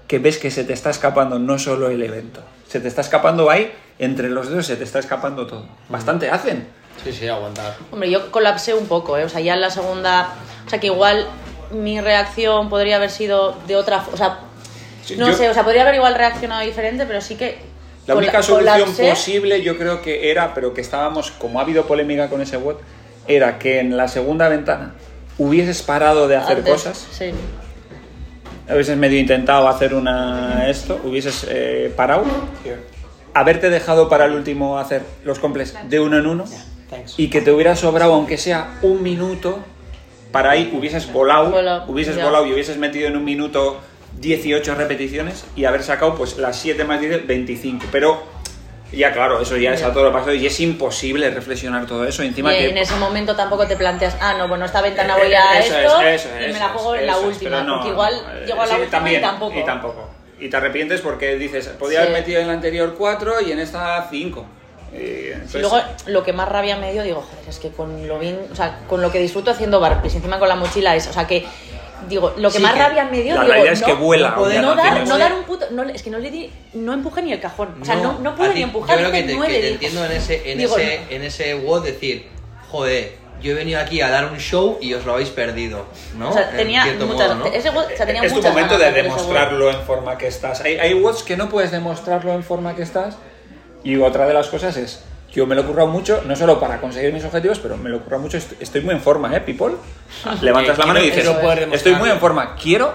que 0.07 0.18
ves 0.18 0.38
que 0.38 0.51
se 0.51 0.64
te 0.64 0.73
está 0.73 0.90
escapando 0.90 1.38
no 1.38 1.59
solo 1.59 1.88
el 1.88 2.03
evento? 2.03 2.40
Se 2.68 2.81
te 2.81 2.88
está 2.88 3.01
escapando 3.01 3.51
ahí, 3.51 3.73
entre 4.01 4.29
los 4.31 4.49
dedos 4.49 4.67
se 4.67 4.75
te 4.77 4.83
está 4.85 4.99
escapando 4.99 5.47
todo. 5.47 5.67
Bastante 5.89 6.29
hacen. 6.31 6.67
Sí, 7.05 7.13
sí, 7.13 7.29
aguantar. 7.29 7.77
Hombre, 7.93 8.11
yo 8.11 8.31
colapsé 8.33 8.75
un 8.75 8.87
poco, 8.87 9.17
¿eh? 9.17 9.25
O 9.25 9.29
sea, 9.29 9.41
ya 9.41 9.55
en 9.55 9.61
la 9.61 9.71
segunda. 9.71 10.31
O 10.67 10.69
sea, 10.71 10.81
que 10.81 10.89
igual 10.89 11.27
mi 11.71 12.01
reacción 12.01 12.69
podría 12.69 12.97
haber 12.97 13.11
sido 13.11 13.57
de 13.69 13.77
otra. 13.77 14.05
O 14.13 14.17
sea, 14.17 14.41
Sí, 15.05 15.17
no 15.17 15.29
yo- 15.29 15.35
sé, 15.35 15.49
o 15.49 15.55
sea, 15.55 15.63
podría 15.65 15.83
haber 15.83 15.95
igual 15.95 16.15
reaccionado 16.15 16.63
diferente, 16.63 17.07
pero 17.07 17.21
sí 17.21 17.37
que. 17.37 17.59
La 18.07 18.17
única 18.17 18.43
solución 18.43 18.75
colapsé. 18.81 19.11
posible, 19.11 19.63
yo 19.63 19.79
creo 19.79 20.03
que 20.03 20.31
era, 20.31 20.53
pero 20.55 20.75
que 20.75 20.81
estábamos, 20.81 21.31
como 21.31 21.59
ha 21.61 21.63
habido 21.63 21.87
polémica 21.87 22.29
con 22.29 22.41
ese 22.41 22.57
web, 22.57 22.77
era 23.29 23.59
que 23.59 23.79
en 23.79 23.97
la 23.97 24.09
segunda 24.09 24.49
ventana 24.49 24.95
hubieses 25.39 25.83
parado 25.83 26.27
de 26.27 26.37
hacer 26.37 26.59
Antes, 26.59 26.73
cosas, 26.73 27.07
Sí. 27.13 27.31
hubieses 28.69 28.97
medio 28.97 29.19
intentado 29.19 29.69
hacer 29.69 29.95
una 29.95 30.69
esto, 30.69 31.01
hubieses 31.05 31.47
eh, 31.49 31.93
parado, 31.97 32.25
haberte 33.35 33.71
dejado 33.71 34.09
para 34.09 34.27
el 34.27 34.33
último 34.33 34.79
hacer 34.79 35.03
los 35.25 35.38
complex 35.38 35.75
de 35.88 36.01
uno 36.01 36.19
en 36.19 36.27
uno 36.27 36.45
y 37.16 37.29
que 37.31 37.40
te 37.40 37.53
hubiera 37.53 37.77
sobrado, 37.77 38.14
aunque 38.14 38.37
sea 38.37 38.79
un 38.83 39.03
minuto, 39.03 39.61
para 40.33 40.51
ahí 40.51 40.73
hubieses 40.77 41.12
volado, 41.12 41.51
hubieses 41.88 42.23
volado 42.23 42.47
y 42.47 42.53
hubieses 42.53 42.77
metido 42.77 43.09
en 43.09 43.16
un 43.16 43.25
minuto 43.25 43.81
18 44.19 44.75
repeticiones 44.75 45.45
y 45.57 45.64
haber 45.64 45.83
sacado 45.83 46.14
pues 46.14 46.37
las 46.38 46.59
7 46.59 46.85
más 46.85 47.01
10, 47.01 47.27
25. 47.27 47.87
Pero 47.93 48.23
ya 48.93 49.12
claro, 49.12 49.40
eso 49.40 49.57
ya 49.57 49.73
es 49.73 49.83
a 49.83 49.93
todo 49.93 50.05
lo 50.05 50.12
pasado 50.12 50.35
y 50.35 50.45
es 50.47 50.61
imposible 50.61 51.31
reflexionar 51.31 51.87
todo 51.87 52.05
eso. 52.05 52.23
Encima 52.23 52.53
Y 52.53 52.59
que... 52.59 52.71
en 52.71 52.79
ese 52.79 52.97
momento 52.97 53.37
tampoco 53.37 53.66
te 53.66 53.77
planteas, 53.77 54.16
ah, 54.21 54.35
no, 54.37 54.49
bueno, 54.49 54.64
esta 54.64 54.83
ventana 54.83 55.16
Eh, 55.16 55.23
voy 55.23 55.35
a 55.35 55.59
eso 55.59 55.77
es, 55.77 55.85
esto 55.85 56.01
eso 56.01 56.29
y 56.40 56.45
es, 56.45 56.53
me 56.53 56.59
la 56.59 56.66
eso 56.66 56.75
juego 56.75 56.95
es, 56.95 57.01
en 57.01 57.07
la 57.07 57.12
eso 57.12 57.21
es, 57.21 57.27
última, 57.29 57.62
no, 57.62 57.75
porque 57.77 57.88
igual 57.90 58.14
eh, 58.14 58.45
llego 58.47 58.62
a 58.62 58.66
la 58.66 58.75
sí, 58.75 58.81
última 58.81 58.90
también, 58.90 59.21
y 59.21 59.23
tampoco. 59.23 59.59
Y 59.59 59.64
tampoco. 59.64 60.09
Y 60.40 60.48
te 60.48 60.57
arrepientes 60.57 61.00
porque 61.00 61.37
dices, 61.37 61.68
podía 61.79 62.00
Sí. 62.00 62.07
haber 62.09 62.20
metido 62.20 62.40
en 62.40 62.46
la 62.48 62.55
anterior 62.55 62.94
4 62.96 63.40
y 63.42 63.53
en 63.53 63.59
esta 63.61 64.07
5. 64.11 64.46
Y, 64.92 64.96
Y 64.96 65.59
luego 65.61 65.81
lo 66.07 66.22
que 66.24 66.33
más 66.33 66.48
rabia 66.48 66.76
me 66.76 66.92
dio, 66.92 67.03
digo, 67.05 67.20
joder, 67.22 67.48
es 67.48 67.59
que 67.61 67.68
con 67.70 68.09
lo 68.09 68.18
bien, 68.18 68.38
o 68.50 68.57
sea, 68.57 68.81
con 68.88 69.00
lo 69.03 69.12
que 69.12 69.20
disfruto 69.20 69.50
haciendo 69.53 69.79
barpees, 69.79 70.14
encima 70.16 70.38
con 70.40 70.48
la 70.48 70.57
mochila 70.57 70.96
es, 70.96 71.07
o 71.07 71.12
sea, 71.12 71.26
que 71.29 71.44
digo, 72.09 72.35
lo 72.38 72.50
que 72.50 72.57
Sí, 72.57 72.62
más 72.62 72.72
que 72.72 72.79
rabia 72.81 73.05
me 73.05 73.22
dio, 73.22 73.35
la 73.37 73.42
digo, 73.42 73.53
realidad 73.53 73.72
es 73.74 73.81
no, 73.83 73.87
que 73.87 73.92
vuela, 73.92 74.31
no, 74.37 74.74
dar, 74.74 75.07
no 75.07 75.18
dar 75.18 75.33
un 75.35 75.44
puto, 75.44 75.66
no, 75.70 75.83
es 75.85 76.03
que 76.03 76.11
no 76.11 76.18
le 76.18 76.31
di, 76.31 76.50
no 76.72 76.92
empujé 76.94 77.22
ni 77.22 77.33
el 77.33 77.40
cajón, 77.40 77.76
o 77.81 77.85
sea, 77.85 77.94
no, 77.96 78.35
pude 78.35 78.48
ti- 78.48 78.55
ni 78.55 78.62
empujar, 78.62 78.98
Yo 78.98 79.11
creo 79.11 79.12
que 79.12 79.22
te, 79.33 79.38
que 79.38 79.61
te 79.61 79.68
entiendo 79.74 80.05
en 80.07 80.12
ese, 80.12 80.50
en 80.53 80.59
Digo, 80.59 80.76
ese, 80.76 81.00
en 81.14 81.22
ese 81.22 81.55
WOD 81.55 81.85
decir, 81.85 82.26
joder, 82.70 83.12
yo 83.40 83.53
he 83.53 83.55
venido 83.55 83.81
aquí 83.81 84.00
a 84.00 84.11
dar 84.11 84.26
un 84.26 84.38
show 84.38 84.79
y 84.81 84.94
os 84.94 85.05
lo 85.05 85.14
habéis 85.14 85.31
perdido, 85.31 85.87
¿no? 86.16 86.31
O 86.31 86.33
sea, 86.33 86.50
En 86.50 86.57
tenía 86.57 86.85
muchas, 86.85 87.29
modo, 87.29 87.35
¿no? 87.35 87.46
ese 87.46 87.68
o 87.70 87.88
sea, 87.96 88.07
tenía 88.07 88.22
es 88.22 88.29
tu 88.33 88.37
muchas 88.37 88.53
momento 88.53 88.79
ganas 88.79 88.94
de 88.94 89.03
demostrarlo 89.03 89.70
en 89.70 89.81
forma 89.83 90.18
que 90.18 90.26
estás. 90.26 90.61
Hay, 90.61 90.79
hay 90.79 90.94
WODs 90.94 91.22
que 91.22 91.37
no 91.37 91.48
puedes 91.48 91.70
demostrarlo 91.70 92.33
en 92.33 92.42
forma 92.42 92.74
que 92.74 92.83
estás. 92.83 93.16
Y 93.83 93.96
otra 93.96 94.26
de 94.26 94.35
las 94.35 94.48
cosas 94.48 94.76
es, 94.76 95.03
yo 95.33 95.46
me 95.46 95.55
lo 95.55 95.62
he 95.62 95.64
currado 95.64 95.88
mucho, 95.88 96.22
no 96.26 96.35
solo 96.37 96.59
para 96.59 96.81
conseguir 96.81 97.12
mis 97.12 97.24
objetivos, 97.24 97.59
pero 97.61 97.76
me 97.76 97.88
lo 97.88 97.96
he 97.96 98.00
currado 98.00 98.22
mucho. 98.22 98.37
Estoy, 98.37 98.81
muy 98.83 98.94
en 98.94 99.00
forma, 99.00 99.35
¿eh, 99.35 99.40
people? 99.40 99.76
Levantas 100.42 100.76
la 100.76 100.87
mano 100.87 101.00
y 101.00 101.05
dices, 101.05 101.24
estoy 101.24 101.35
demostrarlo". 101.35 101.98
muy 101.98 102.11
en 102.11 102.18
forma, 102.18 102.57
quiero, 102.57 102.94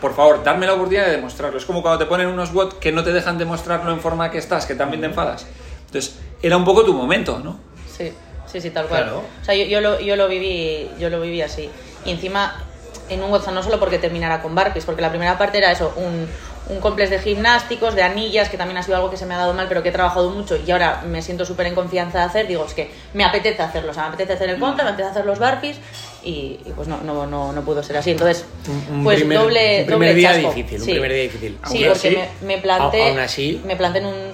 por 0.00 0.14
favor, 0.14 0.44
darme 0.44 0.66
la 0.66 0.74
oportunidad 0.74 1.06
de 1.06 1.12
demostrarlo. 1.12 1.58
Es 1.58 1.64
como 1.64 1.82
cuando 1.82 1.98
te 1.98 2.06
ponen 2.06 2.28
unos 2.28 2.52
WOD 2.52 2.74
que 2.74 2.92
no 2.92 3.02
te 3.02 3.12
dejan 3.12 3.38
demostrarlo 3.38 3.90
en 3.90 4.00
forma 4.00 4.30
que 4.30 4.38
estás, 4.38 4.66
que 4.66 4.74
también 4.74 5.00
te 5.00 5.06
enfadas. 5.06 5.46
Entonces, 5.86 6.18
era 6.42 6.56
un 6.56 6.64
poco 6.64 6.84
tu 6.84 6.92
momento, 6.92 7.40
¿no? 7.42 7.58
Sí, 7.90 8.12
sí, 8.60 8.68
sí, 8.68 8.70
tal 8.74 8.86
cual. 8.86 9.02
Claro. 9.04 9.22
O 9.40 9.44
sea, 9.44 9.54
yo, 9.54 9.64
yo, 9.64 9.80
lo, 9.80 10.00
yo, 10.00 10.16
lo 10.16 10.28
viví, 10.28 10.88
yo 10.98 11.10
lo 11.10 11.20
viví 11.20 11.42
así. 11.42 11.68
Y 12.04 12.10
encima, 12.10 12.62
en 13.08 13.22
un 13.22 13.30
WhatsApp, 13.30 13.54
no 13.54 13.62
solo 13.62 13.78
porque 13.80 13.98
terminara 13.98 14.42
con 14.42 14.54
Barpees, 14.54 14.84
porque 14.84 15.02
la 15.02 15.10
primera 15.10 15.36
parte 15.38 15.58
era 15.58 15.70
eso, 15.72 15.92
un, 15.96 16.26
un 16.68 16.80
complex 16.80 17.10
de 17.10 17.18
gimnásticos, 17.20 17.94
de 17.94 18.02
anillas, 18.02 18.48
que 18.48 18.56
también 18.56 18.76
ha 18.78 18.82
sido 18.82 18.96
algo 18.96 19.10
que 19.10 19.16
se 19.16 19.24
me 19.26 19.34
ha 19.34 19.38
dado 19.38 19.54
mal, 19.54 19.66
pero 19.68 19.82
que 19.82 19.90
he 19.90 19.92
trabajado 19.92 20.30
mucho 20.30 20.56
y 20.56 20.68
ahora 20.70 21.02
me 21.06 21.22
siento 21.22 21.44
súper 21.44 21.66
en 21.66 21.74
confianza 21.76 22.18
de 22.18 22.24
hacer. 22.24 22.46
Digo, 22.48 22.64
es 22.64 22.74
que 22.74 22.90
me 23.14 23.24
apetece 23.24 23.62
hacerlo, 23.62 23.92
o 23.92 23.94
sea, 23.94 24.04
me 24.04 24.08
apetece 24.08 24.32
hacer 24.32 24.50
el 24.50 24.58
contra, 24.58 24.82
me 24.84 24.90
apetece 24.90 25.10
hacer 25.10 25.26
los 25.26 25.38
Barpees 25.38 25.76
y, 26.24 26.58
y 26.64 26.72
pues 26.74 26.88
no, 26.88 26.98
no, 27.02 27.24
no, 27.26 27.52
no 27.52 27.62
pudo 27.62 27.84
ser 27.84 27.96
así. 27.98 28.10
Entonces, 28.10 28.44
Un- 28.90 28.96
un 28.98 29.04
pues 29.04 29.18
primer- 29.20 29.38
doble, 29.38 29.80
un 29.82 29.86
primer 29.86 30.08
doble 30.08 30.14
día 30.14 30.32
chasco. 30.34 30.52
difícil, 30.54 30.80
un 30.80 30.84
Sí. 30.86 30.90
primer 30.92 31.12
día 31.12 31.22
difícil. 31.22 31.52
Sí, 31.52 31.84
Aún 31.84 31.92
porque 31.94 32.08
así- 32.08 32.18
me, 32.42 32.56
me 32.56 32.58
planté, 32.62 33.08
aún 33.10 33.18
así- 33.20 33.60
me 33.64 33.76
planté 33.76 33.98
en 34.00 34.06
un 34.06 34.25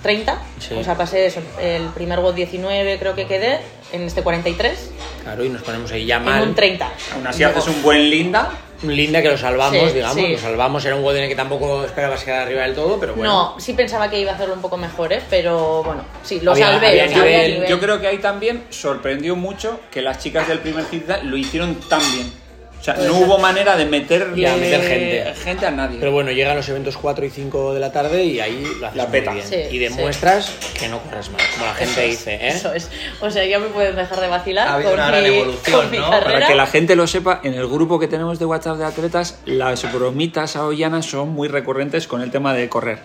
30, 0.00 0.38
Sí. 0.58 0.74
o 0.74 0.82
sea, 0.84 0.96
pasé 0.96 1.26
eso, 1.26 1.40
el 1.60 1.84
primer 1.88 2.18
WOD 2.20 2.34
19 2.34 2.98
creo 2.98 3.14
que 3.14 3.26
quedé, 3.26 3.60
en 3.92 4.02
este 4.02 4.22
43, 4.22 4.90
Claro, 5.24 5.44
y 5.44 5.48
nos 5.48 5.62
ponemos 5.62 5.90
ahí 5.92 6.06
ya 6.06 6.16
en 6.16 6.24
mal. 6.24 6.42
un 6.42 6.54
30. 6.54 6.90
Aún 7.14 7.26
así 7.26 7.42
haces 7.44 7.66
un 7.68 7.82
buen 7.82 8.08
linda. 8.10 8.50
Un 8.82 8.96
Linda 8.96 9.20
que 9.20 9.28
lo 9.28 9.36
salvamos, 9.36 9.90
Sí, 9.90 9.94
digamos, 9.96 10.16
sí. 10.16 10.28
lo 10.32 10.38
salvamos. 10.38 10.82
Era 10.86 10.96
un 10.96 11.02
gol 11.02 11.14
en 11.14 11.24
el 11.24 11.28
que 11.28 11.34
tampoco 11.34 11.84
esperabas 11.84 12.24
quedar 12.24 12.46
arriba 12.46 12.62
del 12.62 12.74
todo, 12.74 12.98
pero 12.98 13.14
bueno. 13.14 13.30
No, 13.54 13.60
sí 13.60 13.74
pensaba 13.74 14.08
que 14.08 14.18
iba 14.18 14.32
a 14.32 14.36
hacerlo 14.36 14.54
un 14.54 14.62
poco 14.62 14.78
mejor, 14.78 15.12
¿eh? 15.12 15.20
pero 15.28 15.82
bueno, 15.82 16.02
sí, 16.22 16.40
lo 16.40 16.52
Había- 16.52 16.68
salvé. 16.72 16.86
había 16.88 17.04
o 17.04 17.08
sea, 17.08 17.20
había 17.20 17.36
nivel. 17.36 17.52
nivel. 17.56 17.68
Yo 17.68 17.78
creo 17.78 18.00
que 18.00 18.06
ahí 18.06 18.16
también 18.16 18.64
sorprendió 18.70 19.36
mucho 19.36 19.80
que 19.90 20.00
las 20.00 20.18
chicas 20.18 20.48
del 20.48 20.60
primer 20.60 20.86
hit 20.86 21.06
lo 21.24 21.36
hicieron 21.36 21.74
tan 21.90 22.00
bien. 22.14 22.32
O 22.80 22.82
sea, 22.82 22.94
no 22.94 23.18
hubo 23.18 23.38
manera 23.38 23.76
de 23.76 23.84
meterle 23.84 24.40
Ya, 24.40 24.56
meter 24.56 24.80
gente. 24.80 25.34
gente 25.42 25.66
a 25.66 25.70
nadie. 25.70 25.98
Pero 26.00 26.12
bueno, 26.12 26.30
llegan 26.30 26.56
los 26.56 26.66
eventos 26.70 26.96
4 26.96 27.26
y 27.26 27.30
5 27.30 27.74
de 27.74 27.80
la 27.80 27.92
tarde 27.92 28.24
y 28.24 28.40
ahí 28.40 28.64
lo 28.80 28.86
haces 28.86 28.96
La 28.96 29.06
muy 29.06 29.20
bien. 29.20 29.46
Sí, 29.46 29.56
y 29.70 29.78
demuestras 29.78 30.50
que 30.78 30.88
no 30.88 30.98
corres 31.02 31.30
mal, 31.30 31.42
como 31.54 31.66
la 31.66 31.74
gente 31.74 32.06
dice, 32.06 32.34
¿eh? 32.36 32.48
Eso 32.48 32.72
es. 32.72 32.88
O 33.20 33.30
sea, 33.30 33.44
ya 33.44 33.58
me 33.58 33.66
puedes 33.66 33.94
dejar 33.94 34.20
de 34.20 34.28
vacilar 34.28 34.66
Ha 34.66 34.74
habido 34.74 34.90
con, 34.92 35.00
una 35.00 35.08
gran 35.08 35.22
mi, 35.22 35.28
evolución, 35.28 35.90
¿no? 35.92 36.10
carrera. 36.10 36.32
Para 36.32 36.46
que 36.46 36.54
la 36.54 36.66
gente 36.66 36.96
lo 36.96 37.06
sepa, 37.06 37.40
en 37.44 37.52
el 37.52 37.66
grupo 37.68 37.98
que 37.98 38.08
tenemos 38.08 38.38
de 38.38 38.46
WhatsApp 38.46 38.78
de 38.78 38.84
atletas, 38.86 39.38
las 39.44 39.92
bromitas 39.92 40.56
a 40.56 40.64
Ollana 40.64 41.02
son 41.02 41.30
muy 41.30 41.48
recurrentes 41.48 42.06
con 42.06 42.22
el 42.22 42.30
tema 42.30 42.54
de 42.54 42.70
correr. 42.70 43.00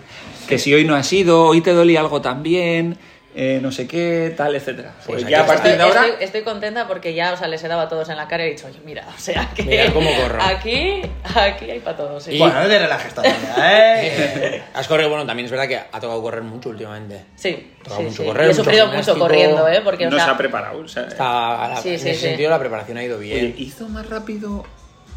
Que 0.48 0.58
si 0.58 0.72
hoy 0.72 0.84
no 0.84 0.94
has 0.94 1.12
ido, 1.12 1.42
hoy 1.42 1.60
te 1.60 1.72
dolía 1.72 2.00
algo 2.00 2.22
también, 2.22 2.96
eh, 3.38 3.58
no 3.60 3.70
sé 3.70 3.86
qué, 3.86 4.32
tal, 4.34 4.56
etcétera. 4.56 4.94
Pues 5.04 5.22
aquí 5.22 5.30
ya 5.30 5.42
a 5.42 5.46
partir 5.46 5.76
de 5.76 5.82
ahora... 5.82 6.06
Estoy, 6.06 6.24
estoy 6.24 6.40
contenta 6.42 6.88
porque 6.88 7.12
ya, 7.12 7.34
o 7.34 7.36
sea, 7.36 7.48
les 7.48 7.62
he 7.62 7.68
dado 7.68 7.82
a 7.82 7.88
todos 7.90 8.08
en 8.08 8.16
la 8.16 8.26
cara 8.28 8.44
y 8.44 8.48
he 8.48 8.50
dicho, 8.52 8.66
oye, 8.66 8.78
mira, 8.84 9.06
o 9.14 9.20
sea, 9.20 9.50
que 9.54 9.62
Mira 9.64 9.92
cómo 9.92 10.08
corro. 10.16 10.42
aquí, 10.42 11.02
aquí 11.34 11.70
hay 11.70 11.80
para 11.80 11.98
todos. 11.98 12.22
sí. 12.24 12.32
Y- 12.32 12.38
Bueno, 12.38 12.62
no 12.62 12.66
te 12.66 12.78
relajes 12.78 13.12
todavía, 13.12 13.54
¿eh? 14.02 14.62
Has 14.72 14.88
corrido, 14.88 15.10
bueno, 15.10 15.26
también 15.26 15.44
es 15.44 15.50
verdad 15.50 15.68
que 15.68 15.76
ha 15.76 16.00
tocado 16.00 16.22
correr 16.22 16.42
mucho 16.42 16.70
últimamente. 16.70 17.24
Sí, 17.36 17.72
sí, 17.86 18.02
mucho 18.02 18.22
sí. 18.22 18.24
correr, 18.24 18.46
Y 18.48 18.50
he 18.52 18.54
sufrido 18.54 18.86
mucho 18.86 19.18
corriendo, 19.18 19.68
¿eh? 19.68 19.82
Porque, 19.84 20.06
o 20.06 20.10
no 20.10 20.16
sea, 20.16 20.24
se 20.24 20.30
ha 20.30 20.36
preparado. 20.38 20.78
o 20.78 20.88
sea, 20.88 21.02
Está, 21.02 21.68
la- 21.68 21.80
Sí, 21.82 21.90
en 21.90 21.98
sí, 22.00 22.08
ese 22.08 22.18
sí. 22.20 22.26
sentido 22.28 22.48
la 22.48 22.58
preparación 22.58 22.96
ha 22.96 23.02
ido 23.04 23.18
bien. 23.18 23.36
oye, 23.38 23.54
hizo 23.58 23.86
más 23.88 24.08
rápido 24.08 24.64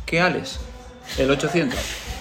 que 0.06 0.20
Alex, 0.20 0.60
el 1.18 1.32
800. 1.32 1.80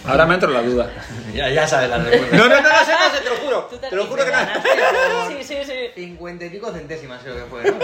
Ahora 0.09 0.27
me 0.27 0.35
entra 0.35 0.49
la 0.51 0.63
duda. 0.63 0.91
ya, 1.35 1.49
ya 1.51 1.67
sabes 1.67 1.91
la 1.91 1.99
respuesta. 2.05 2.37
No, 2.37 2.49
no, 2.49 2.57
no, 2.61 2.63
no 2.63 2.85
sé, 2.85 2.93
no 2.93 3.17
sé, 3.17 3.23
te 3.23 3.31
lo 3.31 3.37
juro. 3.37 3.69
tú 3.71 3.77
Te 3.79 3.95
lo 3.97 4.07
juro 4.07 4.25
que 4.25 4.31
no. 4.31 4.39
Sí, 5.29 5.45
sí, 5.45 5.57
sí. 5.65 5.73
50 6.03 6.45
y 6.47 6.51
pico 6.51 6.73
centésimas 6.73 7.21
creo 7.23 7.35
que 7.37 7.43
fue, 7.45 7.63
¿no? 7.65 7.77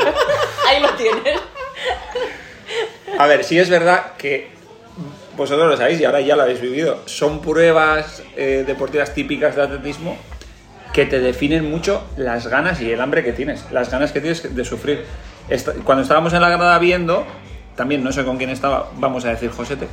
Ahí 0.69 0.81
lo 0.81 0.91
tienes. 0.95 1.41
A 3.19 3.27
ver, 3.27 3.45
sí 3.45 3.59
es 3.59 3.69
verdad 3.71 4.13
que 4.19 4.51
vosotros 5.37 5.69
lo 5.69 5.77
sabéis 5.77 6.01
y 6.01 6.05
ahora 6.05 6.21
ya 6.21 6.37
lo 6.37 6.43
habéis 6.43 6.61
vivido. 6.61 7.03
Son 7.07 7.41
pruebas 7.41 8.23
eh, 8.37 8.65
deportivas 8.67 9.15
típicas 9.15 9.55
de 9.57 9.63
atletismo 9.63 10.17
que 10.93 11.07
te 11.07 11.19
definen 11.21 11.69
mucho 11.71 12.05
las 12.17 12.47
ganas 12.47 12.81
y 12.81 12.91
el 12.91 13.01
hambre 13.01 13.25
que 13.25 13.33
tienes, 13.33 13.65
las 13.73 13.91
ganas 13.91 14.13
que 14.13 14.21
tienes 14.21 14.55
de 14.55 14.65
sufrir. 14.65 15.05
Esta- 15.49 15.73
cuando 15.85 16.03
estábamos 16.03 16.33
en 16.33 16.41
la 16.41 16.49
grada 16.51 16.79
viendo, 16.79 17.27
también 17.77 18.03
no 18.05 18.13
sé 18.13 18.25
con 18.25 18.39
quién 18.39 18.51
estaba, 18.51 18.91
vamos 18.95 19.25
a 19.25 19.31
decir 19.31 19.51
Josete, 19.51 19.89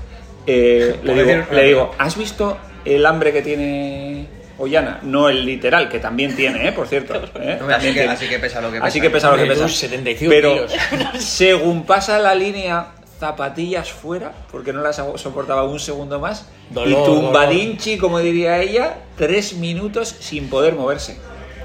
eh, 0.48 1.00
le, 1.04 1.24
digo, 1.24 1.46
le 1.52 1.64
digo, 1.64 1.96
¿has 1.98 2.18
visto 2.18 2.58
el 2.86 3.06
hambre 3.06 3.32
que 3.32 3.42
tiene 3.42 4.28
Ollana? 4.58 5.00
No 5.04 5.30
el 5.30 5.46
literal, 5.46 5.90
que 5.90 6.00
también 6.00 6.36
tiene, 6.36 6.68
¿eh? 6.68 6.72
por 6.72 6.88
cierto. 6.88 7.16
¿eh? 7.36 7.60
Así, 7.74 7.88
que, 7.88 7.94
tiene. 7.94 8.10
así 8.10 8.28
que 8.28 8.40
pesa 8.40 8.62
lo 8.62 8.70
que 8.70 8.78
pesa. 8.78 8.88
Así 8.88 9.02
que 9.02 9.10
pesa 9.10 9.32
lo 9.32 9.38
que 9.38 9.46
pesa. 9.46 9.64
tú, 9.64 9.70
75 9.70 10.30
Pero 10.30 10.54
kilos. 10.54 10.74
según 11.20 11.86
pasa 11.86 12.20
la 12.20 12.36
línea, 12.36 12.88
zapatillas 13.20 13.92
fuera, 13.92 14.32
porque 14.52 14.74
no 14.74 14.82
las 14.82 15.02
soportaba 15.16 15.64
un 15.64 15.80
segundo 15.80 16.20
más. 16.20 16.48
Dolor, 16.70 16.90
y 16.90 17.06
tumbadinchi, 17.06 17.98
como 17.98 18.20
diría 18.20 18.60
ella, 18.62 18.98
tres 19.18 19.54
minutos 19.54 20.16
sin 20.20 20.50
poder 20.50 20.74
moverse. 20.74 21.18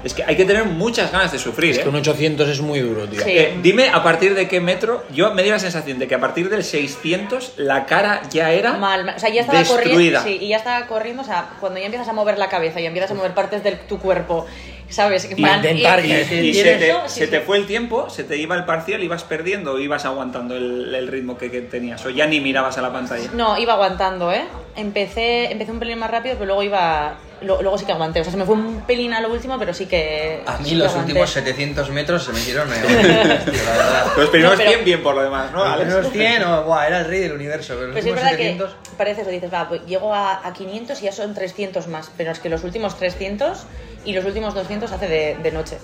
Es 0.07 0.13
que 0.13 0.23
hay 0.23 0.35
que 0.35 0.45
tener 0.45 0.63
muchas 0.65 1.11
ganas 1.11 1.31
de 1.31 1.37
sufrir. 1.37 1.71
Es 1.71 1.77
¿eh? 1.79 1.83
que 1.83 1.89
un 1.89 1.95
800 1.95 2.47
es 2.49 2.61
muy 2.61 2.79
duro, 2.79 3.07
tío. 3.07 3.21
Sí. 3.21 3.29
Eh, 3.31 3.57
dime 3.61 3.89
a 3.89 4.01
partir 4.03 4.33
de 4.33 4.47
qué 4.47 4.59
metro. 4.59 5.03
Yo 5.13 5.33
me 5.33 5.43
dio 5.43 5.51
la 5.51 5.59
sensación 5.59 5.99
de 5.99 6.07
que 6.07 6.15
a 6.15 6.19
partir 6.19 6.49
del 6.49 6.63
600 6.63 7.53
la 7.57 7.85
cara 7.85 8.21
ya 8.31 8.51
era 8.51 8.73
Mal, 8.73 9.05
mal. 9.05 9.15
O 9.15 9.19
sea, 9.19 9.29
ya 9.29 9.41
estaba 9.41 9.59
destruida. 9.59 9.83
corriendo. 9.91 10.23
Sí, 10.23 10.37
y 10.45 10.47
ya 10.49 10.57
estaba 10.57 10.87
corriendo. 10.87 11.21
O 11.21 11.25
sea, 11.25 11.49
cuando 11.59 11.79
ya 11.79 11.85
empiezas 11.85 12.07
a 12.07 12.13
mover 12.13 12.37
la 12.37 12.47
cabeza 12.49 12.79
y 12.81 12.85
empiezas 12.85 13.11
a 13.11 13.13
mover 13.13 13.33
partes 13.33 13.63
de 13.63 13.73
tu 13.73 13.99
cuerpo, 13.99 14.45
¿sabes? 14.89 15.29
Y 15.29 15.35
plan, 15.35 15.57
intentar 15.57 16.03
y- 16.05 16.11
Y 16.11 16.15
y 16.49 16.53
se, 16.53 16.75
te, 16.77 16.91
sí, 16.91 16.97
se 17.07 17.25
sí. 17.25 17.31
te 17.31 17.41
fue 17.41 17.57
el 17.57 17.67
tiempo, 17.67 18.09
se 18.09 18.23
te 18.23 18.37
iba 18.37 18.55
el 18.55 18.63
parcial, 18.65 19.03
ibas 19.03 19.23
perdiendo 19.25 19.73
o 19.73 19.79
ibas 19.79 20.05
aguantando 20.05 20.55
el, 20.55 20.95
el 20.95 21.07
ritmo 21.09 21.37
que, 21.37 21.51
que 21.51 21.61
tenías. 21.61 22.05
O 22.05 22.09
ya 22.09 22.25
ni 22.27 22.39
mirabas 22.39 22.77
a 22.77 22.81
la 22.81 22.93
pantalla. 22.93 23.29
No, 23.33 23.57
iba 23.57 23.73
aguantando, 23.73 24.31
¿eh? 24.31 24.45
Empecé, 24.77 25.51
empecé 25.51 25.71
un 25.71 25.79
pelín 25.79 25.99
más 25.99 26.09
rápido, 26.11 26.35
pero 26.35 26.45
luego 26.45 26.63
iba. 26.63 27.15
Lo- 27.41 27.61
luego 27.61 27.77
sí 27.77 27.85
que 27.85 27.91
aguanté. 27.91 28.19
O 28.21 28.23
sea, 28.23 28.31
se 28.31 28.37
me 28.37 28.45
fue 28.45 28.55
un 28.55 28.81
pelín 28.81 29.13
a 29.13 29.21
lo 29.21 29.31
último, 29.31 29.57
pero 29.59 29.73
sí 29.73 29.85
que. 29.85 30.41
A 30.45 30.57
mí 30.57 30.69
sí 30.69 30.75
los 30.75 30.89
aguanté. 30.89 31.11
últimos 31.11 31.29
700 31.31 31.89
metros 31.91 32.23
se 32.23 32.31
me 32.33 32.39
hicieron 32.39 32.69
verdad. 32.69 34.07
Los 34.17 34.29
primeros 34.29 34.53
No, 34.53 34.57
pero- 34.57 34.71
100 34.71 34.85
bien 34.85 35.03
por 35.03 35.15
lo 35.15 35.23
demás, 35.23 35.51
¿no? 35.51 35.65
Los 35.65 35.75
primeros 35.77 36.11
100, 36.11 36.43
oh, 36.43 36.63
buah, 36.63 36.87
era 36.87 36.99
el 36.99 37.05
rey 37.05 37.19
del 37.21 37.33
universo, 37.33 37.73
pero 37.75 37.87
los 37.87 37.93
Pues 37.93 38.05
es 38.05 38.13
verdad 38.13 38.29
700... 38.31 38.71
que 38.71 38.95
parece 38.97 39.21
eso, 39.21 39.29
dices, 39.29 39.53
va, 39.53 39.67
pues 39.69 39.85
llego 39.85 40.13
a, 40.13 40.45
a 40.47 40.53
500 40.53 40.99
y 41.01 41.05
ya 41.05 41.11
son 41.11 41.33
300 41.33 41.87
más, 41.87 42.11
pero 42.17 42.31
es 42.31 42.39
que 42.39 42.49
los 42.49 42.63
últimos 42.63 42.97
300 42.97 43.63
y 44.05 44.13
los 44.13 44.25
últimos 44.25 44.53
200 44.53 44.91
hace 44.91 45.07
de, 45.07 45.37
de 45.41 45.51
noche. 45.51 45.77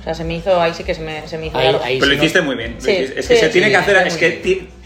O 0.00 0.02
sea, 0.04 0.14
se 0.14 0.24
me 0.24 0.34
hizo, 0.36 0.60
ahí 0.60 0.72
sí 0.74 0.84
que 0.84 0.94
se 0.94 1.02
me, 1.02 1.26
se 1.28 1.36
me 1.38 1.46
hizo 1.46 1.58
Ahí- 1.58 1.76
ahí 1.82 1.98
Pero 1.98 2.06
lo 2.06 2.12
sí, 2.12 2.16
no- 2.18 2.22
hiciste 2.24 2.40
muy 2.40 2.54
bien. 2.56 2.74
lo 2.76 2.80
Sí, 2.80 2.90
es 2.92 3.10
que 3.12 3.22
sí, 3.22 3.36
se 3.36 3.48
tiene 3.48 3.66
sí, 3.66 3.70
que 3.72 3.76
hacer, 3.76 4.06
es 4.06 4.16
que 4.16 4.30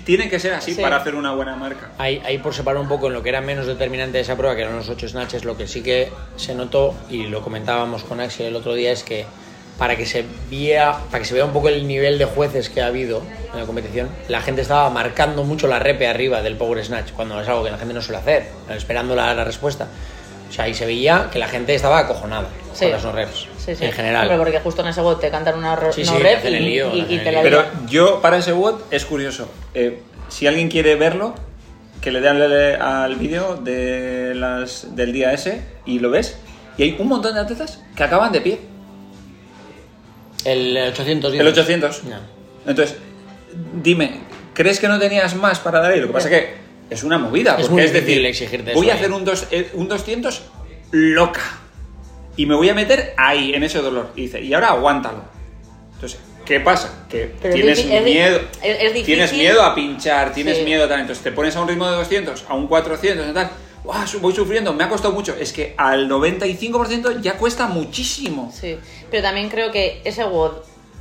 tiene 0.04 0.28
que 0.28 0.38
ser 0.38 0.54
así 0.54 0.74
Sí. 0.74 0.80
para 0.82 0.96
hacer 0.96 1.14
una 1.14 1.32
buena 1.32 1.56
marca. 1.56 1.90
Ahí, 1.98 2.20
ahí 2.24 2.38
por 2.38 2.54
separar 2.54 2.80
un 2.80 2.88
poco 2.88 3.06
en 3.08 3.12
lo 3.12 3.22
que 3.22 3.28
era 3.28 3.40
menos 3.40 3.66
determinante 3.66 4.18
de 4.18 4.22
esa 4.22 4.36
prueba, 4.36 4.54
que 4.56 4.62
eran 4.62 4.76
los 4.76 4.88
8 4.88 5.08
snatches, 5.08 5.44
lo 5.44 5.56
que 5.56 5.66
sí 5.68 5.82
que 5.82 6.10
se 6.36 6.54
notó, 6.54 6.94
y 7.08 7.24
lo 7.26 7.42
comentábamos 7.42 8.02
con 8.04 8.20
Axel 8.20 8.46
el 8.46 8.56
otro 8.56 8.74
día, 8.74 8.92
es 8.92 9.02
que 9.04 9.24
para 9.78 9.96
que 9.96 10.04
se 10.06 10.24
vea, 10.50 10.98
para 11.10 11.20
que 11.20 11.24
se 11.24 11.34
vea 11.34 11.44
un 11.44 11.52
poco 11.52 11.68
el 11.68 11.86
nivel 11.86 12.18
de 12.18 12.24
jueces 12.26 12.68
que 12.68 12.82
ha 12.82 12.86
habido 12.86 13.22
en 13.52 13.58
la 13.58 13.64
competición, 13.64 14.08
la 14.28 14.40
gente 14.42 14.62
estaba 14.62 14.88
marcando 14.90 15.44
mucho 15.44 15.66
la 15.66 15.78
repe 15.78 16.06
arriba 16.06 16.42
del 16.42 16.56
Power 16.56 16.84
Snatch, 16.84 17.12
cuando 17.12 17.40
es 17.40 17.48
algo 17.48 17.64
que 17.64 17.70
la 17.70 17.78
gente 17.78 17.94
no 17.94 18.02
suele 18.02 18.18
hacer, 18.18 18.48
esperando 18.70 19.16
la, 19.16 19.34
la 19.34 19.44
respuesta. 19.44 19.88
O 20.48 20.52
sea, 20.52 20.66
ahí 20.66 20.74
se 20.74 20.84
veía 20.84 21.28
que 21.32 21.38
la 21.38 21.48
gente 21.48 21.74
estaba 21.74 21.98
acojonada 22.00 22.48
Sí. 22.74 22.84
con 22.84 22.92
las 22.92 23.04
no 23.04 23.12
reps, 23.12 23.46
Sí, 23.64 23.74
sí. 23.76 23.84
en 23.84 23.92
general. 23.92 24.36
Porque 24.38 24.58
justo 24.60 24.82
en 24.82 24.88
ese 24.88 25.00
bot 25.00 25.20
te 25.20 25.30
cantan 25.30 25.56
una 25.56 25.76
ro- 25.76 25.92
Sí, 25.92 26.02
no 26.04 26.12
sí, 26.16 26.18
rep 26.22 26.44
y, 26.44 26.46
el 26.48 26.64
lío, 26.64 26.94
y- 26.96 27.02
te 27.02 27.30
y 27.30 27.32
la. 27.32 27.42
Pero 27.42 27.64
yo, 27.88 28.20
para 28.20 28.38
ese 28.38 28.52
WOD, 28.52 28.80
es 28.90 29.04
curioso. 29.04 29.48
Eh, 29.74 30.00
si 30.28 30.46
alguien 30.46 30.68
quiere 30.68 30.94
verlo, 30.96 31.34
que 32.00 32.10
le 32.10 32.20
den 32.20 32.42
al- 32.42 32.82
al 32.82 33.14
vídeo 33.16 33.56
de 33.56 34.32
las, 34.34 34.96
del 34.96 35.12
día 35.12 35.32
ese 35.32 35.62
y 35.86 35.98
lo 36.00 36.10
ves. 36.10 36.36
Y 36.78 36.82
hay 36.82 36.96
un 36.98 37.06
montón 37.08 37.34
de 37.34 37.40
atletas 37.40 37.80
que 37.94 38.02
acaban 38.02 38.32
de 38.32 38.40
pie. 38.40 38.60
El 40.44 40.76
800 40.76 41.32
El 41.34 41.46
800. 41.46 42.02
Ya. 42.08 42.20
Entonces, 42.66 42.96
dime, 43.82 44.20
¿crees 44.54 44.80
que 44.80 44.88
no 44.88 44.98
tenías 44.98 45.34
más 45.36 45.60
para 45.60 45.80
dar 45.80 45.92
ahí? 45.92 46.00
Lo 46.00 46.08
que 46.08 46.12
pasa 46.14 46.28
es 46.30 46.34
que 46.34 46.54
es 46.90 47.02
una 47.04 47.18
movida. 47.18 47.52
Es 47.52 47.56
porque 47.68 47.72
muy 47.74 47.82
es 47.82 47.92
difícil 47.92 48.22
decir, 48.22 48.26
exigirte 48.26 48.74
voy 48.74 48.86
eso 48.86 48.94
a 48.96 48.98
hacer 48.98 49.12
un, 49.12 49.24
dos- 49.24 49.46
eh, 49.50 49.70
un 49.74 49.88
200 49.88 50.42
loca. 50.90 51.40
Y 52.36 52.46
me 52.46 52.54
voy 52.54 52.68
a 52.68 52.74
meter 52.74 53.14
ahí, 53.16 53.54
en 53.54 53.62
ese 53.62 53.78
dolor. 53.80 54.10
Y 54.16 54.22
dice, 54.22 54.40
y 54.40 54.52
ahora 54.54 54.68
aguántalo. 54.68 55.22
Entonces, 55.94 56.18
¿qué 56.44 56.60
pasa? 56.60 57.04
Que 57.08 57.34
Pero 57.40 57.54
es 57.54 57.60
tienes 57.60 57.78
es 57.78 58.04
miedo. 58.04 58.38
es- 58.62 58.76
es 58.80 58.80
difícil. 58.94 59.04
Tienes 59.04 59.32
miedo 59.34 59.62
a 59.62 59.74
pinchar, 59.74 60.32
tienes 60.32 60.58
Sí. 60.58 60.64
miedo 60.64 60.84
a 60.84 60.88
tal. 60.88 61.00
Entonces 61.00 61.22
te 61.22 61.32
pones 61.32 61.54
a 61.56 61.60
un 61.60 61.68
ritmo 61.68 61.86
de 61.88 61.96
200, 61.96 62.44
a 62.48 62.54
un 62.54 62.66
400 62.66 63.28
y 63.28 63.32
tal. 63.32 63.50
Voy 64.20 64.32
sufriendo, 64.32 64.72
me 64.72 64.84
ha 64.84 64.88
costado 64.88 65.12
mucho. 65.12 65.34
Es 65.38 65.52
que 65.52 65.74
al 65.76 66.08
95% 66.08 67.20
ya 67.20 67.36
cuesta 67.36 67.66
muchísimo. 67.66 68.52
Sí, 68.54 68.78
pero 69.10 69.22
también 69.24 69.48
creo 69.50 69.70
que 69.72 70.00
ese 70.04 70.24
WOD 70.24 70.52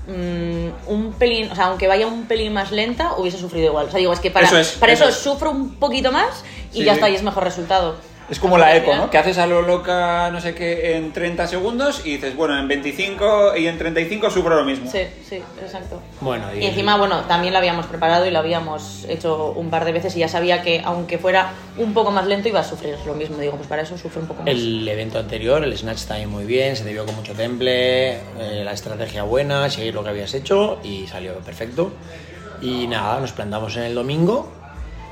mm, 0.07 0.69
un 0.87 1.13
pelín, 1.13 1.51
o 1.51 1.55
sea, 1.55 1.65
aunque 1.65 1.87
vaya 1.87 2.07
un 2.07 2.25
pelín 2.25 2.53
más 2.53 2.71
lenta, 2.71 3.13
hubiese 3.17 3.37
sufrido 3.37 3.67
igual. 3.67 3.85
O 3.85 3.91
sea, 3.91 3.99
digo, 3.99 4.11
es 4.11 4.19
que 4.19 4.31
para 4.31 4.47
Eso 4.47 4.57
es, 4.57 4.71
para 4.71 4.91
eso 4.93 5.03
eso, 5.03 5.11
es. 5.15 5.23
sufro 5.23 5.51
un 5.51 5.75
poquito 5.75 6.11
más 6.11 6.43
y 6.73 6.79
Sí, 6.79 6.83
ya 6.83 6.93
sí. 6.93 6.97
está, 6.97 7.09
y 7.09 7.15
es 7.15 7.21
mejor 7.21 7.43
resultado. 7.43 7.95
Es 8.31 8.39
como 8.39 8.57
la 8.57 8.73
eco, 8.77 8.95
¿no? 8.95 9.09
Que 9.09 9.17
haces 9.17 9.37
a 9.39 9.45
lo 9.45 9.61
loca, 9.61 10.29
no 10.31 10.39
sé 10.39 10.55
qué, 10.55 10.95
en 10.95 11.11
30 11.11 11.47
segundos 11.47 12.03
y 12.05 12.13
dices, 12.13 12.33
bueno, 12.33 12.57
en 12.57 12.65
25 12.65 13.57
y 13.57 13.67
en 13.67 13.77
35 13.77 14.29
sufro 14.29 14.55
lo 14.55 14.63
mismo. 14.63 14.89
Sí, 14.89 14.99
sí, 15.27 15.41
exacto. 15.61 16.01
Bueno, 16.21 16.45
Y 16.55 16.65
encima, 16.65 16.95
bueno, 16.95 17.25
también 17.25 17.51
lo 17.51 17.59
habíamos 17.59 17.87
preparado 17.87 18.25
y 18.25 18.31
lo 18.31 18.39
habíamos 18.39 19.03
hecho 19.09 19.51
un 19.51 19.69
par 19.69 19.83
de 19.83 19.91
veces 19.91 20.15
y 20.15 20.19
ya 20.19 20.29
sabía 20.29 20.61
que 20.61 20.81
aunque 20.85 21.17
fuera 21.17 21.51
un 21.77 21.93
poco 21.93 22.11
más 22.11 22.25
lento 22.25 22.47
iba 22.47 22.61
a 22.61 22.63
sufrir 22.63 22.95
lo 23.05 23.15
mismo. 23.15 23.35
Digo, 23.35 23.57
pues 23.57 23.67
para 23.67 23.81
eso 23.81 23.97
sufre 23.97 24.21
un 24.21 24.27
poco 24.29 24.43
más. 24.43 24.49
El 24.49 24.87
evento 24.87 25.19
anterior, 25.19 25.61
el 25.61 25.77
Snatch 25.77 26.03
también 26.03 26.29
muy 26.29 26.45
bien, 26.45 26.77
se 26.77 26.85
te 26.85 26.93
vio 26.93 27.05
con 27.05 27.15
mucho 27.17 27.33
temple, 27.33 28.11
eh, 28.11 28.61
la 28.63 28.71
estrategia 28.71 29.23
buena, 29.23 29.69
seguir 29.69 29.93
lo 29.93 30.05
que 30.05 30.09
habías 30.09 30.33
hecho 30.33 30.79
y 30.85 31.05
salió 31.05 31.33
perfecto. 31.39 31.91
Y 32.61 32.87
nada, 32.87 33.19
nos 33.19 33.33
plantamos 33.33 33.75
en 33.75 33.83
el 33.83 33.93
domingo, 33.93 34.49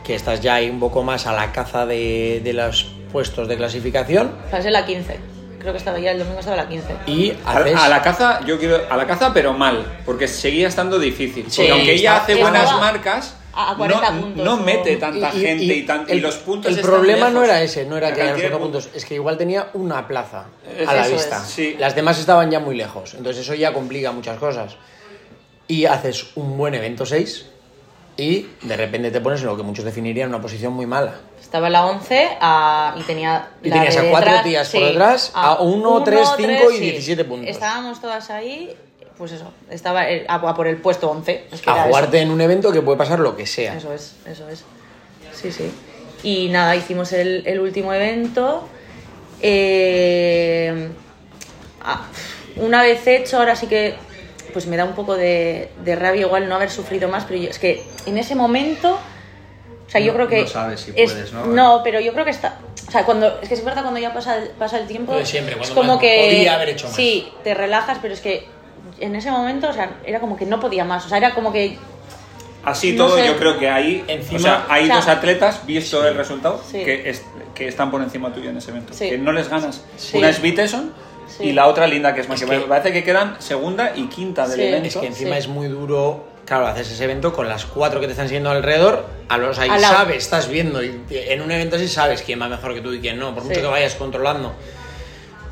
que 0.05 0.15
estás 0.15 0.39
ya 0.39 0.55
ahí 0.55 0.69
un 0.69 0.79
poco 0.79 1.03
más 1.03 1.27
a 1.27 1.33
la 1.33 1.51
caza 1.51 1.85
de, 1.85 2.39
de 2.41 2.53
los 2.53 2.93
puestos 3.11 3.47
de 3.47 3.57
clasificación 3.57 4.31
O 4.47 4.49
sea, 4.49 4.59
es 4.59 4.65
en 4.65 4.73
la 4.73 4.85
15. 4.85 5.19
Creo 5.59 5.73
que 5.73 5.77
estaba 5.79 5.99
ya 5.99 6.11
el 6.11 6.19
domingo 6.19 6.39
estaba 6.39 6.55
la 6.55 6.69
15. 6.69 6.87
y 7.07 7.33
A, 7.45 7.57
haces... 7.57 7.75
a 7.75 7.89
la 7.89 8.01
caza, 8.01 8.39
yo 8.45 8.57
quiero. 8.57 8.79
A 8.89 8.95
la 8.95 9.05
caza, 9.05 9.33
pero 9.33 9.51
mal, 9.53 9.83
porque 10.05 10.27
seguía 10.27 10.67
estando 10.69 10.97
difícil. 10.97 11.45
Sí, 11.51 11.57
porque 11.57 11.71
aunque 11.73 11.93
ella 11.95 12.17
hace 12.17 12.35
buenas 12.35 12.71
marcas, 12.79 13.35
a 13.53 13.75
40 13.75 14.11
no, 14.11 14.21
puntos 14.21 14.61
mete 14.61 14.95
tanta 14.95 15.31
Y- 15.33 15.37
y- 15.37 15.41
gente 15.41 15.63
y, 15.65 15.85
tan- 15.85 16.05
y 16.07 16.11
el, 16.13 16.19
los 16.21 16.35
puntos 16.37 16.71
el 16.71 16.77
están 16.79 16.91
problema 16.91 17.29
no 17.29 17.43
era 17.43 17.61
ese, 17.61 17.83
no 17.85 17.97
era 17.97 18.09
La 18.09 18.15
que 18.15 18.21
haya 18.21 18.29
cantidad 18.31 18.49
de 18.51 18.57
40 18.57 18.79
puntos, 18.79 18.95
es 18.95 19.03
que 19.05 19.15
igual 19.15 19.37
tenía 19.37 19.67
una 19.73 20.07
plaza 20.07 20.45
a 20.87 20.93
la 20.93 21.05
es, 21.05 21.11
vista. 21.11 21.43
sí. 21.43 21.75
Las 21.77 21.93
demás 21.93 22.17
estaban 22.19 22.49
ya 22.49 22.61
muy 22.61 22.77
lejos, 22.77 23.15
entonces 23.15 23.43
eso 23.43 23.53
ya 23.53 23.73
complica 23.73 24.13
muchas 24.13 24.37
cosas. 24.37 24.77
Y 25.67 25.85
haces 25.85 26.27
un 26.35 26.57
buen 26.57 26.73
evento 26.73 27.05
6 27.05 27.47
y 28.19 28.49
de 28.61 28.75
repente 28.77 29.11
te 29.11 29.21
pones 29.21 29.41
en 29.41 29.47
lo 29.47 29.57
que 29.57 29.63
muchos 29.63 29.85
definirían 29.85 30.29
una 30.29 30.41
posición 30.41 30.73
muy 30.73 30.85
mala. 30.85 31.15
Estaba 31.41 31.67
en 31.67 31.73
la 31.73 31.85
11 31.85 32.29
a- 32.41 32.93
y 32.97 33.01
tenía. 33.03 33.49
Y 33.63 33.69
la 33.69 33.75
tenías 33.77 33.95
de 33.95 34.07
a 34.07 34.11
cuatro 34.11 34.29
detrás, 34.31 34.43
tías 34.45 34.69
por 34.69 34.83
detrás, 34.83 35.31
a 35.33 35.61
uno, 35.61 36.03
tres, 36.03 36.27
cinco 36.37 36.71
y 36.71 36.79
17 36.79 37.23
puntos. 37.25 37.49
Estábamos 37.49 37.99
todas 38.01 38.29
ahí, 38.29 38.75
pues 39.17 39.31
eso. 39.31 39.51
Estaba 39.69 40.07
el- 40.09 40.25
a, 40.27 40.35
a 40.35 40.53
por 40.53 40.67
el 40.67 40.77
puesto 40.77 41.09
11. 41.09 41.45
Es 41.51 41.61
que 41.61 41.69
A 41.69 41.83
jugarte 41.85 42.17
eso. 42.17 42.25
en 42.25 42.31
un 42.31 42.41
evento 42.41 42.71
que 42.71 42.81
puede 42.81 42.97
pasar 42.97 43.19
lo 43.19 43.35
que 43.35 43.45
sea. 43.47 43.75
Eso 43.75 43.93
es, 43.93 44.15
eso 44.25 44.47
es. 44.49 44.63
Sí, 45.33 45.51
sí. 45.51 45.71
Y 46.21 46.49
nada, 46.49 46.75
hicimos 46.75 47.13
el, 47.13 47.43
el 47.47 47.59
último 47.59 47.93
evento. 47.93 48.67
Eh, 49.41 50.89
ah, 51.81 52.05
una 52.57 52.81
vez 52.83 53.05
hecho, 53.07 53.37
ahora 53.37 53.55
sí 53.55 53.67
que 53.67 53.95
pues 54.49 54.67
me 54.67 54.77
da 54.77 54.85
un 54.85 54.93
poco 54.93 55.15
de, 55.15 55.69
de 55.83 55.95
rabia 55.95 56.21
igual 56.21 56.47
no 56.49 56.55
haber 56.55 56.69
sufrido 56.71 57.07
más, 57.09 57.23
pero 57.25 57.39
yo- 57.39 57.49
es 57.49 57.59
que 57.59 57.83
en 58.05 58.17
ese 58.17 58.35
momento, 58.35 58.93
o 59.87 59.89
sea, 59.89 60.01
yo 60.01 60.07
No- 60.07 60.13
creo 60.17 60.27
que... 60.27 60.41
no 60.41 60.47
sabes 60.47 60.81
si 60.81 60.91
es- 60.95 61.11
puedes, 61.11 61.33
¿no? 61.33 61.45
No, 61.47 61.81
pero 61.83 61.99
yo 61.99 62.13
creo 62.13 62.25
que 62.25 62.31
está... 62.31 62.59
O 62.87 62.91
sea, 62.91 63.05
cuando, 63.05 63.39
es 63.41 63.47
que 63.47 63.53
es 63.55 63.63
verdad 63.63 63.81
cuando 63.83 63.99
ya 63.99 64.13
pasa 64.13 64.37
el, 64.37 64.49
pasa 64.49 64.79
el 64.79 64.87
tiempo, 64.87 65.13
de 65.15 65.25
siempre, 65.25 65.53
es 65.53 65.59
cuando 65.59 65.75
como 65.75 65.93
más- 65.93 66.01
que... 66.01 66.25
podía 66.35 66.55
haber 66.55 66.69
hecho 66.69 66.87
más. 66.87 66.95
Sí, 66.95 67.27
te 67.43 67.53
relajas, 67.53 67.99
pero 68.01 68.13
es 68.13 68.21
que 68.21 68.47
en 68.99 69.15
ese 69.15 69.31
momento, 69.31 69.69
o 69.69 69.73
sea, 69.73 69.97
era 70.05 70.19
como 70.19 70.35
que 70.35 70.45
no 70.45 70.59
podía 70.59 70.83
más, 70.85 71.05
o 71.05 71.09
sea, 71.09 71.17
era 71.19 71.33
como 71.33 71.51
que... 71.53 71.77
Así 72.63 72.91
No 72.93 73.05
todo, 73.05 73.17
sé. 73.17 73.25
yo 73.27 73.37
creo 73.37 73.57
que 73.57 73.69
ahí, 73.69 74.03
Encima- 74.07 74.37
o 74.37 74.41
sea, 74.41 74.65
hay 74.69 74.83
o 74.83 74.87
sea, 74.87 74.95
dos 74.97 75.07
atletas, 75.07 75.65
visto 75.65 76.05
el 76.05 76.15
resultado, 76.15 76.61
Sí. 76.69 76.83
que, 76.83 77.09
es- 77.09 77.23
que 77.55 77.67
están 77.67 77.89
por 77.89 78.01
encima 78.01 78.33
tuyo 78.33 78.49
en 78.49 78.57
ese 78.57 78.71
evento. 78.71 78.93
Sí. 78.93 79.09
Que 79.09 79.17
no 79.17 79.31
les 79.31 79.47
ganas. 79.49 79.83
Sí. 79.97 80.17
Una 80.17 80.29
es 80.29 80.41
Viteson 80.41 80.93
Sí. 81.37 81.43
y 81.45 81.51
la 81.53 81.67
otra 81.67 81.87
Linda, 81.87 82.13
que 82.13 82.21
es 82.21 82.29
más 82.29 82.41
Es 82.41 82.47
que, 82.47 82.51
que- 82.55 82.61
me 82.61 82.65
parece 82.67 82.91
que 82.91 83.03
quedan 83.03 83.35
segunda 83.39 83.93
y 83.95 84.07
quinta 84.07 84.47
del 84.47 84.59
Sí. 84.59 84.65
evento. 84.67 84.87
Es 84.87 84.97
que 84.97 85.07
encima 85.07 85.31
Sí. 85.35 85.39
es 85.39 85.47
muy 85.47 85.67
duro, 85.67 86.25
claro, 86.45 86.67
haces 86.67 86.91
ese 86.91 87.03
evento 87.03 87.31
con 87.33 87.47
las 87.47 87.65
cuatro 87.65 87.99
que 87.99 88.07
te 88.07 88.11
están 88.13 88.27
siguiendo 88.27 88.49
alrededor, 88.49 89.05
a 89.29 89.37
los 89.37 89.57
ahí 89.59 89.69
Al 89.69 89.81
lado. 89.81 89.95
sabes, 89.97 90.17
estás 90.17 90.49
viendo, 90.49 90.83
y 90.83 90.99
en 91.09 91.41
un 91.41 91.51
evento 91.51 91.77
sí 91.77 91.87
sabes 91.87 92.21
quién 92.23 92.41
va 92.41 92.49
mejor 92.49 92.73
que 92.73 92.81
tú 92.81 92.91
y 92.93 92.99
quién 92.99 93.19
no, 93.19 93.33
por 93.35 93.43
mucho 93.43 93.61
que 93.61 93.67
vayas 93.67 93.95
controlando. 93.95 94.53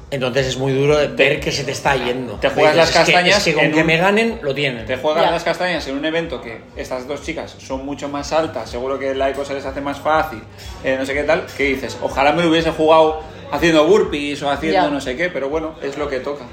Entonces 0.09 0.47
es 0.47 0.57
muy 0.57 0.71
duro 0.71 0.97
de 0.97 1.07
ver 1.07 1.41
que 1.41 1.51
se 1.51 1.65
te 1.65 1.71
está 1.71 1.93
yendo. 1.97 2.35
Te 2.35 2.49
juegas 2.49 2.75
Dices, 2.75 2.77
las 2.77 2.87
"Es 2.87 2.93
que- 3.07 3.11
castañas 3.13 3.37
es 3.39 3.43
que, 3.43 3.53
con 3.53 3.71
que 3.73 3.81
un- 3.81 3.85
me 3.85 3.97
ganen, 3.97 4.39
lo 4.41 4.55
tienen. 4.55 4.85
Te 4.85 4.95
juegas 4.95 5.25
Ya. 5.25 5.31
las 5.31 5.43
castañas 5.43 5.85
en 5.89 5.97
un 5.97 6.05
evento 6.05 6.41
que 6.41 6.61
estas 6.77 7.05
dos 7.09 7.21
chicas 7.23 7.53
son 7.59 7.85
mucho 7.85 8.07
más 8.07 8.31
altas, 8.31 8.69
seguro 8.69 8.97
que 8.97 9.13
la 9.13 9.29
eco 9.29 9.43
se 9.43 9.53
les 9.53 9.65
hace 9.65 9.81
más 9.81 9.99
fácil, 9.99 10.41
eh, 10.85 10.95
no 10.97 11.05
sé 11.05 11.13
qué 11.13 11.23
tal, 11.23 11.45
que 11.57 11.63
dices, 11.63 11.97
ojalá 12.01 12.31
me 12.31 12.41
lo 12.41 12.49
hubiese 12.49 12.71
jugado 12.71 13.19
haciendo 13.51 13.85
burpees 13.85 14.41
o 14.43 14.49
haciendo 14.49 14.81
Ya. 14.83 14.89
no 14.89 15.01
sé 15.01 15.15
qué, 15.15 15.29
pero 15.29 15.49
bueno, 15.49 15.75
es 15.81 15.97
lo 15.97 16.09
que 16.09 16.19
toca. 16.19 16.45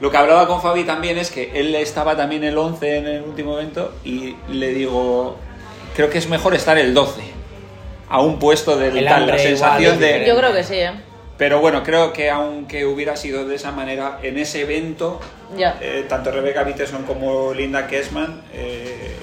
Lo 0.00 0.10
que 0.10 0.16
hablaba 0.16 0.46
con 0.48 0.60
Fabi 0.60 0.84
también 0.84 1.16
es 1.18 1.30
que 1.30 1.52
él 1.54 1.74
estaba 1.76 2.16
también 2.16 2.42
el 2.44 2.58
11 2.58 2.96
en 2.96 3.06
el 3.06 3.22
último 3.22 3.56
evento 3.58 3.92
y 4.04 4.34
le 4.50 4.68
digo, 4.74 5.36
creo 5.94 6.10
que 6.10 6.18
es 6.18 6.28
mejor 6.28 6.54
estar 6.54 6.76
el 6.76 6.92
12 6.92 7.20
a 8.08 8.20
un 8.20 8.38
puesto 8.38 8.76
del 8.76 8.96
El 8.98 9.04
tal, 9.04 9.26
la 9.26 9.38
sensación 9.38 9.98
de... 10.00 10.24
Yo 10.26 10.36
creo 10.36 10.52
que 10.52 10.64
sí, 10.64 10.74
¿eh? 10.74 10.90
Pero 11.38 11.60
bueno, 11.60 11.82
creo 11.82 12.12
que 12.12 12.30
aunque 12.30 12.84
hubiera 12.84 13.16
sido 13.16 13.46
de 13.46 13.54
esa 13.56 13.70
manera, 13.72 14.18
en 14.22 14.38
ese 14.38 14.62
evento, 14.62 15.20
Ya. 15.56 15.78
eh, 15.80 16.04
tanto 16.08 16.30
Rebecca 16.30 16.62
Viteson 16.64 17.04
como 17.04 17.54
Linda 17.54 17.86
Kessman, 17.86 18.42
eh, 18.52 19.16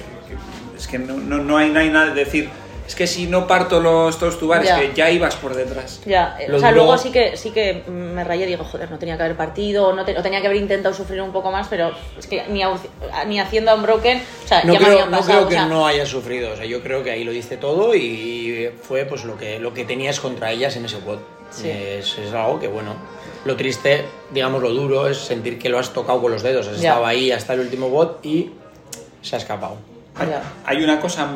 es 0.77 0.88
que 0.88 0.97
no, 0.97 1.13
no, 1.17 1.38
no 1.38 1.57
hay, 1.57 1.69
no 1.69 1.80
hay 1.82 1.89
nada 1.89 2.07
de 2.13 2.23
decir, 2.25 2.49
es 2.89 2.95
que 2.95 3.05
si 3.05 3.27
no 3.27 3.45
parto 3.45 3.79
los 3.79 4.17
toast 4.17 4.39
to 4.39 4.47
bar, 4.47 4.63
Ya. 4.63 4.81
es 4.81 4.89
que 4.89 4.95
ya 4.95 5.11
ibas 5.11 5.35
por 5.35 5.53
detrás. 5.53 6.01
Ya, 6.07 6.35
eh, 6.39 6.47
Lo 6.49 6.57
o 6.57 6.59
sea, 6.59 6.71
luego 6.71 6.97
sí 6.97 7.11
que 7.11 7.37
sí 7.37 7.51
que 7.51 7.83
me 7.87 8.23
rayé, 8.23 8.47
digo, 8.47 8.63
joder, 8.63 8.89
no 8.89 8.97
tenía 8.97 9.15
que 9.15 9.21
haber 9.21 9.37
partido, 9.37 9.93
no, 9.93 10.03
te- 10.03 10.17
o 10.17 10.23
tenía 10.23 10.41
que 10.41 10.47
haber 10.47 10.59
intentado 10.59 10.95
sufrir 10.95 11.21
un 11.21 11.31
poco 11.31 11.51
más, 11.51 11.67
pero 11.69 11.91
es 12.17 12.25
que 12.25 12.45
ni, 12.47 12.61
au- 12.61 12.79
ni 13.27 13.39
haciendo 13.39 13.75
Unbroken, 13.75 14.23
o 14.43 14.47
sea, 14.47 14.63
No 14.63 14.73
ya 14.73 14.79
me 14.79 14.85
creo, 14.85 14.97
habían 14.97 15.11
no 15.11 15.17
pasado, 15.17 15.33
creo 15.37 15.45
o 15.45 15.49
que 15.49 15.55
sea, 15.55 15.65
no 15.67 15.85
hayas 15.85 16.09
sufrido, 16.09 16.51
o 16.51 16.55
sea, 16.55 16.65
yo 16.65 16.81
creo 16.81 17.03
que 17.03 17.11
ahí 17.11 17.23
lo 17.23 17.31
diste 17.31 17.57
todo 17.57 17.93
y 17.93 18.71
fue 18.81 19.05
pues 19.05 19.23
lo 19.23 19.37
que, 19.37 19.59
lo 19.59 19.71
que 19.71 19.85
tenías 19.85 20.19
contra 20.19 20.51
ellas 20.51 20.75
en 20.75 20.85
ese 20.85 20.97
WOD. 20.97 21.19
Sí. 21.51 21.69
Es, 21.69 22.17
es 22.17 22.33
algo 22.33 22.59
que 22.59 22.67
bueno, 22.67 22.95
lo 23.45 23.55
triste, 23.55 24.03
digamos 24.31 24.63
lo 24.63 24.71
duro, 24.71 25.07
es 25.07 25.17
sentir 25.19 25.59
que 25.59 25.69
lo 25.69 25.77
has 25.77 25.93
tocado 25.93 26.19
con 26.21 26.31
los 26.31 26.41
dedos, 26.41 26.67
has 26.67 26.81
Ya. 26.81 26.89
estado 26.89 27.05
ahí 27.05 27.31
hasta 27.31 27.53
el 27.53 27.59
último 27.59 27.87
WOD 27.89 28.23
y 28.23 28.49
se 29.21 29.35
ha 29.35 29.37
escapado. 29.39 29.77
Hay 30.65 30.83
una 30.83 30.99
cosa, 30.99 31.27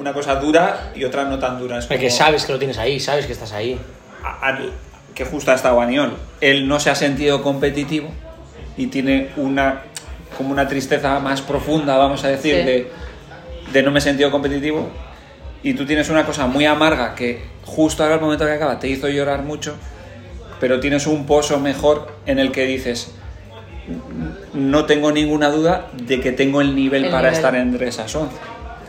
una 0.00 0.14
cosa 0.14 0.36
dura 0.36 0.92
y 0.96 1.04
otra 1.04 1.24
no 1.24 1.38
tan 1.38 1.58
dura. 1.58 1.78
Es 1.78 1.84
Porque 1.86 2.06
como- 2.08 2.16
sabes 2.18 2.46
que 2.46 2.52
lo 2.52 2.58
tienes 2.58 2.78
ahí, 2.78 2.98
sabes 2.98 3.26
que 3.26 3.32
estás 3.32 3.52
ahí. 3.52 3.78
a- 4.24 4.58
que 5.14 5.24
justo 5.26 5.50
ha 5.50 5.54
estado 5.54 5.80
Aniol. 5.80 6.16
Él 6.40 6.66
no 6.68 6.80
se 6.80 6.88
ha 6.88 6.94
sentido 6.94 7.42
competitivo 7.42 8.08
y 8.76 8.86
tiene 8.86 9.28
una 9.36 9.82
como 10.38 10.52
una 10.52 10.66
tristeza 10.68 11.18
más 11.18 11.42
profunda, 11.42 11.96
vamos 11.98 12.24
a 12.24 12.28
decir, 12.28 12.54
Sí. 12.56 12.62
de, 12.62 12.90
de 13.72 13.82
no 13.82 13.90
me 13.90 13.98
he 13.98 14.02
sentido 14.02 14.30
competitivo. 14.30 14.88
Y 15.62 15.74
tú 15.74 15.84
tienes 15.84 16.08
una 16.08 16.24
cosa 16.24 16.46
muy 16.46 16.64
amarga 16.64 17.14
que 17.14 17.42
justo 17.66 18.02
ahora 18.02 18.14
al 18.14 18.20
momento 18.22 18.46
que 18.46 18.52
acaba 18.52 18.78
te 18.78 18.88
hizo 18.88 19.08
llorar 19.08 19.42
mucho, 19.42 19.74
pero 20.60 20.80
tienes 20.80 21.06
un 21.06 21.26
pozo 21.26 21.58
mejor 21.60 22.10
en 22.24 22.38
el 22.38 22.52
que 22.52 22.64
dices, 22.64 23.12
no 24.54 24.86
tengo 24.86 25.12
ninguna 25.12 25.50
duda 25.50 25.88
de 25.92 26.20
que 26.20 26.32
tengo 26.32 26.60
el 26.60 26.74
nivel 26.74 27.04
El 27.06 27.10
para 27.10 27.24
nivel. 27.30 27.34
estar 27.34 27.54
entre 27.56 27.88
esas 27.88 28.14
11. 28.14 28.36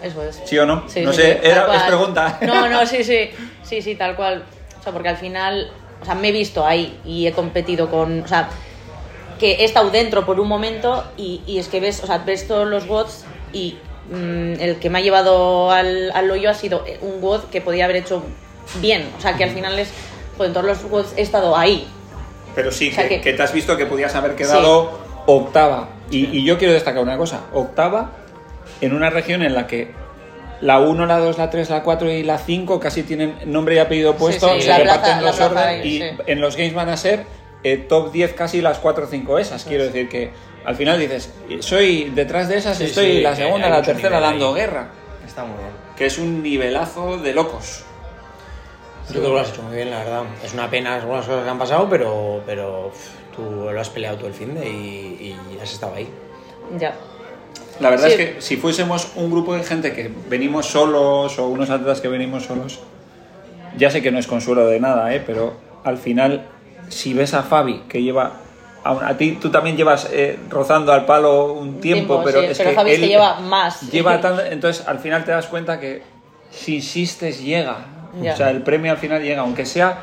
Eso 0.04 0.24
es. 0.24 0.42
¿Sí 0.46 0.58
o 0.58 0.66
no? 0.66 0.84
Sí, 0.88 1.02
no 1.02 1.12
sí, 1.14 1.22
sé, 1.22 1.34
sí, 1.34 1.50
era, 1.50 1.76
es 1.76 1.84
pregunta. 1.84 2.40
No, 2.42 2.68
no, 2.68 2.86
sí, 2.88 3.04
sí, 3.04 3.30
sí, 3.64 3.82
sí, 3.82 3.96
tal 3.96 4.16
cual. 4.16 4.44
O 4.80 4.84
sea, 4.84 4.92
porque 4.94 5.10
al 5.10 5.18
final, 5.18 5.72
o 6.02 6.06
sea, 6.06 6.16
me 6.16 6.30
he 6.30 6.32
visto 6.32 6.66
ahí 6.66 7.00
y 7.06 7.28
he 7.28 7.32
competido 7.34 7.90
con, 7.90 8.22
o 8.22 8.28
sea, 8.28 8.50
que 9.40 9.54
he 9.54 9.64
estado 9.64 9.90
dentro 9.92 10.26
por 10.26 10.40
un 10.40 10.48
momento 10.48 11.04
y, 11.18 11.42
y 11.46 11.58
es 11.60 11.68
que 11.68 11.80
ves, 11.80 12.02
o 12.04 12.08
sea, 12.08 12.20
ves 12.20 12.48
todos 12.48 12.68
los 12.68 12.88
WODs 12.88 13.26
y 13.54 13.78
mm, 14.12 14.54
el 14.60 14.78
que 14.80 14.90
me 14.90 15.00
ha 15.00 15.02
llevado 15.02 15.72
al, 15.72 16.12
al 16.14 16.30
hoyo 16.32 16.50
ha 16.50 16.54
sido 16.54 16.84
un 17.02 17.22
WOD 17.22 17.46
que 17.52 17.62
podía 17.62 17.86
haber 17.86 17.98
hecho 17.98 18.24
bien. 18.80 19.08
O 19.18 19.22
sea, 19.22 19.36
que 19.38 19.44
al 19.44 19.52
final 19.52 19.78
es, 19.80 19.90
pues 20.38 20.48
en 20.48 20.54
todos 20.54 20.66
los 20.66 20.84
WODs 20.90 21.14
he 21.18 21.22
estado 21.22 21.56
ahí. 21.58 21.88
Pero 22.56 22.72
sí, 22.72 22.90
O 22.92 22.96
sea 22.96 23.08
que, 23.08 23.18
que- 23.18 23.22
que 23.22 23.34
te 23.34 23.44
has 23.44 23.54
visto 23.54 23.78
que 23.78 23.86
podías 23.86 24.14
haber 24.16 24.36
quedado 24.36 25.00
octava. 25.28 25.90
Y, 26.10 26.26
y 26.40 26.44
yo 26.44 26.58
quiero 26.58 26.74
destacar 26.74 27.02
una 27.04 27.18
cosa, 27.18 27.42
octava 27.54 28.12
en 28.82 28.94
una 28.94 29.10
región 29.10 29.42
en 29.44 29.54
la 29.54 29.68
que 29.68 29.92
la 30.62 30.80
1, 30.80 31.06
la 31.06 31.18
2, 31.18 31.38
la 31.38 31.50
3, 31.50 31.70
la 31.70 31.84
4 31.84 32.12
y 32.12 32.24
la 32.24 32.38
5 32.38 32.80
casi 32.80 33.04
tienen 33.04 33.36
nombre 33.46 33.76
y 33.76 33.78
apellido 33.80 34.16
puesto, 34.16 34.54
sí, 34.56 34.62
se 34.62 34.70
la 34.70 34.78
reparten 34.80 35.22
los 35.24 35.40
orden 35.40 35.58
ahí, 35.58 35.88
y 35.88 36.00
sí. 36.02 36.10
en 36.28 36.42
los 36.42 36.56
games 36.56 36.74
van 36.74 36.90
a 36.90 36.98
ser 36.98 37.26
eh, 37.64 37.78
top 37.78 38.12
10 38.12 38.34
casi 38.34 38.62
las 38.62 38.78
4 38.80 39.06
o 39.06 39.08
5 39.08 39.40
esas. 39.40 39.64
Quiero 39.64 39.86
decir 39.86 40.08
que 40.10 40.32
al 40.66 40.76
final 40.76 41.00
dices, 41.00 41.34
soy 41.62 42.12
detrás 42.12 42.48
de 42.48 42.58
esas, 42.58 42.78
Sí, 42.78 42.84
estoy 42.86 43.12
sí, 43.12 43.22
la 43.22 43.32
que 43.32 43.38
segunda, 43.38 43.70
la 43.70 43.82
tercera 43.82 44.20
dando 44.20 44.50
ahí. 44.50 44.62
guerra. 44.62 44.90
Está 45.26 45.44
muy 45.46 45.58
bien. 45.58 45.70
Que 45.96 46.06
es 46.06 46.18
un 46.20 46.44
nivelazo 46.44 47.18
de 47.18 47.34
locos. 47.34 47.84
Yo 49.08 49.14
creo 49.16 49.24
que 49.24 49.30
lo 49.30 49.40
has 49.40 49.50
hecho 49.50 49.64
muy 49.64 49.76
bien, 49.76 49.90
la 49.90 50.00
verdad. 50.00 50.24
Es 50.44 50.54
una 50.54 50.70
pena 50.70 50.96
algunas 50.96 51.26
cosas 51.26 51.44
que 51.44 51.50
han 51.50 51.58
pasado, 51.60 51.88
pero, 51.90 52.42
pero 52.46 52.92
tú 53.36 53.42
lo 53.72 53.82
has 53.82 53.90
peleado 53.90 54.18
todo 54.18 54.28
el 54.28 54.34
fin 54.34 54.54
de 54.54 54.68
y, 54.70 55.36
y 55.52 55.60
has 55.62 55.74
estado 55.74 55.96
ahí. 55.96 56.08
Ya. 56.78 56.96
La 57.82 57.90
verdad 57.90 58.08
Sí. 58.08 58.14
es 58.14 58.18
que 58.18 58.42
si 58.42 58.58
fuésemos 58.58 59.12
un 59.16 59.32
grupo 59.32 59.56
de 59.56 59.64
gente 59.64 59.94
que 59.94 60.12
venimos 60.30 60.68
solos 60.68 61.38
o 61.40 61.48
unos 61.48 61.70
atletas 61.70 62.02
que 62.02 62.08
venimos 62.08 62.44
solos, 62.46 62.80
ya 63.78 63.90
sé 63.90 64.02
que 64.02 64.12
no 64.12 64.20
es 64.20 64.28
consuelo 64.28 64.68
de 64.68 64.80
nada, 64.80 65.14
¿eh? 65.14 65.22
pero 65.26 65.56
al 65.84 65.98
final, 65.98 66.46
si 66.90 67.14
ves 67.14 67.34
a 67.34 67.44
Fabi 67.44 67.84
que 67.90 68.02
lleva 68.04 68.34
aún 68.84 69.04
a 69.04 69.16
ti 69.16 69.38
tú 69.40 69.50
también 69.50 69.78
llevas 69.78 70.10
eh, 70.12 70.40
rozando 70.50 70.92
al 70.92 71.06
palo 71.06 71.54
un 71.54 71.80
tiempo, 71.80 72.16
Tiempo, 72.16 72.24
pero 72.24 72.42
sí, 72.42 72.48
es 72.48 72.58
pero 72.58 72.70
que 72.72 72.76
Javi 72.76 72.92
es 72.92 72.98
que 72.98 73.04
él 73.04 73.10
lleva 73.10 73.40
más. 73.40 73.92
Lleva 73.92 74.20
tanto, 74.22 74.44
entonces 74.44 74.88
al 74.88 75.00
final 75.00 75.24
te 75.24 75.32
das 75.32 75.48
cuenta 75.48 75.80
que 75.80 76.02
si 76.50 76.76
insistes 76.76 77.44
llega. 77.44 77.86
Ya. 78.22 78.34
O 78.34 78.38
sea, 78.38 78.50
el 78.50 78.62
premio 78.62 78.92
al 78.92 78.98
final 78.98 79.22
llega, 79.22 79.42
aunque 79.42 79.66
sea 79.66 80.00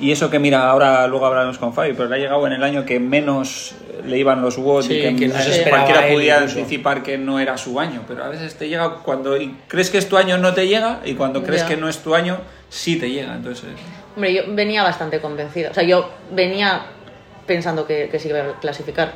y 0.00 0.12
eso 0.12 0.30
que 0.30 0.38
mira, 0.38 0.70
ahora 0.70 1.06
luego 1.06 1.26
hablaremos 1.26 1.58
con 1.58 1.74
Fabi, 1.74 1.92
pero 1.92 2.08
le 2.08 2.16
ha 2.16 2.18
llegado 2.18 2.46
en 2.46 2.54
el 2.54 2.62
año 2.62 2.84
que 2.86 2.98
menos 2.98 3.74
le 4.04 4.18
iban 4.18 4.42
los 4.42 4.58
WOT 4.58 4.84
Sí, 4.84 4.94
y 4.94 5.00
que, 5.02 5.16
que 5.16 5.28
no 5.28 5.38
se 5.38 5.62
eh, 5.62 5.66
cualquiera 5.68 6.08
podía 6.08 6.38
anticipar 6.38 7.02
que 7.02 7.18
no 7.18 7.38
era 7.40 7.56
su 7.58 7.78
año, 7.78 8.02
pero 8.08 8.24
a 8.24 8.28
veces 8.28 8.54
te 8.56 8.68
llega 8.68 8.96
cuando 9.04 9.36
y 9.36 9.56
crees 9.68 9.90
que 9.90 9.98
es 9.98 10.08
tu 10.08 10.16
año 10.16 10.38
no 10.38 10.54
te 10.54 10.66
llega 10.66 11.00
y 11.04 11.14
cuando 11.14 11.42
crees 11.42 11.62
Ya. 11.62 11.68
que 11.68 11.76
no 11.76 11.88
es 11.88 11.98
tu 11.98 12.14
año 12.14 12.40
sí 12.68 12.96
te 12.96 13.10
llega, 13.10 13.34
entonces 13.34 13.70
Hombre, 14.16 14.32
yo 14.32 14.42
venía 14.48 14.82
bastante 14.84 15.20
convencida. 15.20 15.70
O 15.70 15.74
sea, 15.74 15.82
yo 15.82 16.08
venía 16.30 16.82
pensando 17.46 17.86
que, 17.86 18.08
que 18.10 18.18
sí 18.18 18.28
iba 18.28 18.38
a 18.40 18.60
clasificar. 18.60 19.12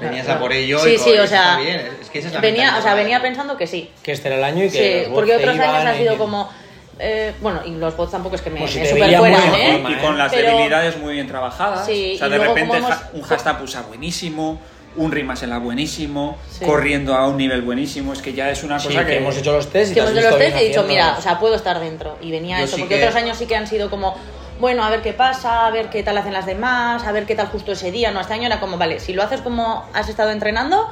Venías 0.00 0.24
Claro. 0.24 0.40
a 0.40 0.42
por 0.42 0.52
ello 0.52 0.78
Sí, 0.80 0.94
y 0.94 0.98
sí, 0.98 1.10
o 1.18 1.26
sea, 1.26 1.52
está 1.52 1.58
bien, 1.60 1.80
es 2.00 2.10
que 2.10 2.18
esa 2.18 2.28
es 2.28 2.34
la 2.34 2.40
venía, 2.40 2.76
o 2.78 2.82
sea, 2.82 2.94
venía 2.94 3.20
pensando 3.22 3.56
que 3.56 3.66
sí. 3.66 3.90
Que 4.02 4.12
este 4.12 4.28
era 4.28 4.38
el 4.38 4.44
año 4.44 4.64
y 4.64 4.70
que 4.70 5.02
Sí, 5.04 5.10
los 5.10 5.14
porque 5.14 5.36
otros 5.36 5.58
años 5.58 5.84
ha 5.86 5.94
sido 5.96 6.14
y- 6.14 6.16
como... 6.16 6.50
eh, 6.98 7.34
bueno, 7.40 7.60
y 7.64 7.72
los 7.72 7.96
bots 7.96 8.12
tampoco 8.12 8.36
es 8.36 8.42
que 8.42 8.50
me, 8.50 8.60
Pues 8.60 8.72
si 8.72 8.80
me 8.80 8.86
super 8.86 9.18
muy 9.18 9.30
¿eh? 9.58 9.84
y 9.90 9.94
con 9.96 10.16
las 10.18 10.32
Pero- 10.32 10.48
debilidades 10.50 10.96
muy 10.98 11.14
bien 11.14 11.26
trabajadas. 11.26 11.84
Sí, 11.86 12.12
o 12.14 12.18
sea, 12.18 12.28
de 12.28 12.36
luego 12.38 12.54
repente 12.54 12.76
hemos- 12.78 12.94
un 13.12 13.22
hashtag 13.22 13.62
usa 13.62 13.82
buenísimo, 13.82 14.60
un 14.96 15.10
rimasela 15.10 15.58
buenísimo, 15.58 16.38
Sí. 16.50 16.64
corriendo 16.64 17.14
a 17.16 17.26
un 17.26 17.36
nivel 17.36 17.62
buenísimo, 17.62 18.12
es 18.12 18.22
que 18.22 18.32
ya 18.32 18.50
es 18.50 18.62
una 18.62 18.78
Sí, 18.78 18.88
cosa 18.88 19.04
que 19.04 19.16
hemos 19.16 19.36
hecho 19.36 19.52
los 19.52 19.68
test 19.70 19.90
y 19.90 19.94
que 19.94 20.00
te 20.00 20.06
has 20.06 20.10
hemos 20.12 20.20
hecho 20.22 20.30
los 20.30 20.38
test 20.38 20.56
y 20.56 20.60
he 20.64 20.68
dicho, 20.68 20.84
mira, 20.84 21.16
o 21.18 21.20
sea, 21.20 21.38
puedo 21.40 21.56
estar 21.56 21.80
dentro. 21.80 22.16
Y 22.20 22.30
venía 22.30 22.58
Yo 22.58 22.64
eso, 22.66 22.76
sí 22.76 22.82
porque 22.82 22.96
que- 22.98 23.04
otros 23.04 23.16
años 23.16 23.36
sí 23.36 23.46
que 23.46 23.56
han 23.56 23.66
sido 23.66 23.90
como, 23.90 24.14
bueno, 24.60 24.84
a 24.84 24.90
ver 24.90 25.02
qué 25.02 25.12
pasa, 25.12 25.66
a 25.66 25.70
ver 25.72 25.90
qué 25.90 26.04
tal 26.04 26.16
hacen 26.16 26.32
las 26.32 26.46
demás, 26.46 27.02
a 27.04 27.10
ver 27.10 27.26
qué 27.26 27.34
tal 27.34 27.48
justo 27.48 27.72
ese 27.72 27.90
día. 27.90 28.12
No, 28.12 28.20
este 28.20 28.34
año 28.34 28.46
era 28.46 28.60
como, 28.60 28.78
vale, 28.78 29.00
si 29.00 29.12
lo 29.14 29.24
haces 29.24 29.40
como 29.40 29.84
has 29.94 30.08
estado 30.08 30.30
entrenando, 30.30 30.88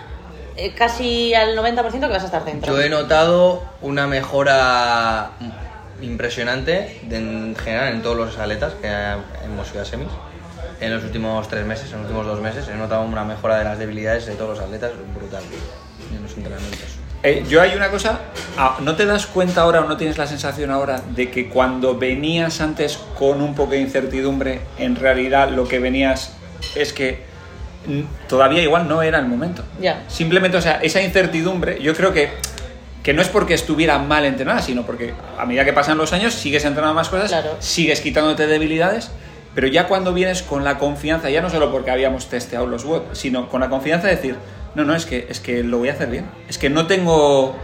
eh, 0.56 0.74
casi 0.74 1.32
al 1.34 1.54
90% 1.54 2.08
que 2.08 2.12
vas 2.12 2.24
a 2.24 2.26
estar 2.26 2.44
dentro. 2.44 2.74
Yo 2.76 2.82
he 2.82 2.88
notado 2.88 3.62
una 3.82 4.08
mejora 4.08 5.30
impresionante 6.02 7.00
de- 7.08 7.16
en 7.16 7.56
general 7.56 7.92
en 7.94 8.02
todos 8.02 8.16
los 8.16 8.38
atletas 8.38 8.74
que 8.80 8.88
hemos 9.44 9.70
ido 9.72 9.82
a 9.82 9.84
semis. 9.84 10.08
En 10.80 10.92
los 10.92 11.04
últimos 11.04 11.48
tres 11.48 11.64
meses, 11.64 11.86
en 11.92 11.98
los 11.98 12.02
últimos 12.02 12.26
dos 12.26 12.40
meses, 12.40 12.66
he 12.68 12.74
notado 12.74 13.02
una 13.02 13.24
mejora 13.24 13.58
de 13.58 13.64
las 13.64 13.78
debilidades 13.78 14.26
de 14.26 14.34
todos 14.34 14.58
los 14.58 14.60
atletas 14.66 14.90
brutal 15.14 15.42
en 16.14 16.22
los 16.22 16.36
entrenamientos. 16.36 16.98
Eh, 17.22 17.44
yo 17.48 17.62
hay 17.62 17.76
una 17.76 17.88
cosa, 17.88 18.18
ah, 18.58 18.78
¿no 18.80 18.96
te 18.96 19.06
das 19.06 19.26
cuenta 19.26 19.60
ahora 19.62 19.80
o 19.82 19.88
no 19.88 19.96
tienes 19.96 20.18
la 20.18 20.26
sensación 20.26 20.72
ahora 20.72 21.00
de 21.14 21.30
que 21.30 21.48
cuando 21.48 21.96
venías 21.96 22.60
antes 22.60 22.98
con 23.16 23.40
un 23.40 23.54
poco 23.54 23.70
de 23.72 23.80
incertidumbre, 23.80 24.60
en 24.76 24.96
realidad 24.96 25.50
lo 25.50 25.68
que 25.68 25.78
venías 25.78 26.32
es 26.74 26.92
que 26.92 27.22
todavía 28.28 28.62
igual 28.62 28.88
no 28.88 29.02
era 29.02 29.20
el 29.20 29.26
momento? 29.26 29.62
Ya. 29.80 30.02
Simplemente, 30.08 30.56
o 30.56 30.60
sea, 30.60 30.80
esa 30.82 31.00
incertidumbre, 31.00 31.80
yo 31.80 31.94
creo 31.94 32.12
que, 32.12 32.30
que 33.02 33.12
no 33.14 33.22
es 33.22 33.28
porque 33.28 33.54
estuviera 33.54 33.98
mal 33.98 34.24
entrenada, 34.24 34.62
sino 34.62 34.82
porque 34.86 35.12
a 35.38 35.44
medida 35.46 35.64
que 35.64 35.72
pasan 35.72 35.98
los 35.98 36.12
años 36.12 36.34
sigues 36.34 36.64
entrenando 36.64 36.94
más 36.94 37.08
cosas, 37.08 37.30
Claro. 37.30 37.56
sigues 37.58 38.00
quitándote 38.00 38.46
debilidades, 38.46 39.10
pero 39.54 39.66
ya 39.66 39.86
cuando 39.88 40.14
vienes 40.14 40.42
con 40.42 40.64
la 40.64 40.78
confianza, 40.78 41.28
ya 41.28 41.42
no 41.42 41.50
solo 41.50 41.70
porque 41.72 41.90
habíamos 41.90 42.28
testeado 42.28 42.66
los 42.66 42.84
WOD, 42.84 43.02
sino 43.12 43.48
con 43.48 43.60
la 43.60 43.68
confianza 43.68 44.06
de 44.08 44.16
decir, 44.16 44.36
no, 44.74 44.84
no, 44.84 44.94
es 44.94 45.04
que, 45.04 45.26
es 45.28 45.40
que 45.40 45.62
lo 45.64 45.78
voy 45.78 45.88
a 45.88 45.92
hacer 45.92 46.08
bien. 46.08 46.26
Es 46.48 46.56
que 46.58 46.70
no 46.70 46.86
tengo, 46.86 47.56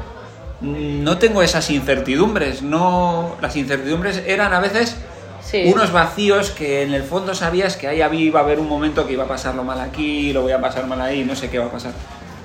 no 0.60 1.18
tengo 1.18 1.42
esas 1.42 1.70
incertidumbres, 1.70 2.62
no, 2.62 3.36
las 3.40 3.56
incertidumbres 3.56 4.22
eran 4.26 4.52
a 4.52 4.60
veces 4.60 4.96
Sí. 5.40 5.62
unos 5.72 5.92
vacíos 5.92 6.50
que 6.50 6.82
en 6.82 6.92
el 6.92 7.02
fondo 7.04 7.34
sabías 7.34 7.76
que 7.76 7.86
ahí 7.88 8.02
había- 8.02 8.20
iba 8.20 8.40
a 8.40 8.42
haber 8.42 8.58
un 8.60 8.68
momento 8.68 9.06
que 9.06 9.14
iba 9.14 9.24
a 9.24 9.28
pasarlo 9.28 9.64
mal 9.64 9.80
aquí, 9.80 10.32
lo 10.34 10.42
voy 10.42 10.52
a 10.52 10.60
pasar 10.60 10.86
mal 10.86 11.00
ahí, 11.00 11.24
no 11.24 11.34
sé 11.36 11.48
qué 11.48 11.58
va 11.58 11.66
a 11.66 11.70
pasar. 11.70 11.92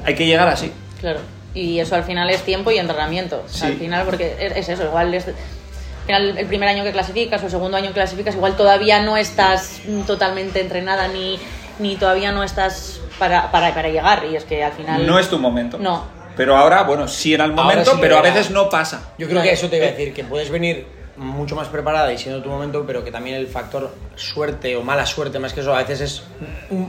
Hay 0.06 0.16
que 0.16 0.26
llegar 0.26 0.48
así. 0.48 0.72
Claro. 1.02 1.20
Y 1.54 1.80
eso 1.80 1.96
al 1.96 2.04
final 2.04 2.30
es 2.30 2.42
tiempo 2.44 2.72
y 2.72 2.78
entrenamiento. 2.78 3.44
Sí. 3.48 3.66
Al 3.66 3.74
final, 3.76 4.06
porque 4.06 4.36
es, 4.40 4.56
es 4.56 4.70
eso, 4.70 4.86
igual 4.86 5.14
es. 5.14 5.28
Al 5.28 6.06
final, 6.06 6.38
el 6.38 6.48
primer 6.48 6.68
año 6.68 6.84
que 6.84 6.92
clasificas 6.92 7.42
o 7.42 7.46
el 7.46 7.52
segundo 7.52 7.78
año 7.78 7.88
que 7.90 7.94
clasificas, 7.94 8.36
igual 8.36 8.58
todavía 8.58 9.02
no 9.02 9.16
estás 9.16 9.82
totalmente 10.06 10.60
entrenada 10.60 11.08
ni, 11.08 11.40
ni 11.80 11.96
todavía 11.96 12.32
no 12.32 12.44
estás 12.44 13.00
para, 13.20 13.52
para, 13.52 13.74
para 13.74 13.90
llegar. 13.90 14.26
Y 14.30 14.36
es 14.36 14.44
que 14.44 14.64
al 14.64 14.74
final. 14.74 15.06
No 15.06 15.20
es 15.20 15.30
tu 15.30 15.40
momento. 15.40 15.78
No. 15.78 16.06
Pero 16.36 16.58
ahora, 16.58 16.84
bueno, 16.84 17.08
sí 17.08 17.34
era 17.34 17.46
el 17.46 17.54
momento, 17.54 17.92
sí, 17.92 17.98
pero 18.02 18.18
a 18.18 18.22
veces 18.22 18.50
no 18.50 18.70
pasa. 18.70 19.14
Yo 19.18 19.28
creo 19.30 19.42
que 19.42 19.52
eso 19.52 19.70
te 19.70 19.78
iba 19.78 19.86
a 19.86 19.92
decir, 19.92 20.14
que 20.14 20.24
puedes 20.24 20.50
venir 20.50 20.88
mucho 21.18 21.56
más 21.56 21.68
preparada 21.68 22.12
y 22.12 22.18
siendo 22.18 22.42
tu 22.42 22.50
momento, 22.50 22.84
pero 22.86 23.04
que 23.04 23.12
también 23.12 23.36
el 23.36 23.48
factor 23.48 23.94
suerte 24.16 24.76
o 24.76 24.84
mala 24.84 25.06
suerte, 25.06 25.40
más 25.40 25.54
que 25.54 25.62
eso, 25.62 25.76
a 25.76 25.80
veces 25.80 26.02
es 26.02 26.24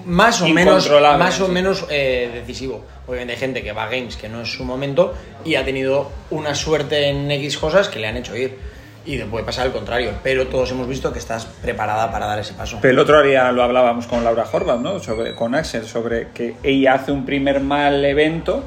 más 0.04 0.40
o 0.40 0.48
menos, 0.48 0.90
más 0.90 1.40
o 1.40 1.46
sí. 1.46 1.52
menos 1.52 1.86
eh, 1.90 2.30
decisivo. 2.34 2.84
Obviamente 3.06 3.34
hay 3.34 3.38
gente 3.38 3.62
que 3.62 3.72
va 3.72 3.84
a 3.84 3.88
games 3.88 4.16
que 4.16 4.28
no 4.28 4.40
es 4.40 4.52
su 4.52 4.64
momento 4.64 5.14
y 5.44 5.56
ha 5.56 5.64
tenido 5.64 6.10
una 6.30 6.54
suerte 6.54 7.08
en 7.08 7.30
X 7.30 7.58
cosas 7.58 7.88
que 7.88 7.98
le 7.98 8.06
han 8.06 8.16
hecho 8.16 8.36
ir. 8.36 8.58
Y 9.06 9.18
te 9.18 9.26
puede 9.26 9.44
pasar 9.44 9.66
al 9.66 9.72
contrario, 9.72 10.12
pero 10.22 10.46
todos 10.46 10.70
hemos 10.70 10.88
visto 10.88 11.12
que 11.12 11.18
estás 11.18 11.44
preparada 11.44 12.10
para 12.10 12.24
dar 12.24 12.38
ese 12.38 12.54
paso. 12.54 12.78
Pero 12.80 12.92
el 12.92 12.98
otro 12.98 13.22
día 13.22 13.52
lo 13.52 13.62
hablábamos 13.62 14.06
con 14.06 14.24
Laura 14.24 14.46
Horvath, 14.50 14.80
¿no? 14.80 14.98
Sobre, 14.98 15.34
con 15.34 15.54
Axel, 15.54 15.84
sobre 15.84 16.28
que 16.30 16.56
ella 16.62 16.94
hace 16.94 17.12
un 17.12 17.26
primer 17.26 17.60
mal 17.60 18.02
evento 18.02 18.64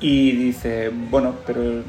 y 0.00 0.32
dice, 0.32 0.90
bueno, 0.92 1.36
pero 1.46 1.84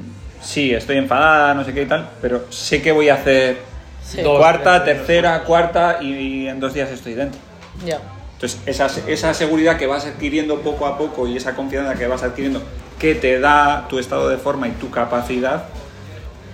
sí, 0.45 0.73
estoy 0.73 0.97
enfadada, 0.97 1.53
no 1.53 1.63
sé 1.65 1.73
qué 1.73 1.81
y 1.81 1.85
tal, 1.87 2.09
pero 2.21 2.45
sé 2.51 2.81
que 2.81 2.91
voy 2.91 3.09
a 3.09 3.15
hacer 3.15 3.57
Sí. 4.05 4.21
Dos, 4.21 4.37
cuarta, 4.37 4.83
tres, 4.83 4.97
tercera, 4.97 5.43
cuarta 5.43 5.97
y 5.99 6.47
en 6.47 6.59
dos 6.59 6.75
días 6.75 6.91
estoy 6.91 7.15
dentro. 7.15 7.39
Ya. 7.83 7.99
Entonces, 8.33 8.61
esa, 8.67 8.87
esa 9.07 9.33
seguridad 9.33 9.77
que 9.77 9.87
vas 9.87 10.05
adquiriendo 10.05 10.61
poco 10.61 10.85
a 10.85 10.95
poco 10.95 11.27
y 11.27 11.35
esa 11.37 11.55
confianza 11.55 11.95
que 11.95 12.05
vas 12.05 12.21
adquiriendo 12.21 12.61
que 12.99 13.15
te 13.15 13.39
da 13.39 13.87
tu 13.89 13.97
estado 13.97 14.29
de 14.29 14.37
forma 14.37 14.67
y 14.67 14.71
tu 14.73 14.91
capacidad, 14.91 15.65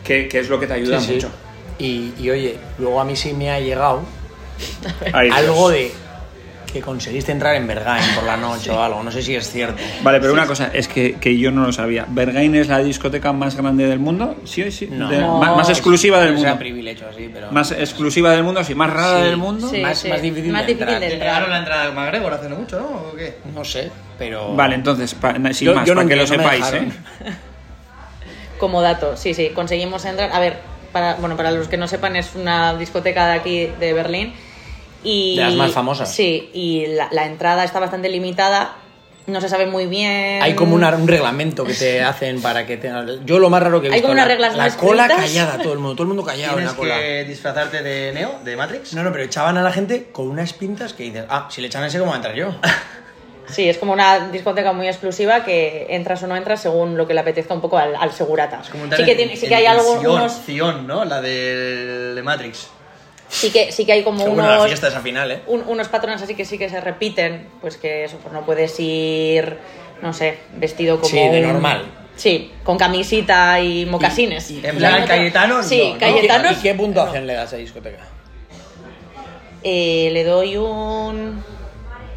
que, 0.06 0.30
que 0.30 0.40
es 0.40 0.48
lo 0.48 0.62
que 0.62 0.68
te 0.68 0.74
ayuda 0.76 1.02
Sí, 1.02 1.08
sí. 1.08 1.14
mucho. 1.16 1.30
Y, 1.78 2.14
y 2.20 2.30
oye, 2.30 2.58
luego 2.80 3.02
a 3.02 3.04
mí 3.04 3.18
sí 3.18 3.34
me 3.34 3.52
ha 3.52 3.60
llegado 3.60 4.02
Ay, 5.12 5.26
Dios. 5.28 5.38
algo 5.38 5.70
de 5.70 5.92
que 6.72 6.82
conseguiste 6.82 7.32
entrar 7.32 7.56
en 7.56 7.68
Bergain 7.68 8.04
por 8.16 8.24
la 8.24 8.38
noche 8.38 8.72
o 8.72 8.82
algo, 8.82 9.04
no 9.04 9.12
sé 9.12 9.22
si 9.22 9.36
es 9.36 9.50
cierto. 9.52 9.82
Vale, 10.04 10.20
pero 10.20 10.34
una 10.34 10.46
cosa, 10.48 10.72
es 10.74 10.88
que, 10.88 11.16
que 11.16 11.38
yo 11.38 11.52
no 11.52 11.66
lo 11.66 11.74
sabía. 11.74 12.06
¿Bergain 12.10 12.56
es 12.56 12.68
la 12.68 12.80
discoteca 12.80 13.32
más 13.34 13.56
grande 13.56 13.86
del 13.88 14.00
mundo? 14.00 14.36
Sí, 14.46 14.72
sí. 14.72 14.88
No. 14.92 15.10
De- 15.10 15.20
No. 15.20 15.38
más, 15.40 15.56
más 15.58 15.70
exclusiva 15.70 16.20
del 16.20 16.34
No 16.36 16.40
sea 16.40 16.50
mundo. 16.52 16.60
privilegio 16.60 17.08
así, 17.10 17.30
pero... 17.34 17.52
Más 17.52 17.72
exclusiva 17.72 18.32
del 18.32 18.44
mundo, 18.44 18.64
sí, 18.64 18.74
más 18.76 18.90
rara 18.92 19.18
Sí. 19.20 19.24
del 19.26 19.38
mundo. 19.38 19.70
Sí, 19.70 19.82
Más- 19.82 19.98
sí. 20.00 20.10
más 20.10 20.22
difícil 20.22 20.52
Más 20.52 20.62
de 20.62 20.68
difícil 20.74 20.82
entrar. 20.94 21.00
de 21.02 21.08
Te 21.08 21.14
entrar. 21.14 21.50
la 21.50 21.58
entrada 21.60 21.84
al 21.84 21.94
McGregor 21.94 22.34
hace 22.34 22.50
no 22.50 22.56
mucho, 22.56 22.80
¿no? 22.80 22.86
¿O 22.86 23.16
qué? 23.16 23.38
No 23.54 23.64
sé, 23.66 23.92
pero... 24.18 24.56
Vale, 24.56 24.76
entonces, 24.76 25.14
pa- 25.14 25.34
na- 25.34 25.54
sin 25.54 25.68
Yo- 25.68 25.76
más, 25.76 25.86
yo 25.88 25.94
para 25.96 26.08
que 26.08 26.16
lo 26.16 26.26
sepáis, 26.28 26.66
¿eh? 26.74 26.88
Como 28.58 28.82
dato, 28.82 29.18
sí, 29.18 29.34
sí, 29.34 29.50
conseguimos 29.56 30.06
entrar. 30.06 30.32
A 30.32 30.40
ver, 30.40 30.58
para, 30.92 31.16
bueno, 31.16 31.36
para 31.36 31.52
los 31.52 31.68
que 31.68 31.78
no 31.78 31.88
sepan, 31.88 32.16
es 32.16 32.36
una 32.36 32.76
discoteca 32.76 33.28
de 33.28 33.34
aquí 33.34 33.66
de 33.80 33.94
Berlín. 33.94 34.34
Y, 35.04 35.36
De 35.38 35.44
las 35.44 35.56
más 35.56 35.72
famosas. 35.72 36.14
Sí, 36.14 36.50
y 36.54 36.86
la, 36.88 37.08
la 37.12 37.26
entrada 37.26 37.64
está 37.64 37.80
bastante 37.80 38.10
limitada. 38.10 38.76
No 39.28 39.40
se 39.40 39.50
sabe 39.50 39.68
muy 39.68 39.86
bien. 39.86 40.42
Hay 40.42 40.56
como 40.56 40.76
una- 40.76 40.90
un 40.96 41.08
reglamento 41.08 41.64
que 41.64 41.74
te 41.74 42.02
hacen 42.04 42.42
para 42.42 42.66
que 42.66 42.78
tengas... 42.78 43.06
Yo 43.26 43.40
lo 43.40 43.50
más 43.50 43.62
raro 43.64 43.80
que 43.80 43.88
he 43.88 43.90
Hay 43.90 43.96
visto... 43.96 44.08
como 44.08 44.14
unas 44.14 44.28
la- 44.28 44.34
reglas 44.34 44.56
La 44.58 44.68
no 44.70 44.78
cola 44.78 45.08
callada, 45.08 45.58
todo 45.60 45.74
el 45.74 45.80
mundo, 45.80 45.94
todo 45.96 46.04
el 46.04 46.08
mundo 46.10 46.24
callado 46.24 46.54
en 46.54 46.58
¿Tienes 46.66 46.72
la 46.74 46.78
cola. 46.78 47.00
que 47.00 47.24
disfrazarte 47.26 47.84
de 47.84 48.12
Neo, 48.14 48.40
de 48.44 48.56
Matrix? 48.56 48.94
No, 48.94 49.04
no, 49.04 49.12
pero 49.12 49.24
echaban 49.24 49.58
a 49.58 49.62
la 49.64 49.72
gente 49.72 50.08
con 50.12 50.28
unas 50.28 50.54
pintas 50.54 50.94
que 50.94 51.04
dices, 51.04 51.26
ah, 51.30 51.48
si 51.52 51.62
le 51.62 51.68
echan 51.68 51.84
ese, 51.84 52.00
¿cómo 52.00 52.10
voy 52.12 52.16
a 52.16 52.18
entrar 52.18 52.36
yo? 52.36 52.56
Sí, 53.48 53.68
es 53.68 53.78
como 53.80 53.92
una 53.92 54.30
discoteca 54.30 54.72
muy 54.72 54.88
exclusiva 54.88 55.44
que 55.44 55.88
entras 55.90 56.24
o 56.24 56.28
no 56.28 56.38
entras 56.38 56.62
según 56.62 56.96
lo 56.96 57.06
que 57.06 57.14
le 57.14 57.20
apetezca 57.20 57.54
un 57.54 57.60
poco 57.60 57.78
al, 57.78 57.96
al 57.98 58.14
segurata. 58.14 58.62
Es 58.64 58.70
como 58.70 58.86
sí 58.96 59.04
que, 59.04 59.14
tiene, 59.16 59.36
sí 59.36 59.46
que 59.48 59.56
hay 59.56 59.66
algo, 59.66 60.00
Sion, 60.00 60.14
unos, 60.16 60.32
Sion, 60.46 60.88
¿no? 60.88 61.04
La 61.04 61.20
de, 61.20 62.14
de 62.16 62.24
Matrix. 62.24 62.70
Sí 63.32 63.50
que, 63.52 63.72
sí 63.72 63.86
que 63.86 63.94
hay 63.94 64.04
como 64.04 64.24
unos, 64.26 64.68
fiesta 64.68 64.90
esa 64.90 65.00
final, 65.02 65.32
¿eh? 65.32 65.40
un- 65.48 65.64
unos 65.68 65.88
patrones 65.88 66.22
así 66.22 66.36
que 66.36 66.46
sí 66.46 66.58
que 66.60 66.70
se 66.70 66.80
repiten, 66.82 67.48
pues 67.62 67.78
que 67.78 68.04
eso, 68.04 68.18
pues 68.18 68.32
no 68.34 68.46
puedes 68.46 68.80
ir, 68.80 69.58
no 70.04 70.14
sé, 70.14 70.38
vestido 70.58 70.98
como 70.98 71.10
Sí, 71.10 71.18
de 71.18 71.42
un- 71.42 71.54
normal. 71.54 71.86
Sí, 72.16 72.52
con 72.64 72.78
camisita 72.78 73.60
y 73.62 73.86
mocasines. 73.86 74.52
Y- 74.52 74.60
y- 74.60 74.66
en 74.66 74.78
plan 74.78 75.08
Cayetano, 75.08 75.64
Sí, 75.64 75.80
no, 75.88 75.94
¿no? 75.94 76.00
Cayetanos. 76.00 76.52
¿Y 76.52 76.62
qué 76.62 76.74
puntuación 76.76 77.26
le 77.26 77.34
das 77.34 77.54
a 77.54 77.56
discoteca? 77.58 78.06
Eh, 79.64 80.10
le 80.12 80.24
doy 80.24 80.58
un 80.58 81.44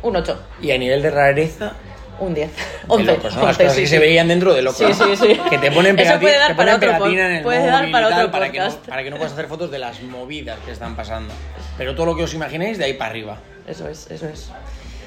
un 0.03 0.17
8, 0.17 0.39
Y 0.61 0.71
a 0.71 0.77
nivel 0.77 1.01
de 1.01 1.11
rareza... 1.11 1.73
un 2.21 2.33
10, 2.35 2.51
de 2.57 2.63
11, 2.89 3.05
locos, 3.07 3.35
¿no? 3.37 3.41
Las 3.43 3.51
11, 3.51 3.63
cosas 3.65 3.75
sí, 3.75 3.81
que 3.83 3.87
sí. 3.87 3.95
se 3.95 3.99
veían 3.99 4.29
dentro 4.29 4.55
de 4.55 4.63
locos. 4.63 4.87
Sí, 4.87 4.93
sí, 4.95 5.17
sí. 5.17 5.41
Que 5.51 5.59
te 5.59 5.71
ponen, 5.73 5.99
Eso 5.99 6.13
pegati- 6.15 6.21
puede 6.21 6.39
dar 6.39 6.49
te 6.49 6.55
para 6.55 6.77
otro 6.77 6.91
pegatina 6.93 7.27
en 7.29 7.37
el 7.37 7.43
puede 7.43 7.59
móvil 7.59 7.73
dar 7.73 7.89
y 7.89 7.93
para 7.93 8.09
tal, 8.09 8.19
otro 8.21 8.31
para 8.33 8.53
que, 8.53 8.59
no, 8.61 8.71
para 8.89 9.03
que 9.03 9.11
no 9.11 9.17
puedas 9.17 9.33
hacer 9.33 9.47
fotos 9.47 9.71
de 9.71 9.79
las 9.79 10.01
movidas 10.03 10.59
que 10.65 10.71
están 10.73 10.95
pasando. 10.97 11.35
Pero 11.77 11.95
todo 11.95 12.07
lo 12.07 12.17
que 12.17 12.23
os 12.23 12.33
imaginéis 12.35 12.79
de 12.79 12.85
ahí 12.85 12.95
para 12.95 13.11
arriba. 13.11 13.39
Eso 13.67 13.89
es, 13.89 14.11
eso 14.11 14.29
es. 14.29 14.51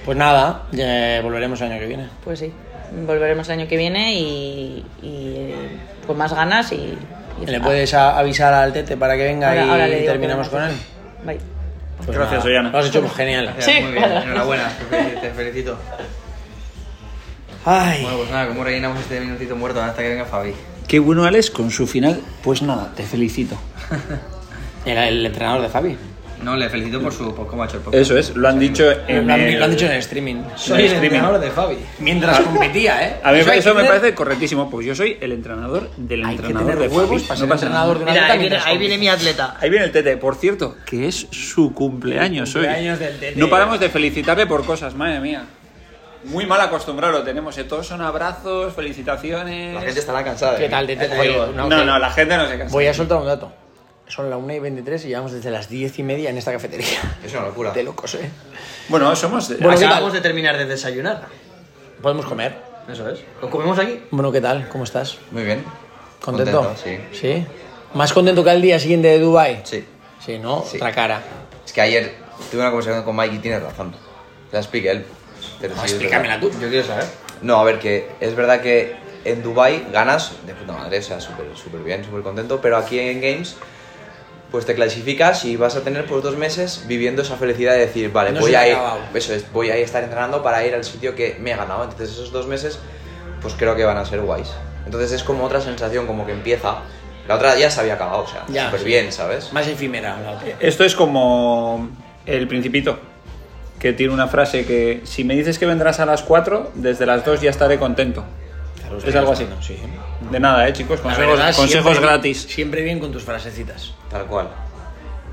Pues 0.06 0.18
nada, 0.18 0.64
ya 0.72 1.22
volveremos 1.22 1.60
el 1.62 1.72
año 1.72 1.80
que 1.80 1.88
viene. 1.88 2.08
Pues 2.24 2.40
sí, 2.40 2.52
volveremos 3.06 3.48
el 3.50 3.60
año 3.60 3.68
que 3.68 3.78
viene 3.78 4.14
y, 4.14 4.86
y, 5.02 5.34
eh, 5.38 5.56
con 6.06 6.18
más 6.18 6.34
ganas 6.34 6.72
y... 6.72 6.98
y 7.42 7.46
¿Le 7.46 7.58
ah, 7.58 7.62
puedes 7.62 7.94
a- 7.94 8.18
avisar 8.18 8.54
al 8.54 8.74
Tete 8.74 8.96
para 8.98 9.16
que 9.16 9.24
venga 9.24 9.50
ahora- 9.50 9.66
y 9.66 9.70
ahora 9.70 9.88
le 9.88 10.02
terminamos 10.04 10.50
con 10.50 10.64
él? 10.64 10.72
Bye. 11.24 11.40
Pues 12.06 12.18
Gracias, 12.18 12.46
Ollana. 12.46 12.70
Lo 12.70 12.78
has 12.78 12.86
hecho 12.88 13.10
genial. 13.10 13.54
Sí, 13.60 13.72
Muy 13.82 13.92
bien, 13.94 14.04
claro. 14.04 14.22
enhorabuena, 14.26 14.70
te 15.22 15.30
felicito. 15.32 15.78
Ay. 17.70 18.02
Bueno, 18.04 18.18
pues 18.20 18.30
nada, 18.32 18.48
¿cómo 18.48 18.64
rellenamos 18.64 18.98
este 19.00 19.20
minutito 19.20 19.56
muerto 19.58 19.82
hasta 19.82 20.02
que 20.02 20.08
venga 20.10 20.24
Fabi? 20.26 20.54
Qué 20.88 21.00
bueno, 21.00 21.26
Alex, 21.26 21.52
con 21.52 21.70
su 21.70 21.86
final. 21.86 22.22
Pues 22.42 22.62
nada, 22.62 22.94
te 22.96 23.04
felicito. 23.04 23.58
Era 24.86 25.08
el 25.10 25.26
entrenador 25.26 25.62
de 25.62 25.68
Fabi. 25.70 25.98
No, 26.44 26.56
le 26.56 26.70
felicito 26.70 27.02
por 27.02 27.12
su 27.12 27.34
por 27.36 27.48
cómo 27.48 27.64
ha 27.64 27.66
hecho 27.66 27.78
el 27.78 27.84
podcast. 27.84 28.02
Eso 28.04 28.18
es, 28.18 28.36
lo 28.38 28.48
han 28.48 28.58
dicho 28.60 28.86
en 29.08 29.28
Lo 29.28 29.34
han, 29.34 29.42
el- 29.42 29.58
lo 29.60 29.66
han 29.66 29.72
dicho 29.72 29.86
en 29.88 29.92
el 29.94 29.98
streaming. 29.98 30.36
Soy 30.56 30.82
el 30.82 30.86
streaming. 30.86 31.06
entrenador 31.08 31.40
de 31.42 31.50
Fabi. 31.52 31.78
Mientras 32.00 32.40
competía, 32.42 33.06
¿eh? 33.08 33.16
A 33.24 33.32
mí 33.34 33.40
eso 33.40 33.50
que 33.50 33.58
me 33.58 33.62
tener- 33.62 33.88
parece 33.88 34.14
correctísimo. 34.14 34.70
Pues 34.70 34.86
yo 34.86 34.96
soy 34.96 35.18
el 35.20 35.32
entrenador 35.34 35.90
del 35.98 36.24
Hay 36.24 36.36
que 36.38 36.42
entrenador 36.44 36.74
tener 36.76 36.90
de 36.90 36.96
huevos 36.96 37.24
Fabi. 37.24 37.28
para 37.28 37.40
No 37.40 37.46
ser 37.48 37.54
entrenador 37.54 37.98
de 37.98 38.04
una 38.04 38.12
Mira, 38.14 38.24
atleta 38.28 38.34
ahí 38.34 38.40
viene, 38.50 38.64
ahí 38.66 38.78
viene 38.78 38.98
mi 39.00 39.08
atleta. 39.10 39.58
Ahí 39.60 39.70
viene 39.72 39.86
el 39.86 39.92
Tete, 39.92 40.16
por 40.18 40.36
cierto, 40.36 40.78
que 40.86 41.08
es 41.08 41.28
su 41.32 41.74
cumpleaños 41.74 42.56
hoy. 42.56 42.62
Cumpleaños 42.66 43.00
del 43.00 43.20
Tete. 43.20 43.40
No 43.40 43.50
paramos 43.50 43.80
de 43.80 43.90
felicitarle 43.90 44.46
por 44.46 44.64
cosas, 44.64 44.94
madre 44.94 45.20
mía. 45.20 45.44
Muy 46.28 46.46
mal 46.46 46.60
acostumbrado 46.60 47.14
lo 47.14 47.24
tenemos, 47.24 47.58
¿eh? 47.58 47.64
todos 47.64 47.88
son 47.88 48.02
abrazos, 48.02 48.74
felicitaciones. 48.74 49.74
La 49.76 49.82
gente 49.82 50.00
estará 50.00 50.24
cansada. 50.24 50.58
¿Qué 50.58 50.66
¿eh? 50.66 50.70
tal? 50.70 50.86
Te 50.86 50.96
digo, 50.96 51.48
No, 51.48 51.70
que- 51.70 51.86
no, 51.86 52.00
la 52.00 52.12
gente 52.12 52.36
no 52.36 52.48
se 52.48 52.58
cansa. 52.58 52.74
Voy 52.74 52.88
a 52.88 52.94
soltar 52.94 53.18
un 53.18 53.28
dato. 53.28 53.52
Son 54.08 54.30
la 54.30 54.38
1 54.38 54.54
y 54.54 54.60
23 54.60 55.06
y 55.06 55.08
llevamos 55.10 55.32
desde 55.34 55.52
las 55.52 55.70
10 55.70 56.00
y 56.00 56.04
media 56.04 56.30
en 56.30 56.38
esta 56.38 56.52
cafetería. 56.52 57.00
Es 57.24 57.34
una 57.34 57.44
locura. 57.46 57.72
De 57.72 57.84
locos, 57.84 58.16
¿eh? 58.16 58.30
Bueno, 58.90 59.14
somos. 59.16 59.50
Bueno, 59.60 59.78
¿qué 59.78 59.86
Acabamos 59.86 60.14
de 60.14 60.22
terminar 60.22 60.58
de 60.58 60.66
desayunar. 60.66 61.24
Podemos 62.02 62.26
comer. 62.26 62.56
Eso 62.92 63.10
es. 63.10 63.20
¿Lo 63.42 63.50
comemos 63.50 63.78
aquí? 63.80 64.02
Bueno, 64.12 64.32
¿qué 64.32 64.40
tal? 64.40 64.70
¿Cómo 64.70 64.86
estás? 64.86 65.18
Muy 65.32 65.44
bien. 65.44 65.64
¿Contento? 66.22 66.74
sí. 66.82 66.98
¿Sí? 67.12 67.46
¿Más 67.94 68.14
contento 68.14 68.44
que 68.44 68.50
al 68.50 68.62
día 68.62 68.80
siguiente 68.80 69.08
de 69.08 69.20
Dubai? 69.20 69.62
Sí. 69.64 69.86
Sí, 70.26 70.40
¿no? 70.40 70.64
Sí. 70.66 70.78
Otra 70.78 70.92
cara. 70.92 71.22
Es 71.66 71.74
que 71.74 71.82
ayer 71.82 72.16
tuve 72.52 72.62
una 72.62 72.70
conversación 72.70 73.04
con 73.04 73.16
Mike 73.16 73.36
y 73.36 73.40
tiene 73.40 73.60
razón. 73.60 73.92
Te 74.50 74.56
la 74.56 74.60
expliqué 74.60 74.92
él. 74.92 75.06
Pero 75.60 75.76
sí, 75.76 75.82
es 75.86 75.92
explícamela 75.92 76.40
tú. 76.40 76.52
Yo 76.60 76.70
quiero 76.70 76.86
saber. 76.86 77.06
No, 77.42 77.58
a 77.60 77.64
ver, 77.64 77.80
que 77.80 78.10
es 78.20 78.36
verdad 78.36 78.62
que 78.62 78.96
en 79.26 79.44
Dubai 79.44 79.88
ganas 79.92 80.34
de 80.46 80.54
puta 80.54 80.74
madre, 80.74 81.00
o 81.00 81.02
sea, 81.02 81.20
súper 81.20 81.46
súper 81.56 81.82
bien, 81.82 82.04
súper 82.04 82.22
contento, 82.22 82.60
pero 82.62 82.78
aquí 82.78 83.00
en 83.00 83.22
Games 83.22 83.58
pues 84.52 84.66
te 84.66 84.76
clasificas 84.76 85.44
y 85.44 85.58
vas 85.58 85.76
a 85.76 85.82
tener 85.82 86.06
pues 86.06 86.24
dos 86.24 86.38
meses 86.38 86.86
viviendo 86.88 87.22
esa 87.22 87.36
felicidad 87.36 87.74
de 87.74 87.80
decir, 87.80 88.12
vale, 88.14 88.32
No 88.32 88.40
voy 88.40 88.56
a 88.56 88.68
ir, 88.68 88.78
eso 89.14 89.34
es, 89.34 89.52
voy 89.52 89.70
a 89.70 89.76
estar 89.76 90.04
entrenando 90.04 90.42
para 90.42 90.66
ir 90.66 90.74
al 90.74 90.86
sitio 90.86 91.16
que 91.16 91.36
me 91.40 91.52
he 91.52 91.56
ganado. 91.56 91.84
Entonces 91.84 92.12
esos 92.12 92.32
dos 92.32 92.48
meses 92.48 92.80
pues 93.42 93.56
creo 93.58 93.76
que 93.76 93.84
van 93.84 93.98
a 93.98 94.06
ser 94.06 94.22
guays. 94.22 94.50
Entonces 94.86 95.12
es 95.12 95.24
como 95.24 95.44
otra 95.44 95.60
sensación, 95.60 96.08
como 96.08 96.26
que 96.26 96.32
empieza. 96.32 96.78
La 97.28 97.36
otra 97.36 97.58
ya 97.58 97.70
se 97.70 97.82
había 97.82 97.96
acabado, 97.96 98.24
o 98.24 98.28
sea, 98.28 98.46
súper 98.48 98.80
sí. 98.80 98.86
bien, 98.86 99.12
¿sabes? 99.12 99.52
Más 99.52 99.68
efímera 99.68 100.18
la 100.22 100.32
otra. 100.32 100.48
Esto 100.62 100.86
es 100.86 100.96
como 100.96 101.90
el 102.26 102.48
Principito, 102.48 102.98
que 103.80 103.94
tiene 103.94 104.14
una 104.14 104.28
frase 104.28 104.66
que 104.66 105.02
si 105.04 105.24
me 105.24 105.36
dices 105.36 105.60
que 105.60 105.66
vendrás 105.66 106.00
a 106.00 106.06
las 106.06 106.24
4, 106.24 106.72
desde 106.76 107.06
las 107.06 107.24
2 107.26 107.42
ya 107.42 107.50
estaré 107.50 107.78
contento. 107.78 108.24
Claro, 108.80 108.98
Es 108.98 109.16
algo 109.16 109.32
así. 109.34 109.48
Sí. 109.62 109.78
De 110.32 110.40
nada, 110.40 110.68
eh, 110.68 110.74
chicos. 110.74 111.00
Consejos, 111.02 111.38
verdad, 111.38 111.56
consejos 111.56 111.92
siempre- 111.92 112.02
gratis. 112.08 112.42
Siempre 112.50 112.82
bien 112.82 113.00
con 113.00 113.12
tus 113.12 113.24
frasecitas. 113.24 113.94
Tal 114.10 114.26
cual. 114.26 114.48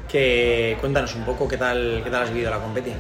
Que 0.09 0.77
cuéntanos 0.81 1.15
un 1.15 1.25
poco 1.25 1.49
qué 1.49 1.57
tal, 1.57 2.01
qué 2.05 2.11
tal 2.11 2.23
has 2.25 2.31
vivido 2.33 2.51
la 2.51 2.59
competición. 2.59 2.99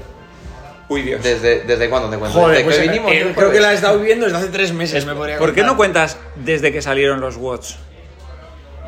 Uy, 0.88 1.02
Dios. 1.02 1.22
¿Desde, 1.22 1.60
desde 1.62 1.88
cuándo 1.88 2.08
te 2.10 2.18
cuento? 2.18 2.38
Joder, 2.38 2.56
desde 2.58 2.64
pues 2.64 2.76
que 2.78 2.84
eh, 2.84 2.88
vinimos. 2.88 3.12
eh, 3.12 3.32
creo 3.34 3.50
que 3.50 3.60
la 3.60 3.68
has 3.70 3.74
estado 3.76 3.98
viviendo 3.98 4.26
desde 4.26 4.38
hace 4.38 4.48
tres 4.48 4.72
meses, 4.72 5.06
me 5.06 5.14
podría 5.14 5.38
¿Por 5.38 5.54
qué 5.54 5.62
no 5.62 5.76
cuentas 5.76 6.18
desde 6.36 6.72
que 6.72 6.82
salieron 6.82 7.20
los 7.20 7.36
Watch? 7.36 7.74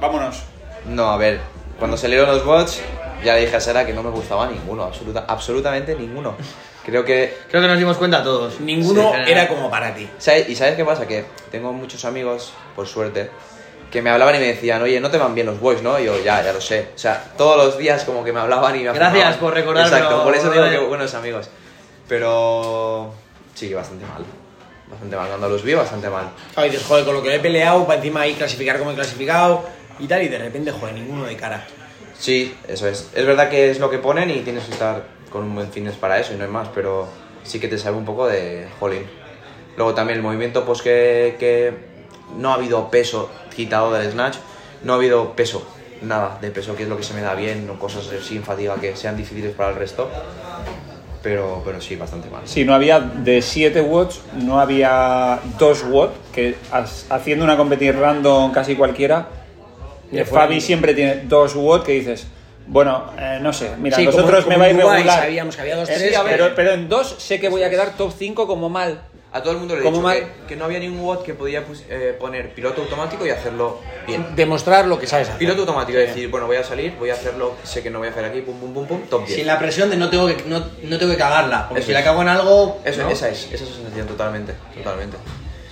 Vámonos. 0.00 0.42
No, 0.88 1.11
a 1.11 1.16
ver, 1.16 1.40
cuando 1.78 1.96
salieron 1.96 2.28
los 2.28 2.44
bots, 2.44 2.80
ya 3.27 3.35
le 3.35 3.43
dije 3.43 3.57
a 3.57 3.61
Sara 3.61 3.85
que 3.85 3.93
no 3.93 4.03
me 4.03 4.11
gustaba 4.11 4.47
ninguno, 4.49 4.85
absoluta, 4.85 5.24
absolutamente 5.29 5.95
ninguno. 5.95 6.35
Creo 6.85 7.05
que. 7.05 7.37
Creo 7.51 7.61
que 7.61 7.68
nos 7.68 7.79
dimos 7.79 7.97
cuenta 7.97 8.22
todos. 8.22 8.61
Ninguno 8.61 9.12
Sí, 9.12 9.31
era 9.31 9.49
como 9.49 9.68
para 9.70 9.95
ti. 9.95 10.09
¿Sabes- 10.18 10.49
¿Y 10.49 10.55
sabes 10.57 10.77
qué 10.77 10.85
pasa? 10.85 11.07
Que 11.07 11.24
tengo 11.51 11.72
muchos 11.72 12.05
amigos, 12.05 12.53
por 12.77 12.87
suerte, 12.87 13.29
que 13.91 14.01
me 14.03 14.11
hablaban 14.11 14.37
y 14.37 14.39
me 14.39 14.47
decían, 14.47 14.81
oye, 14.83 15.01
no 15.01 15.11
te 15.11 15.18
van 15.18 15.35
bien 15.35 15.47
los 15.47 15.59
boys, 15.61 15.83
¿no? 15.83 15.99
Y 15.99 16.05
yo, 16.05 16.22
ya, 16.22 16.43
ya 16.43 16.53
lo 16.53 16.61
sé. 16.61 16.89
O 16.95 16.99
sea, 16.99 17.22
todos 17.37 17.57
los 17.57 17.77
días 17.79 18.05
como 18.05 18.22
que 18.24 18.33
me 18.33 18.41
hablaban 18.41 18.74
y 18.77 18.79
me 18.79 18.85
Gracias 18.85 19.09
afirmaban. 19.09 19.39
por 19.41 19.55
recordármelo, 19.55 19.97
Exacto, 19.97 20.24
por 20.24 20.35
eso 20.37 20.51
digo 20.51 20.70
que 20.70 20.79
buenos 20.79 21.12
amigos. 21.14 21.51
Pero. 22.09 23.12
Sí, 23.55 23.72
bastante 23.74 24.05
mal. 24.07 24.24
Bastante 24.89 25.16
mal. 25.16 25.29
Cuando 25.29 25.49
los 25.49 25.62
vi, 25.62 25.74
bastante 25.74 26.09
mal. 26.09 26.27
Claro, 26.55 26.68
y 26.68 26.70
dices, 26.70 26.87
joder, 26.87 27.05
con 27.05 27.14
lo 27.14 27.22
que 27.22 27.35
he 27.35 27.41
peleado, 27.41 27.85
para 27.85 27.97
encima 27.99 28.20
ahí 28.20 28.35
clasificar 28.35 28.79
como 28.79 28.93
he 28.93 28.95
clasificado 28.95 29.64
y 29.99 30.07
tal, 30.07 30.22
y 30.22 30.29
de 30.29 30.39
repente, 30.39 30.70
joder, 30.70 30.95
ninguno 30.95 31.24
de 31.24 31.37
cara. 31.37 31.66
Sí, 32.19 32.55
eso 32.69 32.89
es. 32.89 33.11
Es 33.14 33.27
verdad 33.27 33.49
que 33.49 33.71
es 33.71 33.79
lo 33.79 33.91
que 33.91 33.99
ponen 33.99 34.31
y 34.31 34.41
tienes 34.41 34.64
que 34.64 34.73
estar 34.73 35.05
con 35.31 35.45
un 35.45 35.55
buen 35.55 35.71
fitness 35.71 35.97
para 35.97 36.19
eso 36.19 36.33
y 36.35 36.37
no 36.37 36.45
hay 36.45 36.51
más, 36.51 36.69
pero 36.75 37.07
sí 37.45 37.61
que 37.61 37.69
te 37.69 37.79
sabe 37.79 37.97
un 37.97 38.05
poco 38.05 38.27
de 38.27 38.69
jolín. 38.81 39.05
Luego 39.77 39.95
también 39.95 40.19
el 40.19 40.23
movimiento, 40.23 40.64
pues 40.64 40.83
que, 40.83 41.37
que 41.39 41.75
no 42.39 42.51
ha 42.51 42.55
habido 42.55 42.91
peso 42.91 43.31
quitado 43.55 43.93
del 43.93 44.11
snatch, 44.11 44.37
no 44.83 44.95
ha 44.95 44.97
habido 44.97 45.37
peso, 45.37 45.67
nada 46.03 46.39
de 46.41 46.51
peso, 46.51 46.75
que 46.75 46.85
es 46.85 46.89
lo 46.89 46.97
que 46.97 47.03
se 47.03 47.14
me 47.14 47.21
da 47.21 47.35
bien, 47.35 47.69
o 47.69 47.79
cosas 47.79 48.09
sin 48.25 48.43
fatiga 48.43 48.77
que 48.77 48.97
sean 48.97 49.17
difíciles 49.17 49.55
para 49.55 49.71
el 49.71 49.77
resto, 49.77 50.09
pero, 51.23 51.62
pero 51.64 51.81
sí, 51.81 51.97
bastante 51.97 52.31
mal. 52.31 52.43
Si 52.45 52.64
no 52.64 52.75
había 52.75 53.01
de 53.01 53.43
7 53.43 53.81
watts, 53.83 54.21
no 54.35 54.61
había 54.61 55.41
2 55.59 55.85
watts, 55.91 56.14
que 56.33 56.57
haciendo 57.11 57.45
una 57.45 57.57
competición 57.57 58.01
random 58.01 58.53
casi 58.53 58.77
cualquiera, 58.77 59.29
Eh, 60.12 60.24
Fabi 60.24 60.61
siempre 60.61 60.94
tiene 60.94 61.22
2 61.24 61.54
watts 61.57 61.84
que 61.84 61.92
dices, 61.92 62.26
bueno, 62.66 63.12
eh, 63.18 63.38
no 63.40 63.52
sé, 63.52 63.70
mira, 63.78 63.96
Sí, 63.96 64.04
los 64.04 64.14
como- 64.14 64.26
otros 64.26 64.44
como 64.44 64.57
me 64.57 64.61
va 64.61 64.64
a 64.66 64.70
ir 64.70 64.76
regular. 64.76 65.20
sabíamos 65.20 65.54
que 65.57 65.62
había 65.62 65.76
dos, 65.76 65.88
Eh, 65.88 65.94
tres, 65.96 66.09
sí, 66.11 66.14
a 66.14 66.22
ver, 66.22 66.52
pero- 66.54 66.72
en 66.72 66.88
2 66.88 67.16
sé 67.18 67.38
que 67.40 67.48
voy 67.48 67.62
a 67.62 67.70
quedar 67.70 67.96
top 67.96 68.12
5 68.16 68.46
como 68.46 68.68
mal. 68.68 69.02
A 69.32 69.42
todo 69.42 69.52
el 69.52 69.59
mundo 69.59 69.74
le 69.74 69.80
he 69.82 69.84
¿Cómo 69.84 69.96
dicho 69.98 70.07
mal? 70.07 70.18
que, 70.18 70.46
que 70.48 70.57
no 70.57 70.64
había 70.64 70.78
ningún 70.78 71.00
WOD 71.04 71.22
que 71.22 71.34
podía 71.34 71.62
pues, 71.66 71.84
eh, 71.90 72.16
poner 72.18 72.54
piloto 72.54 72.80
automático 72.80 73.26
y 73.26 73.30
hacerlo 73.30 73.80
bien. 74.07 74.24
Demostrar 74.34 74.86
lo 74.86 74.98
que 74.98 75.07
sabes 75.07 75.26
hacer. 75.28 75.38
Piloto 75.38 75.61
automático, 75.62 75.98
es 75.98 76.09
decir, 76.09 76.30
bueno, 76.30 76.46
voy 76.46 76.57
a 76.57 76.64
salir, 76.64 76.94
voy 76.98 77.11
a 77.11 77.14
hacerlo, 77.14 77.54
sé 77.62 77.82
que 77.82 77.90
no 77.90 77.98
voy 77.98 78.09
a 78.09 78.12
hacer 78.12 78.24
aquí, 78.24 78.40
pum, 78.40 78.59
pum, 78.59 78.72
pum, 78.72 78.86
pum, 78.86 79.00
top 79.11 79.26
10. 79.26 79.36
Sin 79.36 79.46
la 79.46 79.59
presión 79.59 79.90
de 79.90 79.96
no 79.98 80.09
tengo 80.09 80.26
que, 80.26 80.42
no, 80.46 80.61
no 80.84 80.98
tengo 80.98 81.12
que 81.12 81.18
cagarla. 81.18 81.66
Porque 81.68 81.80
Eso 81.80 81.88
si 81.88 81.92
la 81.92 82.02
cago 82.02 82.22
en 82.22 82.28
algo. 82.28 82.80
Eso, 82.82 83.02
¿no? 83.02 83.11
esa 83.11 83.28
es, 83.28 83.44
esa 83.52 83.64
es 83.64 83.70
la 83.70 83.76
sensación 83.76 84.07
totalmente, 84.07 84.54
totalmente. 84.74 85.18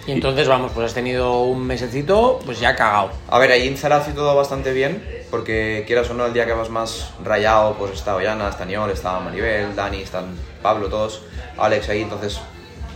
Y 0.07 0.13
entonces, 0.13 0.47
vamos, 0.49 0.73
pues 0.75 0.87
has 0.87 0.95
tenido 0.95 1.41
un 1.43 1.67
mesecito, 1.67 2.39
pues 2.45 2.61
ya 2.61 2.77
cagado. 2.77 3.11
A 3.29 3.39
ver, 3.39 3.51
ahí 3.53 3.67
en 3.67 3.79
Zara 3.79 3.97
hace 3.97 4.13
todo 4.13 4.37
bastante 4.37 4.73
bien, 4.73 5.03
porque 5.31 5.85
quieras 5.87 6.11
o 6.11 6.15
no, 6.15 6.27
el 6.27 6.35
día 6.35 6.45
que 6.45 6.53
vas 6.53 6.69
más 6.69 7.11
rayado, 7.25 7.75
pues 7.75 7.93
está 7.93 8.15
Ollana, 8.15 8.51
está 8.51 8.67
Niol, 8.67 8.91
está 8.91 9.19
Maribel, 9.21 9.75
Dani, 9.75 10.03
están 10.03 10.37
Pablo, 10.61 10.89
todos, 10.89 11.23
Alex 11.57 11.89
ahí, 11.89 12.03
entonces, 12.03 12.39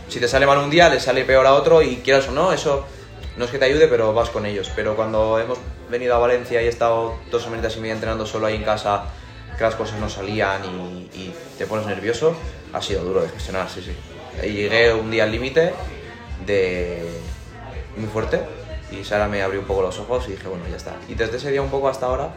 si 0.07 0.19
te 0.19 0.27
sale 0.27 0.45
mal 0.45 0.59
un 0.59 0.69
día, 0.69 0.87
le 0.87 0.99
sale 0.99 1.25
peor 1.25 1.47
a 1.47 1.55
otro, 1.55 1.81
y 1.81 1.97
quieras 1.97 2.27
o 2.27 2.31
no, 2.31 2.53
eso 2.53 2.85
no 3.37 3.45
es 3.45 3.49
que 3.49 3.57
te 3.57 3.65
ayude, 3.65 3.87
pero 3.87 4.13
vas 4.13 4.29
con 4.29 4.45
ellos. 4.45 4.71
Pero 4.75 4.95
cuando 4.95 5.39
hemos 5.39 5.57
venido 5.89 6.13
a 6.13 6.19
Valencia 6.19 6.61
y 6.61 6.65
he 6.65 6.69
estado 6.69 7.15
dos 7.31 7.41
semanitas 7.41 7.75
y 7.75 7.79
media 7.79 7.93
entrenando 7.93 8.27
solo 8.27 8.45
ahí 8.45 8.55
en 8.55 8.63
casa, 8.63 9.05
que 9.57 9.63
las 9.63 9.73
cosas 9.73 9.99
no 9.99 10.09
salían 10.09 10.61
y, 10.63 11.19
y 11.19 11.33
te 11.57 11.65
pones 11.65 11.87
nervioso, 11.87 12.35
ha 12.71 12.81
sido 12.83 13.03
duro 13.03 13.21
de 13.21 13.29
gestionar, 13.29 13.67
sí, 13.67 13.81
sí. 13.81 13.95
Y 14.47 14.53
llegué 14.53 14.93
un 14.93 15.09
día 15.09 15.23
al 15.23 15.31
límite 15.31 15.73
de 16.45 17.03
muy 17.97 18.07
fuerte 18.07 18.39
y 18.91 19.03
Sara 19.03 19.27
me 19.27 19.41
abrió 19.41 19.59
un 19.59 19.65
poco 19.67 19.81
los 19.83 19.97
ojos 19.99 20.25
y 20.27 20.31
dije, 20.31 20.47
bueno, 20.47 20.63
ya 20.69 20.77
está. 20.77 20.95
Y 21.07 21.15
desde 21.15 21.37
ese 21.37 21.51
día 21.51 21.61
un 21.61 21.69
poco 21.69 21.89
hasta 21.89 22.05
ahora, 22.07 22.29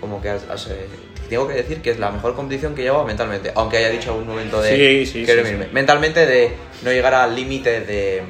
como 0.00 0.20
que 0.20 0.30
has- 0.30 0.48
has, 0.50 0.66
eh, 0.68 0.86
tengo 1.28 1.46
que 1.46 1.54
decir 1.54 1.80
que 1.80 1.90
es 1.90 1.98
la 1.98 2.10
mejor 2.10 2.34
competición 2.34 2.74
que 2.74 2.82
he 2.82 2.84
llevado 2.84 3.04
mentalmente, 3.04 3.52
aunque 3.54 3.76
haya 3.78 3.88
dicho 3.90 4.10
algún 4.10 4.26
momento 4.26 4.60
de 4.60 5.04
Sí, 5.04 5.12
sí, 5.12 5.24
quiero 5.24 5.46
sí. 5.46 5.54
Mentalmente 5.72 6.26
de 6.26 6.52
no 6.82 6.90
llegar 6.90 7.14
al 7.14 7.34
límite 7.36 7.80
de 7.82 8.22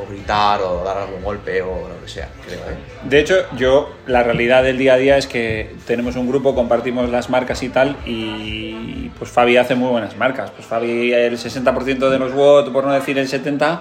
o 0.00 0.08
gritar 0.08 0.62
o 0.62 0.82
dar 0.84 0.96
algún 0.98 1.22
golpe 1.22 1.60
o 1.60 1.88
lo 1.88 2.00
que 2.02 2.08
sea, 2.08 2.28
creo, 2.46 2.60
¿eh? 2.60 2.76
De 3.02 3.18
hecho, 3.18 3.34
yo, 3.56 3.90
la 4.06 4.22
realidad 4.22 4.62
del 4.62 4.78
día 4.78 4.94
a 4.94 4.96
día 4.96 5.16
es 5.18 5.26
que 5.26 5.74
tenemos 5.86 6.14
un 6.16 6.28
grupo, 6.28 6.54
compartimos 6.54 7.10
las 7.10 7.28
marcas 7.28 7.62
y 7.64 7.68
tal, 7.68 7.96
y 8.06 9.10
pues 9.18 9.30
Fabi 9.30 9.56
hace 9.56 9.74
muy 9.74 9.90
buenas 9.90 10.16
marcas. 10.16 10.50
Pues 10.52 10.66
Fabi, 10.66 11.12
el 11.12 11.36
60% 11.36 12.08
de 12.10 12.18
los 12.18 12.32
WOT, 12.32 12.72
por 12.72 12.84
no 12.84 12.92
decir 12.92 13.18
el 13.18 13.28
70%, 13.28 13.80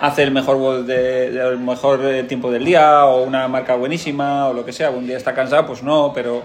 hace 0.00 0.22
el 0.22 0.30
mejor 0.30 0.56
WOT 0.56 0.86
de, 0.86 1.30
de- 1.30 1.48
el 1.48 1.58
mejor 1.58 2.04
eh, 2.04 2.22
tiempo 2.24 2.50
del 2.50 2.64
día, 2.64 3.04
o 3.06 3.22
una 3.24 3.48
marca 3.48 3.74
buenísima, 3.74 4.46
o 4.48 4.52
lo 4.52 4.64
que 4.64 4.72
sea. 4.72 4.90
Un 4.90 5.06
día 5.06 5.16
está 5.16 5.34
cansado, 5.34 5.66
pues 5.66 5.82
no, 5.82 6.12
pero, 6.14 6.42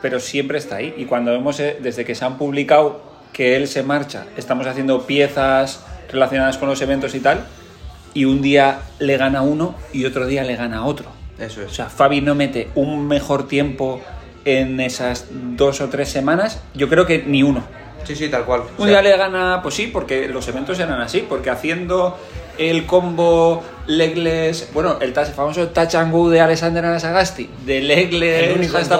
pero 0.00 0.20
siempre 0.20 0.58
está 0.58 0.76
ahí. 0.76 0.94
Y 0.96 1.04
cuando 1.06 1.30
vemos, 1.32 1.58
eh, 1.60 1.78
desde 1.80 2.04
que 2.04 2.14
se 2.14 2.24
han 2.24 2.38
publicado 2.38 3.02
que 3.32 3.56
él 3.56 3.66
se 3.68 3.82
marcha, 3.82 4.26
estamos 4.36 4.66
haciendo 4.66 5.02
piezas 5.06 5.84
relacionadas 6.10 6.58
con 6.58 6.68
los 6.68 6.80
eventos 6.82 7.14
y 7.14 7.20
tal, 7.20 7.46
y 8.14 8.26
un 8.26 8.42
día 8.42 8.80
le 8.98 9.16
gana 9.16 9.40
uno 9.40 9.74
y 9.92 10.04
otro 10.04 10.26
día 10.26 10.44
le 10.44 10.56
gana 10.56 10.84
otro. 10.84 11.06
Eso 11.38 11.62
es. 11.62 11.70
O 11.70 11.74
sea, 11.74 11.86
Fabi 11.86 12.20
no 12.20 12.34
mete 12.34 12.68
un 12.74 13.08
mejor 13.08 13.48
tiempo 13.48 14.00
en 14.44 14.80
esas 14.80 15.28
dos 15.30 15.80
o 15.80 15.88
tres 15.88 16.10
semanas, 16.10 16.60
yo 16.74 16.88
creo 16.90 17.06
que 17.06 17.22
ni 17.26 17.42
uno. 17.42 17.62
Sí, 18.04 18.16
sí, 18.16 18.28
tal 18.28 18.44
cual. 18.44 18.62
Un 18.78 18.88
día 18.88 19.00
le 19.00 19.16
gana, 19.16 19.60
pues 19.62 19.76
sí, 19.76 19.86
porque 19.86 20.28
los 20.28 20.46
eventos 20.48 20.78
eran 20.80 21.00
así, 21.00 21.24
porque 21.26 21.48
haciendo 21.50 22.18
el 22.58 22.86
combo 22.86 23.62
legless, 23.86 24.70
bueno, 24.72 24.98
el 25.00 25.14
touch- 25.14 25.32
famoso 25.32 25.70
go 26.10 26.30
de 26.30 26.40
Alexander 26.40 26.84
Anasagasti, 26.84 27.50
de 27.64 27.78
El 27.78 28.22
en 28.22 28.76
hasta 28.76 28.98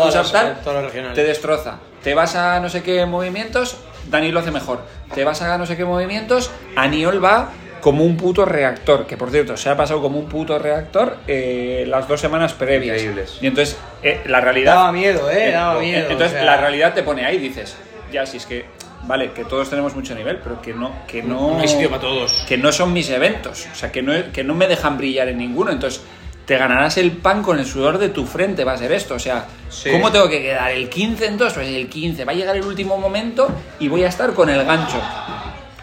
te 1.15 1.25
destroza. 1.25 1.79
Te 2.03 2.15
vas 2.15 2.35
a 2.35 2.59
no 2.61 2.69
sé 2.69 2.83
qué 2.83 3.07
movimientos, 3.07 3.77
Dani 4.11 4.33
lo 4.33 4.41
hace 4.41 4.51
mejor. 4.51 4.81
Te 5.15 5.25
vas 5.25 5.43
a 5.43 5.57
no 5.59 5.67
sé 5.67 5.77
qué 5.77 5.85
movimientos, 5.85 6.51
Aniol 6.77 7.25
va 7.25 7.51
como 7.81 8.05
un 8.05 8.17
puto 8.17 8.45
reactor, 8.45 9.07
que 9.07 9.17
por 9.17 9.31
cierto 9.31 9.57
se 9.57 9.69
ha 9.69 9.77
pasado 9.77 10.01
como 10.01 10.19
un 10.19 10.29
puto 10.29 10.59
reactor 10.59 11.17
eh, 11.27 11.85
las 11.89 12.07
dos 12.09 12.21
semanas 12.21 12.53
previas. 12.55 12.97
Increíbles. 12.97 13.39
Y 13.41 13.49
entonces 13.49 13.77
eh, 14.03 14.21
la 14.27 14.41
realidad... 14.41 14.75
Daba 14.75 14.93
miedo, 14.93 15.29
eh, 15.31 15.51
daba 15.51 15.81
miedo. 15.81 16.09
Entonces 16.09 16.33
o 16.33 16.37
sea. 16.37 16.45
la 16.45 16.57
realidad 16.57 16.95
te 16.95 17.03
pone 17.03 17.25
ahí, 17.25 17.39
dices, 17.39 17.77
ya 18.13 18.25
si 18.25 18.37
es 18.37 18.47
que, 18.47 18.65
vale, 19.07 19.33
que 19.33 19.45
todos 19.45 19.69
tenemos 19.71 19.95
mucho 19.95 20.15
nivel, 20.15 20.39
pero 20.39 20.61
que 20.63 20.73
no, 20.75 20.93
que 21.07 21.23
no, 21.23 21.53
No 21.55 21.61
hay 21.61 21.69
sitio 21.69 21.89
para 21.89 22.01
todos. 22.01 22.33
que 22.49 22.57
no 22.59 22.73
son 22.73 22.93
mis 22.93 23.09
eventos, 23.11 23.67
o 23.73 23.75
sea, 23.75 23.91
que 23.93 24.03
no, 24.03 24.13
que 24.33 24.45
no 24.45 24.55
me 24.55 24.67
dejan 24.69 24.97
brillar 24.99 25.29
en 25.29 25.39
ninguno, 25.39 25.71
entonces 25.71 26.03
te 26.47 26.57
ganarás 26.57 26.97
el 26.99 27.13
pan 27.13 27.43
con 27.43 27.59
el 27.59 27.67
sudor 27.67 27.99
de 27.99 28.09
tu 28.09 28.27
frente, 28.27 28.65
va 28.65 28.73
a 28.73 28.77
ser 28.77 28.91
esto, 28.93 29.15
o 29.15 29.19
sea, 29.19 29.47
Sí. 29.69 29.91
¿cómo 29.91 30.11
tengo 30.11 30.29
que 30.29 30.43
quedar? 30.43 30.71
¿El 30.73 30.89
15 30.89 31.27
en 31.27 31.39
2? 31.39 31.53
Pues 31.55 31.69
el 31.69 31.89
15, 31.89 32.25
va 32.25 32.33
a 32.33 32.35
llegar 32.35 32.57
el 32.57 32.65
último 32.65 32.99
momento 32.99 33.49
y 33.79 33.89
voy 33.89 34.03
a 34.05 34.09
estar 34.09 34.33
con 34.35 34.51
el 34.51 34.65
gancho. 34.65 35.01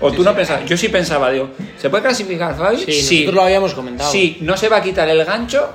O 0.02 0.12
tú 0.12 0.24
no 0.24 0.34
pensabas, 0.36 0.66
yo 0.66 0.78
sí 0.78 0.88
pensaba, 0.90 1.30
digo, 1.32 1.50
¿se 1.78 1.90
puede 1.90 2.04
clasificar, 2.04 2.56
Fabi? 2.56 2.78
Sí, 2.78 3.16
nosotros 3.24 3.36
lo 3.36 3.42
habíamos 3.44 3.74
comentado. 3.74 4.12
Sí, 4.12 4.38
no 4.42 4.56
se 4.56 4.70
va 4.70 4.78
a 4.78 4.82
quitar 4.82 5.10
el 5.10 5.26
gancho 5.26 5.74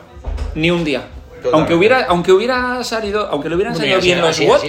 ni 0.54 0.70
un 0.70 0.82
día. 0.84 1.00
Totalmente. 1.42 1.50
Aunque 1.52 1.74
hubiera, 1.74 2.04
aunque 2.08 2.32
hubiera 2.32 2.82
salido, 2.84 3.28
aunque 3.30 3.50
le 3.50 3.56
hubieran 3.56 3.76
salido 3.76 4.00
bien 4.00 4.18
sí, 4.32 4.46
los 4.46 4.62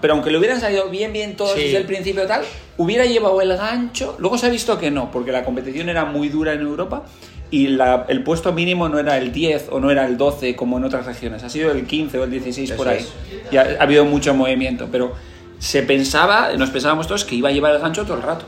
pero 0.00 0.14
aunque 0.14 0.30
le 0.30 0.38
hubieran 0.38 0.60
salido 0.60 0.88
bien 0.88 1.12
bien 1.12 1.36
todos 1.36 1.52
Sí. 1.54 1.62
desde 1.64 1.76
el 1.78 1.84
principio 1.84 2.26
tal, 2.26 2.42
hubiera 2.76 3.04
llevado 3.04 3.40
el 3.40 3.56
gancho. 3.56 4.16
Luego 4.18 4.38
se 4.38 4.46
ha 4.46 4.50
visto 4.50 4.78
que 4.78 4.90
no, 4.90 5.10
porque 5.10 5.32
la 5.32 5.44
competición 5.44 5.88
era 5.88 6.04
muy 6.04 6.28
dura 6.28 6.52
en 6.52 6.60
Europa 6.60 7.04
y 7.50 7.68
la- 7.68 8.04
el 8.08 8.22
puesto 8.22 8.52
mínimo 8.52 8.88
no 8.88 8.98
era 8.98 9.16
el 9.16 9.32
10 9.32 9.68
o 9.70 9.80
no 9.80 9.90
era 9.90 10.04
el 10.06 10.16
12 10.16 10.54
como 10.56 10.78
en 10.78 10.84
otras 10.84 11.06
regiones, 11.06 11.42
ha 11.44 11.48
sido 11.48 11.70
el 11.72 11.86
15 11.86 12.18
o 12.18 12.24
el 12.24 12.30
16 12.30 12.72
por 12.72 12.88
ahí. 12.88 12.98
es. 12.98 13.12
Y 13.52 13.56
ha, 13.56 13.76
ha 13.78 13.82
habido 13.82 14.04
mucho 14.04 14.34
movimiento, 14.34 14.88
pero 14.92 15.12
se 15.58 15.82
pensaba, 15.82 16.52
nos 16.56 16.70
pensábamos 16.70 17.06
todos 17.06 17.24
que 17.24 17.34
iba 17.34 17.48
a 17.48 17.52
llevar 17.52 17.74
el 17.74 17.80
gancho 17.80 18.04
todo 18.04 18.16
el 18.16 18.22
rato. 18.22 18.44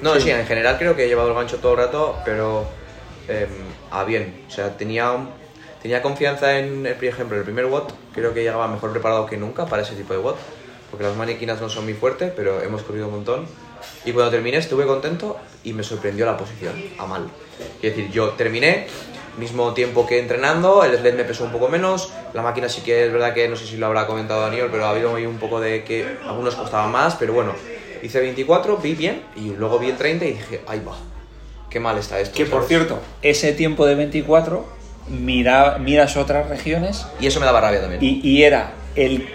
No, 0.00 0.18
sí. 0.18 0.30
en 0.30 0.46
general 0.46 0.76
creo 0.78 0.96
que 0.96 1.04
he 1.04 1.08
llevado 1.08 1.28
el 1.28 1.34
gancho 1.34 1.56
todo 1.58 1.72
el 1.72 1.78
rato, 1.78 2.16
pero 2.24 2.64
em, 3.28 3.48
a 3.90 4.02
bien. 4.04 4.34
O 4.48 4.50
sea, 4.50 4.76
tenía, 4.76 5.12
un- 5.12 5.28
tenía 5.82 6.00
confianza 6.00 6.58
en, 6.58 6.86
el, 6.86 6.94
por 6.94 7.04
ejemplo, 7.04 7.36
el 7.36 7.42
primer 7.42 7.66
WOT, 7.66 7.92
creo 8.14 8.32
que 8.32 8.42
llegaba 8.42 8.68
mejor 8.68 8.92
preparado 8.92 9.26
que 9.26 9.36
nunca 9.36 9.66
para 9.66 9.82
ese 9.82 9.94
tipo 9.94 10.14
de 10.14 10.20
WOT, 10.20 10.36
porque 10.90 11.04
las 11.04 11.16
manequinas 11.16 11.60
no 11.60 11.68
son 11.68 11.84
muy 11.84 11.94
fuertes, 11.94 12.32
pero 12.34 12.62
hemos 12.62 12.82
corrido 12.82 13.06
un 13.06 13.14
montón. 13.14 13.46
Y 14.04 14.12
cuando 14.12 14.30
terminé 14.30 14.58
estuve 14.58 14.86
contento 14.86 15.38
y 15.64 15.72
me 15.72 15.82
sorprendió 15.82 16.24
la 16.24 16.36
posición, 16.36 16.74
a 16.98 17.06
mal. 17.06 17.28
Es 17.76 17.82
decir, 17.82 18.10
yo 18.10 18.30
terminé, 18.30 18.86
mismo 19.38 19.72
tiempo 19.74 20.06
que 20.06 20.20
entrenando, 20.20 20.84
el 20.84 20.96
sled 20.96 21.14
me 21.14 21.24
pesó 21.24 21.44
un 21.44 21.52
poco 21.52 21.68
menos, 21.68 22.12
la 22.34 22.42
máquina 22.42 22.68
sí 22.68 22.82
que 22.82 23.06
es 23.06 23.12
verdad 23.12 23.34
que 23.34 23.48
no 23.48 23.56
sé 23.56 23.66
si 23.66 23.76
lo 23.76 23.86
habrá 23.86 24.06
comentado 24.06 24.42
Daniel, 24.42 24.68
pero 24.70 24.86
ha 24.86 24.90
habido 24.90 25.14
ahí 25.14 25.26
un 25.26 25.38
poco 25.38 25.60
de 25.60 25.84
que 25.84 26.18
algunos 26.24 26.54
costaban 26.54 26.92
más, 26.92 27.16
pero 27.16 27.32
bueno, 27.32 27.54
hice 28.02 28.20
24, 28.20 28.76
vi 28.76 28.94
bien 28.94 29.22
y 29.34 29.50
luego 29.50 29.78
vi 29.78 29.90
el 29.90 29.96
30 29.96 30.24
y 30.26 30.32
dije, 30.32 30.60
ahí 30.66 30.82
va, 30.86 30.96
qué 31.70 31.80
mal 31.80 31.98
está 31.98 32.20
esto. 32.20 32.36
Que 32.36 32.44
por 32.44 32.60
¿sabes? 32.62 32.68
cierto, 32.68 32.98
ese 33.22 33.52
tiempo 33.52 33.86
de 33.86 33.94
24, 33.94 34.81
mira, 35.08 35.78
miras 35.78 36.16
otras 36.16 36.48
regiones 36.48 37.06
Y 37.20 37.26
eso 37.26 37.40
me 37.40 37.46
daba 37.46 37.60
rabia 37.60 37.80
también. 37.80 38.02
y, 38.02 38.20
y 38.22 38.42
era 38.44 38.72
el, 38.94 39.28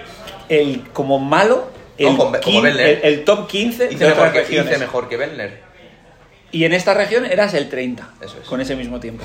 el 0.50 0.84
como 0.94 1.20
malo, 1.20 1.70
el, 1.98 2.06
No, 2.08 2.18
como- 2.18 2.40
como 2.40 2.66
el- 2.66 2.80
el 2.80 3.24
top 3.24 3.48
15 3.48 3.86
hice, 3.92 3.98
de 3.98 4.06
mejor 4.06 4.28
otras 4.28 4.32
que, 4.34 4.40
regiones. 4.42 4.72
hice 4.72 4.80
mejor 4.80 5.10
que 5.10 5.18
Bellner. 5.18 5.62
Y 6.52 6.64
en 6.64 6.74
esta 6.74 6.94
región 6.94 7.26
eras 7.26 7.54
el 7.54 7.70
30, 7.70 8.10
Eso 8.22 8.38
es. 8.42 8.48
con 8.48 8.62
ese 8.62 8.76
mismo 8.76 9.00
tiempo. 9.00 9.24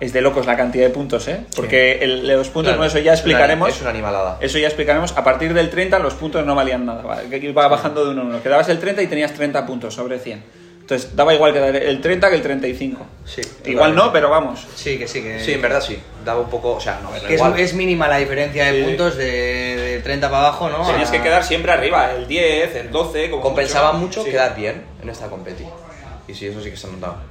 Es 0.00 0.12
de 0.12 0.20
locos 0.20 0.44
la 0.46 0.56
cantidad 0.56 0.84
de 0.84 0.90
puntos, 0.90 1.28
¿eh? 1.28 1.40
Porque 1.54 1.98
el- 2.02 2.26
los 2.26 2.48
puntos, 2.48 2.70
Claro, 2.72 2.78
bueno, 2.78 2.88
eso 2.88 2.98
ya 2.98 3.12
es 3.12 3.20
una- 3.20 3.30
explicaremos. 3.32 3.68
Es 3.68 3.80
una 3.80 3.90
animalada. 3.90 4.38
Eso 4.40 4.58
ya 4.58 4.66
explicaremos. 4.66 5.12
A 5.16 5.22
partir 5.22 5.54
del 5.54 5.70
30 5.70 5.98
los 6.00 6.14
puntos 6.14 6.44
no 6.44 6.54
valían 6.54 6.84
nada. 6.84 7.02
iba 7.32 7.68
bajando 7.68 8.04
de 8.04 8.10
uno 8.10 8.22
a 8.22 8.24
uno. 8.24 8.42
Quedabas 8.42 8.68
el 8.70 8.78
30 8.80 9.02
y 9.02 9.06
tenías 9.06 9.32
30 9.32 9.64
puntos 9.66 9.94
sobre 9.94 10.18
100. 10.18 10.42
Entonces 10.84 11.16
daba 11.16 11.32
igual 11.32 11.54
quedar 11.54 11.74
el 11.74 12.00
30 12.02 12.28
que 12.28 12.36
el 12.36 12.42
35. 12.42 13.06
Sí, 13.24 13.40
Igual 13.64 13.94
no, 13.94 14.12
pero 14.12 14.28
vamos. 14.28 14.66
Sí, 14.76 14.98
que 14.98 15.08
sí, 15.08 15.22
que. 15.22 15.40
Sí, 15.42 15.52
en 15.52 15.62
verdad 15.62 15.80
sí. 15.80 15.98
Daba 16.26 16.40
un 16.42 16.50
poco, 16.50 16.72
o 16.74 16.80
sea, 16.80 17.00
no, 17.02 17.10
Que 17.10 17.34
es, 17.34 17.40
igual. 17.40 17.58
es 17.58 17.72
mínima 17.72 18.06
la 18.06 18.18
diferencia 18.18 18.66
de 18.70 18.80
Sí. 18.80 18.84
puntos 18.84 19.16
de, 19.16 19.24
de 19.24 20.00
30 20.00 20.28
para 20.30 20.48
abajo, 20.48 20.68
¿no? 20.68 20.86
Tenías 20.86 21.08
A- 21.08 21.12
que 21.12 21.22
quedar 21.22 21.42
siempre 21.42 21.72
arriba, 21.72 22.12
el 22.12 22.28
10, 22.28 22.74
el 22.76 22.90
12. 22.90 23.30
Como 23.30 23.42
compensaba 23.42 23.92
mucho 23.94 24.22
Sí. 24.24 24.30
quedar 24.30 24.54
bien 24.54 24.84
en 25.02 25.08
esta 25.08 25.28
competi. 25.28 25.64
Y 26.28 26.34
sí, 26.34 26.48
eso 26.48 26.60
sí 26.60 26.68
que 26.70 26.76
se 26.76 26.86
notaba. 26.88 27.22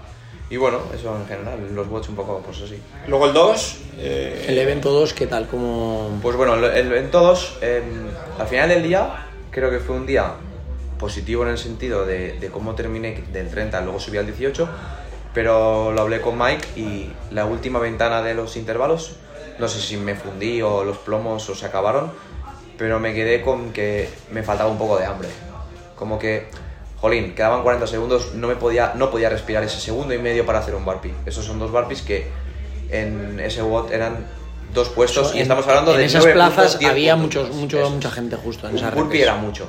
Y 0.50 0.58
bueno, 0.58 0.80
eso 0.96 1.16
en 1.16 1.28
general, 1.28 1.60
los 1.76 1.88
bots 1.88 2.10
un 2.10 2.16
poco, 2.16 2.42
pues 2.44 2.60
así. 2.60 2.80
Luego 3.08 3.28
el 3.28 3.34
2. 3.34 3.78
eh, 4.00 4.46
El 4.48 4.58
evento 4.58 4.90
2, 4.90 5.14
¿qué 5.14 5.28
tal? 5.28 5.46
¿Cómo... 5.48 6.20
Pues 6.24 6.36
bueno, 6.36 6.56
el- 6.56 6.92
en 6.92 7.12
todos, 7.12 7.58
em, 7.62 7.84
al 8.40 8.48
final 8.48 8.70
del 8.70 8.82
día, 8.82 9.28
creo 9.52 9.70
que 9.70 9.78
fue 9.78 9.96
un 9.96 10.08
día 10.08 10.32
positivo 11.08 11.44
en 11.44 11.50
el 11.50 11.58
sentido 11.58 12.06
de, 12.06 12.40
de 12.40 12.48
cómo 12.48 12.76
terminé 12.76 13.22
del 13.34 13.50
30, 13.50 13.82
luego 13.82 14.00
subí 14.00 14.18
al 14.18 14.26
18, 14.26 14.70
pero 15.34 15.92
lo 15.92 16.00
hablé 16.02 16.22
con 16.22 16.38
Mike 16.38 16.66
y 16.80 17.12
la 17.30 17.44
última 17.46 17.80
ventana 17.80 18.22
de 18.22 18.34
los 18.34 18.56
intervalos, 18.56 19.18
no 19.60 19.68
sé 19.68 19.82
si 19.82 19.98
me 19.98 20.16
fundí 20.16 20.62
o 20.62 20.86
los 20.86 20.98
plomos 21.00 21.50
o 21.50 21.56
se 21.56 21.66
acabaron, 21.66 22.10
pero 22.78 23.02
me 23.02 23.14
quedé 23.14 23.42
con 23.42 23.74
que 23.74 24.08
me 24.32 24.44
faltaba 24.44 24.70
un 24.70 24.78
poco 24.78 24.98
de 24.98 25.06
hambre. 25.06 25.28
Como 25.98 26.18
que, 26.18 26.48
jolín, 27.02 27.36
quedaban 27.36 27.64
40 27.64 27.86
segundos, 27.86 28.34
no, 28.36 28.48
me 28.48 28.56
podía, 28.56 28.94
no 28.96 29.12
podía 29.12 29.28
respirar 29.30 29.62
ese 29.66 29.82
segundo 29.82 30.14
y 30.14 30.20
medio 30.20 30.46
para 30.46 30.60
hacer 30.60 30.74
un 30.74 30.86
burpee. 30.86 31.14
Esos 31.26 31.44
son 31.44 31.60
dos 31.60 31.70
burpees 31.70 32.02
que 32.02 32.28
en 32.90 33.42
ese 33.42 33.62
WOT 33.62 33.92
eran 33.92 34.26
dos 34.74 34.88
puestos 34.88 35.34
y 35.34 35.38
En- 35.38 35.42
estamos 35.44 35.68
hablando 35.68 35.92
en 35.92 35.98
de 35.98 36.06
esas 36.06 36.22
nueve 36.24 36.34
plazas 36.34 36.56
puntos, 36.76 36.80
10 36.80 36.92
había 36.92 37.16
puntos. 37.18 37.42
muchos, 37.50 37.56
mucho, 37.58 37.80
Eso 37.82 37.90
mucha 37.90 38.10
gente 38.12 38.36
justo 38.38 38.68
en 38.68 38.74
Un 38.74 38.80
esa 38.80 38.92
burpee 38.92 39.22
era 39.22 39.36
mucho, 39.36 39.68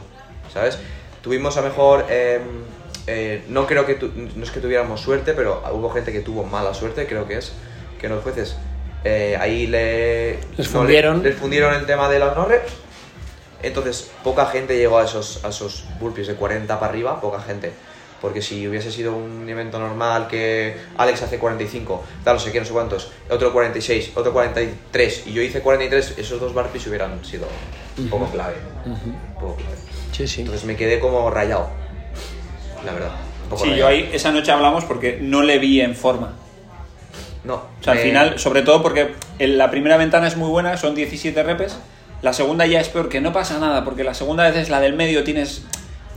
¿sabes? 0.52 0.78
Tuvimos 1.24 1.56
a 1.56 1.62
mejor, 1.62 2.04
eh, 2.10 2.38
eh, 3.06 3.42
no 3.48 3.66
creo 3.66 3.84
que, 3.86 3.94
tu- 3.94 4.12
no 4.14 4.44
es 4.44 4.50
que 4.50 4.60
tuviéramos 4.60 5.00
suerte, 5.00 5.32
pero 5.32 5.62
hubo 5.72 5.90
gente 5.90 6.12
que 6.12 6.20
tuvo 6.20 6.44
mala 6.44 6.72
suerte, 6.74 7.06
creo 7.06 7.26
que 7.26 7.38
es, 7.38 7.52
que 7.98 8.08
los 8.08 8.22
jueces 8.22 8.56
eh, 9.04 9.36
ahí 9.40 9.66
le, 9.66 10.32
Les 10.34 10.40
no, 10.58 10.62
le- 10.62 10.64
fundieron. 10.68 11.22
les 11.22 11.34
fundieron 11.34 11.74
el 11.74 11.86
tema 11.86 12.08
de 12.10 12.18
los 12.18 12.36
no 12.36 12.44
reps, 12.44 12.72
entonces 13.62 14.10
poca 14.22 14.46
gente 14.46 14.76
llegó 14.76 14.98
a 14.98 15.04
esos, 15.04 15.44
a 15.44 15.48
esos 15.48 15.84
burpees 15.98 16.26
de 16.26 16.34
40 16.34 16.78
para 16.78 16.92
arriba, 16.92 17.20
poca 17.20 17.40
gente. 17.40 17.72
Porque 18.20 18.40
si 18.40 18.66
hubiese 18.66 18.90
sido 18.90 19.14
un 19.14 19.46
evento 19.48 19.78
normal 19.78 20.28
que 20.28 20.76
Alex 20.96 21.22
hace 21.22 21.38
45, 21.38 22.02
tal, 22.24 22.34
no 22.36 22.40
sé 22.40 22.52
qué, 22.52 22.60
no 22.60 22.64
sé 22.64 22.72
cuántos, 22.72 23.12
otro 23.28 23.52
46, 23.52 24.12
otro 24.14 24.32
43 24.32 25.26
y 25.26 25.32
yo 25.34 25.42
hice 25.42 25.60
43, 25.60 26.14
esos 26.16 26.40
dos 26.40 26.54
burpees 26.54 26.86
hubieran 26.86 27.22
sido 27.24 27.46
un 27.98 28.08
poco 28.08 28.26
clave. 28.30 28.54
Un 28.86 29.34
poco 29.38 29.56
clave. 29.56 29.76
Sí, 30.16 30.28
sí. 30.28 30.40
Entonces 30.42 30.64
me 30.64 30.76
quedé 30.76 31.00
como 31.00 31.30
rayado, 31.30 31.68
la 32.84 32.92
verdad. 32.92 33.10
un 33.44 33.48
poco 33.50 33.64
Sí, 33.64 33.70
rayado. 33.70 33.90
yo 33.90 33.94
ahí 33.96 34.10
esa 34.12 34.30
noche 34.32 34.52
hablamos 34.52 34.84
porque 34.84 35.18
no 35.20 35.42
le 35.42 35.58
vi 35.58 35.80
en 35.80 35.94
forma. 35.96 36.34
No. 37.44 37.54
O 37.56 37.82
sea, 37.84 37.92
al 37.94 37.98
final, 37.98 38.38
sobre 38.38 38.62
todo 38.62 38.82
porque 38.82 39.14
en 39.38 39.58
la 39.58 39.70
primera 39.70 39.96
ventana 39.96 40.26
es 40.28 40.36
muy 40.36 40.48
buena, 40.48 40.76
son 40.76 40.94
17 40.94 41.42
repes. 41.42 41.76
La 42.22 42.32
segunda 42.32 42.64
ya 42.66 42.80
es 42.80 42.88
peor, 42.88 43.08
que 43.10 43.20
no 43.20 43.32
pasa 43.34 43.58
nada, 43.58 43.84
porque 43.84 44.02
la 44.02 44.14
segunda 44.14 44.44
vez 44.44 44.56
es 44.56 44.70
la 44.70 44.80
del 44.80 44.94
medio, 44.94 45.24
tienes, 45.24 45.62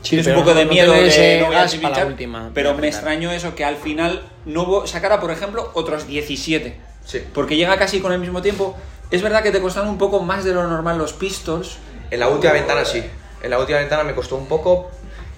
Sí, 0.03 0.11
tienes 0.11 0.27
un 0.27 0.35
poco 0.35 0.51
no- 0.51 0.55
de 0.59 0.65
no 0.65 0.71
miedo 0.71 0.93
de 0.93 1.39
no 1.41 1.47
voy 1.47 1.55
a 1.55 1.65
la 1.89 2.05
última, 2.05 2.51
pero 2.53 2.75
me 2.75 2.87
extrañó 2.87 3.31
eso, 3.31 3.55
que 3.55 3.65
al 3.65 3.75
final 3.75 4.21
no 4.45 4.63
hubo, 4.63 4.87
sacara, 4.87 5.19
por 5.19 5.31
ejemplo, 5.31 5.69
otros 5.73 6.07
17. 6.07 6.77
Sí. 7.03 7.21
Porque 7.33 7.57
llega 7.57 7.77
casi 7.77 7.99
con 7.99 8.13
el 8.13 8.19
mismo 8.19 8.41
tiempo. 8.41 8.77
Es 9.11 9.21
verdad 9.21 9.43
que 9.43 9.51
te 9.51 9.59
costaron 9.59 9.89
un 9.89 9.97
poco 9.97 10.21
más 10.21 10.45
de 10.45 10.53
lo 10.53 10.65
normal 10.67 10.97
los 10.97 11.11
pistols. 11.13 11.77
En 12.11 12.19
la 12.21 12.29
última 12.29 12.53
ventana 12.53 12.85
sí. 12.85 13.03
En 13.41 13.49
la 13.51 13.59
última 13.59 13.79
ventana 13.79 14.03
me 14.03 14.13
costó 14.15 14.35
un 14.35 14.47
poco 14.47 14.89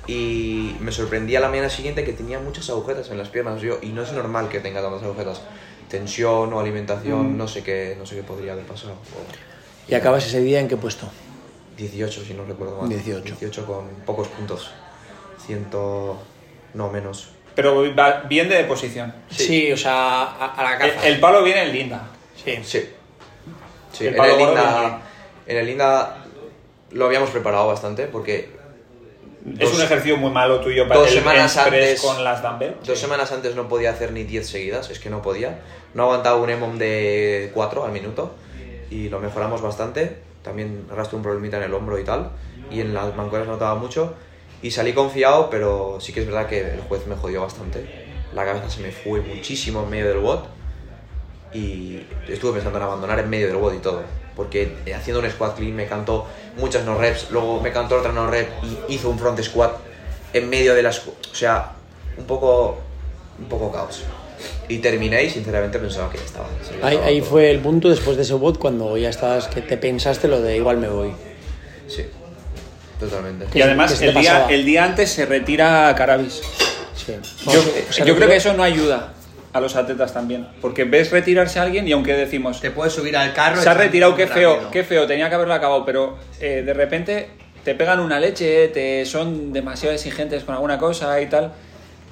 y 0.08 0.76
me 0.80 0.92
sorprendía 0.92 1.40
la 1.40 1.50
mañana 1.50 1.70
siguiente 1.70 2.04
que 2.04 2.14
tenía 2.14 2.40
muchas 2.40 2.70
agujetas 2.70 3.10
en 3.12 3.18
las 3.18 3.30
piernas 3.30 3.62
yo 3.62 3.78
y 3.82 3.88
no 3.90 4.02
es 4.04 4.12
normal 4.12 4.50
que 4.50 4.60
tenga 4.60 4.82
tantas 4.82 5.04
agujetas. 5.04 5.42
Tensión 5.90 6.54
o 6.54 6.60
alimentación, 6.60 7.38
no 7.38 7.48
sé 7.48 7.64
qué, 7.64 7.96
no 7.98 8.06
sé 8.06 8.16
qué 8.16 8.24
podría 8.24 8.54
haber 8.54 8.66
pasado. 8.66 8.94
O 8.94 9.92
¿Y 9.92 9.96
acabas 9.96 10.26
ese 10.26 10.40
día 10.42 10.60
en 10.60 10.68
qué 10.68 10.78
puesto? 10.78 11.08
18 11.78 12.24
si 12.26 12.34
no 12.34 12.46
recuerdo 12.46 12.80
mal. 12.80 12.90
18. 12.90 13.24
18 13.24 13.66
con 13.66 13.88
pocos 14.06 14.28
puntos. 14.28 14.70
Ciento 15.46 16.18
no 16.74 16.90
menos. 16.92 17.30
Pero 17.56 17.84
va 17.96 18.22
bien 18.30 18.48
de 18.50 18.64
posición. 18.66 19.14
Sí, 19.30 19.72
o 19.72 19.78
sea, 19.78 20.24
a, 20.24 20.54
a 20.56 20.64
la 20.64 20.74
El, 20.86 20.94
caza. 20.94 21.08
el 21.08 21.20
palo 21.20 21.44
viene 21.44 21.64
en 21.64 21.74
linda. 21.74 22.08
Sí. 22.36 22.60
Sí. 22.64 22.90
Sí, 23.92 24.06
El 24.06 24.14
en 24.14 24.18
palo 24.18 24.34
el, 24.34 24.38
Linda, 24.38 25.02
en 25.48 25.58
el 25.58 25.66
Linda 25.66 26.19
lo 26.92 27.06
habíamos 27.06 27.30
preparado 27.30 27.68
bastante 27.68 28.06
porque 28.08 28.50
es 29.54 29.60
Dos- 29.60 29.76
un 29.78 29.82
ejercicio 29.84 30.18
muy 30.18 30.32
malo 30.32 30.60
tuyo 30.60 30.88
para 30.88 31.00
dos 31.00 31.10
el 31.10 31.20
semanas 31.20 31.58
antes- 31.58 32.02
con 32.02 32.24
las 32.24 32.42
dumbbell. 32.42 32.76
Dos 32.86 33.00
semanas 33.00 33.32
antes 33.32 33.56
no 33.56 33.68
podía 33.70 33.92
hacer 33.92 34.12
ni 34.12 34.24
10 34.24 34.48
seguidas, 34.48 34.90
es 34.90 35.00
que 35.00 35.10
no 35.10 35.22
podía. 35.22 35.60
No 35.94 36.04
aguantaba 36.04 36.38
un 36.38 36.50
EMOM 36.50 36.78
de 36.78 37.52
4 37.54 37.86
al 37.86 37.92
minuto 37.92 38.34
y 38.92 39.10
lo 39.10 39.20
mejoramos 39.20 39.62
bastante. 39.62 40.18
También 40.44 40.86
arrastré 40.92 41.18
un 41.18 41.24
problemita 41.24 41.58
en 41.58 41.64
el 41.64 41.74
hombro 41.74 41.98
y 42.00 42.04
tal. 42.04 42.32
Y 42.72 42.82
en 42.82 42.94
las 42.94 43.16
mancuernas 43.16 43.48
notaba 43.50 43.76
mucho. 43.76 44.14
Y 44.62 44.72
salí 44.72 44.94
confiado, 44.94 45.50
pero 45.50 45.98
sí 46.02 46.12
que 46.14 46.20
es 46.22 46.26
verdad 46.26 46.48
que 46.48 46.60
el 46.60 46.82
juez 46.82 47.08
me 47.08 47.16
jodió 47.16 47.42
bastante. 47.42 48.08
La 48.34 48.46
cabeza 48.46 48.70
se 48.70 48.82
me 48.82 48.92
fue 48.92 49.22
muchísimo 49.22 49.84
en 49.84 49.90
medio 49.90 50.08
del 50.10 50.18
WOD 50.20 50.40
y 51.54 52.02
estuve 52.28 52.54
pensando 52.54 52.78
en 52.78 52.84
abandonar 52.84 53.20
en 53.20 53.30
medio 53.30 53.48
del 53.48 53.56
WOD 53.56 53.74
y 53.76 53.80
todo. 53.80 54.04
Porque 54.40 54.72
eh, 54.86 54.94
haciendo 54.94 55.20
un 55.22 55.30
squat 55.30 55.58
clean 55.58 55.76
me 55.76 55.86
cantó 55.86 56.26
muchas 56.56 56.86
no 56.86 56.98
reps, 56.98 57.30
luego 57.30 57.60
me 57.60 57.74
cantó 57.74 57.98
otra 57.98 58.14
no 58.14 58.26
rep 58.32 58.50
y 58.64 58.94
hizo 58.94 59.10
un 59.10 59.20
front 59.20 59.38
squat 59.42 59.76
en 60.32 60.50
medio 60.50 60.76
de 60.76 60.82
las... 60.82 61.00
O 61.00 61.36
sea, 61.36 61.74
un 62.18 62.24
poco, 62.24 62.78
un 63.38 63.50
poco 63.50 63.70
caos. 63.70 64.04
Y 64.70 64.78
terminé 64.78 65.26
y 65.26 65.30
sinceramente 65.30 65.78
pensaba 65.78 66.10
que 66.10 66.20
ya 66.20 66.24
estaba. 66.24 66.48
Ahí, 66.82 66.96
ahí 67.04 67.20
fue 67.20 67.52
el 67.52 67.60
punto 67.60 67.90
después 67.90 68.16
de 68.16 68.24
ese 68.24 68.34
bot 68.34 68.58
cuando 68.58 68.96
ya 68.96 69.10
estabas, 69.10 69.50
que 69.50 69.62
te 69.62 69.76
pensaste 69.76 70.30
lo 70.30 70.40
de 70.40 70.56
igual 70.56 70.78
me 70.78 70.88
voy. 70.88 71.12
Sí, 71.90 72.06
totalmente. 72.98 73.46
Y 73.54 73.62
además, 73.62 73.92
¿Qué 73.92 73.98
se 73.98 74.04
te 74.06 74.12
el 74.12 74.22
día, 74.22 74.32
pasaba? 74.32 74.54
el 74.54 74.66
día 74.66 74.86
antes 74.86 75.12
se 75.12 75.26
retira 75.26 75.94
Carabis. 75.98 76.40
Sí. 76.96 77.14
Yo, 77.46 77.60
O 77.90 77.92
sea, 77.92 78.06
yo 78.06 78.16
creo 78.16 78.30
que 78.30 78.38
eso 78.38 78.54
no 78.54 78.64
ayuda 78.64 79.16
a 79.54 79.60
los 79.62 79.76
atletas 79.76 80.14
también. 80.14 80.48
Porque 80.62 80.84
ves 80.84 81.12
retirarse 81.12 81.60
a 81.60 81.64
alguien 81.64 81.88
y 81.88 81.92
aunque 81.92 82.14
decimos, 82.16 82.62
Te 82.62 82.72
puedes 82.72 82.94
subir 82.94 83.18
al 83.18 83.34
carro. 83.34 83.62
se 83.62 83.70
ha 83.70 83.74
retirado, 83.74 84.16
qué 84.16 84.26
rápido. 84.26 84.56
feo, 84.60 84.72
qué 84.72 84.84
feo, 84.84 85.08
tenía 85.08 85.28
que 85.30 85.36
haberlo 85.36 85.54
acabado, 85.54 85.86
pero 85.86 86.18
eh, 86.40 86.62
de 86.66 86.74
repente 86.74 87.30
te 87.64 87.76
pegan 87.76 88.00
una 88.00 88.20
leche, 88.20 88.68
te 88.70 89.06
son 89.06 89.52
demasiado 89.52 89.94
exigentes 89.94 90.44
con 90.44 90.56
alguna 90.56 90.78
cosa 90.78 91.20
y 91.22 91.26
tal, 91.28 91.52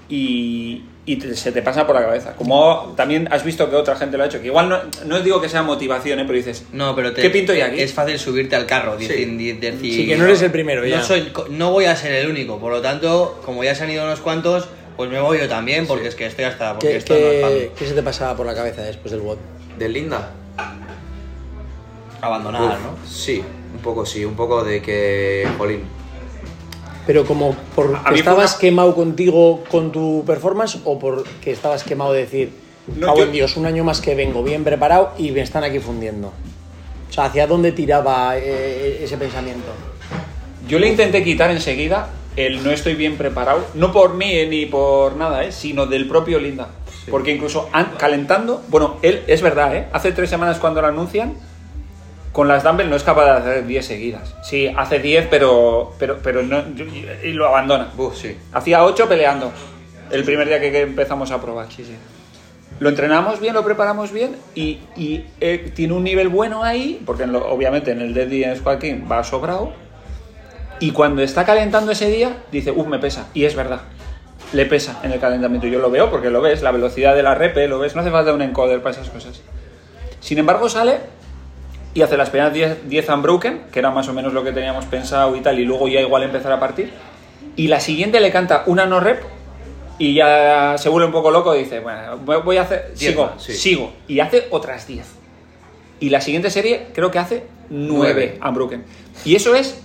y, 0.09 0.83
y 1.05 1.15
te- 1.17 1.35
se 1.35 1.51
te 1.51 1.61
pasa 1.61 1.85
por 1.85 1.95
la 1.95 2.01
cabeza. 2.01 2.33
Como 2.35 2.93
también 2.95 3.27
has 3.31 3.43
visto 3.43 3.69
que 3.69 3.75
otra 3.75 3.95
gente 3.95 4.17
lo 4.17 4.23
ha 4.23 4.27
hecho, 4.27 4.39
que 4.41 4.47
igual 4.47 4.69
no, 4.69 4.79
no 5.05 5.19
digo 5.21 5.41
que 5.41 5.49
sea 5.49 5.63
motivación, 5.63 6.19
¿eh? 6.19 6.23
pero 6.25 6.37
dices, 6.37 6.65
No, 6.71 6.95
pero 6.95 7.13
te- 7.13 7.21
¿qué 7.21 7.29
pinto 7.29 7.53
yo 7.53 7.65
aquí? 7.65 7.81
Es 7.81 7.93
fácil 7.93 8.17
subirte 8.19 8.55
al 8.55 8.65
carro. 8.65 8.97
Decir, 8.97 9.27
decir, 9.59 9.79
Sí, 9.93 10.07
que 10.07 10.17
no 10.17 10.25
eres 10.25 10.41
el 10.41 10.51
primero 10.51 10.85
ya. 10.85 10.97
No, 10.97 11.03
soy, 11.03 11.31
no 11.49 11.71
voy 11.71 11.85
a 11.85 11.95
ser 11.95 12.13
el 12.13 12.29
único. 12.29 12.59
Por 12.59 12.71
lo 12.71 12.81
tanto, 12.81 13.41
como 13.45 13.63
ya 13.63 13.75
se 13.75 13.83
han 13.83 13.91
ido 13.91 14.03
unos 14.05 14.19
cuantos, 14.21 14.67
pues 14.97 15.09
me 15.09 15.19
voy 15.21 15.37
yo 15.39 15.47
también, 15.47 15.85
porque 15.87 16.07
es 16.07 16.15
que 16.15 16.25
estoy 16.25 16.45
hasta. 16.45 16.73
Porque 16.73 16.89
¿Qué, 16.89 16.97
esto 16.97 17.13
no 17.13 17.19
es 17.19 17.69
qué- 17.77 17.87
se 17.87 17.93
te 17.93 18.03
pasaba 18.03 18.35
por 18.35 18.45
la 18.45 18.53
cabeza 18.55 18.81
después 18.81 19.11
del 19.11 19.21
bot? 19.21 19.37
¿De 19.77 19.87
Linda? 19.87 20.31
Abandonar, 22.21 22.61
Uf, 22.63 22.69
¿no? 22.83 23.07
Sí, 23.07 23.43
un 23.75 23.79
poco 23.81 24.05
sí, 24.05 24.25
un 24.25 24.35
poco 24.35 24.63
de 24.63 24.81
que, 24.81 25.47
jolín, 25.57 25.81
Pero 27.05 27.23
como 27.25 27.55
por 27.75 27.95
A- 27.95 28.09
a 28.09 28.13
estabas 28.13 28.51
una- 28.53 28.59
quemado 28.59 28.93
contigo 28.95 29.63
con 29.69 29.91
tu 29.93 30.23
performance 30.25 30.79
o 30.83 30.99
porque 30.99 31.51
estabas 31.51 31.83
quemado 31.83 32.11
de 32.11 32.21
decir, 32.21 32.51
No, 32.95 33.05
"Cago 33.07 33.19
yo- 33.19 33.23
en 33.25 33.31
Dios, 33.31 33.55
un 33.55 33.65
año 33.65 33.83
más 33.85 34.01
que 34.01 34.13
vengo 34.15 34.43
bien 34.43 34.63
preparado 34.65 35.13
y 35.17 35.31
me 35.31 35.41
están 35.41 35.63
aquí 35.63 35.79
fundiendo. 35.79 36.33
O 37.09 37.13
sea, 37.13 37.25
¿hacia 37.25 37.47
dónde 37.47 37.71
tiraba 37.71 38.37
eh, 38.37 38.99
ese 39.03 39.15
pensamiento? 39.17 39.67
Yo 40.67 40.79
le 40.79 40.89
intenté 40.89 41.23
quitar 41.23 41.49
enseguida 41.51 42.09
el 42.37 42.63
no 42.63 42.71
estoy 42.71 42.93
bien 42.95 43.17
preparado, 43.17 43.65
no 43.73 43.91
por 43.91 44.13
mí 44.13 44.31
eh, 44.31 44.47
ni 44.47 44.65
por 44.65 45.15
nada, 45.17 45.43
eh, 45.43 45.51
sino 45.51 45.85
del 45.85 46.07
propio 46.07 46.39
Linda. 46.39 46.69
Porque 47.09 47.31
incluso 47.31 47.69
an- 47.73 47.93
calentando, 47.97 48.61
bueno, 48.69 48.97
él 49.01 49.23
es 49.27 49.41
verdad, 49.41 49.75
¿eh? 49.75 49.87
hace 49.93 50.11
tres 50.11 50.29
semanas 50.29 50.59
cuando 50.59 50.81
lo 50.81 50.87
anuncian, 50.87 51.33
con 52.33 52.47
las 52.47 52.63
dumbbell 52.63 52.89
no 52.89 52.95
es 52.95 53.03
capaz 53.03 53.25
de 53.25 53.31
hacer 53.31 53.65
10 53.65 53.85
seguidas. 53.85 54.35
Sí, 54.43 54.67
hace 54.75 54.99
10, 54.99 55.27
pero, 55.29 55.93
pero, 55.97 56.19
pero 56.21 56.43
no, 56.43 56.61
y 57.23 57.31
lo 57.33 57.47
abandona. 57.47 57.89
Uf, 57.97 58.15
sí. 58.15 58.37
Hacía 58.53 58.83
8 58.83 59.07
peleando 59.09 59.51
el 60.11 60.23
primer 60.23 60.47
día 60.47 60.59
que, 60.59 60.81
empezamos 60.81 61.31
a 61.31 61.41
probar. 61.41 61.67
Lo 62.79 62.89
entrenamos 62.89 63.39
bien, 63.39 63.55
lo 63.55 63.63
preparamos 63.63 64.11
bien 64.11 64.35
y, 64.53 64.77
y, 64.95 65.23
eh, 65.41 65.71
tiene 65.73 65.93
un 65.93 66.03
nivel 66.03 66.27
bueno 66.29 66.63
ahí, 66.63 67.01
porque 67.05 67.23
en 67.23 67.31
lo- 67.31 67.47
obviamente 67.49 67.89
en 67.91 68.01
el 68.01 68.13
Dead 68.13 68.55
Squat 68.57 68.79
King 68.81 69.05
va 69.11 69.23
sobrado. 69.23 69.71
Y 70.79 70.91
cuando 70.91 71.21
está 71.21 71.45
calentando 71.45 71.91
ese 71.91 72.09
día, 72.09 72.37
dice, 72.51 72.71
uff, 72.71 72.87
me 72.87 72.99
pesa. 72.99 73.27
Y 73.33 73.45
es 73.45 73.55
verdad, 73.55 73.81
le 74.53 74.65
pesa 74.65 74.99
en 75.03 75.11
el 75.11 75.19
calentamiento. 75.19 75.67
Yo 75.67 75.79
lo 75.79 75.89
veo 75.89 76.09
porque 76.11 76.29
lo 76.29 76.41
ves, 76.41 76.61
la 76.61 76.71
velocidad 76.71 77.15
de 77.15 77.23
la 77.23 77.35
repe, 77.35 77.67
lo 77.67 77.79
ves, 77.79 77.95
no 77.95 78.01
hace 78.01 78.11
falta 78.11 78.33
un 78.33 78.41
encoder 78.41 78.81
para 78.81 78.93
esas 78.95 79.09
cosas. 79.09 79.41
Sin 80.19 80.37
embargo, 80.37 80.69
sale 80.69 80.97
y 81.93 82.01
hace 82.03 82.15
las 82.17 82.29
primeras 82.29 82.53
10 82.53 82.89
10 82.89 83.09
unbroken, 83.09 83.63
que 83.71 83.79
era 83.79 83.89
más 83.89 84.07
o 84.07 84.13
menos 84.13 84.33
lo 84.33 84.43
que 84.43 84.51
teníamos 84.51 84.85
pensado 84.85 85.35
y 85.35 85.41
tal, 85.41 85.59
y 85.59 85.65
luego 85.65 85.87
ya 85.87 85.99
igual 86.01 86.23
empezar 86.23 86.51
a 86.51 86.59
partir. 86.59 86.91
Y 87.55 87.69
la 87.69 87.79
siguiente 87.79 88.19
le 88.19 88.31
canta 88.31 88.63
una 88.67 88.85
no 88.85 88.99
rep 88.99 89.23
y 89.97 90.13
ya 90.13 90.75
se 90.77 90.89
vuelve 90.89 91.07
un 91.07 91.11
poco 91.11 91.31
loco 91.31 91.55
y 91.55 91.59
dice, 91.63 91.79
bueno, 91.79 92.17
voy- 92.23 92.41
voy 92.43 92.57
a 92.57 92.61
hacer, 92.63 92.93
Diez 92.95 93.11
sigo, 93.11 93.25
más, 93.33 93.41
sí. 93.41 93.53
sigo. 93.53 93.93
Y 94.07 94.19
hace 94.19 94.45
otras 94.51 94.85
10. 94.85 95.07
Y 95.99 96.09
la 96.09 96.21
siguiente 96.21 96.51
serie 96.51 96.87
creo 96.93 97.09
que 97.09 97.17
hace 97.17 97.43
9 97.71 98.37
unbroken. 98.47 98.83
Y 99.25 99.35
eso 99.35 99.55
es 99.55 99.81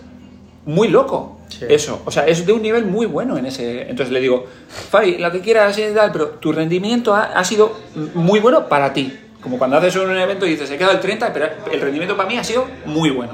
muy 0.64 0.88
loco. 0.88 1.38
Eso, 1.68 2.02
o 2.06 2.10
sea, 2.10 2.26
es 2.26 2.46
de 2.46 2.52
un 2.52 2.62
nivel 2.62 2.86
muy 2.86 3.06
bueno 3.06 3.36
en 3.36 3.46
ese. 3.46 3.82
Entonces 3.82 4.10
le 4.10 4.20
digo, 4.20 4.46
Fabi, 4.68 5.18
lo 5.18 5.30
que 5.30 5.40
quieras 5.40 5.78
y 5.78 5.94
tal, 5.94 6.10
pero 6.10 6.28
tu 6.30 6.50
rendimiento 6.50 7.14
ha, 7.14 7.24
ha 7.24 7.44
sido 7.44 7.76
muy 8.14 8.40
bueno 8.40 8.68
para 8.68 8.92
ti. 8.92 9.16
Como 9.40 9.58
cuando 9.58 9.76
haces 9.76 9.96
un 9.96 10.16
evento 10.16 10.46
y 10.46 10.50
dices, 10.50 10.70
he 10.70 10.78
quedado 10.78 10.94
el 10.94 11.00
30, 11.00 11.32
pero 11.32 11.48
el 11.70 11.80
rendimiento 11.80 12.16
para 12.16 12.28
mí 12.28 12.38
ha 12.38 12.44
sido 12.44 12.66
muy 12.86 13.10
bueno. 13.10 13.32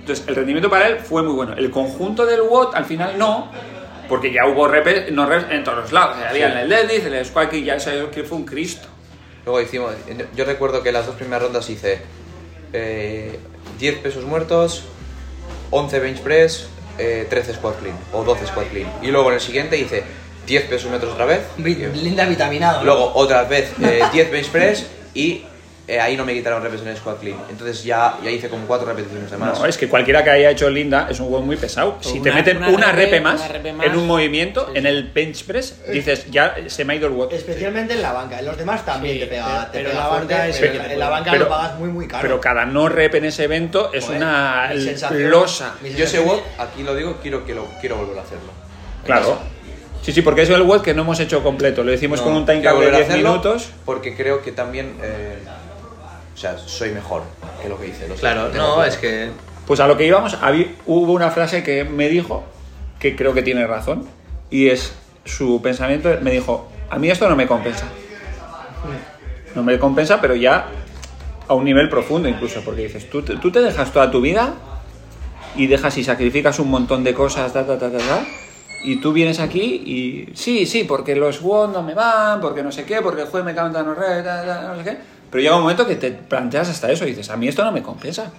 Entonces, 0.00 0.26
el 0.28 0.34
rendimiento 0.34 0.68
para 0.68 0.88
él 0.88 0.98
fue 0.98 1.22
muy 1.22 1.32
bueno. 1.32 1.54
El 1.54 1.70
conjunto 1.70 2.26
del 2.26 2.42
WOT 2.42 2.74
al 2.74 2.84
final 2.84 3.18
no, 3.18 3.50
porque 4.08 4.32
ya 4.32 4.46
hubo 4.46 4.66
repes, 4.66 5.12
no 5.12 5.26
reps 5.26 5.50
en 5.50 5.64
todos 5.64 5.78
los 5.78 5.92
lados. 5.92 6.16
O 6.16 6.20
sea, 6.20 6.30
había 6.30 6.52
en 6.52 6.58
el 6.58 6.68
deadlift, 6.68 7.06
en 7.06 7.14
el 7.14 7.24
squat 7.24 7.50
kick, 7.50 7.64
ya 7.64 7.76
eso 7.76 8.10
que 8.10 8.24
fue 8.24 8.38
un 8.38 8.44
Cristo. 8.44 8.88
Luego 9.44 9.60
hicimos, 9.60 9.92
yo 10.34 10.44
recuerdo 10.44 10.82
que 10.82 10.92
las 10.92 11.06
dos 11.06 11.14
primeras 11.14 11.42
rondas 11.44 11.70
hice 11.70 12.00
eh, 12.72 13.38
10 13.78 13.98
pesos 13.98 14.24
muertos, 14.24 14.84
11 15.70 16.00
bench 16.00 16.20
press, 16.20 16.66
eh, 16.98 17.26
13 17.28 17.54
squat 17.54 17.78
clean 17.78 17.96
o 18.12 18.24
12 18.24 18.46
squat 18.46 18.68
clean. 18.68 18.90
Y 19.02 19.08
luego 19.08 19.28
en 19.28 19.34
el 19.34 19.40
siguiente 19.40 19.78
hice 19.78 20.04
10 20.46 20.64
pesos 20.64 20.88
muertos 20.88 21.12
otra 21.12 21.26
vez, 21.26 21.40
Linda 21.58 22.24
vitaminado. 22.24 22.78
¿no? 22.78 22.84
luego 22.84 23.12
otra 23.14 23.44
vez 23.44 23.72
eh, 23.82 24.00
10 24.12 24.30
bench 24.30 24.48
press 24.48 24.86
y 25.14 25.44
eh, 25.88 25.98
ahí 25.98 26.18
no 26.18 26.24
me 26.26 26.34
quitaron 26.34 26.64
el 26.66 26.96
squat 26.98 27.18
clean. 27.18 27.38
Entonces 27.48 27.82
ya, 27.82 28.18
ya 28.22 28.30
hice 28.30 28.50
como 28.50 28.66
4 28.66 28.86
repeticiones 28.86 29.30
de 29.30 29.38
más. 29.38 29.58
No, 29.58 29.64
es 29.64 29.78
que 29.78 29.88
cualquiera 29.88 30.22
que 30.22 30.28
haya 30.28 30.50
hecho 30.50 30.68
Linda 30.68 31.08
es 31.10 31.18
un 31.18 31.28
juego 31.28 31.42
muy 31.42 31.56
pesado. 31.56 31.96
Si 32.00 32.20
te 32.20 32.30
meten 32.30 32.58
una 32.58 32.68
una, 32.68 32.92
repe, 32.92 33.04
repe, 33.12 33.20
más, 33.22 33.40
una 33.40 33.48
repe 33.48 33.72
más. 33.72 33.86
en 33.86 33.96
un 33.96 34.06
movimiento, 34.06 34.70
en 34.74 34.84
el 34.84 35.04
bench 35.10 35.44
press, 35.46 35.80
dices, 35.90 36.30
ya 36.30 36.54
se 36.66 36.84
me 36.84 36.92
ha 36.92 36.96
ido 36.96 37.06
el 37.06 37.14
WOT. 37.14 37.32
Especialmente 37.32 37.94
en 37.94 38.02
la 38.02 38.12
banca, 38.12 38.38
en 38.38 38.44
los 38.44 38.58
demás 38.58 38.84
también 38.84 39.14
Sí, 39.14 39.20
te 39.20 39.26
pega, 39.28 39.46
pero- 39.46 39.64
te 39.64 39.78
pero 39.78 39.88
pega 39.90 40.02
la 40.02 40.08
fuerte, 40.10 40.34
banca 40.34 40.48
es 40.48 40.58
pero 40.58 40.72
en 40.74 40.88
que 40.90 40.96
la 40.96 41.08
banca 41.08 41.30
Pero- 41.30 41.44
lo 41.44 41.50
pagas 41.50 41.78
muy 41.78 41.88
muy 41.88 42.06
caro. 42.06 42.22
Pero 42.22 42.40
cada 42.40 42.66
no 42.66 42.88
rep 42.90 43.14
en 43.14 43.24
ese 43.24 43.44
evento 43.44 43.90
es 43.94 44.04
Joder, 44.04 44.18
una 44.18 44.70
losa. 44.74 45.74
Yo 45.96 46.04
ese 46.04 46.20
WOD, 46.20 46.40
aquí 46.58 46.82
lo 46.82 46.94
digo, 46.94 47.16
quiero, 47.22 47.44
quiero, 47.44 47.66
quiero 47.80 47.96
volver 47.96 48.18
a 48.18 48.22
hacerlo. 48.22 48.52
Claro. 49.06 49.30
casa. 49.30 49.40
Sí, 50.02 50.12
sí, 50.12 50.22
porque 50.22 50.42
es 50.42 50.50
el 50.50 50.62
WOT 50.62 50.82
que 50.82 50.94
no 50.94 51.02
hemos 51.02 51.18
hecho 51.20 51.42
completo. 51.42 51.82
Lo 51.82 51.92
hicimos 51.92 52.20
No, 52.20 52.26
con 52.26 52.34
un 52.34 52.46
time 52.46 52.60
de 52.60 52.72
volver 52.72 52.94
a 52.94 52.96
10 52.98 53.08
hacerlo 53.08 53.28
minutos. 53.30 53.70
Porque 53.84 54.14
creo 54.14 54.42
que 54.42 54.52
también, 54.52 54.96
eh, 55.02 55.38
o 56.38 56.40
sea, 56.40 56.56
soy 56.56 56.90
mejor 56.92 57.22
que 57.60 57.68
lo 57.68 57.76
que 57.80 57.88
hice. 57.88 58.06
lo 58.06 58.14
Claro, 58.14 58.44
no, 58.44 58.50
claro. 58.52 58.84
es 58.84 58.96
que. 58.96 59.30
Pues 59.66 59.80
a 59.80 59.88
lo 59.88 59.96
que 59.96 60.06
íbamos, 60.06 60.38
hubo 60.86 61.12
una 61.12 61.32
frase 61.32 61.64
que 61.64 61.82
me 61.82 62.08
dijo, 62.08 62.44
que 63.00 63.16
creo 63.16 63.34
que 63.34 63.42
tiene 63.42 63.66
razón, 63.66 64.06
y 64.48 64.68
es 64.68 64.92
su 65.24 65.60
pensamiento, 65.60 66.08
me 66.22 66.30
dijo, 66.30 66.68
a 66.90 66.96
mí 67.00 67.10
esto 67.10 67.28
no 67.28 67.34
me 67.34 67.48
compensa. 67.48 67.86
No 69.56 69.64
me 69.64 69.78
compensa, 69.80 70.20
pero 70.20 70.36
ya 70.36 70.66
a 71.48 71.54
un 71.54 71.64
nivel 71.64 71.88
profundo 71.88 72.28
incluso, 72.28 72.60
porque 72.64 72.82
dices, 72.82 73.10
tú, 73.10 73.22
te- 73.22 73.36
tú 73.36 73.50
te 73.50 73.60
dejas 73.60 73.92
toda 73.92 74.10
tu 74.12 74.20
vida 74.20 74.54
y 75.56 75.66
dejas 75.66 75.98
y 75.98 76.04
sacrificas 76.04 76.60
un 76.60 76.70
montón 76.70 77.02
de 77.02 77.14
cosas, 77.14 77.52
ta, 77.52 77.66
ta, 77.66 77.76
ta, 77.78 77.90
ta, 77.90 77.98
ta, 77.98 78.24
y 78.84 79.00
tú 79.00 79.12
vienes 79.12 79.40
aquí 79.40 79.82
y 79.84 80.36
sí, 80.36 80.66
sí, 80.66 80.84
porque 80.84 81.16
los 81.16 81.42
WOD 81.42 81.72
no 81.72 81.82
me 81.82 81.94
van, 81.94 82.40
porque 82.40 82.62
no 82.62 82.70
sé 82.70 82.84
qué, 82.84 83.02
porque 83.02 83.22
el 83.22 83.28
juez 83.28 83.44
me 83.44 83.54
canta 83.56 83.82
no, 83.82 83.92
re, 83.94 84.22
ta, 84.22 84.44
ta, 84.46 84.68
no 84.68 84.76
sé 84.76 84.84
qué, 84.90 84.96
pero 85.30 85.42
llega 85.42 85.56
un 85.56 85.62
momento 85.62 85.86
que 85.86 85.96
te 85.96 86.10
planteas 86.12 86.68
hasta 86.68 86.90
eso 86.90 87.04
y 87.04 87.08
dices, 87.10 87.30
a 87.30 87.36
mí 87.36 87.48
esto 87.48 87.64
no 87.64 87.72
me 87.72 87.82
compensa. 87.82 88.32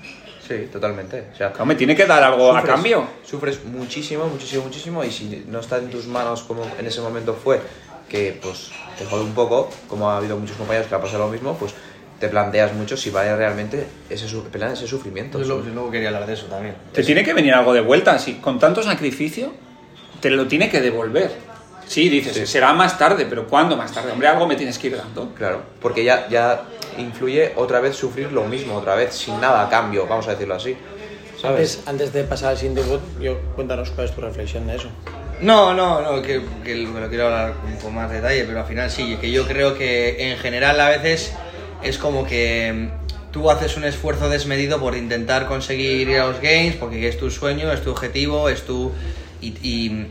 Sí, 0.47 0.67
totalmente. 0.71 1.25
O 1.33 1.37
sea, 1.37 1.49
Claro, 1.51 1.65
me 1.67 1.75
tiene 1.75 1.95
que 1.95 2.05
dar 2.05 2.23
algo 2.23 2.51
a 2.51 2.61
sufres- 2.61 2.65
cambio. 2.73 3.07
Sufres 3.23 3.63
muchísimo, 3.65 4.27
muchísimo, 4.27 4.63
muchísimo 4.63 5.03
y 5.03 5.11
si 5.11 5.45
no 5.47 5.59
está 5.59 5.77
en 5.77 5.89
tus 5.89 6.07
manos 6.07 6.41
como 6.43 6.63
en 6.79 6.85
ese 6.87 7.01
momento 7.01 7.35
fue, 7.35 7.61
que 8.09 8.39
pues 8.41 8.71
te 8.97 9.05
jode 9.05 9.23
un 9.23 9.33
poco, 9.33 9.69
como 9.87 10.09
ha 10.09 10.17
habido 10.17 10.37
muchos 10.37 10.57
compañeros 10.57 10.87
que 10.87 10.95
ha 10.95 11.01
pasado 11.01 11.25
lo 11.25 11.31
mismo, 11.31 11.55
pues 11.55 11.73
te 12.19 12.27
planteas 12.27 12.73
mucho 12.73 12.97
si 12.97 13.11
vale 13.11 13.35
realmente 13.35 13.85
ese, 14.09 14.25
ese 14.25 14.87
sufrimiento. 14.87 15.39
Yo 15.39 15.45
luego, 15.47 15.63
yo 15.65 15.73
luego 15.73 15.91
quería 15.91 16.07
hablar 16.09 16.25
de 16.25 16.33
eso 16.33 16.47
también. 16.47 16.75
Te 16.91 17.03
tiene 17.03 17.23
que 17.23 17.33
venir 17.33 17.53
algo 17.53 17.71
de 17.71 17.81
vuelta. 17.81 18.17
Si 18.17 18.33
con 18.35 18.57
tanto 18.57 18.81
sacrificio, 18.81 19.53
te 20.19 20.31
lo 20.31 20.47
tiene 20.47 20.69
que 20.69 20.81
devolver. 20.81 21.31
Sí, 21.85 22.09
dices, 22.09 22.35
Sí. 22.35 22.45
será 22.47 22.73
más 22.73 22.97
tarde, 22.97 23.25
pero 23.29 23.47
¿cuándo 23.47 23.77
más 23.77 23.91
tarde? 23.93 24.11
Hombre, 24.11 24.27
algo 24.27 24.47
me 24.47 24.55
tienes 24.55 24.77
que 24.79 24.87
ir 24.87 24.97
dando. 24.97 25.33
Claro, 25.35 25.61
porque 25.81 26.03
ya, 26.03 26.27
ya 26.29 26.63
influye 26.99 27.53
otra 27.55 27.79
vez 27.79 27.95
sufrir 27.95 28.31
lo 28.31 28.43
mismo, 28.45 28.75
otra 28.75 28.95
vez, 28.95 29.13
sin 29.13 29.39
nada 29.39 29.65
a 29.65 29.69
cambio, 29.69 30.05
vamos 30.07 30.27
a 30.27 30.31
decirlo 30.31 30.55
así. 30.55 30.75
¿Sabes? 31.41 31.77
Antes, 31.77 31.87
antes 31.87 32.13
de 32.13 32.23
pasar 32.25 32.49
al 32.51 32.57
siguiente 32.57 32.81
bot, 32.83 33.01
yo, 33.21 33.39
cuéntanos 33.55 33.89
cuál 33.91 34.07
es 34.07 34.13
tu 34.15 34.21
reflexión 34.21 34.67
de 34.67 34.75
eso. 34.75 34.89
No, 35.41 35.73
no, 35.73 36.01
no, 36.01 36.21
que, 36.21 36.41
que 36.65 36.75
lo 36.75 37.07
quiero 37.07 37.27
hablar 37.27 37.53
con, 37.53 37.75
con 37.77 37.95
más 37.95 38.11
detalle, 38.11 38.43
pero 38.43 38.59
al 38.59 38.65
final 38.65 38.91
sí, 38.91 39.17
que 39.21 39.31
yo 39.31 39.47
creo 39.47 39.73
que 39.77 40.31
en 40.31 40.37
general 40.37 40.79
a 40.81 40.89
veces 40.89 41.31
es 41.81 41.97
como 41.97 42.25
que 42.25 42.91
mm, 42.91 43.31
tú 43.31 43.49
haces 43.49 43.77
un 43.77 43.85
esfuerzo 43.85 44.27
desmedido 44.27 44.81
por 44.81 44.97
intentar 44.97 45.47
conseguir 45.47 46.09
ir 46.09 46.19
a 46.19 46.27
los 46.27 46.41
games, 46.41 46.75
porque 46.75 47.07
es 47.07 47.17
tu 47.17 47.31
sueño, 47.31 47.71
es 47.71 47.81
tu 47.81 47.91
objetivo, 47.91 48.49
es 48.49 48.63
tu... 48.63 48.91
y, 49.41 49.47
y- 49.65 50.07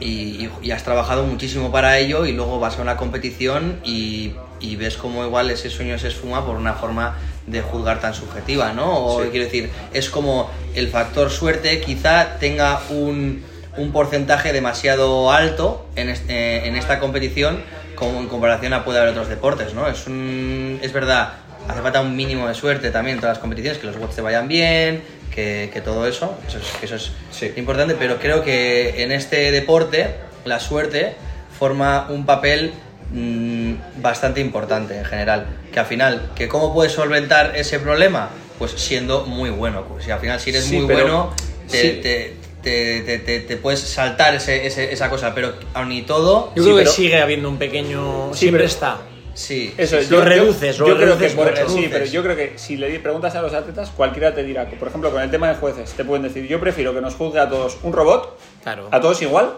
y- 0.00 0.48
y 0.62 0.70
has 0.72 0.82
trabajado 0.84 1.24
muchísimo 1.24 1.70
para 1.72 1.98
ello 1.98 2.24
y 2.26 2.32
luego 2.32 2.58
vas 2.60 2.78
a 2.78 2.82
una 2.82 2.96
competición 2.96 3.80
y, 3.84 4.32
y 4.60 4.76
ves 4.76 4.96
como 4.96 5.24
igual 5.24 5.50
ese 5.50 5.70
sueño 5.70 5.98
se 5.98 6.08
esfuma 6.08 6.44
por 6.44 6.56
una 6.56 6.74
forma 6.74 7.16
de 7.46 7.62
juzgar 7.62 8.00
tan 8.00 8.14
subjetiva, 8.14 8.72
¿no? 8.72 9.06
O 9.06 9.22
Sí. 9.22 9.28
quiero 9.30 9.44
decir, 9.46 9.70
es 9.94 10.10
como 10.10 10.50
el 10.74 10.88
factor 10.88 11.30
suerte 11.30 11.80
quizá 11.80 12.36
tenga 12.38 12.80
un, 12.90 13.42
un 13.76 13.92
porcentaje 13.92 14.52
demasiado 14.52 15.30
alto 15.32 15.86
en, 15.96 16.08
este- 16.10 16.66
en 16.68 16.76
esta 16.76 16.98
competición 17.00 17.62
como 17.94 18.20
en 18.20 18.28
comparación 18.28 18.72
a 18.74 18.84
puede 18.84 18.98
haber 18.98 19.10
otros 19.12 19.28
deportes, 19.28 19.74
¿no? 19.74 19.88
Es, 19.88 20.06
un, 20.06 20.78
es 20.82 20.92
verdad, 20.92 21.32
hace 21.68 21.80
falta 21.82 22.00
un 22.00 22.14
mínimo 22.14 22.46
de 22.46 22.54
suerte 22.54 22.90
también 22.90 23.16
en 23.16 23.20
todas 23.20 23.36
las 23.36 23.40
competiciones, 23.40 23.78
que 23.78 23.86
los 23.86 23.96
watts 23.96 24.14
te 24.16 24.20
vayan 24.22 24.46
bien, 24.46 25.02
que, 25.34 25.70
que 25.72 25.80
todo 25.80 26.06
eso, 26.06 26.36
eso 26.48 26.58
es, 26.58 26.64
que 26.78 26.86
eso 26.86 26.96
es 26.96 27.12
Sí. 27.30 27.52
importante, 27.56 27.94
pero 27.98 28.18
creo 28.18 28.42
que 28.44 29.02
en 29.02 29.10
este 29.12 29.50
deporte 29.50 30.14
la 30.44 30.60
suerte 30.60 31.14
forma 31.58 32.06
un 32.08 32.24
papel 32.26 32.72
mm, 33.12 33.74
bastante 34.02 34.40
importante 34.40 34.96
en 34.98 35.04
general. 35.04 35.46
Que 35.72 35.80
al 35.80 35.86
final, 35.86 36.30
que 36.34 36.48
¿cómo 36.48 36.72
puedes 36.74 36.92
solventar 36.92 37.56
ese 37.56 37.78
problema? 37.80 38.30
Pues 38.58 38.72
siendo 38.72 39.24
muy 39.24 39.50
bueno. 39.50 39.84
Pues 39.84 40.04
si 40.04 40.10
al 40.10 40.20
final 40.20 40.40
si 40.40 40.50
eres 40.50 40.64
Sí, 40.64 40.76
muy 40.78 40.86
pero- 40.86 41.00
bueno, 41.02 41.34
te, 41.70 41.80
sí. 41.80 42.00
te- 42.02 42.36
te- 42.62 43.02
te- 43.02 43.18
te- 43.20 43.40
te 43.40 43.56
puedes 43.56 43.80
saltar 43.80 44.34
ese- 44.34 44.66
ese- 44.66 44.92
esa 44.92 45.08
cosa, 45.08 45.32
pero 45.34 45.52
aun 45.74 45.92
y 45.92 46.02
todo, 46.02 46.52
Yo 46.56 46.62
Sí, 46.62 46.68
creo 46.68 46.76
que 46.76 46.82
pero- 46.82 46.92
sigue 46.92 47.20
habiendo 47.20 47.48
un 47.48 47.56
pequeño. 47.58 48.30
Sí, 48.32 48.40
siempre 48.40 48.64
pero- 48.64 48.68
está. 48.72 48.96
sí. 49.32 49.72
Eso 49.78 49.96
es, 49.96 50.10
Lo 50.10 50.22
reduces, 50.24 50.78
lo 50.80 50.88
yo 50.88 50.96
creo 50.96 51.06
reduces 51.14 51.30
que 51.32 51.36
por- 51.36 51.48
sí, 51.50 51.54
Reduces. 51.62 51.88
pero 51.92 52.04
yo 52.06 52.22
creo 52.24 52.36
que 52.36 52.52
si 52.58 52.76
le 52.76 52.98
preguntas 52.98 53.34
a 53.36 53.42
los 53.42 53.54
atletas, 53.54 53.90
cualquiera 53.96 54.34
te 54.34 54.42
dirá, 54.42 54.68
que, 54.68 54.74
por 54.76 54.88
ejemplo, 54.88 55.12
con 55.12 55.22
el 55.22 55.30
tema 55.30 55.48
de 55.48 55.54
jueces, 55.54 55.92
te 55.92 56.04
pueden 56.04 56.24
decir, 56.24 56.46
yo 56.48 56.58
prefiero 56.58 56.92
que 56.92 57.00
nos 57.00 57.14
juzgue 57.14 57.38
a 57.38 57.48
todos 57.48 57.78
un 57.84 57.92
robot, 57.92 58.36
Claro. 58.64 58.88
a 58.90 59.00
todos 59.00 59.22
igual, 59.22 59.52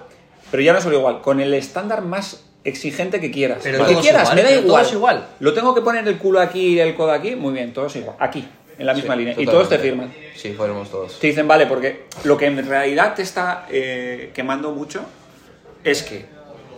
pero 0.50 0.62
ya 0.62 0.74
no 0.74 0.80
solo 0.82 0.98
igual, 0.98 1.22
con 1.22 1.40
el 1.40 1.54
estándar 1.54 2.02
más 2.02 2.44
exigente 2.64 3.20
que 3.20 3.30
quieras. 3.30 3.60
Pero 3.62 3.78
Lo 3.78 3.86
que 3.86 3.94
quieras, 3.96 4.22
igual, 4.30 4.36
me 4.36 4.42
da 4.42 4.90
igual. 4.92 5.26
Lo 5.40 5.52
tengo 5.54 5.74
que 5.74 5.80
poner 5.80 6.06
el 6.06 6.18
culo 6.18 6.40
aquí 6.40 6.74
y 6.74 6.80
el 6.80 6.94
codo 6.94 7.12
aquí, 7.12 7.34
muy 7.36 7.52
bien, 7.54 7.72
todos 7.72 7.94
igual, 7.96 8.16
aquí, 8.18 8.46
en 8.78 8.86
la 8.86 8.94
misma 8.94 9.14
Sí, 9.14 9.18
línea. 9.20 9.34
Y 9.38 9.46
todos 9.46 9.68
te 9.68 9.78
firman. 9.78 10.12
Sí, 10.36 10.52
fuéramos 10.52 10.90
todos. 10.90 11.18
Te 11.18 11.26
dicen, 11.28 11.46
vale, 11.48 11.66
porque 11.66 12.04
lo 12.24 12.36
que 12.36 12.46
en 12.46 12.66
realidad 12.66 13.14
te 13.14 13.22
está 13.22 13.66
eh, 13.70 14.30
quemando 14.34 14.72
mucho 14.72 15.00
es 15.84 16.02
que 16.02 16.26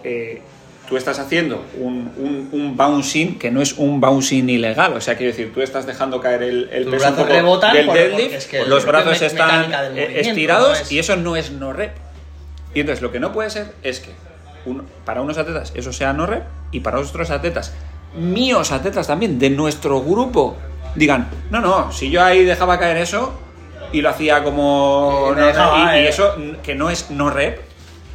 eh, 0.04 0.40
tú 0.88 0.96
estás 0.96 1.18
haciendo 1.18 1.64
un, 1.78 2.12
un- 2.16 2.48
un 2.52 2.76
bouncing 2.76 3.38
que 3.38 3.50
no 3.50 3.62
es 3.62 3.72
un 3.74 4.00
bouncing 4.00 4.48
ilegal. 4.50 4.92
O 4.94 5.00
sea, 5.00 5.16
quiero 5.16 5.32
decir, 5.32 5.52
tú 5.52 5.62
estás 5.62 5.86
dejando 5.86 6.20
caer 6.20 6.42
el, 6.42 6.68
el 6.72 6.86
peso 6.86 7.08
un 7.08 7.16
poco 7.16 7.32
del 7.32 7.86
por- 7.86 7.94
deadlift, 7.94 8.34
es 8.34 8.46
que 8.46 8.64
los 8.66 8.84
brazos 8.84 9.20
están 9.22 9.72
eh, 9.96 10.20
estirados 10.20 10.78
no 10.78 10.84
es- 10.84 10.92
y 10.92 10.98
eso 10.98 11.16
no 11.16 11.36
es 11.36 11.50
no 11.52 11.72
rep. 11.72 11.92
Y 12.74 12.80
entonces 12.80 13.02
lo 13.02 13.10
que 13.12 13.20
no 13.20 13.32
puede 13.32 13.50
ser 13.50 13.66
es 13.82 14.00
que 14.00 14.10
un- 14.66 14.86
para 15.04 15.20
unos 15.22 15.38
atletas 15.38 15.72
eso 15.74 15.92
sea 15.92 16.12
no 16.12 16.26
rep 16.26 16.44
y 16.70 16.80
para 16.80 16.98
otros 16.98 17.30
atletas, 17.30 17.74
míos 18.16 18.72
atletas 18.72 19.06
también, 19.06 19.38
de 19.38 19.50
nuestro 19.50 20.00
grupo, 20.02 20.56
digan, 20.94 21.28
no, 21.50 21.60
no, 21.60 21.92
si 21.92 22.10
yo 22.10 22.22
ahí 22.22 22.44
dejaba 22.44 22.78
caer 22.78 22.96
eso 22.98 23.32
y 23.92 24.00
lo 24.00 24.08
hacía 24.10 24.42
como... 24.42 25.28
Y 25.32 25.36
no, 25.36 25.46
dejaba, 25.46 25.96
y, 25.96 26.00
y 26.00 26.04
eh. 26.04 26.08
eso 26.08 26.34
n- 26.36 26.58
que 26.62 26.74
no 26.74 26.88
es 26.90 27.10
no 27.10 27.28
rep, 27.30 27.60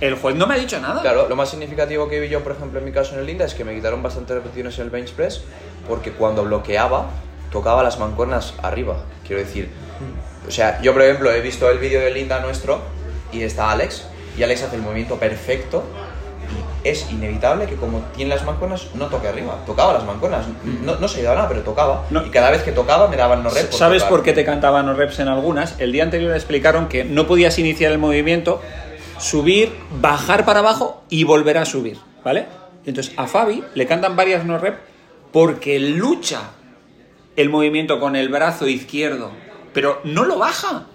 el 0.01 0.15
juez 0.15 0.35
no 0.35 0.45
me 0.47 0.55
ha 0.55 0.57
dicho 0.57 0.79
nada. 0.79 1.01
Claro, 1.01 1.27
lo 1.27 1.35
más 1.35 1.49
significativo 1.49 2.07
que 2.07 2.19
vi 2.19 2.29
yo, 2.29 2.43
por 2.43 2.51
ejemplo, 2.53 2.79
en 2.79 2.85
mi 2.85 2.91
caso 2.91 3.13
en 3.15 3.19
el 3.21 3.25
Linda 3.25 3.45
es 3.45 3.53
que 3.55 3.63
me 3.63 3.73
quitaron 3.75 4.01
bastantes 4.03 4.35
repeticiones 4.35 4.77
en 4.77 4.85
el 4.85 4.89
bench 4.91 5.11
press 5.13 5.43
porque 5.87 6.11
cuando 6.11 6.43
bloqueaba 6.43 7.07
tocaba 7.51 7.81
las 7.83 7.97
mancuernas 7.99 8.53
arriba. 8.61 8.97
Quiero 9.25 9.41
decir, 9.41 9.69
o 10.47 10.51
sea, 10.51 10.81
yo 10.81 10.93
por 10.93 11.01
ejemplo 11.01 11.31
he 11.31 11.41
visto 11.41 11.69
el 11.69 11.79
vídeo 11.79 11.99
del 11.99 12.13
Linda 12.13 12.39
nuestro 12.39 12.79
y 13.31 13.41
está 13.41 13.71
Alex 13.71 14.05
y 14.37 14.43
Alex 14.43 14.63
hace 14.63 14.75
el 14.75 14.81
movimiento 14.83 15.15
perfecto 15.17 15.83
y 15.83 16.06
es 16.89 17.09
inevitable 17.11 17.65
que 17.65 17.75
como 17.75 17.99
tiene 18.15 18.35
las 18.35 18.45
mancuernas 18.45 18.87
no 18.95 19.07
toque 19.07 19.27
arriba. 19.27 19.57
Tocaba 19.65 19.93
las 19.93 20.05
mancuernas, 20.05 20.45
no, 20.83 20.95
no 20.95 21.07
se 21.07 21.19
ayudaba 21.19 21.35
nada, 21.37 21.49
pero 21.49 21.61
tocaba. 21.61 22.05
No. 22.09 22.25
Y 22.25 22.29
cada 22.29 22.51
vez 22.51 22.63
que 22.63 22.71
tocaba 22.71 23.07
me 23.07 23.17
daban 23.17 23.43
no 23.43 23.49
rep. 23.49 23.71
¿Sabes 23.71 24.03
tocar. 24.03 24.09
por 24.09 24.23
qué 24.23 24.33
te 24.33 24.43
cantaban 24.45 24.85
no 24.85 24.93
reps 24.93 25.19
en 25.19 25.27
algunas? 25.27 25.79
El 25.79 25.91
día 25.91 26.03
anterior 26.03 26.33
explicaron 26.33 26.87
que 26.87 27.03
no 27.03 27.27
podías 27.27 27.57
iniciar 27.59 27.91
el 27.91 27.97
movimiento, 27.97 28.61
subir, 29.19 29.73
bajar 29.99 30.45
para 30.45 30.59
abajo 30.59 31.03
y 31.09 31.23
volver 31.23 31.57
a 31.57 31.65
subir, 31.65 31.97
¿vale? 32.23 32.45
Entonces 32.85 33.13
a 33.17 33.27
Fabi 33.27 33.63
le 33.73 33.85
cantan 33.87 34.15
varias 34.15 34.45
no 34.45 34.57
rep 34.57 34.77
porque 35.31 35.79
lucha 35.79 36.41
el 37.35 37.49
movimiento 37.49 37.99
con 37.99 38.15
el 38.15 38.29
brazo 38.29 38.67
izquierdo, 38.67 39.31
pero 39.73 39.99
no 40.03 40.23
lo 40.25 40.37
baja. 40.39 40.85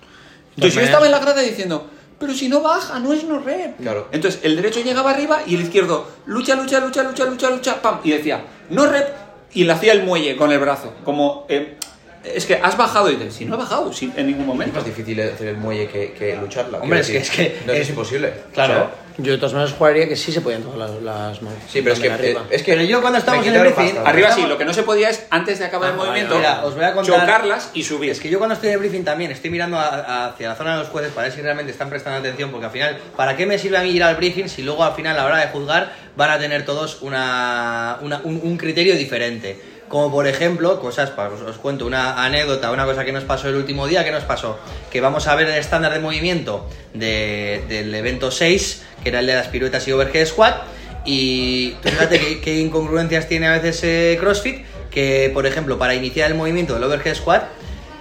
Entonces 0.55 0.75
yo 0.75 0.81
También- 0.81 0.85
estaba 0.85 1.07
en 1.07 1.13
la 1.13 1.19
grada 1.19 1.41
diciendo, 1.43 1.87
pero 2.23 2.33
si 2.35 2.49
no 2.49 2.63
baja, 2.63 2.99
no 3.01 3.13
es 3.13 3.25
no 3.25 3.39
rep. 3.41 3.77
Claro. 3.79 4.09
Entonces 4.13 4.41
el 4.45 4.57
derecho 4.57 4.81
llegaba 4.81 5.11
arriba 5.11 5.41
y 5.47 5.57
el 5.57 5.63
izquierdo 5.63 6.09
lucha, 6.27 6.55
lucha, 6.55 6.81
lucha, 6.81 7.03
lucha, 7.03 7.25
lucha, 7.27 7.51
lucha, 7.51 7.83
pam, 7.83 7.99
y 8.05 8.13
decía, 8.13 8.45
no 8.71 8.87
rep, 8.87 9.09
y 9.53 9.65
le 9.65 9.73
hacía 9.73 9.93
el 9.93 10.05
muelle 10.05 10.37
con 10.37 10.51
el 10.53 10.59
brazo, 10.61 10.95
como, 11.05 11.45
eh, 11.51 11.77
es 12.25 12.47
que 12.47 12.55
has 12.55 12.77
bajado 12.77 13.11
y 13.11 13.17
dices, 13.17 13.35
si 13.35 13.45
no 13.45 13.57
he 13.57 13.59
bajado, 13.59 13.93
si, 13.93 14.13
en 14.17 14.27
ningún 14.29 14.43
Es 14.43 14.47
momento. 14.47 14.75
más 14.77 14.85
difícil 14.85 15.21
hacer 15.21 15.49
el 15.49 15.57
muelle 15.57 15.89
que, 15.89 16.13
que 16.13 16.37
lucharla. 16.37 16.79
Hombre, 16.79 17.01
es 17.01 17.09
que- 17.11 17.19
es 17.19 17.31
que 17.31 17.59
No 17.67 17.73
es, 17.73 17.81
es- 17.81 17.89
imposible. 17.91 18.33
Claro. 18.55 18.73
O 18.75 18.77
sea, 18.77 18.91
Yo 19.19 19.33
de 19.33 19.39
todas 19.39 19.53
maneras 19.53 19.75
jugaría 19.77 20.09
que 20.09 20.17
sí 20.17 20.33
se 20.33 20.41
podían 20.41 20.63
tocar 20.63 20.79
las, 20.79 20.91
las 21.03 21.43
manos. 21.43 21.59
Sí, 21.69 21.83
pero 21.83 21.93
es 21.95 22.01
que, 22.01 22.09
de 22.09 22.15
arriba. 22.15 22.41
eh, 22.51 22.55
es 22.57 22.63
que 22.63 22.73
Pero 22.73 22.85
yo 22.85 23.01
cuando 23.01 23.19
estábamos 23.19 23.47
me 23.47 23.53
en 23.55 23.61
el 23.61 23.73
briefing-. 23.73 23.99
Arriba 24.05 24.29
sí, 24.29 24.33
Estamos- 24.33 24.49
lo 24.51 24.59
que 24.59 24.65
no 24.65 24.73
se 24.73 24.83
podía 24.83 25.11
es, 25.11 25.27
antes 25.31 25.59
de 25.59 25.65
acabar 25.67 25.89
el 25.91 25.95
Ah, 25.95 25.99
vale, 25.99 26.11
movimiento, 26.11 26.37
Mira, 26.37 26.65
os 26.65 26.75
voy 26.75 26.85
a 26.85 26.93
contar- 26.95 27.21
chocarlas 27.21 27.71
y 27.75 27.83
subir. 27.85 28.11
Es 28.11 28.21
que 28.21 28.29
yo 28.31 28.39
cuando 28.39 28.55
estoy 28.55 28.69
en 28.69 28.75
el 28.75 28.79
briefing 28.81 29.05
también 29.05 29.31
estoy 29.31 29.51
mirando 29.51 29.79
a- 29.79 30.27
hacia 30.29 30.49
la 30.49 30.55
zona 30.55 30.73
de 30.73 30.79
los 30.81 30.89
jueces 30.89 31.13
para 31.13 31.27
ver 31.29 31.37
si 31.37 31.43
realmente 31.43 31.73
están 31.73 31.91
prestando 31.91 32.19
atención, 32.21 32.51
porque 32.51 32.67
al 32.67 32.73
final, 32.73 32.99
¿para 33.17 33.37
qué 33.37 33.45
me 33.47 33.59
sirve 33.59 33.79
a 33.79 33.83
mí 33.83 33.91
ir 33.91 34.03
al 34.03 34.17
briefing 34.17 34.49
si 34.49 34.63
luego 34.63 34.85
al 34.85 34.95
final 34.95 35.15
a 35.19 35.23
la 35.23 35.27
hora 35.27 35.39
de 35.39 35.49
juzgar 35.49 35.93
van 36.17 36.31
a 36.31 36.39
tener 36.39 36.65
todos 36.65 37.03
una, 37.03 37.99
una- 38.01 38.21
un, 38.25 38.41
un 38.43 38.57
criterio 38.57 38.97
diferente? 38.97 39.72
Como 39.93 40.11
por 40.11 40.27
ejemplo, 40.27 40.81
cosas, 40.81 41.13
os, 41.47 41.59
cuento 41.59 41.85
una 41.85 42.25
anécdota, 42.25 42.71
una 42.71 42.87
cosa 42.87 43.05
que 43.05 43.13
nos 43.13 43.25
pasó 43.25 43.51
el 43.51 43.57
último 43.57 43.87
día, 43.87 44.03
que 44.07 44.11
nos 44.11 44.25
pasó? 44.25 44.59
Que 44.91 45.03
vamos 45.03 45.27
a 45.27 45.35
ver 45.35 45.47
el 45.49 45.57
estándar 45.59 45.93
de 45.93 46.01
movimiento 46.01 46.67
de- 46.95 47.63
del 47.69 47.95
evento 47.95 48.31
6, 48.31 48.85
que 49.03 49.11
era 49.11 49.21
el 49.21 49.27
de 49.27 49.35
las 49.35 49.49
piruetas 49.49 49.87
y 49.87 49.93
overhead 49.93 50.25
squat, 50.25 50.63
y 51.05 51.75
fíjate 51.83 52.19
qué, 52.19 52.41
qué 52.41 52.59
incongruencias 52.61 53.29
tiene 53.29 53.49
a 53.49 53.53
veces 53.59 53.81
eh, 53.85 54.17
CrossFit, 54.19 54.65
que 54.91 55.31
por 55.35 55.45
ejemplo, 55.45 55.77
para 55.79 55.95
iniciar 55.95 56.31
el 56.31 56.39
movimiento 56.39 56.73
del 56.73 56.85
overhead 56.85 57.15
squat, 57.15 57.45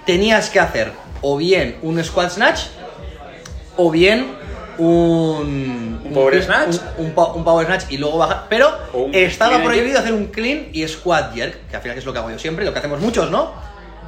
tenías 0.06 0.48
que 0.48 0.60
hacer 0.60 0.92
o 1.20 1.36
bien 1.36 1.76
un 1.82 2.02
squat 2.02 2.30
snatch 2.30 2.60
o 3.76 3.90
bien 3.90 4.28
un, 4.78 6.00
¿Un 6.04 6.12
power 6.12 6.42
snatch? 6.42 6.76
un, 6.98 7.06
un 7.06 7.12
pa- 7.12 7.32
un 7.32 7.44
power 7.44 7.66
snatch 7.66 7.84
y 7.90 7.98
luego 7.98 8.18
bajar 8.18 8.46
pero 8.48 8.70
estaba 9.12 9.62
prohibido 9.62 9.98
hacer 9.98 10.12
un 10.12 10.26
clean 10.26 10.68
y 10.72 10.86
squat 10.86 11.34
jerk 11.34 11.68
que 11.68 11.76
al 11.76 11.82
final 11.82 11.98
es 11.98 12.04
lo 12.04 12.12
que 12.12 12.18
hago 12.18 12.30
yo 12.30 12.38
siempre 12.38 12.64
lo 12.64 12.72
que 12.72 12.78
hacemos 12.78 13.00
muchos 13.00 13.30
no 13.30 13.52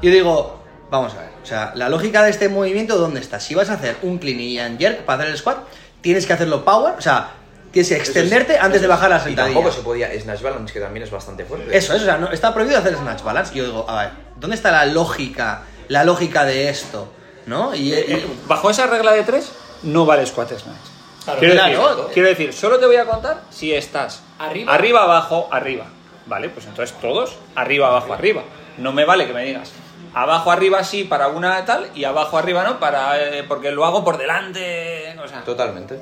yo 0.02 0.10
digo 0.10 0.62
vamos 0.90 1.14
a 1.14 1.18
ver 1.20 1.28
o 1.42 1.46
sea 1.46 1.72
la 1.74 1.88
lógica 1.88 2.22
de 2.22 2.30
este 2.30 2.48
movimiento 2.48 2.96
dónde 2.98 3.20
está 3.20 3.40
si 3.40 3.54
vas 3.54 3.70
a 3.70 3.74
hacer 3.74 3.96
un 4.02 4.18
clean 4.18 4.40
y 4.40 4.58
un 4.60 4.78
jerk 4.78 5.00
para 5.04 5.20
hacer 5.22 5.32
el 5.32 5.38
squat 5.38 5.58
tienes 6.00 6.26
que 6.26 6.32
hacerlo 6.32 6.64
power 6.64 6.94
o 6.98 7.00
sea 7.00 7.30
tienes 7.72 7.88
que 7.88 7.96
extenderte 7.96 8.56
antes 8.58 8.80
de 8.80 8.86
bajar 8.86 9.10
la 9.10 9.16
Y 9.16 9.20
sentadilla 9.20 9.54
tampoco 9.54 9.74
se 9.74 9.80
podía 9.82 10.08
Snatch 10.20 10.42
Balance, 10.42 10.72
que 10.72 10.78
también 10.78 11.02
es 11.02 11.10
bastante 11.10 11.44
fuerte. 11.44 11.76
eso, 11.76 11.92
eso, 11.92 12.02
o 12.04 12.06
sea, 12.06 12.18
no, 12.18 12.30
está 12.30 12.54
prohibido 12.54 12.78
hacer 12.78 12.94
snatch 12.94 13.24
balance. 13.24 13.52
Y 13.52 13.58
yo 13.58 13.64
digo, 13.64 13.90
a 13.90 14.00
ver, 14.02 14.10
¿dónde 14.38 14.54
está 14.54 14.70
la 14.70 14.86
lógica, 14.86 15.62
la 15.88 16.04
lógica 16.04 16.44
de 16.44 16.68
esto? 16.68 17.12
¿No? 17.46 17.74
Y, 17.74 17.88
y- 17.92 17.94
Eh, 17.94 18.26
Bajo 18.46 18.70
esa 18.70 18.86
regla 18.86 19.10
de 19.10 19.24
tres, 19.24 19.50
no 19.84 20.04
vale 20.04 20.26
squat 20.26 20.48
snatch. 20.48 21.38
quiero, 21.38 21.54
claro. 21.54 21.88
decir, 21.88 22.04
quiero 22.12 22.28
decir, 22.28 22.52
solo 22.52 22.78
te 22.78 22.86
voy 22.86 22.96
a 22.96 23.06
contar 23.06 23.42
si 23.50 23.72
estás 23.72 24.22
Arriba. 24.38 24.74
arriba, 24.74 25.02
abajo, 25.04 25.48
arriba. 25.50 25.86
Vale, 26.26 26.48
pues 26.48 26.66
entonces 26.66 26.96
todos 27.00 27.36
arriba, 27.54 27.88
abajo, 27.88 28.12
arriba. 28.12 28.42
No 28.78 28.92
me 28.92 29.04
vale 29.04 29.26
que 29.26 29.32
me 29.32 29.44
digas 29.44 29.72
abajo, 30.14 30.50
arriba 30.50 30.82
sí 30.84 31.04
para 31.04 31.28
una 31.28 31.64
tal 31.64 31.90
y 31.94 32.04
abajo, 32.04 32.38
arriba 32.38 32.64
no 32.64 32.78
para 32.78 33.20
eh, 33.22 33.44
porque 33.46 33.72
lo 33.72 33.84
hago 33.84 34.04
por 34.04 34.16
delante. 34.16 35.16
O 35.22 35.28
sea, 35.28 35.42
Totalmente. 35.42 35.98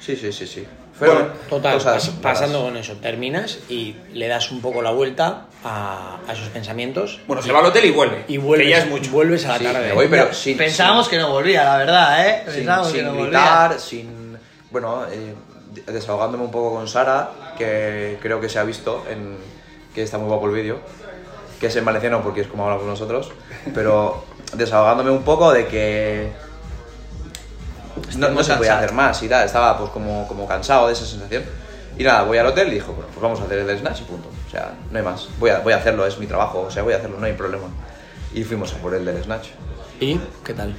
Sí, 0.00 0.16
sí, 0.16 0.32
sí, 0.32 0.46
sí. 0.46 0.66
Bueno, 0.98 1.26
total, 1.48 1.74
cosas 1.74 2.08
pasando 2.22 2.62
con 2.62 2.76
eso, 2.76 2.94
terminas 2.94 3.58
y 3.68 3.94
le 4.12 4.26
das 4.28 4.50
un 4.50 4.60
poco 4.60 4.82
la 4.82 4.90
vuelta 4.90 5.46
a, 5.64 6.18
a 6.26 6.32
esos 6.32 6.48
pensamientos. 6.48 7.20
bueno, 7.26 7.42
se 7.42 7.52
va 7.52 7.60
al 7.60 7.66
hotel 7.66 7.84
y 7.84 7.90
vuelve. 7.92 8.24
y 8.28 8.36
vuelves, 8.36 8.66
que 8.66 8.70
ya 8.70 8.78
es 8.78 8.86
mucho. 8.88 9.10
vuelves 9.10 9.44
a 9.46 9.48
la 9.50 9.58
Sí, 9.58 9.64
tarde. 9.64 9.92
voy, 9.92 10.08
pero 10.08 10.32
sin, 10.34 10.56
pensábamos 10.58 11.06
sin- 11.06 11.10
que 11.12 11.18
no 11.22 11.30
volvía, 11.30 11.64
la 11.64 11.76
verdad, 11.78 12.26
¿eh? 12.28 12.42
sin, 12.46 12.54
Pensábamos 12.54 12.88
que 12.92 12.98
sin 12.98 13.06
no 13.06 13.22
gritar, 13.22 13.78
sin... 13.80 14.38
Bueno, 14.70 15.04
eh, 15.10 15.34
desahogándome 15.86 16.44
un 16.44 16.50
poco 16.50 16.74
con 16.74 16.88
Sara, 16.88 17.30
que 17.56 18.18
creo 18.20 18.40
que 18.40 18.48
se 18.48 18.58
ha 18.58 18.64
visto, 18.64 19.04
en, 19.10 19.36
que 19.94 20.02
está 20.02 20.18
muy 20.18 20.28
guapo 20.28 20.46
el 20.46 20.52
vídeo, 20.52 20.80
que 21.60 21.66
es 21.68 21.76
en 21.76 21.84
valenciano 21.84 22.22
porque 22.22 22.40
es 22.42 22.46
como 22.48 22.64
hablamos 22.64 22.84
nosotros, 22.86 23.30
pero 23.74 24.24
desahogándome 24.54 25.10
un 25.10 25.22
poco 25.22 25.52
de 25.52 25.66
que 25.66 26.32
no, 28.16 28.28
no 28.30 28.42
se 28.42 28.54
podía 28.54 28.76
hacer 28.78 28.92
más 28.92 29.22
y 29.22 29.28
tal, 29.28 29.44
estaba 29.46 29.76
pues 29.78 29.90
como, 29.90 30.26
como 30.28 30.46
cansado 30.46 30.86
de 30.86 30.92
esa 30.92 31.04
sensación. 31.06 31.44
Y 31.98 32.04
nada, 32.04 32.22
voy 32.22 32.38
al 32.38 32.46
hotel 32.46 32.68
y 32.68 32.74
dijo, 32.74 32.92
bueno, 32.92 33.08
pues 33.12 33.20
vamos 33.20 33.40
a 33.40 33.44
hacer 33.44 33.58
el 33.58 33.78
snatch 33.78 34.00
y 34.00 34.04
punto. 34.04 34.28
O 34.46 34.50
sea, 34.50 34.72
no 34.90 34.98
hay 34.98 35.04
más. 35.04 35.28
Voy 35.40 35.50
a, 35.50 35.58
voy 35.60 35.72
a 35.72 35.76
hacerlo, 35.78 36.06
es 36.06 36.16
mi 36.18 36.26
trabajo, 36.26 36.60
o 36.60 36.70
sea, 36.70 36.82
voy 36.84 36.92
a 36.94 36.98
hacerlo, 36.98 37.18
no 37.18 37.26
hay 37.26 37.32
problema. 37.32 37.66
Y 38.32 38.44
fuimos 38.44 38.72
a 38.72 38.76
por 38.76 38.94
el 38.94 39.04
del 39.04 39.22
snatch. 39.24 39.48
¿Y 40.00 40.20
qué 40.44 40.54
tal? 40.54 40.74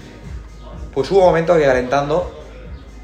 Pues 0.93 1.11
hubo 1.11 1.19
un 1.19 1.25
momento 1.25 1.55
que 1.55 1.65
calentando 1.65 2.35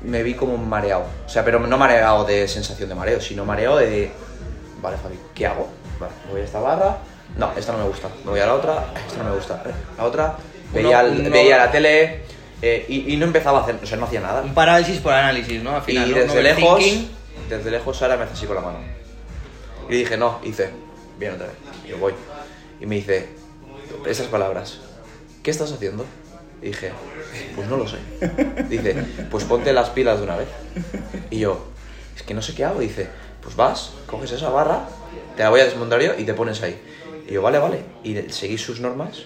me 0.03 0.23
vi 0.23 0.33
como 0.33 0.57
mareado. 0.57 1.03
O 1.25 1.29
sea, 1.29 1.43
pero 1.43 1.59
no 1.59 1.77
mareado 1.77 2.23
de 2.25 2.47
sensación 2.47 2.87
de 2.89 2.95
mareo, 2.95 3.19
sino 3.19 3.43
mareo 3.45 3.75
de. 3.77 4.11
Vale, 4.81 4.97
Fabi, 4.97 5.19
¿qué 5.33 5.47
hago? 5.47 5.67
Vale, 5.99 6.13
voy 6.31 6.41
a 6.41 6.43
esta 6.45 6.59
barra. 6.59 6.97
No, 7.37 7.51
esta 7.57 7.73
no 7.73 7.79
me 7.79 7.85
gusta. 7.85 8.07
Me 8.23 8.31
voy 8.31 8.39
a 8.39 8.45
la 8.45 8.53
otra. 8.53 8.85
Esta 9.07 9.23
no 9.23 9.29
me 9.29 9.35
gusta. 9.35 9.61
Eh, 9.65 9.71
La 9.97 10.03
otra. 10.05 10.35
Veía, 10.73 11.01
el- 11.01 11.19
uno- 11.21 11.29
veía 11.31 11.57
la 11.57 11.71
tele 11.71 12.23
eh, 12.61 12.85
y, 12.87 13.13
y 13.13 13.17
no 13.17 13.25
empezaba 13.25 13.59
a 13.59 13.63
hacer. 13.63 13.79
O 13.81 13.85
sea, 13.85 13.97
no 13.97 14.05
hacía 14.05 14.21
nada. 14.21 14.41
Un 14.41 14.53
parálisis 14.53 14.99
por 14.99 15.13
análisis, 15.13 15.61
¿no? 15.61 15.75
Al 15.75 15.81
final, 15.81 16.09
y 16.09 16.13
¿no? 16.13 16.19
desde 16.19 16.43
lejos, 16.43 16.83
desde 17.49 17.71
lejos 17.71 17.97
Sara 17.97 18.17
me 18.17 18.23
hace 18.23 18.33
así 18.33 18.45
con 18.45 18.55
la 18.55 18.61
mano. 18.61 18.79
Y 19.89 19.97
dije, 19.97 20.17
no, 20.17 20.39
y 20.43 20.47
dice, 20.47 20.69
bien 21.19 21.33
otra 21.33 21.47
vez. 21.47 21.55
Y 21.85 21.89
yo 21.89 21.97
voy. 21.97 22.13
Y 22.81 22.85
me 22.85 22.95
dice, 22.95 23.29
esas 24.05 24.27
palabras, 24.27 24.79
¿qué 25.43 25.51
estás 25.51 25.71
haciendo? 25.71 26.05
Y 26.61 26.67
dije, 26.67 26.91
pues 27.55 27.67
no 27.67 27.77
lo 27.77 27.87
sé. 27.87 27.97
Dice, 28.69 28.95
pues 29.29 29.43
ponte 29.43 29.71
las 29.73 29.89
pilas 29.89 30.17
de 30.17 30.23
una 30.23 30.37
vez. 30.37 30.47
Y 31.29 31.39
yo, 31.39 31.67
es 32.15 32.23
que 32.23 32.33
no 32.33 32.41
sé 32.41 32.55
qué 32.55 32.65
hago. 32.65 32.79
Dice, 32.79 33.07
pues 33.43 33.55
vas, 33.55 33.91
coges 34.07 34.31
esa 34.31 34.49
barra, 34.49 34.87
te 35.35 35.43
la 35.43 35.49
voy 35.49 35.59
a 35.59 35.65
desmontar 35.65 36.01
yo 36.01 36.13
y 36.17 36.23
te 36.23 36.33
pones 36.33 36.61
ahí. 36.63 36.81
Y 37.27 37.33
yo, 37.33 37.41
vale, 37.41 37.59
vale. 37.59 37.83
Y 38.03 38.15
seguí 38.31 38.57
sus 38.57 38.79
normas. 38.79 39.25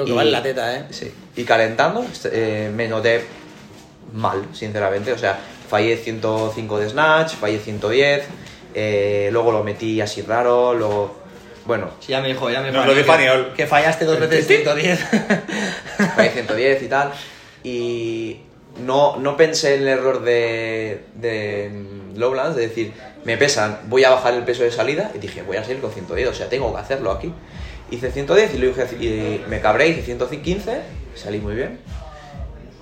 Lo 0.00 0.06
que 0.06 0.12
Y- 0.12 0.14
vale 0.14 0.30
la 0.30 0.42
teta, 0.42 0.74
¿eh? 0.76 0.84
Sí. 0.90 1.12
Y 1.36 1.44
calentando, 1.44 2.04
eh, 2.32 2.70
me 2.74 2.88
noté 2.88 3.24
mal, 4.14 4.46
sinceramente. 4.52 5.12
O 5.12 5.18
sea, 5.18 5.38
fallé 5.68 5.96
105 5.96 6.78
de 6.78 6.88
Snatch, 6.88 7.34
fallé 7.34 7.58
110, 7.58 8.24
eh, 8.74 9.28
luego 9.30 9.52
lo 9.52 9.62
metí 9.62 10.00
así 10.00 10.22
raro, 10.22 10.74
luego... 10.74 11.20
Bueno, 11.66 11.90
Sí, 12.00 12.12
ya 12.12 12.20
me 12.22 12.28
dijo, 12.28 12.48
ya 12.50 12.62
me 12.62 12.70
dijo 12.70 12.84
lo 12.84 12.94
dijo 12.94 13.16
que-. 13.16 13.52
Que 13.54 13.66
fallaste 13.66 14.04
dos 14.06 14.18
veces 14.18 14.46
110. 14.46 14.98
fallé 16.16 16.30
110 16.30 16.82
y 16.82 16.86
tal. 16.88 17.12
Y 17.62 18.40
no, 18.84 19.16
no 19.18 19.36
pensé 19.36 19.74
en 19.74 19.82
el 19.82 19.88
error 19.88 20.22
de, 20.22 21.04
de 21.14 21.70
Lowlands, 22.16 22.56
de 22.56 22.62
decir, 22.68 22.92
me 23.24 23.36
pesan, 23.36 23.78
voy 23.84 24.04
a 24.04 24.10
bajar 24.10 24.32
el 24.34 24.42
peso 24.44 24.62
de 24.64 24.72
salida. 24.72 25.12
Y 25.14 25.18
dije, 25.18 25.42
voy 25.42 25.58
a 25.58 25.62
seguir 25.64 25.82
con 25.82 25.92
110, 25.92 26.28
o 26.30 26.34
sea, 26.34 26.48
tengo 26.48 26.72
que 26.72 26.80
hacerlo 26.80 27.12
aquí. 27.12 27.32
Hice 27.90 28.10
110 28.12 28.54
y, 28.54 28.58
luego 28.58 28.74
dije- 28.82 28.96
y 29.04 29.44
me 29.48 29.60
cabré, 29.60 29.88
hice 29.88 30.02
115, 30.02 30.80
salí 31.14 31.38
muy 31.38 31.54
bien. 31.54 31.80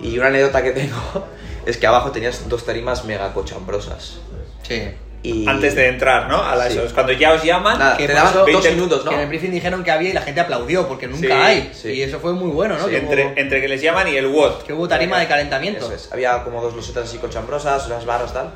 Y 0.00 0.18
una 0.18 0.28
anécdota 0.28 0.62
que 0.62 0.70
tengo 0.72 0.96
es 1.66 1.76
que 1.76 1.86
abajo 1.86 2.10
tenías 2.12 2.48
dos 2.48 2.64
tarimas 2.64 3.04
mega 3.04 3.32
cochambrosas. 3.32 4.18
Sí. 4.62 4.82
Y 5.20 5.48
Antes 5.48 5.74
de 5.74 5.88
entrar, 5.88 6.28
¿no? 6.28 6.40
A 6.44 6.54
las 6.54 6.72
Sí. 6.72 6.78
esos. 6.78 6.92
Cuando 6.92 7.12
ya 7.12 7.32
os 7.32 7.42
llaman, 7.42 7.76
Nada, 7.78 7.96
que 7.96 8.06
te 8.06 8.12
daban 8.12 8.30
eso- 8.30 8.38
dos 8.38 8.46
20 8.46 8.70
minutos, 8.72 9.04
¿no? 9.04 9.10
Que 9.10 9.16
en 9.16 9.22
el 9.22 9.28
briefing 9.28 9.50
dijeron 9.50 9.82
que 9.82 9.90
había 9.90 10.10
y 10.10 10.12
la 10.12 10.22
gente 10.22 10.40
aplaudió, 10.40 10.86
porque 10.86 11.08
nunca 11.08 11.26
Sí, 11.26 11.32
hay. 11.32 11.70
sí. 11.74 11.88
Y 11.90 12.02
eso 12.02 12.20
fue 12.20 12.34
muy 12.34 12.50
bueno, 12.50 12.78
¿no? 12.78 12.84
Sí, 12.84 12.90
Que, 12.90 12.98
entre, 12.98 13.26
hubo, 13.26 13.32
entre 13.36 13.60
que 13.60 13.66
les 13.68 13.82
llaman 13.82 14.06
y 14.06 14.16
el 14.16 14.26
what. 14.26 14.62
que 14.62 14.72
hubo 14.74 14.86
tarima 14.86 15.18
de 15.18 15.26
calentamiento. 15.26 15.86
Eso 15.86 15.94
es. 15.94 16.12
Había 16.12 16.44
como 16.44 16.62
dos 16.62 16.76
losetas 16.76 17.08
así 17.08 17.18
cochambrosas, 17.18 17.86
unas 17.88 18.04
barras 18.06 18.32
tal. 18.32 18.50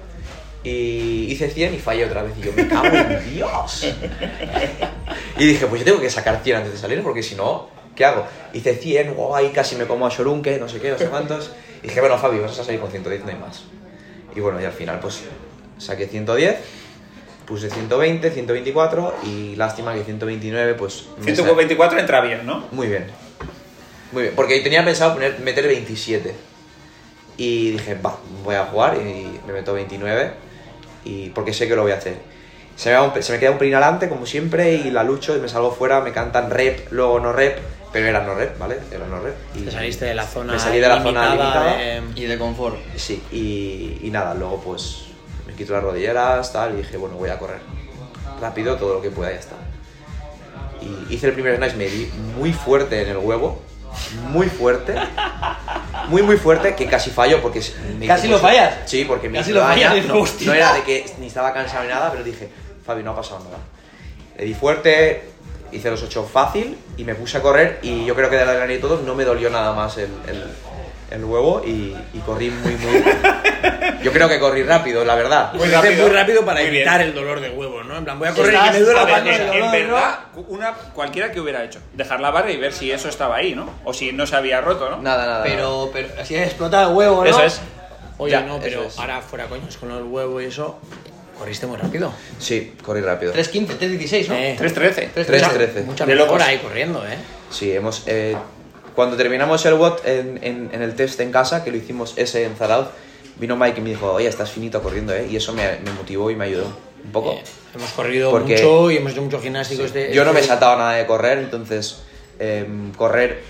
Y 0.64 1.26
hice 1.32 1.50
100 1.50 1.74
y 1.74 1.78
fallé 1.78 2.04
otra 2.04 2.22
vez. 2.22 2.34
Y 2.38 2.42
yo, 2.42 2.52
me 2.54 2.68
cago 2.68 2.86
en 2.86 3.34
Dios. 3.34 3.86
Y 5.38 5.46
dije, 5.46 5.66
pues 5.66 5.80
yo 5.80 5.84
tengo 5.84 6.00
que 6.00 6.10
sacar 6.10 6.40
100 6.42 6.56
antes 6.56 6.72
de 6.72 6.78
salir, 6.78 7.02
porque 7.02 7.22
si 7.22 7.34
no, 7.34 7.68
¿qué 7.96 8.04
hago? 8.04 8.26
Hice 8.52 8.74
100, 8.76 9.16
wow, 9.16 9.34
ahí 9.34 9.48
casi 9.50 9.76
me 9.76 9.86
como 9.86 10.06
a 10.06 10.10
Shorunke, 10.10 10.58
no 10.58 10.68
sé 10.68 10.78
qué, 10.80 10.90
no 10.90 10.98
sé 10.98 11.06
cuántos. 11.06 11.50
Y 11.82 11.88
dije, 11.88 12.00
bueno, 12.00 12.16
Fabi, 12.18 12.38
vas 12.38 12.58
a 12.58 12.64
salir 12.64 12.80
con 12.80 12.90
110, 12.90 13.24
no 13.24 13.30
hay 13.30 13.36
más. 13.36 13.64
Y 14.36 14.40
bueno, 14.40 14.60
y 14.60 14.64
al 14.64 14.72
final, 14.72 15.00
pues 15.00 15.20
saqué 15.78 16.06
110, 16.06 16.56
puse 17.46 17.68
120, 17.68 18.30
124 18.30 19.14
y 19.24 19.56
lástima 19.56 19.94
que 19.94 20.04
129, 20.04 20.74
pues. 20.74 21.06
me 21.18 21.34
sa- 21.34 21.42
124 21.42 21.98
entra 21.98 22.20
bien, 22.20 22.46
¿no? 22.46 22.66
Muy 22.70 22.86
bien. 22.86 23.06
Muy 24.12 24.22
bien. 24.24 24.34
Porque 24.36 24.60
tenía 24.60 24.84
pensado 24.84 25.14
poner, 25.14 25.40
meter 25.40 25.66
27. 25.66 26.34
Y 27.36 27.70
dije, 27.72 27.94
va, 27.96 28.16
voy 28.44 28.54
a 28.54 28.66
jugar 28.66 28.96
y 28.98 29.40
me 29.46 29.52
meto 29.54 29.72
29. 29.74 30.51
Y 31.04 31.30
porque 31.30 31.52
sé 31.52 31.68
que 31.68 31.74
lo 31.76 31.82
voy 31.82 31.92
a 31.92 31.96
hacer. 31.96 32.16
Se 32.76 32.90
me, 32.90 33.00
un 33.00 33.12
pe- 33.12 33.22
se 33.22 33.32
me 33.32 33.38
queda 33.38 33.50
un 33.50 33.58
pelín 33.58 33.74
adelante, 33.74 34.08
como 34.08 34.24
siempre, 34.26 34.72
y 34.74 34.90
la 34.90 35.02
lucho 35.04 35.36
y 35.36 35.40
me 35.40 35.48
salgo 35.48 35.72
fuera, 35.72 36.00
me 36.00 36.12
cantan 36.12 36.50
rep, 36.50 36.90
luego 36.90 37.20
no 37.20 37.32
rep, 37.32 37.58
pero 37.92 38.06
era 38.06 38.22
no 38.22 38.34
rep, 38.34 38.58
¿vale? 38.58 38.78
Era 38.90 39.06
no 39.06 39.20
rep. 39.20 39.34
Y 39.54 39.60
Te 39.62 39.70
saliste 39.70 40.06
de 40.06 40.14
la 40.14 40.24
zona 40.26 40.54
Me 40.54 40.58
salí 40.58 40.78
de 40.80 40.88
la 40.88 41.02
zona 41.02 41.28
limitada. 41.34 41.76
de- 41.76 42.02
Y 42.16 42.24
de 42.24 42.38
confort. 42.38 42.76
Sí, 42.96 43.22
y, 43.30 43.98
y 44.06 44.10
nada, 44.10 44.34
luego 44.34 44.60
pues 44.62 45.04
me 45.46 45.52
quito 45.54 45.72
las 45.74 45.82
rodilleras, 45.82 46.52
tal, 46.52 46.72
y 46.74 46.76
dije, 46.78 46.96
bueno, 46.96 47.16
voy 47.16 47.28
a 47.30 47.38
correr. 47.38 47.60
Rápido, 48.40 48.76
todo 48.76 48.94
lo 48.94 49.02
que 49.02 49.10
pueda, 49.10 49.30
ya 49.32 49.38
está. 49.38 49.56
Y 50.80 51.14
hice 51.14 51.28
el 51.28 51.32
primer 51.34 51.56
snatch, 51.56 51.74
me 51.74 51.86
di 51.86 52.10
muy 52.36 52.52
fuerte 52.52 53.02
en 53.02 53.08
el 53.10 53.18
huevo, 53.18 53.60
muy 54.28 54.48
fuerte, 54.48 54.94
muy 56.08 56.22
muy 56.22 56.36
fuerte, 56.36 56.74
que 56.74 56.86
casi 56.86 57.10
fallo 57.10 57.40
porque... 57.42 57.62
me 57.98 58.06
¿Casi 58.06 58.28
lo 58.28 58.38
fallas? 58.38 58.74
Sí, 58.86 59.04
porque 59.04 59.28
me 59.28 59.38
Casi 59.38 59.52
lo 59.52 59.60
fallas, 59.62 60.04
no, 60.06 60.18
hostia. 60.20 60.46
no 60.46 60.54
era 60.54 60.72
de 60.74 60.82
que 60.82 61.04
ni 61.18 61.26
estaba 61.26 61.52
cansado 61.52 61.82
ni 61.84 61.88
nada, 61.90 62.10
pero 62.10 62.24
dije, 62.24 62.48
Fabi, 62.84 63.02
no 63.02 63.12
ha 63.12 63.16
pasado 63.16 63.40
nada. 63.44 63.58
Le 64.38 64.44
di 64.44 64.54
fuerte, 64.54 65.24
hice 65.70 65.90
los 65.90 66.02
8 66.02 66.28
fácil 66.32 66.76
y 66.96 67.04
me 67.04 67.14
puse 67.14 67.38
a 67.38 67.42
correr 67.42 67.78
y 67.82 68.04
yo 68.04 68.14
creo 68.14 68.28
que 68.30 68.36
de 68.36 68.44
la 68.44 68.52
adrenalina 68.52 68.78
y 68.78 68.80
todo 68.82 69.00
no 69.04 69.14
me 69.14 69.24
dolió 69.24 69.50
nada 69.50 69.72
más 69.72 69.96
el, 69.98 70.10
el- 70.28 70.44
el 71.12 71.24
huevo 71.24 71.62
y, 71.64 71.94
y 72.14 72.18
corrí 72.26 72.50
muy, 72.50 72.74
muy... 72.76 73.02
Yo 74.02 74.12
creo 74.12 74.28
que 74.28 74.40
corrí 74.40 74.62
rápido, 74.64 75.04
la 75.04 75.14
verdad. 75.14 75.52
Muy 75.54 75.68
rápido. 75.68 76.02
muy 76.06 76.10
rápido 76.14 76.44
para 76.44 76.60
Muy 76.60 76.70
bien. 76.70 76.82
evitar 76.82 77.00
el 77.00 77.14
dolor 77.14 77.40
de 77.40 77.50
huevo, 77.50 77.84
¿no? 77.84 77.96
En 77.98 78.04
plan, 78.04 78.18
voy 78.18 78.28
a 78.28 78.32
correr 78.32 78.54
y 78.54 78.56
que 78.56 78.80
me 78.80 78.82
ver, 78.84 78.94
la 78.94 79.56
en, 79.56 79.70
verdad, 79.72 80.18
una, 80.48 80.72
cualquiera 80.94 81.30
que 81.30 81.40
hubiera 81.40 81.62
hecho. 81.64 81.78
Dejar 81.94 82.20
la 82.20 82.30
barra 82.30 82.50
y 82.50 82.56
ver 82.56 82.72
si 82.72 82.90
eso 82.90 83.08
estaba 83.08 83.36
ahí, 83.36 83.54
¿no? 83.54 83.70
O 83.84 83.94
si 83.94 84.10
no 84.12 84.26
se 84.26 84.34
había 84.34 84.60
roto, 84.60 84.90
¿no? 84.90 85.00
Nada, 85.00 85.18
nada. 85.26 85.32
nada. 85.38 85.44
Pero, 85.44 85.90
pero 85.92 86.08
así 86.20 86.34
explota 86.36 86.82
el 86.82 86.94
huevo, 86.96 87.22
¿no? 87.22 87.30
Eso 87.30 87.42
es. 87.44 87.60
Oye, 88.18 88.32
Ya, 88.32 88.40
no, 88.40 88.58
pero 88.60 88.84
es. 88.84 88.98
ahora 88.98 89.20
fuera 89.20 89.46
coños 89.46 89.76
con 89.76 89.90
el 89.92 90.02
huevo 90.02 90.40
y 90.40 90.46
eso, 90.46 90.78
corriste 91.38 91.66
muy 91.66 91.76
rápido. 91.76 92.12
Sí, 92.38 92.74
corrí 92.84 93.00
rápido. 93.02 93.32
3.15, 93.32 93.78
3.16, 93.78 94.28
¿no? 94.28 94.34
Eh. 94.34 94.56
3-13. 94.58 95.10
3.13. 95.14 95.84
Mucha 95.84 96.06
De 96.06 96.14
locos. 96.16 96.42
ahí 96.42 96.58
corriendo, 96.58 97.04
¿eh? 97.06 97.16
Sí, 97.50 97.72
hemos... 97.72 98.02
eh, 98.06 98.36
cuando 98.94 99.16
terminamos 99.16 99.64
el 99.66 99.74
WOT 99.74 100.06
en, 100.06 100.38
en- 100.42 100.70
en 100.72 100.82
el 100.82 100.94
test 100.94 101.20
en 101.20 101.30
casa, 101.32 101.64
que 101.64 101.70
lo 101.70 101.76
hicimos 101.76 102.14
ese 102.16 102.44
en 102.44 102.54
Zarauz, 102.56 102.88
vino 103.36 103.56
Mike 103.56 103.80
y 103.80 103.82
me 103.82 103.90
dijo, 103.90 104.12
oye, 104.12 104.28
estás 104.28 104.50
finito 104.50 104.82
corriendo, 104.82 105.14
¿eh? 105.14 105.26
Y 105.30 105.36
eso 105.36 105.52
me, 105.52 105.78
me 105.84 105.90
motivó 105.92 106.30
y 106.30 106.36
me 106.36 106.44
ayudó 106.44 106.66
un 107.04 107.12
poco. 107.12 107.32
Eh, 107.32 107.42
hemos 107.74 107.90
corrido 107.92 108.30
Porque- 108.30 108.54
mucho 108.54 108.90
y 108.90 108.96
hemos 108.98 109.12
hecho 109.12 109.22
mucho 109.22 109.40
gimnástico 109.40 109.82
este 109.84 110.12
Yo 110.14 110.24
no 110.24 110.32
me 110.32 110.40
he 110.40 110.42
saltado 110.42 110.76
nada 110.76 110.92
de 110.92 111.06
correr, 111.06 111.38
entonces 111.38 112.02
em, 112.38 112.92
correr 112.92 113.40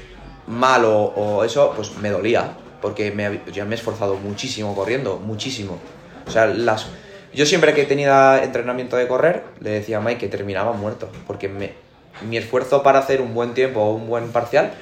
mal 0.46 0.84
o, 0.84 0.96
o 1.16 1.44
eso, 1.44 1.72
pues 1.76 1.96
me 1.98 2.10
dolía, 2.10 2.52
porque 2.80 3.10
me, 3.10 3.40
ya 3.52 3.64
me 3.64 3.74
he 3.74 3.78
esforzado 3.78 4.16
muchísimo 4.16 4.74
corriendo, 4.74 5.18
muchísimo. 5.18 5.78
O 6.26 6.30
sea, 6.30 6.46
las, 6.46 6.86
yo 7.34 7.46
siempre 7.46 7.74
que 7.74 7.84
tenía 7.84 8.42
entrenamiento 8.44 8.96
de 8.96 9.06
correr, 9.08 9.42
le 9.60 9.70
decía 9.70 9.98
a 9.98 10.00
Mike 10.00 10.18
que 10.20 10.28
terminaba 10.28 10.72
muerto, 10.72 11.08
porque 11.26 11.48
me, 11.48 11.72
mi 12.28 12.36
esfuerzo 12.36 12.82
para 12.82 12.98
hacer 13.00 13.20
un 13.20 13.34
buen 13.34 13.54
tiempo 13.54 13.80
o 13.80 13.94
un 13.94 14.06
buen 14.08 14.30
parcial 14.32 14.72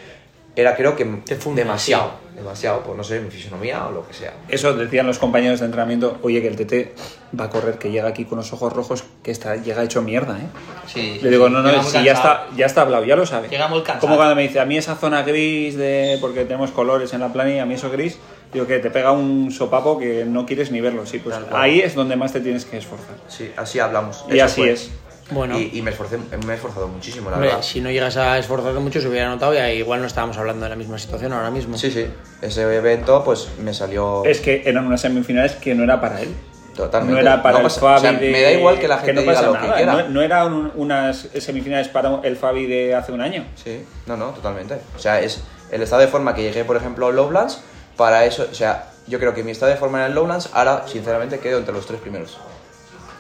era 0.57 0.77
creo 0.77 0.97
que 0.97 1.05
Te 1.05 1.37
funde, 1.37 1.63
demasiado, 1.63 2.13
demasiado, 2.35 2.83
por 2.83 2.97
no 2.97 3.05
sé, 3.05 3.21
mi 3.21 3.31
fisonomía 3.31 3.87
o 3.87 3.93
lo 3.93 4.07
que 4.07 4.15
sea. 4.15 4.33
Eso 4.49 4.75
decían 4.75 5.07
los 5.07 5.19
compañeros 5.19 5.61
de 5.61 5.67
entrenamiento. 5.67 6.19
Oye, 6.23 6.43
que 6.43 6.49
el 6.49 6.57
TT 6.57 7.39
va 7.39 7.45
a 7.45 7.51
correr, 7.51 7.79
que 7.79 7.91
llega 7.91 8.09
aquí 8.09 8.25
con 8.25 8.39
los 8.39 8.53
ojos 8.53 8.73
rojos, 8.73 9.05
que 9.23 9.31
está, 9.31 9.57
llega 9.57 9.83
hecho 9.85 10.03
mierda, 10.03 10.39
¿eh? 10.39 10.47
Sí. 10.87 11.19
Le 11.23 11.31
digo, 11.31 11.47
sí, 11.47 11.53
no, 11.53 11.63
no, 11.63 11.83
si 11.83 12.03
ya 12.03 12.13
está, 12.13 12.47
ya 12.57 12.67
está 12.67 12.83
hablado, 12.83 13.05
ya 13.05 13.17
lo 13.17 13.27
sabe. 13.27 13.49
Llega 13.49 13.69
muy 13.69 13.81
cansado. 13.81 14.01
Como 14.01 14.17
cuando 14.17 14.35
me 14.35 14.43
dice, 14.43 14.59
a 14.61 14.65
mí 14.65 14.77
esa 14.77 14.97
zona 14.97 15.23
gris 15.23 15.77
de. 15.77 16.19
porque 16.21 16.45
tenemos 16.45 16.73
colores 16.73 17.13
en 17.15 17.21
la 17.21 17.33
planilla, 17.33 17.63
a 17.63 17.67
mí 17.67 17.75
eso 17.75 17.91
gris, 17.91 18.19
digo 18.53 18.67
que 18.67 18.81
te 18.81 18.91
pega 18.91 19.13
un 19.13 19.53
sopapo 19.53 19.99
que 19.99 20.25
no 20.25 20.47
quieres 20.47 20.73
ni 20.73 20.81
verlo. 20.81 21.07
Sí, 21.07 21.19
pues 21.21 21.37
Tal 21.37 21.47
cual. 21.47 21.63
ahí 21.63 21.81
es 21.81 21.95
donde 21.95 22.17
más 22.17 22.33
te 22.33 22.41
tienes 22.41 22.65
que 22.65 22.79
esforzar. 22.79 23.15
Sí, 23.29 23.53
así 23.57 23.79
hablamos. 23.79 24.25
Y 24.29 24.37
eso 24.37 24.45
así 24.47 24.61
fue. 24.63 24.73
es. 24.73 24.91
Bueno, 25.31 25.59
Y, 25.59 25.71
y 25.79 25.83
me, 25.83 25.91
esforcé, 25.91 26.19
me 26.47 26.53
he 26.53 26.57
esforzado 26.57 26.89
muchísimo, 26.89 27.31
la 27.31 27.37
hombre, 27.37 27.51
verdad. 27.51 27.63
si 27.63 27.81
no 27.81 27.91
llegas 27.91 28.17
a 28.17 28.39
esforzarte 28.39 28.79
mucho 28.81 29.01
se 29.01 29.09
hubiera 29.09 29.29
notado 29.29 29.55
y 29.55 29.59
igual 29.73 30.01
no 30.01 30.07
estábamos 30.07 30.37
hablando 30.39 30.65
de 30.65 30.71
la 30.71 30.77
misma 30.77 30.99
situación 30.99 31.33
ahora 31.33 31.51
mismo. 31.51 31.77
Sí, 31.79 31.91
sí. 31.91 32.07
Ese 32.43 32.63
evento, 32.63 33.23
pues 33.25 33.49
me 33.63 33.73
salió 33.75 34.25
Es 34.25 34.41
que 34.41 34.63
eran 34.65 34.87
unas 34.87 35.01
semifinales 35.01 35.53
que 35.53 35.75
no 35.75 35.85
era 35.85 36.01
para 36.01 36.21
él. 36.23 36.35
totalmente. 36.75 37.15
No 37.23 37.29
era 37.29 37.43
para 37.43 37.53
No 37.55 37.59
el 37.59 37.65
pasa- 37.65 37.81
Fabi 37.81 37.97
o 37.97 38.01
sea, 38.01 38.13
de... 38.13 38.31
Me 38.31 38.43
da 38.43 38.53
igual 38.53 38.79
que 38.79 38.89
la 38.89 38.99
gente 38.99 39.13
no 39.15 39.21
diga 39.23 39.33
pasa 39.35 39.47
lo 39.47 39.53
nada. 39.55 39.67
que 39.69 39.75
quiera. 39.77 39.93
No, 40.03 40.09
no 40.09 40.23
eran 40.23 40.53
un- 40.53 40.73
unas 40.77 41.29
semifinales 41.39 41.89
para 41.89 42.21
el 42.23 42.37
Fabi 42.37 42.67
de 42.67 42.95
hace 42.95 43.13
un 43.13 43.21
año. 43.21 43.45
Sí, 43.63 43.85
no, 44.07 44.17
no, 44.17 44.31
totalmente. 44.31 44.79
O 44.97 44.99
sea, 44.99 45.21
es 45.21 45.43
el 45.71 45.83
estado 45.83 46.03
de 46.03 46.09
forma 46.09 46.35
que 46.35 46.43
llegué, 46.43 46.65
por 46.65 46.77
ejemplo, 46.77 47.07
a 47.09 47.13
Lowlands, 47.13 47.61
para 47.97 48.25
eso, 48.25 48.47
o 48.51 48.55
sea, 48.55 48.91
yo 49.07 49.19
creo 49.19 49.35
que 49.35 49.43
mi 49.45 49.51
estado 49.51 49.71
de 49.71 49.77
forma 49.79 50.01
en 50.01 50.07
el 50.07 50.15
Lowlands, 50.15 50.51
ahora, 50.55 50.85
sinceramente, 50.89 51.39
quedo 51.39 51.59
entre 51.59 51.75
los 51.75 51.87
tres 51.87 52.01
primeros. 52.01 52.39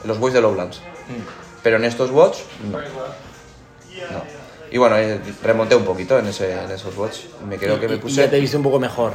Los 0.04 0.18
boys 0.18 0.32
de 0.32 0.40
Lowlands. 0.40 0.80
Pero 1.62 1.76
en 1.76 1.84
estos 1.84 2.10
watch, 2.10 2.38
no. 2.70 2.78
No. 2.78 4.22
Y 4.70 4.78
bueno, 4.78 4.96
eh, 4.96 5.20
remonté 5.42 5.74
un 5.74 5.84
poquito 5.84 6.18
en, 6.18 6.26
ese, 6.28 6.52
en 6.52 6.70
esos 6.70 6.96
watch. 6.96 7.16
Me 7.48 7.56
creo 7.58 7.78
que 7.80 7.88
me 7.88 7.96
y 7.96 7.98
puse... 7.98 8.16
ya 8.22 8.30
te 8.30 8.38
viste 8.40 8.56
un 8.56 8.62
poco 8.62 8.78
mejor. 8.78 9.14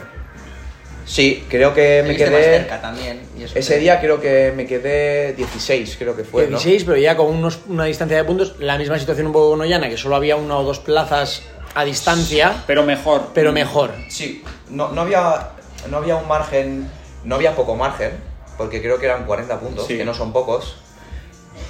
Sí, 1.06 1.46
creo 1.50 1.74
que 1.74 2.02
me 2.04 2.10
viste 2.10 2.26
más 2.30 2.40
quedé... 2.42 2.58
cerca 2.60 2.82
también. 2.82 3.22
Ese 3.54 3.78
día 3.80 4.00
creo 4.02 4.20
que 4.20 4.52
me 4.56 4.66
quedé 4.66 5.34
16, 5.34 5.96
creo 5.98 6.16
que 6.16 6.24
fue, 6.24 6.44
¿no? 6.44 6.58
16, 6.58 6.84
pero 6.84 6.98
ya 6.98 7.16
con 7.16 7.28
unos- 7.28 7.60
una 7.68 7.86
distancia 7.86 8.18
de 8.18 8.24
puntos, 8.24 8.56
la 8.60 8.78
misma 8.78 8.98
situación 9.00 9.28
un 9.28 9.34
poco 9.34 9.52
con 9.52 9.62
Ollana, 9.62 9.88
que 9.88 9.98
solo 9.98 10.16
había 10.16 10.36
una 10.36 10.58
o 10.58 10.64
dos 10.64 10.80
plazas 10.80 11.44
a 11.76 11.84
distancia, 11.86 12.64
Pero 12.68 12.84
mejor. 12.84 13.30
pero 13.34 13.52
mejor. 13.52 13.92
Sí, 14.10 14.44
no, 14.70 14.92
no, 14.92 15.02
había, 15.02 15.52
no 15.90 15.98
había 15.98 16.16
un 16.16 16.28
margen, 16.28 16.90
no 17.24 17.36
había 17.36 17.56
poco 17.56 17.76
margen, 17.76 18.12
porque 18.58 18.82
creo 18.82 18.98
que 18.98 19.06
eran 19.06 19.26
40 19.26 19.60
puntos, 19.60 19.86
Sí. 19.88 19.98
que 19.98 20.06
no 20.06 20.14
son 20.14 20.34
pocos. 20.34 20.78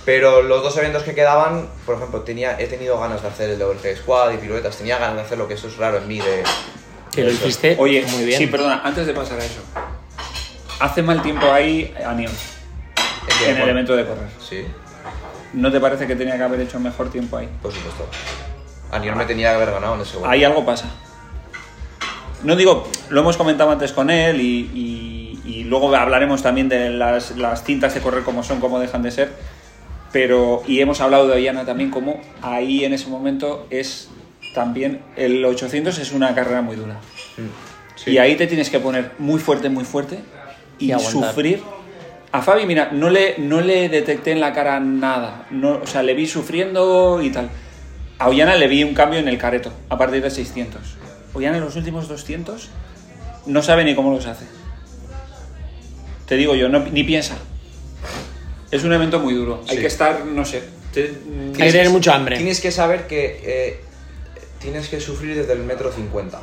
Pero 0.05 0.43
los 0.43 0.61
dos 0.61 0.77
eventos 0.77 1.03
que 1.03 1.15
quedaban, 1.15 1.67
por 1.85 1.95
ejemplo, 1.95 2.21
tenía, 2.21 2.59
he 2.59 2.67
tenido 2.67 2.99
ganas 2.99 3.21
de 3.23 3.27
hacer 3.27 3.49
el 3.49 3.57
de 3.57 3.63
overhead 3.65 3.97
squad 3.97 4.33
y 4.33 4.37
piruetas, 4.37 4.77
tenía 4.77 4.97
ganas 4.99 5.15
de 5.15 5.21
hacerlo, 5.23 5.47
que 5.47 5.55
eso 5.55 5.67
es 5.67 5.77
raro 5.77 5.97
en 5.97 6.07
mí 6.07 6.19
de... 6.19 6.43
Que 7.11 7.23
lo 7.23 7.29
eso. 7.31 7.43
hiciste 7.47 7.75
Oye, 7.79 8.05
muy 8.11 8.23
bien. 8.25 8.37
sí, 8.37 8.47
perdona, 8.47 8.81
antes 8.83 9.07
de 9.07 9.13
pasar 9.13 9.39
a 9.39 9.45
eso. 9.45 9.61
Hace 10.79 11.01
mal 11.01 11.21
tiempo 11.23 11.49
ahí 11.51 11.93
a 12.05 12.13
Neon, 12.13 12.33
en 13.47 13.57
el 13.57 13.69
evento 13.69 13.95
de 13.95 14.05
correr. 14.05 14.27
Sí, 14.39 14.65
¿No 15.53 15.71
te 15.71 15.79
parece 15.79 16.05
que 16.05 16.15
tenía 16.17 16.35
que 16.37 16.43
haber 16.43 16.59
hecho 16.59 16.79
mejor 16.79 17.09
tiempo 17.09 17.37
ahí? 17.37 17.49
por 17.61 17.71
supuesto. 17.73 18.05
Aniol 18.91 19.15
me 19.15 19.25
tenía 19.25 19.49
que 19.51 19.55
haber 19.55 19.71
ganado 19.71 19.95
en 19.95 20.01
ese 20.01 20.17
gol. 20.17 20.29
Ahí 20.29 20.43
algo 20.43 20.65
pasa. 20.65 20.85
No 22.43 22.55
digo, 22.55 22.87
lo 23.09 23.21
hemos 23.21 23.37
comentado 23.37 23.71
antes 23.71 23.91
con 23.93 24.09
él 24.09 24.39
y, 24.41 24.69
y- 24.73 25.41
y 25.45 25.63
luego 25.63 25.95
hablaremos 25.95 26.43
también 26.43 26.67
de 26.69 26.89
las, 26.89 27.31
las 27.37 27.63
cintas 27.63 27.93
de 27.93 28.01
correr 28.01 28.23
como 28.23 28.43
son, 28.43 28.59
cómo 28.59 28.79
dejan 28.79 29.01
de 29.01 29.11
ser. 29.11 29.31
Pero, 30.15 30.63
y 30.65 30.79
hemos 30.79 31.01
hablado 31.01 31.27
de 31.27 31.33
Ollana 31.33 31.65
también, 31.65 31.91
como 31.91 32.21
ahí 32.41 32.85
en 32.85 32.93
ese 32.93 33.07
momento 33.07 33.67
es 33.69 34.07
también, 34.53 35.01
el 35.17 35.43
800 35.43 35.99
es 35.99 36.13
una 36.13 36.33
carrera 36.33 36.61
muy 36.61 36.77
dura. 36.77 37.01
Sí. 37.97 38.11
Y 38.11 38.17
ahí 38.17 38.37
te 38.37 38.47
tienes 38.47 38.69
que 38.69 38.79
poner 38.79 39.11
muy 39.19 39.41
fuerte, 39.41 39.67
muy 39.67 39.83
fuerte 39.83 40.19
y, 40.79 40.93
Y 40.93 40.99
sufrir. 40.99 41.61
A 42.31 42.41
Fabi, 42.41 42.65
mira, 42.65 42.91
no 42.93 43.09
le, 43.09 43.35
no 43.39 43.59
le 43.59 43.89
detecté 43.89 44.31
en 44.31 44.39
la 44.39 44.53
cara 44.53 44.79
nada. 44.79 45.47
No, 45.51 45.81
o 45.83 45.85
sea, 45.85 46.01
le 46.01 46.13
vi 46.13 46.27
sufriendo 46.27 47.21
y 47.21 47.29
tal. 47.31 47.49
A 48.17 48.29
Ollana 48.29 48.55
le 48.55 48.69
vi 48.69 48.85
un 48.85 48.93
cambio 48.93 49.19
en 49.19 49.27
el 49.27 49.37
careto, 49.37 49.73
a 49.89 49.97
partir 49.97 50.21
de 50.21 50.29
600. 50.29 50.81
Ollana 51.33 51.57
en 51.57 51.63
los 51.65 51.75
últimos 51.75 52.07
200 52.07 52.69
no 53.47 53.61
sabe 53.61 53.83
ni 53.83 53.93
cómo 53.95 54.11
los 54.13 54.25
hace. 54.27 54.45
Te 56.25 56.37
digo 56.37 56.55
yo, 56.55 56.69
no, 56.69 56.79
ni 56.85 57.03
piensa. 57.03 57.35
Es 58.75 58.83
un 58.83 58.93
evento 58.93 59.19
muy 59.19 59.33
duro. 59.33 59.63
Hay 59.67 59.77
que 59.77 59.87
estar, 59.87 60.25
no 60.25 60.45
sé. 60.45 60.63
te- 60.93 61.13
Hay 61.55 61.67
que 61.67 61.71
tener 61.71 61.89
mucho 61.89 62.11
hambre. 62.13 62.37
Tienes 62.37 62.59
que 62.61 62.71
saber 62.71 63.07
que 63.07 63.39
eh, 63.43 63.79
tienes 64.59 64.87
que 64.87 64.99
sufrir 64.99 65.35
desde 65.35 65.53
el 65.53 65.59
metro 65.59 65.91
50. 65.91 66.39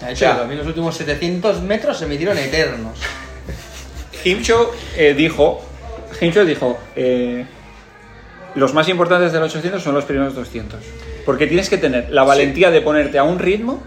De 0.00 0.12
hecho, 0.12 0.12
O 0.12 0.16
sea, 0.16 0.40
a 0.42 0.44
mí 0.44 0.54
los 0.54 0.66
últimos 0.66 0.96
700 0.96 1.62
metros 1.62 1.98
se 1.98 2.06
me 2.06 2.16
dieron 2.16 2.38
eternos. 2.38 2.98
Himcho 4.24 4.72
eh, 4.96 5.14
dijo, 5.14 5.64
Himcho 6.20 6.44
dijo, 6.44 6.78
eh, 6.96 7.44
los 8.54 8.74
más 8.74 8.88
importantes 8.88 9.32
del 9.32 9.42
800 9.42 9.82
son 9.82 9.94
los 9.94 10.04
primeros 10.04 10.34
200. 10.34 10.80
Porque 11.24 11.46
tienes 11.46 11.68
que 11.68 11.78
tener 11.78 12.10
la 12.10 12.24
valentía 12.24 12.70
de 12.70 12.80
ponerte 12.80 13.18
a 13.18 13.22
un 13.24 13.38
ritmo 13.38 13.82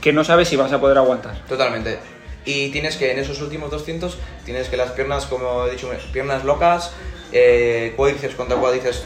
que 0.00 0.12
no 0.12 0.24
sabes 0.24 0.48
si 0.48 0.56
vas 0.56 0.72
a 0.72 0.80
poder 0.80 0.98
aguantar. 0.98 1.42
Totalmente. 1.48 1.98
Y 2.46 2.68
tienes 2.70 2.96
que 2.96 3.10
en 3.12 3.18
esos 3.18 3.40
últimos 3.42 3.70
200, 3.70 4.16
tienes 4.44 4.68
que 4.68 4.76
las 4.78 4.92
piernas, 4.92 5.26
como 5.26 5.66
he 5.66 5.72
dicho, 5.72 5.90
piernas 6.12 6.44
locas, 6.44 6.92
eh, 7.32 7.92
cuádriceps 7.96 8.34
contra 8.36 8.56
cuádriceps, 8.56 9.02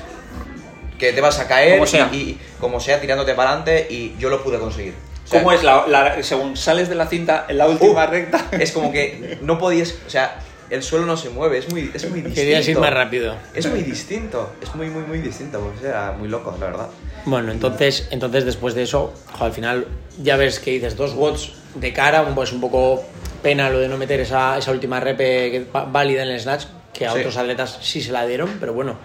que 0.99 1.13
te 1.13 1.21
vas 1.21 1.39
a 1.39 1.49
caer 1.49 1.75
Como 1.79 1.87
sea. 1.87 2.11
Y, 2.13 2.17
y 2.17 2.41
como 2.61 2.79
sea 2.81 3.01
tirándote 3.01 3.35
para 3.35 3.51
adelante 3.51 3.87
y 3.91 4.15
yo 4.19 4.29
lo 4.29 4.43
pude 4.45 4.59
conseguir. 4.59 4.95
O 5.25 5.29
sea, 5.31 5.41
¿Cómo 5.41 5.53
es 5.53 5.63
la, 5.63 5.87
la- 5.87 6.23
según 6.23 6.57
sales 6.57 6.89
de 6.89 6.95
la 6.97 7.07
cinta 7.07 7.47
en 7.49 7.57
la 7.59 7.67
última 7.69 8.05
Uh, 8.05 8.11
recta? 8.11 8.47
Es 8.61 8.73
como 8.73 8.93
que 8.93 9.39
no 9.41 9.59
podías, 9.59 9.95
o 10.07 10.11
sea, 10.11 10.39
el 10.69 10.83
suelo 10.83 11.07
no 11.07 11.17
se 11.17 11.31
mueve, 11.31 11.59
es 11.59 11.71
muy, 11.73 11.91
es 11.95 12.03
muy 12.11 12.21
distinto. 12.21 12.35
Querías 12.35 12.69
ir 12.69 12.79
más 12.79 12.93
rápido. 12.93 13.35
Es 13.55 13.67
muy 13.67 13.83
distinto, 13.83 14.51
es 14.63 14.75
muy, 14.75 14.89
muy, 14.91 15.03
muy 15.05 15.19
distinto, 15.19 15.61
pues 15.61 15.83
era 15.85 16.13
muy 16.13 16.29
loco, 16.29 16.55
la 16.61 16.67
verdad. 16.67 16.89
Bueno, 17.25 17.51
entonces, 17.53 18.07
entonces 18.11 18.45
después 18.45 18.75
de 18.75 18.83
eso, 18.83 19.15
jo, 19.39 19.45
al 19.45 19.53
final 19.53 19.87
ya 20.23 20.37
ves 20.37 20.61
que 20.61 20.73
dices 20.73 20.97
dos 20.97 21.15
watts 21.15 21.53
de 21.77 21.93
cara, 21.93 22.23
un- 22.23 22.35
pues 22.35 22.53
un 22.53 22.61
poco 22.61 23.05
pena 23.43 23.71
lo 23.71 23.79
de 23.79 23.89
no 23.89 23.97
meter 23.97 24.21
esa, 24.21 24.59
esa 24.59 24.71
última 24.71 25.01
que 25.03 25.67
va- 25.75 25.85
válida 25.85 26.23
en 26.23 26.29
el 26.31 26.41
snatch, 26.41 26.65
que 26.93 27.07
a 27.07 27.13
Sí. 27.13 27.19
otros 27.21 27.37
atletas 27.37 27.79
sí 27.83 28.01
se 28.03 28.13
la 28.13 28.27
dieron, 28.27 28.57
pero 28.61 28.73
bueno, 28.73 28.97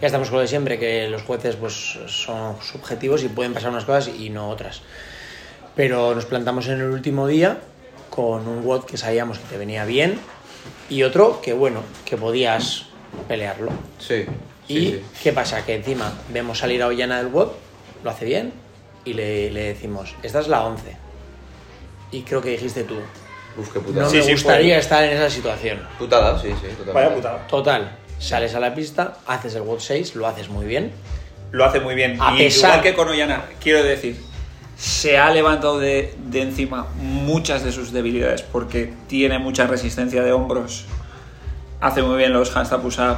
ya 0.00 0.06
estamos 0.06 0.28
con 0.28 0.36
lo 0.36 0.42
de 0.42 0.48
siempre, 0.48 0.78
que 0.78 1.08
los 1.08 1.22
jueces 1.22 1.56
pues 1.56 1.74
son 2.06 2.56
subjetivos 2.62 3.22
y 3.24 3.28
pueden 3.28 3.52
pasar 3.52 3.70
unas 3.70 3.84
cosas 3.84 4.08
y 4.18 4.30
no 4.30 4.48
otras. 4.48 4.82
Pero 5.76 6.14
nos 6.14 6.24
plantamos 6.26 6.66
en 6.68 6.80
el 6.80 6.90
último 6.90 7.26
día 7.26 7.58
con 8.10 8.46
un 8.48 8.64
watt 8.66 8.84
que 8.84 8.96
sabíamos 8.96 9.38
que 9.38 9.46
te 9.48 9.56
venía 9.58 9.84
bien 9.84 10.18
y 10.88 11.02
otro 11.04 11.40
que 11.40 11.52
bueno, 11.52 11.82
que 12.04 12.16
podías 12.16 12.86
pelearlo. 13.28 13.70
Sí. 13.98 14.24
sí, 14.66 14.74
¿Y 14.76 14.86
sí. 14.92 15.02
qué 15.22 15.32
pasa? 15.32 15.64
Que 15.64 15.74
encima 15.76 16.12
vemos 16.32 16.58
salir 16.58 16.82
a 16.82 16.86
Ollana 16.88 17.18
del 17.18 17.28
web, 17.32 17.48
lo 18.04 18.10
hace 18.10 18.24
bien, 18.24 18.52
y 19.04 19.14
le, 19.14 19.50
le 19.50 19.64
decimos, 19.64 20.14
esta 20.22 20.40
es 20.40 20.48
la 20.48 20.64
11. 20.64 20.96
Y 22.12 22.22
creo 22.22 22.40
que 22.42 22.50
dijiste 22.50 22.84
tú, 22.84 22.96
Uf, 23.56 23.72
qué 23.72 23.80
putada. 23.80 24.04
no 24.04 24.10
Sí, 24.10 24.16
me 24.18 24.22
sí, 24.22 24.32
gustaría 24.32 24.74
fue. 24.74 24.80
estar 24.80 25.04
en 25.04 25.10
esa 25.16 25.30
situación. 25.30 25.80
Putada, 25.98 26.38
sí, 26.38 26.48
sí, 26.48 26.54
totalmente. 26.68 26.92
Vaya 26.92 27.14
putada. 27.14 27.46
Total, 27.46 27.96
sales 28.18 28.54
a 28.54 28.60
la 28.60 28.74
pista, 28.74 29.14
haces 29.26 29.54
el 29.54 29.62
WOD 29.62 29.78
6, 29.80 30.14
lo 30.16 30.26
haces 30.26 30.48
muy 30.48 30.66
bien. 30.66 30.92
Lo 31.52 31.64
hace 31.64 31.80
muy 31.80 31.94
bien. 31.94 32.16
A 32.20 32.34
y 32.34 32.38
pesar- 32.38 32.70
igual 32.70 32.82
que 32.82 32.94
con 32.94 33.08
Ollana, 33.08 33.42
quiero 33.60 33.82
decir, 33.82 34.16
se 34.76 35.18
ha 35.18 35.30
levantado 35.30 35.78
de, 35.78 36.14
de 36.26 36.42
encima 36.42 36.86
muchas 36.96 37.64
de 37.64 37.72
sus 37.72 37.92
debilidades 37.92 38.42
porque 38.42 38.92
tiene 39.08 39.38
mucha 39.38 39.66
resistencia 39.66 40.22
de 40.22 40.32
hombros, 40.32 40.86
hace 41.80 42.02
muy 42.02 42.16
bien 42.18 42.32
los 42.32 42.54
handstand 42.56 42.82
push-up, 42.82 43.16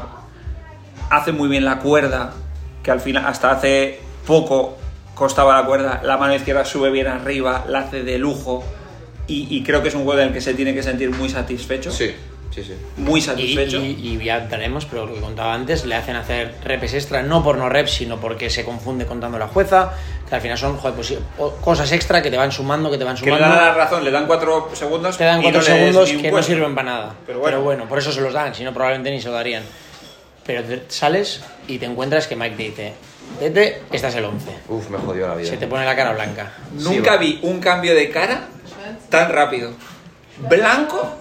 hace 1.11 1.33
muy 1.33 1.49
bien 1.49 1.65
la 1.65 1.79
cuerda, 1.79 2.33
que 2.83 2.91
al 2.91 3.01
final, 3.01 3.27
hasta 3.27 3.51
hace 3.53 4.01
poco 4.27 4.77
costaba 5.15 5.61
la 5.61 5.67
cuerda, 5.67 6.01
la 6.03 6.17
mano 6.17 6.35
izquierda 6.35 6.65
sube 6.65 6.91
bien 6.91 7.07
arriba, 7.07 7.65
la 7.69 7.81
hace 7.81 8.03
de 8.03 8.19
lujo 8.19 8.65
y, 9.27 9.47
y 9.57 9.63
creo 9.63 9.83
que 9.83 9.89
es 9.89 9.95
un 9.95 10.05
juego 10.05 10.21
en 10.21 10.29
el 10.29 10.35
que 10.35 10.41
se 10.41 10.55
tiene 10.55 10.75
que 10.75 10.83
sentir 10.83 11.11
muy 11.11 11.29
satisfecho. 11.29 11.91
Sí, 11.91 12.13
sí, 12.55 12.63
sí. 12.65 12.73
Muy 12.97 13.21
Y, 13.21 13.23
satisfecho. 13.23 13.79
y- 13.81 13.97
y 14.19 14.25
ya 14.25 14.39
entraremos, 14.39 14.85
pero 14.87 15.07
lo 15.07 15.15
que 15.15 15.21
contaba 15.21 15.55
antes, 15.55 15.85
le 15.85 15.95
hacen 15.95 16.17
hacer 16.17 16.55
repes 16.65 16.95
extra, 16.95 17.23
no 17.23 17.43
por 17.43 17.57
no 17.57 17.69
reps, 17.69 17.93
sino 17.93 18.19
porque 18.21 18.51
se 18.51 18.65
confunde 18.65 19.07
contando 19.07 19.39
la 19.39 19.49
jueza, 19.49 19.93
que 20.29 20.35
al 20.35 20.41
final 20.41 20.59
son 20.59 20.77
joder, 20.79 20.95
pues, 20.97 21.15
cosas 21.61 21.93
extra 21.93 22.23
que 22.23 22.31
te 22.31 22.37
van 22.37 22.51
sumando, 22.53 22.91
que 22.91 22.99
te 22.99 23.05
van 23.05 23.17
que 23.17 23.27
le 23.31 23.37
sumando. 23.37 23.55
dan 23.57 23.67
la 23.67 23.75
razón, 23.75 24.05
le 24.05 24.11
dan 24.11 24.27
cuatro 24.27 24.71
segundos. 24.75 25.17
Te 25.19 25.25
dan 25.25 25.41
y 25.41 25.43
cuatro 25.45 25.61
no 25.61 25.67
segundos 25.67 26.11
que 26.11 26.31
no 26.33 26.43
sirven 26.43 26.75
para 26.75 26.91
nada. 26.91 27.15
Pero 27.27 27.41
Pero 27.43 27.61
bueno. 27.61 27.61
bueno. 27.63 27.89
por 27.89 27.99
eso 27.99 28.11
se 28.13 28.21
los 28.21 28.33
dan, 28.33 28.55
si 28.55 28.65
no 28.65 28.73
probablemente 28.73 29.11
ni 29.11 29.21
se 29.21 29.29
lo 29.29 29.35
darían. 29.35 29.63
Pero 30.45 30.63
te- 30.65 30.83
sales 30.89 31.43
y 31.69 31.79
te 31.79 31.87
encuentras 31.87 32.27
que 32.27 32.35
Mike 32.35 32.57
te 32.57 32.63
dice, 32.65 32.93
vete, 33.41 33.83
esta 33.93 34.09
es 34.09 34.15
el 34.17 34.25
11. 34.25 34.47
Uf, 34.69 34.89
me 34.91 34.99
jodió 34.99 35.29
la 35.29 35.35
vida. 35.35 35.49
Se 35.51 35.57
te 35.57 35.67
pone 35.67 35.85
la 35.85 35.97
cara 35.97 36.13
blanca. 36.13 36.53
Nunca 36.73 37.13
va. 37.13 37.17
vi 37.19 37.39
un 37.43 37.61
cambio 37.61 37.95
de 37.95 38.11
cara 38.11 38.47
tan 39.09 39.31
rápido. 39.33 39.73
Blanco 40.49 41.17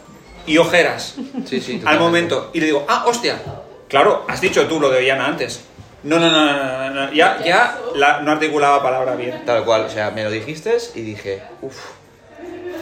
y 0.46 0.58
ojeras. 0.58 1.16
Sí, 1.46 1.60
sí, 1.62 1.82
Al 1.86 2.00
momento. 2.00 2.50
Y 2.54 2.60
le 2.60 2.68
digo, 2.68 2.86
ah, 2.88 3.04
hostia. 3.08 3.40
Claro, 3.88 4.26
has 4.28 4.40
dicho 4.42 4.66
tú 4.68 4.80
lo 4.80 4.90
de 4.90 5.00
Ollana 5.00 5.26
antes. 5.28 5.62
No, 6.04 6.18
no, 6.20 6.32
no, 6.32 6.46
no, 6.46 6.90
no, 6.90 6.90
no. 7.08 7.14
Ya, 7.14 7.40
ya 7.44 7.78
la- 7.96 8.22
no 8.22 8.32
articulaba 8.32 8.82
palabra 8.82 9.16
bien. 9.16 9.44
Tal 9.46 9.64
cual, 9.66 9.82
o 9.86 9.90
sea, 9.90 10.10
me 10.12 10.24
lo 10.24 10.32
dijiste 10.32 10.76
y 10.96 11.02
dije, 11.02 11.44
uff, 11.62 11.76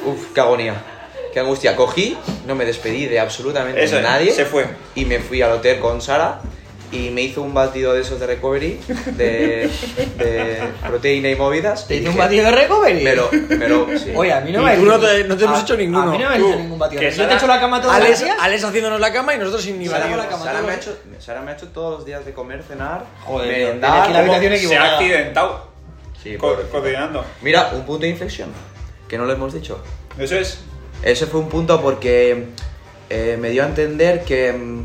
uff, 0.06 0.34
qué 0.34 0.40
agonía, 0.40 0.76
qué 1.34 1.40
angustia. 1.42 1.76
Cogí, 1.76 2.18
no 2.46 2.56
me 2.56 2.64
despedí 2.64 3.08
de 3.08 3.20
absolutamente 3.20 3.84
Eso 3.84 3.98
es, 3.98 4.04
nadie. 4.04 4.32
se 4.32 4.46
fue. 4.46 4.68
Y 4.96 5.04
me 5.06 5.20
fui 5.20 5.42
al 5.42 5.52
hotel 5.52 5.80
con 5.80 6.02
Sara 6.02 6.40
y 6.92 7.10
me 7.12 7.22
hizo 7.22 7.42
un 7.44 7.54
batido 7.54 7.94
de 7.94 8.02
esos 8.02 8.20
de 8.20 8.26
recovery, 8.28 8.80
de, 9.16 9.70
de 10.18 10.58
proteína 10.88 11.30
y 11.30 11.36
movidas. 11.36 11.88
¿Te 11.88 11.98
hice 11.98 12.10
un 12.10 12.18
batido 12.18 12.46
de 12.46 12.52
recovery? 12.52 13.04
Me 13.04 13.16
lo, 13.16 13.30
me 13.32 13.68
lo, 13.68 13.88
sí. 13.98 14.12
Oye, 14.16 14.34
a 14.34 14.42
mí 14.42 14.52
no 14.52 14.62
Y 14.62 14.66
me 14.66 14.76
tú 14.78 14.86
no 14.86 15.00
te- 15.00 15.20
hecho- 15.20 15.28
no 15.28 15.38
te 15.38 15.44
hemos 15.44 15.60
a- 15.60 15.62
hecho 15.62 15.78
ninguno. 15.78 16.02
A 16.02 16.06
mí 16.12 16.18
no 16.18 16.30
me 16.30 16.36
habéis 16.36 16.48
hecho 16.50 16.60
ningún 16.60 16.80
batido. 16.80 17.00
que 17.02 17.12
Yo 17.12 17.28
te 17.28 17.34
he 17.34 17.38
hecho 17.38 17.48
la 17.48 17.60
cama 17.60 17.82
todos 17.82 17.94
Alex, 17.96 18.10
los 18.12 18.20
días. 18.24 18.38
Alex 18.42 18.64
haciéndonos 18.64 19.00
la 19.00 19.14
cama 19.14 19.36
y 19.36 19.38
nosotros 19.38 19.62
sin 19.64 19.78
ni 19.80 19.88
Sara 19.88 20.08
la 20.16 20.28
cama. 20.28 20.44
Sara, 20.46 20.62
me 20.62 20.72
ha 20.72 20.76
hecho, 20.76 20.98
Sara 21.20 21.42
me 21.42 21.52
ha 21.52 21.54
hecho 21.56 21.68
todos 21.68 21.98
los 22.00 22.06
días 22.06 22.26
de 22.26 22.34
comer, 22.34 22.64
cenar, 22.64 23.06
Joder, 23.24 23.48
merendar. 23.52 24.10
la 24.10 24.20
habitación 24.20 24.58
Se 24.58 24.78
ha 24.78 24.96
accidentado. 24.96 25.70
Sí, 26.24 26.36
co- 26.38 26.58
cocinando. 26.72 27.24
Mira, 27.42 27.70
un 27.74 27.84
punto 27.86 28.02
de 28.04 28.10
inflexión, 28.10 28.50
que 29.08 29.18
no 29.18 29.26
lo 29.26 29.34
hemos 29.34 29.54
dicho. 29.54 29.82
Eso 30.18 30.36
es. 30.36 30.60
Ese 31.04 31.28
fue 31.28 31.40
un 31.40 31.48
punto 31.50 31.80
porque 31.82 32.46
eh, 33.10 33.38
me 33.40 33.52
dio 33.52 33.64
a 33.64 33.68
entender 33.68 34.24
que, 34.26 34.52
mm, 34.52 34.84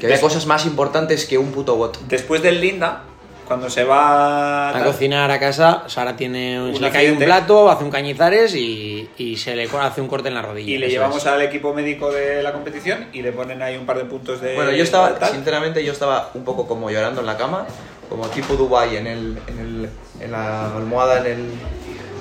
que 0.00 0.06
había 0.06 0.20
cosas 0.20 0.46
más 0.46 0.66
importantes 0.66 1.24
que 1.26 1.38
un 1.38 1.52
puto 1.52 1.76
bot. 1.76 1.98
Después 2.08 2.42
del 2.42 2.60
Linda, 2.60 3.02
cuando 3.46 3.68
se 3.68 3.84
va. 3.84 4.70
A 4.70 4.72
tal, 4.72 4.84
cocinar 4.84 5.30
a 5.30 5.38
casa, 5.38 5.84
Sara 5.86 6.16
tiene, 6.16 6.60
Un 6.60 6.74
se 6.74 6.80
le 6.80 6.90
cae 6.90 7.12
un 7.12 7.18
plato, 7.18 7.70
hace 7.70 7.84
un 7.84 7.90
cañizares 7.90 8.54
y, 8.54 9.08
y 9.18 9.36
se 9.36 9.54
le 9.54 9.68
hace 9.80 10.00
un 10.00 10.08
corte 10.08 10.28
en 10.28 10.34
la 10.34 10.42
rodilla. 10.42 10.70
Y 10.74 10.78
le 10.78 10.88
llevamos 10.88 11.18
es. 11.18 11.26
al 11.26 11.42
equipo 11.42 11.74
médico 11.74 12.10
de 12.10 12.42
la 12.42 12.52
competición 12.52 13.08
y 13.12 13.22
le 13.22 13.32
ponen 13.32 13.60
ahí 13.62 13.76
un 13.76 13.86
par 13.86 13.98
de 13.98 14.04
puntos 14.06 14.40
de. 14.40 14.54
Bueno, 14.54 14.70
yo 14.72 14.82
estaba, 14.82 15.14
tal. 15.18 15.30
sinceramente, 15.32 15.84
yo 15.84 15.92
estaba 15.92 16.30
un 16.34 16.44
poco 16.44 16.66
como 16.66 16.90
llorando 16.90 17.20
en 17.20 17.26
la 17.26 17.36
cama, 17.36 17.66
como 18.08 18.26
tipo 18.28 18.54
Dubai 18.54 18.96
en, 18.96 19.06
el, 19.06 19.38
en, 19.46 19.58
el, 19.58 19.88
en 20.24 20.32
la 20.32 20.74
almohada, 20.74 21.18
en 21.20 21.26
el. 21.26 21.50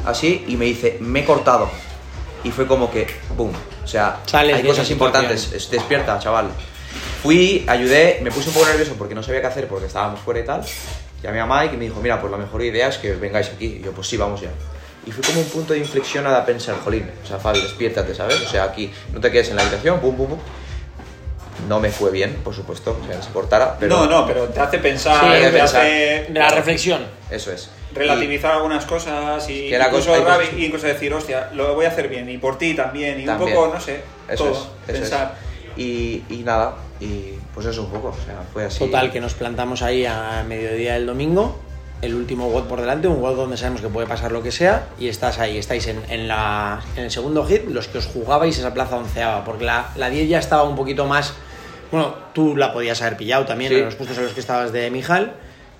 así, 0.05 0.43
y 0.47 0.57
me 0.57 0.65
dice, 0.65 0.97
me 0.99 1.21
he 1.21 1.25
cortado. 1.25 1.69
Y 2.43 2.51
fue 2.51 2.67
como 2.67 2.91
que, 2.91 3.07
boom. 3.37 3.53
O 3.83 3.87
sea, 3.87 4.19
Sales 4.25 4.57
hay 4.57 4.63
cosas 4.63 4.89
importantes. 4.91 5.53
Es- 5.53 5.69
Despierta, 5.71 6.19
chaval. 6.19 6.47
Fui, 7.21 7.63
ayudé, 7.67 8.19
me 8.21 8.31
puse 8.31 8.49
un 8.49 8.53
poco 8.55 8.65
nervioso 8.67 8.95
porque 8.97 9.15
no 9.15 9.23
sabía 9.23 9.41
qué 9.41 9.47
hacer 9.47 9.67
porque 9.67 9.85
estábamos 9.87 10.19
fuera 10.19 10.39
y 10.39 10.43
tal. 10.45 10.61
Llamé 11.21 11.39
a 11.39 11.45
Mike 11.45 11.75
y 11.75 11.77
me 11.77 11.85
dijo, 11.85 11.99
mira, 12.01 12.19
pues 12.19 12.29
la 12.31 12.37
mejor 12.37 12.61
idea 12.63 12.89
es 12.89 12.97
que 12.97 13.13
vengáis 13.13 13.47
aquí. 13.49 13.77
Y 13.79 13.81
yo, 13.83 13.91
pues 13.93 14.07
sí, 14.07 14.17
vamos 14.17 14.41
ya. 14.41 14.49
Y 15.05 15.11
fue 15.11 15.23
como 15.23 15.39
un 15.41 15.47
punto 15.47 15.73
de 15.73 15.79
inflexión 15.79 16.25
a 16.27 16.45
pensar, 16.45 16.75
jolín, 16.83 17.09
o 17.23 17.27
sea, 17.27 17.37
Fabi, 17.37 17.61
despiértate, 17.61 18.13
¿sabes? 18.15 18.41
O 18.41 18.47
sea, 18.49 18.63
aquí 18.65 18.91
no 19.13 19.19
te 19.21 19.31
quedes 19.31 19.49
en 19.49 19.55
la 19.55 19.61
habitación, 19.63 19.99
pum, 19.99 20.15
pum, 20.15 20.27
pum. 20.29 20.39
No 21.67 21.79
me 21.79 21.89
fue 21.91 22.11
bien, 22.11 22.33
por 22.43 22.53
supuesto, 22.53 22.97
o 23.01 23.07
sea, 23.07 23.15
no 23.15 23.23
se 23.23 23.31
cortara, 23.31 23.77
pero 23.79 23.95
No, 23.95 24.05
no, 24.05 24.27
pero 24.27 24.45
te 24.49 24.59
hace 24.59 24.79
pensar, 24.79 25.19
Sí, 25.37 25.43
te 25.43 25.49
pensar. 25.51 25.81
hace 25.81 26.27
la 26.33 26.49
reflexión. 26.49 27.05
eso 27.31 27.51
es. 27.51 27.69
relativizar 27.93 28.53
algunas 28.53 28.85
cosas 28.85 29.47
y 29.49 29.69
Que 29.69 29.77
la 29.77 29.85
incluso, 29.85 30.07
cosa- 30.09 30.17
hay 30.19 30.23
Ravi- 30.25 30.45
cosas- 30.47 30.59
incluso 30.59 30.87
decir, 30.87 31.13
hostia, 31.13 31.49
lo 31.53 31.75
voy 31.75 31.85
a 31.85 31.89
hacer 31.89 32.07
bien 32.07 32.27
y 32.27 32.39
por 32.39 32.57
ti 32.57 32.73
también 32.73 33.19
y 33.21 33.25
También. 33.25 33.55
un 33.55 33.63
poco, 33.63 33.73
no 33.75 33.79
sé, 33.79 34.01
eso 34.27 34.45
todo, 34.45 34.51
es, 34.87 34.95
eso 34.95 34.99
pensar. 35.01 35.35
Y, 35.77 36.23
y 36.29 36.43
nada, 36.45 36.75
y 36.99 37.33
pues 37.53 37.65
eso 37.65 37.83
un 37.83 37.89
poco, 37.89 38.09
o 38.09 38.25
sea, 38.25 38.43
fue 38.53 38.65
así. 38.65 38.79
Total, 38.79 39.11
que 39.11 39.19
nos 39.19 39.33
plantamos 39.33 39.81
ahí 39.81 40.05
a 40.05 40.43
mediodía 40.47 40.93
del 40.93 41.05
domingo, 41.07 41.59
el 42.01 42.13
último 42.15 42.49
WOD 42.49 42.65
por 42.65 42.81
delante, 42.81 43.07
un 43.07 43.21
WOD 43.21 43.35
donde 43.35 43.57
sabemos 43.57 43.81
que 43.81 43.87
puede 43.87 44.05
pasar 44.07 44.31
lo 44.31 44.43
que 44.43 44.51
sea, 44.51 44.87
y 44.99 45.07
estás 45.07 45.39
ahí, 45.39 45.57
estáis 45.57 45.87
en, 45.87 46.01
en 46.09 46.27
la, 46.27 46.81
en 46.95 47.05
el 47.05 47.11
segundo 47.11 47.45
hit, 47.45 47.65
los 47.67 47.87
que 47.87 47.97
os 47.97 48.05
jugabais 48.05 48.57
esa 48.57 48.73
plaza 48.73 48.97
onceava, 48.97 49.43
porque 49.45 49.63
la, 49.65 49.89
la 49.95 50.09
10 50.09 50.29
ya 50.29 50.39
estaba 50.39 50.63
un 50.63 50.75
poquito 50.75 51.05
más. 51.05 51.33
Bueno, 51.91 52.13
tú 52.33 52.55
la 52.55 52.73
podías 52.73 53.01
haber 53.01 53.17
pillado 53.17 53.45
también 53.45 53.71
Sí. 53.71 53.79
en 53.79 53.85
los 53.85 53.95
puestos 53.95 54.17
en 54.17 54.23
los 54.25 54.33
que 54.33 54.39
estabas 54.39 54.71
de 54.73 54.89
Mijal, 54.91 55.33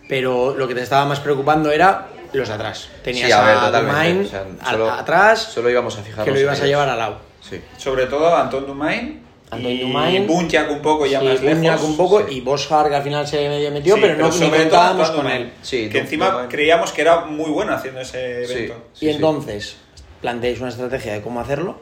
pero 0.10 0.56
lo 0.56 0.68
que 0.68 0.76
te 0.76 0.82
estaba 0.82 1.06
más 1.06 1.20
preocupando 1.20 1.72
era 1.72 2.08
los 2.34 2.48
de 2.48 2.54
atrás. 2.54 2.90
Tenías 3.04 3.28
Sí, 3.28 3.32
a 3.32 3.42
ver, 3.44 3.58
a 3.58 3.72
Dumain 3.82 4.22
o 4.22 4.28
sea, 4.28 4.44
a- 4.62 4.72
solo- 4.72 4.92
atrás, 4.92 5.40
Solo 5.54 5.70
íbamos 5.70 5.98
a 5.98 6.02
fijarnos 6.02 6.26
que 6.26 6.32
lo 6.32 6.40
ibas 6.40 6.62
a 6.62 6.66
llevar 6.66 6.90
al 6.90 6.98
lado. 6.98 7.18
Sí. 7.42 7.62
Sobre 7.78 8.06
todo 8.06 8.36
Anton 8.36 8.66
Dumain 8.66 9.23
Y. 9.60 10.20
Bunchak 10.28 10.72
un 10.72 10.82
poco 10.82 11.06
ya 11.06 11.20
Sí, 11.20 11.26
más 11.26 11.42
lejos. 11.42 11.82
Un 11.84 11.98
poco, 11.98 12.28
sí. 12.28 12.38
y 12.38 12.42
Boschar 12.42 12.90
que 12.90 12.96
al 12.96 13.04
final 13.04 13.28
se 13.28 13.48
medio 13.50 13.72
metió, 13.72 13.96
Sí, 13.96 14.02
pero 14.02 14.18
no 14.18 14.30
ni 14.30 14.40
todo 14.40 14.52
contábamos 14.58 15.12
con 15.12 15.28
él. 15.28 15.52
Sí, 15.62 15.90
que 15.90 16.00
encima 16.00 16.48
creíamos 16.50 16.92
que 16.92 17.02
era 17.02 17.26
muy 17.26 17.50
bueno 17.52 17.74
haciendo 17.74 18.00
ese 18.02 18.46
Sí. 18.46 18.54
evento. 18.54 18.76
y 19.02 19.10
entonces 19.10 19.78
planteáis 20.22 20.60
una 20.62 20.70
estrategia 20.70 21.14
de 21.14 21.22
cómo 21.22 21.42
hacerlo, 21.42 21.82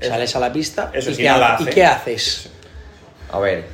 sales 0.00 0.34
a 0.36 0.40
la 0.40 0.52
pista 0.52 0.90
Eso 0.94 1.10
y, 1.10 1.14
sí, 1.14 1.22
qué, 1.22 1.28
no 1.28 1.38
la 1.38 1.56
ha- 1.56 1.60
¿y 1.60 1.62
hace. 1.64 1.70
qué 1.70 1.84
haces. 1.84 2.50
A 3.32 3.38
ver, 3.38 3.64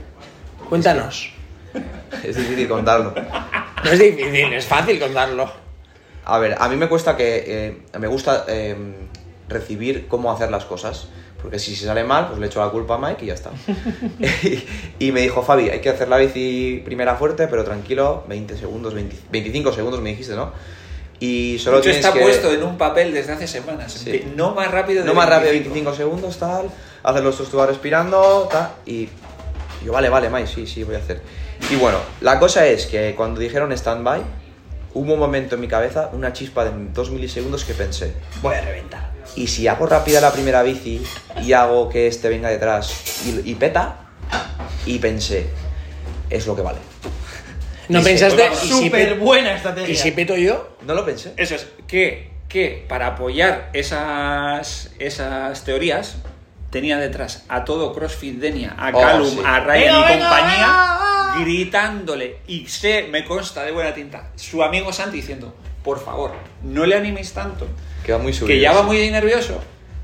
Cuéntanos. 0.69 1.31
es 2.25 2.37
difícil 2.37 2.69
contarlo. 2.69 3.15
No 3.85 3.91
es 3.91 3.99
difícil, 3.99 4.53
es 4.53 4.65
fácil 4.67 4.99
contarlo. 4.99 5.51
A 6.25 6.39
ver, 6.39 6.57
a 6.59 6.69
mí 6.69 6.77
me 6.77 6.89
cuesta 6.89 7.17
que. 7.17 7.45
eh, 7.93 7.99
me 7.99 8.07
gusta 8.07 8.45
eh, 8.49 8.77
recibir 9.49 10.07
cómo 10.09 10.33
hacer 10.33 10.51
las 10.51 10.65
cosas. 10.65 11.09
Porque 11.43 11.59
si 11.59 11.75
se 11.75 11.87
sale 11.87 12.05
mal, 12.05 12.29
pues 12.29 12.39
le 12.39 12.47
echo 12.47 12.65
la 12.65 12.71
culpa 12.71 12.95
a 12.95 12.99
Mike 12.99 13.25
y 13.25 13.29
ya 13.29 13.35
está. 13.35 13.51
y, 14.99 15.11
me 15.11 15.23
dijo, 15.23 15.43
Fabi, 15.43 15.71
hay 15.71 15.81
que 15.81 15.91
hacer 15.91 16.09
la 16.09 16.17
bici 16.17 16.81
primera 16.85 17.17
fuerte, 17.17 17.49
pero 17.49 17.65
tranquilo, 17.65 18.25
20 18.29 18.57
segundos, 18.57 18.95
20 18.95 19.17
25 19.31 19.73
segundos 19.73 20.01
me 20.01 20.11
dijiste, 20.11 20.35
¿no? 20.35 20.53
Y 21.19 21.59
solo 21.59 21.81
tienes 21.81 21.99
está 21.99 22.13
que... 22.13 22.21
puesto 22.21 22.53
en 22.53 22.63
un 22.63 22.77
papel 22.79 23.13
desde 23.13 23.33
hace 23.33 23.47
semanas. 23.47 23.93
Sí. 23.93 24.25
No 24.37 24.55
más 24.55 24.71
rápido 24.71 25.03
de 25.03 25.07
No 25.07 25.15
más 25.15 25.29
rápido, 25.29 25.51
25. 25.51 25.75
25 25.75 25.97
segundos, 25.97 26.39
tal. 26.39 26.71
Hacer 27.03 27.23
los 27.23 27.37
tú 27.49 27.65
respirando, 27.65 28.49
tal. 28.51 28.73
Y 28.87 29.09
yo, 29.85 29.93
vale, 29.93 30.09
vale, 30.09 30.31
Mike, 30.31 30.49
sí, 30.49 30.67
sí, 30.67 30.85
voy 30.85 30.97
a 30.97 30.99
hacer. 30.99 31.21
Y 31.71 31.77
bueno, 31.77 31.99
la 32.21 32.39
cosa 32.39 32.67
es 32.67 32.87
que 32.87 33.15
cuando 33.17 33.41
dijeron 33.41 33.73
stand-by, 33.73 34.21
hubo 34.95 35.13
un 35.15 35.19
momento 35.19 35.55
en 35.55 35.61
mi 35.61 35.69
cabeza, 35.69 36.11
una 36.13 36.33
chispa 36.33 36.65
de 36.65 36.73
2 36.93 37.11
milisegundos 37.11 37.65
que 37.65 37.75
pensé, 37.75 38.15
Voy 38.43 38.55
a 38.55 38.61
reventar. 38.61 39.12
Y 39.37 39.47
si 39.47 39.67
hago 39.69 39.87
rápida 39.87 40.21
la 40.21 40.33
primera 40.33 40.63
bici 40.63 41.03
y 41.43 41.53
hago 41.53 41.89
que 41.89 42.07
este 42.07 42.29
venga 42.29 42.49
detrás 42.51 43.03
y, 43.27 43.51
y 43.51 43.55
peta, 43.55 43.97
y 44.87 44.99
pensé, 44.99 45.49
es 46.31 46.47
lo 46.47 46.55
que 46.57 46.63
vale. 46.63 46.79
No 47.89 48.01
Y 48.01 48.05
pensaste, 48.05 48.49
y 48.53 48.57
si, 48.57 48.69
Súper 48.85 49.15
pe- 49.15 49.19
buena 49.19 49.55
estrategia. 49.55 49.93
y 49.93 49.97
si 49.97 50.11
peto 50.13 50.37
yo, 50.37 50.77
No 50.87 50.95
lo 50.95 51.05
pensé. 51.05 51.33
Eso 51.37 51.55
es, 51.57 51.67
que, 51.87 52.31
que 52.49 52.85
para 52.89 53.09
apoyar 53.09 53.71
esas, 53.73 54.91
esas 54.99 55.65
teorías 55.65 56.17
tenía 56.71 56.97
detrás 56.99 57.45
a 57.49 57.65
todo 57.65 57.93
CrossFit 57.93 58.39
Denia, 58.39 58.75
a 58.79 58.91
Oh, 58.95 59.01
Callum, 59.01 59.29
sí. 59.31 59.41
a 59.45 59.61
Ryan 59.61 59.81
Venga, 59.85 59.99
y 59.99 60.13
venga, 60.15 60.29
compañía, 60.29 61.45
gritándole. 61.45 62.37
Y 62.47 62.67
sé, 62.67 63.09
me 63.11 63.25
consta 63.25 63.63
de 63.65 63.73
buena 63.73 63.93
tinta, 63.95 64.31
su 64.37 64.63
amigo 64.63 64.93
Santi 64.93 65.17
diciendo, 65.19 65.55
por 65.85 66.03
favor, 66.03 66.33
no 66.63 66.87
le 66.87 66.97
animéis 66.97 67.33
tanto, 67.33 67.67
Que 68.05 68.13
va 68.13 68.19
muy 68.19 68.33
subido. 68.33 68.49
que 68.49 68.61
ya 68.61 68.73
va 68.73 68.83
muy 68.83 69.11
nervioso. 69.11 69.61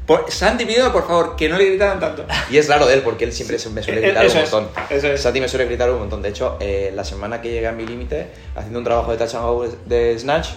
Por, 0.07 0.31
Santi 0.31 0.65
pidió, 0.65 0.91
por 0.91 1.07
favor, 1.07 1.37
que 1.37 1.51
no 1.51 1.59
le 1.59 1.67
gritaran 1.67 2.01
tanto. 2.01 2.25
Y 2.51 2.57
es 2.57 2.67
raro 2.67 2.87
de 2.87 2.95
él 2.95 3.03
porque 3.03 3.25
él 3.25 3.33
siempre 3.33 3.59
me 3.71 3.83
suele 3.83 4.01
gritar 4.01 4.25
un 4.25 4.31
es, 4.31 4.53
montón. 4.53 4.69
eso 4.89 5.09
es. 5.09 5.21
Santi 5.21 5.39
me 5.39 5.49
suele 5.49 5.67
gritar 5.67 5.91
un 5.91 5.99
montón. 5.99 6.23
De 6.23 6.31
hecho, 6.31 6.57
eh, 6.61 6.91
la 6.95 7.05
semana 7.05 7.43
que 7.43 7.51
llegué 7.51 7.67
a 7.67 7.73
mi 7.73 7.85
límite, 7.87 8.29
haciendo 8.57 8.79
un 8.79 8.85
trabajo 8.87 9.11
de 9.11 9.19
touch 9.19 9.35
and 9.35 9.45
go 9.45 9.69
de 9.85 10.19
Snatch, 10.19 10.49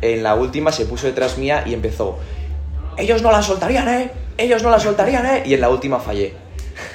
en 0.00 0.22
la 0.22 0.36
última 0.36 0.70
se 0.70 0.84
puso 0.86 1.08
detrás 1.08 1.38
mía 1.38 1.64
y 1.66 1.74
empezó. 1.74 2.18
Ellos 2.96 3.20
no 3.22 3.32
la 3.32 3.42
soltarían, 3.42 3.88
¿eh? 3.88 4.10
Ellos 4.38 4.62
no 4.62 4.70
la 4.70 4.78
soltarían, 4.78 5.26
¿eh? 5.26 5.42
Y 5.44 5.54
en 5.54 5.60
la 5.60 5.70
última 5.70 5.98
fallé. 5.98 6.34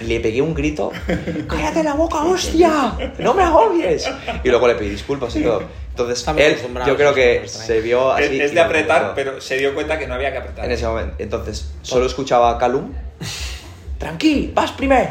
Y 0.02 0.06
le 0.06 0.20
pegué 0.20 0.42
un 0.42 0.54
grito. 0.54 0.92
¡Cállate 1.48 1.84
la 1.84 1.94
boca, 1.94 2.24
hostia! 2.24 2.94
¡No 3.20 3.34
me 3.34 3.44
agobies! 3.44 4.10
Y 4.44 4.50
luego 4.50 4.68
le 4.68 4.76
pedí 4.76 4.90
disculpas 4.90 5.36
y 5.36 5.44
todo. 5.44 5.64
Entonces, 5.90 6.28
él, 6.38 6.58
yo 6.86 6.98
creo 6.98 7.14
que 7.14 7.48
se 7.48 7.80
vio 7.80 8.12
así. 8.12 8.40
es, 8.42 8.54
de 8.54 8.60
apretar, 8.60 9.14
pero 9.16 9.40
se 9.40 9.58
dio 9.58 9.74
cuenta 9.74 9.98
que 9.98 10.08
no 10.08 10.16
había 10.16 10.32
que 10.32 10.40
apretar. 10.40 10.66
En 10.66 10.72
ese 10.72 10.86
momento. 10.86 11.16
Entonces, 11.20 11.72
solo 11.84 12.06
escuchaba 12.06 12.52
a 12.52 12.58
Calum. 12.58 12.92
Tranqui, 13.98 14.52
vas 14.54 14.72
primero. 14.74 15.10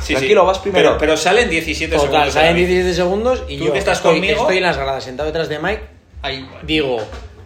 Sí, 0.00 0.06
sí. 0.08 0.14
Tranquilo, 0.14 0.44
vas 0.44 0.58
primero. 0.58 0.90
Pero, 0.90 0.98
pero 0.98 1.16
salen 1.16 1.50
17 1.50 1.94
total, 1.94 2.10
segundos. 2.10 2.34
salen 2.34 2.54
de 2.54 2.60
la 2.62 2.66
bici. 2.66 2.74
17 2.74 2.94
segundos 2.94 3.44
y 3.48 3.58
Tú 3.58 3.64
yo 3.66 3.72
que 3.72 3.78
estás 3.78 3.98
estoy, 3.98 4.14
conmigo- 4.14 4.40
estoy 4.42 4.56
en 4.58 4.62
las 4.62 4.76
gradas 4.76 5.04
sentado 5.04 5.26
detrás 5.26 5.48
de 5.48 5.58
Mike, 5.58 5.82
Ahí. 6.22 6.48
digo, 6.62 6.98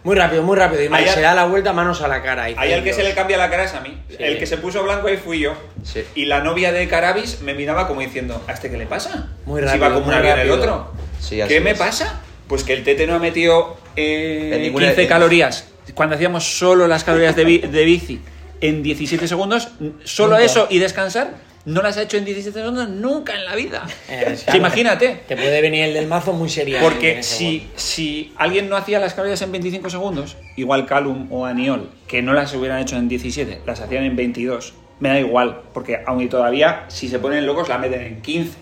muy 0.08 0.16
rápido, 0.16 0.42
muy 0.42 0.56
rápido, 0.56 0.82
y 0.82 1.08
se 1.08 1.20
da 1.20 1.34
la 1.34 1.44
vuelta, 1.44 1.74
manos 1.74 2.00
a 2.00 2.08
la 2.08 2.22
cara. 2.22 2.48
y 2.48 2.54
Ahí 2.56 2.72
al 2.72 2.80
que 2.82 2.90
dice, 2.90 3.02
se 3.02 3.08
le 3.08 3.14
cambia 3.14 3.36
la 3.36 3.50
cara 3.50 3.64
es 3.64 3.74
a 3.74 3.80
mí. 3.80 3.98
Sí. 4.08 4.16
El 4.18 4.38
que 4.38 4.46
se 4.46 4.56
puso 4.56 4.82
blanco 4.82 5.06
ahí 5.08 5.18
fui 5.18 5.40
yo. 5.40 5.52
Sí. 5.84 6.02
Y 6.14 6.24
la 6.24 6.40
novia 6.40 6.72
de 6.72 6.88
Carabis 6.88 7.42
me 7.42 7.52
miraba 7.52 7.86
como 7.86 8.00
diciendo, 8.00 8.42
¿a 8.48 8.52
este 8.52 8.70
qué 8.70 8.78
le 8.78 8.86
pasa? 8.86 9.28
Muy 9.44 9.60
Si 9.60 9.66
rápido, 9.66 9.84
va 9.84 9.92
como 9.94 10.06
muy 10.06 10.14
un 10.14 10.18
avión 10.20 10.38
el 10.40 10.48
rápido. 10.48 10.54
otro. 10.64 10.92
Sí, 11.20 11.40
así 11.42 11.52
¿Qué 11.52 11.60
me 11.60 11.72
es. 11.72 11.78
pasa? 11.78 12.20
Pues 12.46 12.64
que 12.64 12.72
el 12.72 12.84
tete 12.84 13.06
no 13.06 13.14
ha 13.16 13.18
metido 13.18 13.76
eh, 13.96 14.52
En 14.54 14.62
ninguna- 14.62 14.86
15 14.86 15.02
en- 15.02 15.08
calorías. 15.08 15.68
Cuando 15.94 16.14
hacíamos 16.14 16.44
solo 16.58 16.86
las 16.88 17.04
calorías 17.04 17.36
de, 17.36 17.44
bi- 17.44 17.58
de 17.58 17.84
bici 17.84 18.20
en 18.62 18.82
17 18.82 19.28
segundos, 19.28 19.68
solo 20.04 20.38
eso 20.38 20.66
y 20.70 20.78
descansar, 20.78 21.32
no 21.68 21.82
las 21.82 21.98
ha 21.98 22.02
hecho 22.02 22.16
en 22.16 22.24
17 22.24 22.58
segundos 22.58 22.88
nunca 22.88 23.34
en 23.34 23.44
la 23.44 23.54
vida. 23.54 23.86
Eh, 24.10 24.38
claro. 24.42 24.58
imagínate. 24.58 25.20
Te 25.28 25.36
puede 25.36 25.60
venir 25.60 25.84
el 25.84 25.94
del 25.94 26.06
mazo 26.06 26.32
muy 26.32 26.48
serio. 26.48 26.78
Porque 26.80 27.22
si, 27.22 27.68
si 27.76 28.32
alguien 28.36 28.70
no 28.70 28.76
hacía 28.76 28.98
las 28.98 29.12
calorías 29.12 29.42
en 29.42 29.52
25 29.52 29.90
segundos, 29.90 30.36
igual 30.56 30.86
Calum 30.86 31.30
o 31.30 31.44
Aniol, 31.44 31.90
que 32.06 32.22
no 32.22 32.32
las 32.32 32.54
hubieran 32.54 32.80
hecho 32.80 32.96
en 32.96 33.06
17, 33.06 33.60
las 33.66 33.80
hacían 33.80 34.04
en 34.04 34.16
22, 34.16 34.72
me 35.00 35.10
da 35.10 35.20
igual, 35.20 35.60
porque 35.74 36.00
aún 36.06 36.22
y 36.22 36.28
todavía, 36.28 36.86
si 36.88 37.08
se 37.08 37.18
ponen 37.18 37.44
locos, 37.44 37.68
la 37.68 37.76
meten 37.76 38.00
en 38.00 38.22
15. 38.22 38.56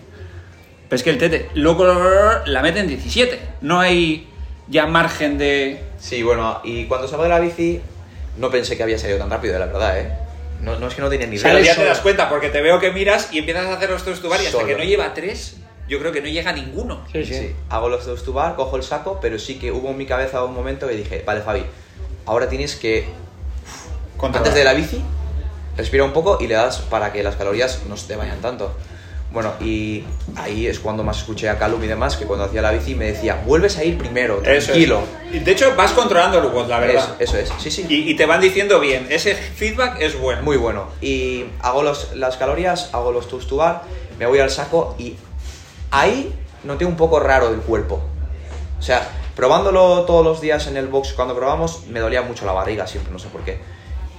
Pero 0.89 0.95
es 0.97 1.03
que 1.03 1.09
el 1.11 1.17
Tete, 1.17 1.49
loco, 1.53 1.85
la 2.45 2.61
mete 2.61 2.79
en 2.79 2.87
17. 2.87 3.39
No 3.61 3.79
hay 3.79 4.27
ya 4.67 4.85
margen 4.85 5.37
de... 5.37 5.81
Sí, 5.97 6.23
bueno, 6.23 6.59
y 6.65 6.85
cuando 6.85 7.07
salgo 7.07 7.23
de 7.23 7.29
la 7.29 7.39
bici, 7.39 7.79
no 8.37 8.51
pensé 8.51 8.75
que 8.75 8.83
había 8.83 8.99
salido 8.99 9.17
tan 9.17 9.29
rápido, 9.29 9.57
la 9.57 9.67
verdad, 9.67 9.97
¿eh? 9.97 10.26
No, 10.61 10.77
no 10.79 10.87
es 10.87 10.95
que 10.95 11.01
no 11.01 11.09
tenía 11.09 11.27
ni 11.27 11.37
Pero 11.37 11.49
Sale 11.49 11.59
ya 11.63 11.73
idea. 11.73 11.75
te 11.83 11.85
das 11.85 11.99
cuenta, 11.99 12.29
porque 12.29 12.49
te 12.49 12.61
veo 12.61 12.79
que 12.79 12.91
miras 12.91 13.29
y 13.31 13.39
empiezas 13.39 13.65
a 13.67 13.73
hacer 13.73 13.89
los 13.89 14.03
tres 14.03 14.19
tubar 14.21 14.39
y 14.41 14.45
hasta 14.45 14.57
Solo. 14.59 14.67
que 14.67 14.75
no 14.75 14.83
lleva 14.83 15.13
tres, 15.13 15.57
yo 15.87 15.99
creo 15.99 16.11
que 16.11 16.21
no 16.21 16.27
llega 16.27 16.51
ninguno. 16.51 17.05
Sí, 17.11 17.23
sí. 17.25 17.33
Sí, 17.33 17.55
hago 17.69 17.89
los 17.89 18.05
dos 18.05 18.23
tubar, 18.23 18.55
cojo 18.55 18.75
el 18.77 18.83
saco, 18.83 19.19
pero 19.21 19.37
sí 19.39 19.59
que 19.59 19.71
hubo 19.71 19.89
en 19.89 19.97
mi 19.97 20.05
cabeza 20.05 20.43
un 20.43 20.53
momento 20.53 20.87
que 20.87 20.95
dije, 20.95 21.23
vale, 21.25 21.41
Fabi, 21.41 21.63
ahora 22.25 22.49
tienes 22.49 22.75
que, 22.75 23.05
Controlar. 24.17 24.47
antes 24.47 24.55
de 24.55 24.63
la 24.63 24.73
bici, 24.73 25.01
respira 25.77 26.03
un 26.03 26.11
poco 26.13 26.39
y 26.41 26.47
le 26.47 26.55
das 26.55 26.79
para 26.79 27.13
que 27.13 27.21
las 27.23 27.35
calorías 27.35 27.83
no 27.87 27.95
se 27.97 28.07
te 28.07 28.15
vayan 28.15 28.41
tanto. 28.41 28.75
Bueno, 29.31 29.53
y 29.59 30.03
ahí 30.37 30.67
es 30.67 30.79
cuando 30.79 31.03
más 31.03 31.17
escuché 31.17 31.49
a 31.49 31.59
Calum 31.59 31.83
y 31.83 31.87
demás, 31.87 32.15
que 32.15 32.25
cuando 32.25 32.45
hacía 32.45 32.61
la 32.61 32.71
bici 32.71 32.95
me 32.95 33.05
decía, 33.11 33.41
vuelves 33.45 33.77
a 33.77 33.83
ir 33.83 33.97
primero, 33.97 34.37
tranquilo. 34.37 35.01
Y 35.31 35.39
De 35.39 35.51
hecho, 35.51 35.75
vas 35.75 35.91
controlando 35.91 36.39
el 36.39 36.69
la 36.69 36.79
verdad. 36.79 37.15
Eso, 37.19 37.37
eso 37.37 37.53
es, 37.55 37.61
sí, 37.61 37.69
sí. 37.69 37.85
Y, 37.89 38.09
y 38.11 38.15
te 38.15 38.25
van 38.25 38.39
diciendo 38.39 38.79
bien, 38.79 39.05
ese 39.09 39.35
feedback 39.35 39.99
es 39.99 40.17
bueno. 40.19 40.41
Muy 40.43 40.55
bueno. 40.57 40.85
Y 41.01 41.45
hago 41.61 41.83
los- 41.83 42.15
las 42.15 42.37
calorías, 42.37 42.89
hago 42.93 43.11
los 43.11 43.27
tubs 43.27 43.47
me 44.17 44.25
voy 44.25 44.39
al 44.39 44.49
saco 44.49 44.95
y 44.97 45.15
ahí 45.91 46.33
noté 46.63 46.85
un 46.85 46.95
poco 46.95 47.19
raro 47.19 47.49
el 47.49 47.59
cuerpo. 47.59 48.01
O 48.79 48.81
sea, 48.81 49.07
probándolo 49.35 50.03
todos 50.05 50.23
los 50.25 50.39
días 50.41 50.67
en 50.67 50.77
el 50.77 50.87
box, 50.87 51.13
cuando 51.13 51.35
probamos, 51.35 51.85
me 51.87 51.99
dolía 51.99 52.21
mucho 52.21 52.45
la 52.45 52.53
barriga 52.53 52.87
siempre, 52.87 53.11
no 53.11 53.19
sé 53.19 53.27
por 53.27 53.41
qué. 53.41 53.59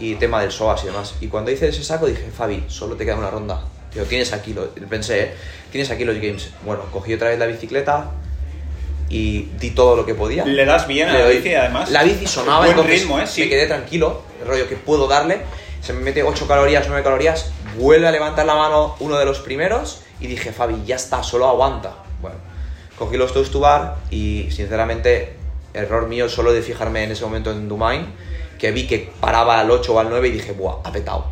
Y 0.01 0.14
tema 0.16 0.40
del 0.40 0.52
psoas 0.52 0.82
y 0.85 0.86
demás. 0.86 1.14
Y 1.20 1.28
cuando 1.28 1.51
hice 1.51 1.68
ese 1.68 1.82
saco 1.82 2.06
dije, 2.06 2.30
Fabi, 2.30 2.64
solo 2.68 2.94
te 2.94 3.05
queda 3.05 3.16
una 3.16 3.30
ronda. 3.30 3.62
Tío, 3.93 4.05
tienes 4.05 4.32
aquí, 4.32 4.52
lo, 4.55 4.69
pensé, 4.89 5.20
¿eh? 5.23 5.35
Tienes 5.70 5.90
aquí 5.90 6.05
los 6.05 6.16
games. 6.16 6.51
Bueno, 6.65 6.85
cogí 6.93 7.15
otra 7.15 7.28
vez 7.31 7.39
la 7.39 7.47
bicicleta 7.47 8.10
y 9.09 9.43
di 9.59 9.70
todo 9.70 9.97
lo 9.97 10.05
que 10.05 10.15
podía. 10.15 10.44
Le 10.44 10.65
das 10.65 10.86
bien 10.86 11.09
a 11.09 11.12
Le 11.12 11.19
la 11.20 11.24
doy- 11.27 11.36
bici, 11.39 11.55
además. 11.55 11.90
La 11.90 12.02
bici 12.02 12.27
sonaba, 12.27 12.59
Buen 12.60 12.70
entonces 12.70 13.01
ritmo, 13.01 13.19
¿eh? 13.20 13.27
Sí. 13.27 13.43
me 13.43 13.48
quedé 13.48 13.66
tranquilo, 13.66 14.23
el 14.43 14.48
rollo 14.48 14.69
que 14.69 14.77
puedo 14.77 15.06
darle. 15.09 15.40
Se 15.81 15.93
me 15.93 16.01
mete 16.01 16.23
8 16.23 16.47
calorías, 16.47 16.86
9 16.89 17.02
calorías, 17.02 17.51
vuelve 17.78 18.06
a 18.06 18.10
levantar 18.10 18.44
la 18.44 18.55
mano 18.56 18.97
uno 19.01 19.16
de 19.19 19.24
los 19.24 19.39
primeros 19.39 20.02
y 20.20 20.27
dije, 20.27 20.52
Fabi, 20.52 20.82
ya 20.85 20.97
está, 20.97 21.23
solo 21.23 21.47
aguanta. 21.48 21.94
Bueno, 22.20 22.36
cogí 22.98 23.16
los 23.16 23.32
toast 23.32 23.52
to 23.52 23.60
bar 23.60 23.97
y 24.10 24.48
sinceramente, 24.51 25.36
error 25.73 26.09
mío 26.09 26.28
solo 26.28 26.52
de 26.52 26.60
fijarme 26.62 27.05
en 27.05 27.12
ese 27.12 27.24
momento 27.24 27.52
en 27.52 27.69
Dumain, 27.69 28.06
que 28.59 28.73
vi 28.73 28.86
que 28.86 29.10
paraba 29.20 29.60
al 29.60 29.70
8 29.70 29.94
o 29.94 30.01
al 30.01 30.10
9 30.10 30.28
y 30.28 30.32
dije, 30.32 30.52
buah, 30.52 30.78
ha 30.85 30.90
petado. 30.93 31.27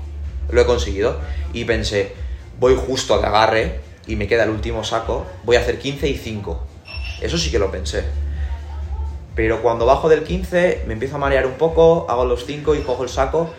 Lo 0.51 0.61
he 0.61 0.65
conseguido. 0.65 1.19
Y 1.53 1.65
pensé, 1.65 2.13
voy 2.59 2.77
justo 2.77 3.21
que 3.21 3.27
agarre 3.27 3.81
y 4.07 4.17
me 4.17 4.27
queda 4.27 4.45
el 4.45 4.51
último 4.51 4.85
saco, 4.85 5.27
voy 5.45 5.57
a 5.57 5.61
hacer 5.61 5.79
15 5.79 6.09
y 6.09 6.17
5. 6.17 6.61
Eso 7.21 7.39
sí 7.39 7.51
que 7.51 7.59
lo 7.59 7.71
pensé. 7.71 8.05
Pero 9.35 9.63
cuando 9.63 9.85
bajo 9.85 10.09
del 10.09 10.23
15 10.23 10.85
me 10.87 10.95
empiezo 10.95 11.17
a 11.17 11.19
marear 11.19 11.47
un 11.47 11.55
poco, 11.55 12.07
hago 12.09 12.25
los 12.25 12.47
5 12.47 12.75
y 12.75 12.81
cojo 12.81 13.03
el 13.03 13.09
saco 13.09 13.51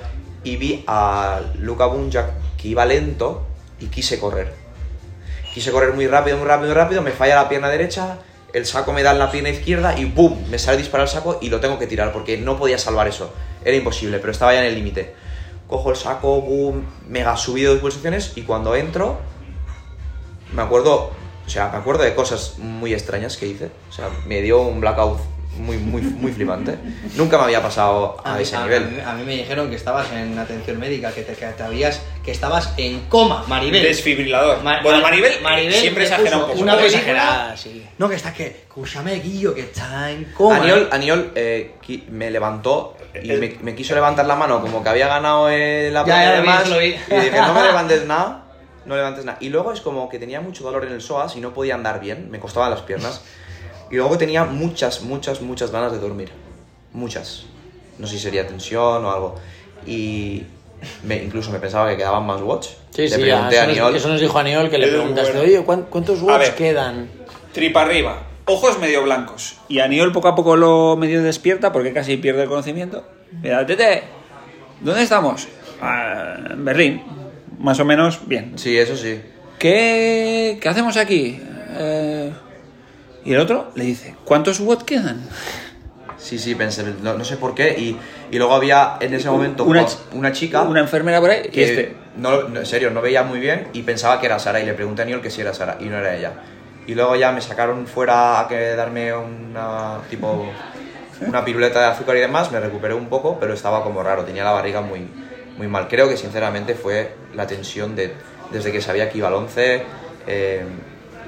y 0.43 0.57
vi 0.57 0.83
a 0.87 1.41
Luca 1.59 1.85
Bunjak 1.85 2.31
que 2.57 2.69
iba 2.69 2.85
lento 2.85 3.45
y 3.79 3.87
quise 3.87 4.19
correr. 4.19 4.53
Quise 5.53 5.71
correr 5.71 5.93
muy 5.93 6.07
rápido, 6.07 6.37
muy 6.37 6.47
rápido, 6.47 6.67
muy 6.67 6.75
rápido, 6.75 7.01
me 7.01 7.11
falla 7.11 7.35
la 7.35 7.49
pierna 7.49 7.69
derecha, 7.69 8.17
el 8.53 8.65
saco 8.65 8.93
me 8.93 9.03
da 9.03 9.11
en 9.11 9.19
la 9.19 9.29
pierna 9.29 9.49
izquierda 9.49 9.99
y 9.99 10.05
¡pum! 10.05 10.37
Me 10.49 10.57
sale 10.57 10.77
disparar 10.77 11.07
el 11.07 11.11
saco 11.11 11.39
y 11.41 11.49
lo 11.49 11.59
tengo 11.59 11.77
que 11.77 11.87
tirar 11.87 12.13
porque 12.13 12.37
no 12.37 12.57
podía 12.57 12.77
salvar 12.77 13.07
eso. 13.07 13.33
Era 13.63 13.75
imposible, 13.75 14.19
pero 14.19 14.31
estaba 14.31 14.53
ya 14.53 14.61
en 14.61 14.67
el 14.67 14.75
límite. 14.75 15.13
Cojo 15.67 15.89
el 15.91 15.95
saco, 15.97 16.41
boom, 16.41 16.85
mega 17.07 17.35
subido 17.37 17.73
de 17.73 17.79
pulsaciones 17.81 18.33
y 18.35 18.43
cuando 18.43 18.75
entro 18.75 19.17
me 20.53 20.61
acuerdo, 20.61 21.11
o 21.45 21.49
sea, 21.49 21.69
me 21.69 21.77
acuerdo 21.77 22.03
de 22.03 22.15
cosas 22.15 22.57
muy 22.57 22.93
extrañas 22.93 23.35
que 23.37 23.47
hice. 23.47 23.69
O 23.89 23.93
sea, 23.93 24.09
me 24.25 24.41
dio 24.41 24.61
un 24.61 24.79
blackout 24.79 25.19
muy, 25.57 25.77
muy, 25.77 26.01
muy 26.03 26.31
flipante. 26.31 26.75
Nunca 27.15 27.37
me 27.37 27.45
había 27.45 27.61
pasado 27.63 28.15
a, 28.23 28.35
mí- 28.35 28.43
ese 28.43 28.55
a- 28.55 28.63
nivel. 28.63 28.83
A 28.83 28.87
mí, 28.87 28.99
a 29.05 29.13
mí 29.15 29.23
me 29.25 29.35
dijeron 29.37 29.69
que 29.69 29.75
estabas 29.75 30.11
en 30.13 30.37
atención 30.37 30.79
médica, 30.79 31.11
que 31.11 31.23
te, 31.23 31.33
que 31.33 31.47
te 31.47 31.63
habías, 31.63 32.01
que 32.23 32.31
estabas 32.31 32.73
en 32.77 33.01
coma, 33.09 33.43
Maribel. 33.47 33.81
Desfibrilador. 33.83 34.61
Ma- 34.63 34.81
bueno, 34.83 34.99
Ma- 34.99 35.05
Maribel, 35.09 35.41
Maribel 35.41 35.73
siempre 35.73 36.03
exagera 36.03 36.37
un 36.37 36.47
poco. 36.47 36.59
una 36.59 36.79
exagerada, 36.85 37.57
sí. 37.57 37.85
No, 37.97 38.07
que 38.07 38.15
está 38.15 38.33
que, 38.33 38.45
escúchame, 38.67 39.15
Guillo, 39.15 39.55
que 39.55 39.61
está 39.61 40.11
en 40.11 40.25
coma. 40.25 40.57
Aniol, 40.57 40.89
Aniol 40.91 41.31
eh, 41.35 41.73
me 42.11 42.29
levantó 42.29 42.95
y 43.23 43.31
El- 43.31 43.39
me, 43.39 43.57
me 43.61 43.75
quiso 43.75 43.93
levantar 43.95 44.25
la 44.25 44.35
mano 44.35 44.61
como 44.61 44.83
que 44.83 44.89
había 44.89 45.07
ganado 45.07 45.49
eh, 45.49 45.89
la 45.91 46.05
Ya, 46.05 46.35
ya 46.35 46.41
más 46.41 46.69
vi. 46.77 46.85
y 46.87 47.15
dije 47.15 47.41
no 47.41 47.53
me 47.53 47.63
levantes 47.67 48.05
nada 48.05 48.43
no 48.85 48.95
levantes 48.95 49.25
nada 49.25 49.37
y 49.41 49.49
luego 49.49 49.71
es 49.73 49.81
como 49.81 50.07
que 50.09 50.19
tenía 50.19 50.39
mucho 50.41 50.63
dolor 50.63 50.85
en 50.85 50.93
el 50.93 51.01
psoas 51.01 51.35
y 51.35 51.39
no 51.41 51.53
podía 51.53 51.75
andar 51.75 51.99
bien 51.99 52.29
me 52.31 52.39
costaban 52.39 52.69
las 52.71 52.81
piernas 52.81 53.21
y 53.89 53.95
luego 53.95 54.17
tenía 54.17 54.43
muchas 54.45 55.01
muchas 55.01 55.41
muchas 55.41 55.71
ganas 55.71 55.91
de 55.91 55.99
dormir 55.99 56.31
muchas 56.93 57.45
no 57.97 58.07
sé 58.07 58.13
si 58.13 58.19
sería 58.23 58.47
tensión 58.47 59.03
o 59.05 59.11
algo 59.11 59.35
y 59.85 60.43
me- 61.03 61.17
incluso 61.23 61.51
me 61.51 61.59
pensaba 61.59 61.89
que 61.89 61.97
quedaban 61.97 62.25
más 62.25 62.41
watch 62.41 62.67
Sí, 62.91 63.03
le 63.03 63.09
sí, 63.09 63.21
pregunté 63.21 63.55
eso, 63.55 63.63
a 63.63 63.67
nos, 63.67 63.77
Aniol 63.77 63.95
eso 63.95 64.07
nos 64.09 64.21
dijo 64.21 64.39
Aniol 64.39 64.69
que 64.69 64.77
le 64.79 64.87
preguntaste, 64.87 65.33
bueno. 65.33 65.47
oye, 65.47 65.61
¿cuán- 65.63 65.83
¿cuántos 65.89 66.21
ver. 66.39 66.55
quedan? 66.55 67.09
Tripa 67.53 67.81
arriba, 67.83 68.21
ojos 68.47 68.79
medio 68.79 69.03
blancos. 69.03 69.57
Y 69.67 69.79
Aniol 69.79 70.11
poco 70.11 70.27
a 70.29 70.35
poco 70.35 70.55
lo 70.55 70.95
medio 70.97 71.21
despierta 71.21 71.71
porque 71.71 71.93
casi 71.93 72.17
pierde 72.17 72.43
el 72.43 72.49
conocimiento. 72.49 73.07
Mira, 73.41 73.65
Tete, 73.65 74.03
¿dónde 74.81 75.03
estamos? 75.03 75.47
"Ah, 75.81 76.35
en 76.51 76.65
Berlín. 76.65 77.03
Más 77.59 77.79
o 77.79 77.85
menos 77.85 78.27
bien. 78.27 78.53
sí 78.57 78.77
eso 78.77 78.95
sí 78.95 79.19
¿Qué, 79.59 80.59
qué 80.61 80.69
hacemos 80.69 80.95
aquí? 80.97 81.41
Eh, 81.79 82.31
y 83.25 83.33
el 83.33 83.39
otro 83.39 83.71
le 83.75 83.83
dice, 83.83 84.15
¿cuántos 84.23 84.59
watts 84.59 84.83
quedan? 84.83 85.21
sí 86.17 86.39
sí 86.39 86.55
pensé 86.55 86.83
no, 87.03 87.15
no 87.17 87.23
sé 87.23 87.37
por 87.37 87.53
qué 87.55 87.75
y, 87.77 87.95
y 88.31 88.37
luego 88.37 88.53
había 88.55 88.97
en 88.99 89.13
ese 89.13 89.29
momento 89.29 89.63
Una 89.65 89.81
una, 89.81 89.87
ch- 89.89 89.97
una 90.13 90.31
chica 90.31 90.61
Una 90.63 90.79
enfermera 90.81 91.19
por 91.19 91.29
ahí. 91.29 91.43
que 91.49 91.59
y 91.61 91.63
este. 91.63 91.95
no, 92.17 92.43
no, 92.49 92.59
en 92.59 92.65
serio, 92.65 92.89
no 92.91 93.01
veía 93.01 93.23
muy 93.23 93.39
bien 93.39 93.67
y 93.73 93.81
pensaba 93.83 94.19
que 94.19 94.25
era 94.27 94.37
Sara 94.39 94.59
y 94.59 94.65
le 94.65 94.73
pregunté 94.73 95.01
a 95.01 95.05
Aniol 95.05 95.21
que 95.21 95.29
si 95.29 95.41
era 95.41 95.53
Sara 95.53 95.77
y 95.79 95.85
no 95.85 95.97
era 95.97 96.15
ella. 96.15 96.33
Y 96.87 96.95
luego 96.95 97.15
ya 97.15 97.31
me 97.31 97.41
sacaron 97.41 97.85
fuera 97.85 98.39
a 98.39 98.47
que 98.47 98.75
darme 98.75 99.13
una 99.13 99.99
tipo 100.09 100.45
una 101.21 101.43
piruleta 101.43 101.79
de 101.79 101.85
azúcar 101.87 102.15
y 102.15 102.19
demás, 102.19 102.51
me 102.51 102.59
recuperé 102.59 102.93
un 102.93 103.09
poco, 103.09 103.37
pero 103.39 103.53
estaba 103.53 103.83
como 103.83 104.03
raro, 104.03 104.23
tenía 104.23 104.43
la 104.43 104.51
barriga 104.51 104.81
muy 104.81 105.07
muy 105.57 105.67
mal. 105.67 105.87
Creo 105.87 106.07
que 106.07 106.17
sinceramente 106.17 106.75
fue 106.75 107.15
la 107.33 107.45
tensión 107.45 107.95
de 107.95 108.13
desde 108.51 108.71
que 108.71 108.81
sabía 108.81 109.09
que 109.09 109.17
iba 109.17 109.27
al 109.27 109.33
11 109.33 109.83
eh, 110.27 110.65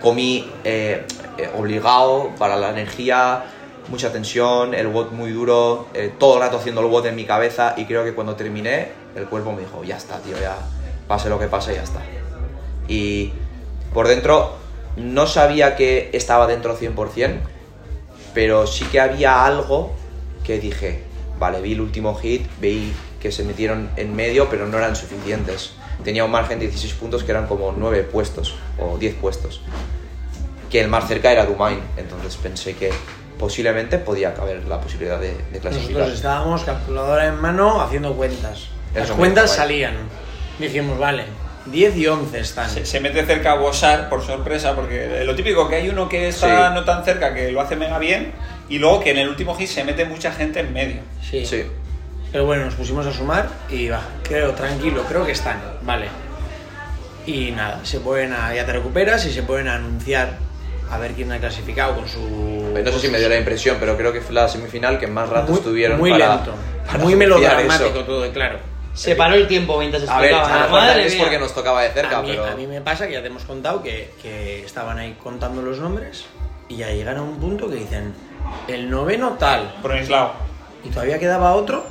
comí 0.02 0.50
eh, 0.64 1.06
eh, 1.38 1.50
obligado 1.58 2.32
para 2.38 2.56
la 2.56 2.70
energía, 2.70 3.44
mucha 3.90 4.12
tensión, 4.12 4.74
el 4.74 4.88
WOD 4.88 5.12
muy 5.12 5.32
duro, 5.32 5.88
todo 6.18 6.36
el 6.36 6.42
rato 6.42 6.58
haciendo 6.58 6.82
el 6.82 6.88
WOD 6.88 7.08
en 7.08 7.16
mi 7.16 7.26
cabeza 7.26 7.74
y 7.76 7.86
creo 7.86 8.04
que 8.04 8.14
cuando 8.14 8.36
terminé 8.36 8.92
el 9.16 9.26
cuerpo 9.26 9.52
me 9.52 9.62
dijo, 9.62 9.84
ya 9.84 9.98
está, 9.98 10.20
tío, 10.20 10.38
ya 10.40 10.56
pase 11.08 11.28
lo 11.28 11.40
que 11.40 11.48
pase, 11.48 11.76
ya 11.76 11.84
está. 11.84 12.02
Y 12.88 13.34
por 13.94 14.08
dentro 14.08 14.59
no 15.00 15.28
sabía 15.28 15.76
que 15.76 16.10
estaba 16.14 16.48
dentro 16.48 16.78
100%, 16.78 17.40
pero 18.34 18.68
sí 18.68 18.86
que 18.86 19.00
había 19.00 19.46
algo 19.46 19.94
que 20.44 20.60
dije, 20.60 21.04
vale, 21.40 21.62
vi 21.62 21.74
el 21.74 21.82
último 21.82 22.16
hit, 22.16 22.46
vi 22.60 22.94
que 23.20 23.32
se 23.32 23.44
metieron 23.44 23.90
en 23.96 24.16
medio, 24.16 24.50
pero 24.50 24.68
no 24.68 24.78
eran 24.78 24.96
suficientes. 24.96 25.74
Tenía 26.04 26.24
un 26.24 26.32
margen 26.32 26.60
de 26.60 26.68
16 26.68 26.94
puntos 26.94 27.24
que 27.24 27.32
eran 27.32 27.48
como 27.48 27.74
9 27.76 28.04
puestos 28.04 28.56
o 28.78 28.98
10 28.98 29.16
puestos. 29.16 29.62
Que 30.70 30.82
el 30.82 30.88
más 30.88 31.08
cerca 31.08 31.32
era 31.32 31.46
Dumain, 31.46 31.80
entonces 31.98 32.38
pensé 32.38 32.76
que 32.76 32.92
posiblemente 33.38 33.98
podía 33.98 34.34
caber 34.34 34.66
la 34.66 34.80
posibilidad 34.80 35.20
de, 35.20 35.34
de 35.52 35.60
clasificar. 35.60 35.94
Nosotros 35.94 36.14
estábamos 36.14 36.64
calculadora 36.64 37.28
en 37.28 37.42
mano 37.42 37.82
haciendo 37.82 38.14
cuentas. 38.14 38.68
Las 38.94 39.06
Eso 39.06 39.16
cuentas 39.16 39.52
salían. 39.52 39.96
Dijimos, 40.60 41.00
vale, 41.00 41.24
10 41.72 41.98
y 41.98 42.08
11 42.08 42.40
están. 42.40 42.70
Se, 42.70 42.86
se 42.86 43.00
mete 43.00 43.26
cerca 43.26 43.52
a 43.54 43.56
Bossar 43.56 44.10
por 44.10 44.24
sorpresa, 44.26 44.76
porque 44.76 45.24
lo 45.26 45.36
típico 45.36 45.68
que 45.68 45.76
hay 45.76 45.90
uno 45.90 46.08
que 46.10 46.28
está 46.30 46.70
Sí. 46.70 46.76
no 46.76 46.84
tan 46.84 47.04
cerca, 47.04 47.34
que 47.34 47.52
lo 47.52 47.62
hace 47.62 47.76
mega 47.76 47.98
bien, 48.00 48.32
y 48.70 48.80
luego 48.80 49.00
que 49.00 49.12
en 49.12 49.18
el 49.18 49.30
último 49.30 49.56
hit 49.56 49.68
se 49.68 49.84
mete 49.84 50.06
mucha 50.06 50.32
gente 50.32 50.60
en 50.60 50.74
medio. 50.74 51.02
Sí. 51.22 51.46
Sí. 51.46 51.64
Pero 52.32 52.46
bueno, 52.46 52.66
nos 52.66 52.76
pusimos 52.76 53.06
a 53.08 53.14
sumar 53.14 53.50
y 53.70 53.88
va, 53.90 54.02
creo, 54.24 54.52
tranquilo, 54.54 55.04
creo 55.08 55.26
que 55.26 55.32
están, 55.32 55.60
vale. 55.82 56.08
Y 57.26 57.52
nada, 57.52 57.80
se 57.84 58.00
pueden 58.00 58.34
a, 58.34 58.54
ya 58.54 58.66
te 58.66 58.74
recuperas 58.74 59.26
y 59.26 59.32
se 59.32 59.44
pueden 59.44 59.68
anunciar 59.68 60.38
a 60.92 60.98
ver 60.98 61.12
quién 61.14 61.32
ha 61.32 61.40
clasificado 61.40 61.96
con 61.96 62.08
su. 62.08 62.72
No 62.84 62.92
sé 62.92 63.00
si 63.00 63.08
me 63.10 63.20
dio 63.20 63.30
la 63.30 63.38
impresión, 63.38 63.78
pero 63.80 63.96
creo 63.98 64.14
que 64.14 64.22
fue 64.22 64.34
la 64.34 64.48
semifinal 64.48 65.00
que 65.00 65.08
más 65.08 65.30
rato 65.30 65.52
muy, 65.52 65.60
estuvieron 65.60 66.00
muy 66.00 66.12
para, 66.12 66.36
lento, 66.36 66.54
para 66.86 67.00
muy 67.00 67.16
melodramático 67.16 67.90
eso. 67.90 68.04
todo, 68.04 68.32
claro. 68.32 68.60
Se 68.94 69.16
paró 69.16 69.36
el 69.36 69.48
tiempo 69.48 69.78
mientras 69.80 70.08
A 70.10 70.20
ver, 70.20 70.32
explicaba. 70.32 70.48
a 70.54 70.58
lo 70.58 70.64
mejor 70.66 70.80
Madre 70.82 71.06
es 71.08 71.16
porque 71.16 71.40
nos 71.40 71.54
tocaba 71.54 71.82
de 71.84 71.90
cerca, 71.92 72.18
a, 72.20 72.22
mí, 72.22 72.30
pero... 72.32 72.46
a 72.46 72.56
mí 72.56 72.68
me 72.68 72.82
pasa 72.82 73.08
que 73.08 73.14
ya 73.14 73.22
te 73.22 73.28
hemos 73.28 73.44
contado 73.44 73.82
que, 73.84 74.12
que 74.22 74.66
estaban 74.66 74.98
ahí 74.98 75.16
contando 75.24 75.62
los 75.62 75.80
nombres 75.80 76.26
y 76.68 76.78
ya 76.78 76.90
llegan 76.90 77.18
a 77.18 77.22
un 77.22 77.38
punto 77.38 77.70
que 77.70 77.76
dicen 77.78 78.14
el 78.68 78.90
noveno 78.90 79.32
tal 79.40 79.74
Bronislao. 79.82 80.34
y 80.84 80.90
todavía 80.90 81.18
quedaba 81.20 81.54
otro 81.56 81.86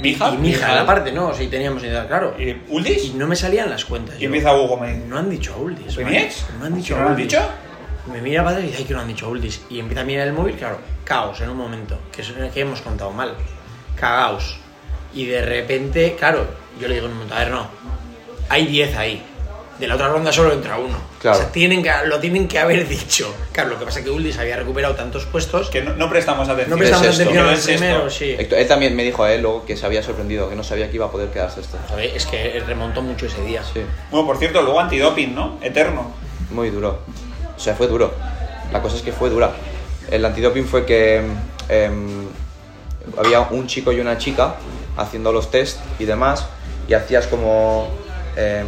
Mija. 0.00 0.30
y 0.30 0.36
Mija, 0.38 0.74
la 0.74 0.86
parte 0.86 1.10
no, 1.12 1.34
si 1.34 1.48
teníamos 1.48 1.82
idea, 1.82 2.06
claro. 2.06 2.34
¿Y 2.38 2.50
Y 2.50 2.64
Uldis? 2.68 3.14
no 3.14 3.26
me 3.26 3.34
salían 3.36 3.68
las 3.68 3.84
cuentas. 3.84 4.16
Y 4.16 4.20
yo. 4.20 4.26
empieza 4.26 4.54
Hugo, 4.54 4.76
me 4.76 4.94
dice. 4.94 5.06
No 5.06 5.18
han 5.18 5.28
dicho 5.30 5.54
a 5.54 5.56
Uldis. 5.58 5.94
¿Phoenix? 5.94 6.46
No 6.58 6.66
han 6.66 6.74
dicho 6.74 6.94
¿No 6.94 7.00
a 7.00 7.04
lo 7.04 7.08
han 7.10 7.14
Uldis. 7.14 7.28
dicho? 7.32 7.42
Me 8.12 8.20
mira 8.22 8.44
padre 8.44 8.62
y 8.62 8.66
dice, 8.66 8.78
ay, 8.78 8.84
que 8.84 8.94
no 8.94 9.00
han 9.00 9.08
dicho 9.08 9.26
a 9.26 9.28
Uldis. 9.30 9.62
Y 9.70 9.80
empieza 9.80 10.00
a 10.02 10.04
mirar 10.04 10.26
el 10.28 10.32
móvil, 10.34 10.54
claro, 10.56 10.78
caos 11.04 11.40
en 11.40 11.48
un 11.50 11.56
momento, 11.56 11.98
que 12.12 12.22
es 12.22 12.32
que 12.54 12.60
hemos 12.60 12.80
contado 12.80 13.10
mal. 13.10 13.34
Cagaos. 13.96 14.58
Y 15.18 15.26
de 15.26 15.42
repente, 15.42 16.14
claro, 16.18 16.46
yo 16.80 16.86
le 16.86 16.94
digo 16.94 17.06
en 17.06 17.12
un 17.12 17.18
momento, 17.18 17.34
a 17.34 17.40
ver, 17.40 17.50
no, 17.50 17.66
hay 18.48 18.66
10 18.66 18.96
ahí. 18.96 19.22
De 19.80 19.86
la 19.86 19.94
otra 19.94 20.08
ronda 20.08 20.32
solo 20.32 20.52
entra 20.52 20.76
uno. 20.78 20.96
Claro. 21.20 21.38
O 21.38 21.40
sea, 21.40 21.52
tienen 21.52 21.82
que, 21.82 21.90
lo 22.06 22.18
tienen 22.20 22.46
que 22.48 22.58
haber 22.58 22.86
dicho. 22.88 23.32
Claro, 23.52 23.70
lo 23.70 23.78
que 23.78 23.84
pasa 23.84 23.98
es 23.98 24.04
que 24.04 24.10
Uldis 24.10 24.38
había 24.38 24.56
recuperado 24.56 24.94
tantos 24.94 25.24
puestos 25.26 25.70
que 25.70 25.82
no, 25.82 25.94
no 25.94 26.08
prestamos 26.08 26.48
atención. 26.48 26.70
no 26.70 26.76
prestamos 26.78 27.06
es 27.06 27.12
esto? 27.18 27.22
atención 27.30 27.44
¿Qué 27.44 27.50
al 27.52 27.58
es 27.58 27.64
primero, 27.66 28.10
sí. 28.10 28.36
Héctor- 28.38 28.58
Él 28.58 28.68
también 28.68 28.94
me 28.96 29.02
dijo 29.04 29.22
a 29.24 29.32
él 29.32 29.42
luego 29.42 29.64
que 29.66 29.76
se 29.76 29.86
había 29.86 30.02
sorprendido, 30.02 30.48
que 30.48 30.54
no 30.56 30.62
sabía 30.64 30.88
que 30.88 30.96
iba 30.96 31.06
a 31.06 31.10
poder 31.10 31.30
quedarse 31.30 31.60
esto. 31.60 31.78
Es 32.00 32.26
que 32.26 32.60
remontó 32.66 33.02
mucho 33.02 33.26
ese 33.26 33.40
día. 33.44 33.62
Sí, 33.72 33.80
Bueno, 34.10 34.26
por 34.26 34.38
cierto, 34.38 34.62
luego 34.62 34.78
antidoping, 34.80 35.34
¿no? 35.34 35.58
Eterno. 35.62 36.12
muy 36.50 36.70
duro. 36.70 37.00
O 37.56 37.60
sea, 37.60 37.74
fue 37.74 37.86
duro. 37.88 38.14
La 38.72 38.80
cosa 38.82 38.96
es 38.96 39.02
que 39.02 39.12
fue 39.12 39.30
dura. 39.30 39.50
El 40.10 40.24
antidoping 40.24 40.64
fue 40.64 40.84
que 40.86 41.22
em, 41.68 42.26
había 43.16 43.40
un 43.42 43.66
chico 43.66 43.92
y 43.92 44.00
una 44.00 44.16
chica 44.18 44.56
haciendo 44.98 45.32
los 45.32 45.50
test 45.50 45.78
y 45.98 46.04
demás, 46.04 46.44
y 46.86 46.94
hacías 46.94 47.26
como 47.26 47.88
em, 48.36 48.66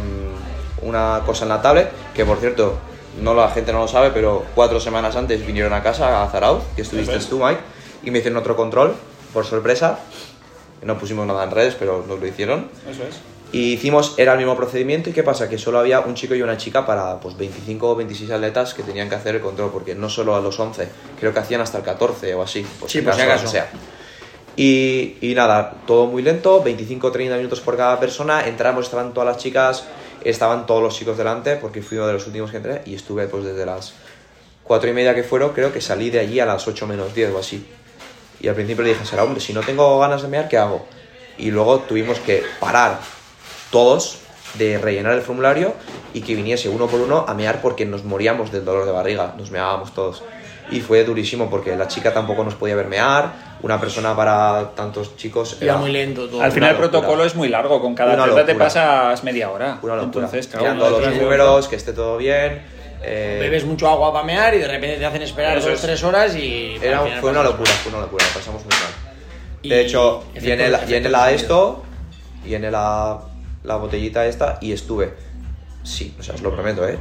una 0.81 1.21
cosa 1.25 1.43
en 1.45 1.49
la 1.49 1.61
tablet, 1.61 1.91
que 2.15 2.25
por 2.25 2.39
cierto, 2.39 2.77
no 3.21 3.33
la 3.33 3.49
gente 3.49 3.71
no 3.71 3.79
lo 3.79 3.87
sabe, 3.87 4.09
pero 4.11 4.43
cuatro 4.55 4.79
semanas 4.79 5.15
antes 5.15 5.45
vinieron 5.45 5.73
a 5.73 5.83
casa 5.83 6.23
a 6.23 6.29
Zarauz, 6.29 6.63
que 6.75 6.81
estuviste 6.81 7.17
tú, 7.19 7.39
Mike, 7.43 7.59
y 8.03 8.11
me 8.11 8.19
hicieron 8.19 8.39
otro 8.39 8.55
control, 8.55 8.95
por 9.33 9.45
sorpresa. 9.45 9.99
No 10.81 10.97
pusimos 10.97 11.27
nada 11.27 11.43
en 11.43 11.51
redes, 11.51 11.75
pero 11.77 12.03
nos 12.07 12.19
lo 12.19 12.25
hicieron. 12.25 12.69
Eso 12.89 13.03
es. 13.03 13.19
Y 13.51 13.73
hicimos, 13.73 14.15
era 14.17 14.31
el 14.31 14.39
mismo 14.39 14.55
procedimiento 14.55 15.09
y 15.09 15.13
¿qué 15.13 15.23
pasa? 15.23 15.49
Que 15.49 15.57
solo 15.57 15.77
había 15.77 15.99
un 15.99 16.15
chico 16.15 16.33
y 16.33 16.41
una 16.41 16.55
chica 16.57 16.85
para 16.85 17.19
pues 17.19 17.37
25 17.37 17.89
o 17.89 17.95
26 17.95 18.31
atletas 18.31 18.73
que 18.73 18.81
tenían 18.81 19.09
que 19.09 19.15
hacer 19.15 19.35
el 19.35 19.41
control, 19.41 19.71
porque 19.71 19.93
no 19.93 20.09
solo 20.09 20.35
a 20.35 20.39
los 20.39 20.57
11, 20.59 20.87
creo 21.19 21.33
que 21.33 21.39
hacían 21.39 21.61
hasta 21.61 21.77
el 21.79 21.83
14 21.83 22.33
o 22.33 22.41
así, 22.41 22.65
por 22.79 22.89
Sí, 22.89 23.01
por 23.01 23.13
si 23.13 23.21
acaso. 23.21 23.47
sea. 23.47 23.69
Y, 24.55 25.15
y 25.21 25.33
nada, 25.33 25.75
todo 25.87 26.07
muy 26.07 26.21
lento, 26.21 26.61
25 26.61 27.07
o 27.07 27.11
30 27.11 27.37
minutos 27.37 27.61
por 27.61 27.77
cada 27.77 27.99
persona, 27.99 28.47
entramos, 28.47 28.85
estaban 28.85 29.13
todas 29.13 29.27
las 29.27 29.37
chicas, 29.37 29.85
estaban 30.23 30.65
todos 30.65 30.83
los 30.83 30.95
chicos 30.95 31.17
delante, 31.17 31.55
porque 31.55 31.81
fui 31.81 31.97
uno 31.97 32.07
de 32.07 32.13
los 32.13 32.27
últimos 32.27 32.51
que 32.51 32.57
entré, 32.57 32.81
y 32.85 32.95
estuve 32.95 33.27
pues 33.27 33.45
desde 33.45 33.65
las 33.65 33.93
4 34.63 34.89
y 34.89 34.93
media 34.93 35.15
que 35.15 35.23
fueron, 35.23 35.51
creo 35.53 35.71
que 35.71 35.81
salí 35.81 36.09
de 36.09 36.19
allí 36.19 36.39
a 36.39 36.45
las 36.45 36.67
8 36.67 36.85
menos 36.87 37.13
10 37.13 37.33
o 37.33 37.39
así. 37.39 37.65
Y 38.39 38.47
al 38.47 38.55
principio 38.55 38.83
le 38.83 38.89
dije, 38.89 39.05
será 39.05 39.23
hombre, 39.23 39.39
si 39.39 39.53
no 39.53 39.61
tengo 39.61 39.99
ganas 39.99 40.21
de 40.21 40.27
mear, 40.27 40.47
¿qué 40.47 40.57
hago? 40.57 40.85
Y 41.37 41.51
luego 41.51 41.79
tuvimos 41.79 42.19
que 42.19 42.43
parar 42.59 42.99
todos 43.69 44.19
de 44.55 44.77
rellenar 44.77 45.13
el 45.13 45.21
formulario 45.21 45.73
y 46.13 46.21
que 46.21 46.35
viniese 46.35 46.69
uno 46.69 46.87
por 46.87 46.99
uno 46.99 47.25
a 47.27 47.33
mear 47.33 47.61
porque 47.61 47.85
nos 47.85 48.03
moríamos 48.03 48.51
del 48.51 48.65
dolor 48.65 48.85
de 48.85 48.91
barriga, 48.91 49.33
nos 49.37 49.51
meábamos 49.51 49.93
todos. 49.93 50.23
Y 50.69 50.79
fue 50.79 51.03
durísimo 51.03 51.49
porque 51.49 51.75
la 51.75 51.87
chica 51.87 52.13
tampoco 52.13 52.43
nos 52.43 52.55
podía 52.55 52.75
ver 52.75 52.87
mear, 52.87 53.31
una 53.61 53.79
persona 53.79 54.15
para 54.15 54.71
tantos 54.75 55.17
chicos 55.17 55.57
Iba 55.61 55.77
muy 55.77 55.91
lento 55.91 56.27
todo. 56.29 56.41
Al 56.41 56.51
final 56.51 56.71
el 56.71 56.77
protocolo 56.77 57.25
es 57.25 57.35
muy 57.35 57.49
largo, 57.49 57.81
con 57.81 57.93
cada 57.95 58.13
Una 58.13 58.23
atleta 58.25 58.45
te 58.45 58.55
pasas 58.55 59.23
media 59.23 59.49
hora. 59.49 59.79
una 59.81 59.95
locura. 59.95 60.03
Entonces, 60.25 60.47
claro, 60.47 60.63
Mirando 60.65 60.89
no 60.89 60.99
los 60.99 61.15
números, 61.15 61.67
que 61.67 61.75
esté 61.75 61.91
todo 61.93 62.17
bien. 62.17 62.61
eh, 63.03 63.37
Bebes 63.41 63.65
mucho 63.65 63.89
agua 63.89 64.13
para 64.13 64.23
mear 64.25 64.53
y 64.53 64.59
de 64.59 64.67
repente 64.67 64.97
te 64.97 65.05
hacen 65.05 65.21
esperar 65.23 65.57
Eso 65.57 65.69
dos 65.69 65.75
es. 65.79 65.81
tres 65.81 66.03
horas 66.03 66.35
y. 66.35 66.77
Era, 66.81 66.99
fue 67.19 67.31
una 67.31 67.43
locura, 67.43 67.71
fue 67.71 67.91
una 67.91 68.01
locura, 68.01 68.23
lo 68.27 68.33
pasamos 68.39 68.61
muy 68.63 68.69
mal. 68.71 69.13
Y 69.63 69.69
De 69.69 69.81
hecho, 69.81 70.23
llené 70.39 70.69
la, 70.69 70.85
llené 70.85 71.09
la 71.09 71.31
esto, 71.31 71.83
llené 72.45 72.71
la, 72.71 73.19
la 73.63 73.75
botellita 73.75 74.25
esta 74.25 74.57
y 74.61 74.71
estuve, 74.71 75.13
sí, 75.83 76.15
o 76.19 76.23
sea, 76.23 76.33
os 76.35 76.41
lo 76.41 76.51
prometo, 76.53 76.87
¿eh? 76.87 76.97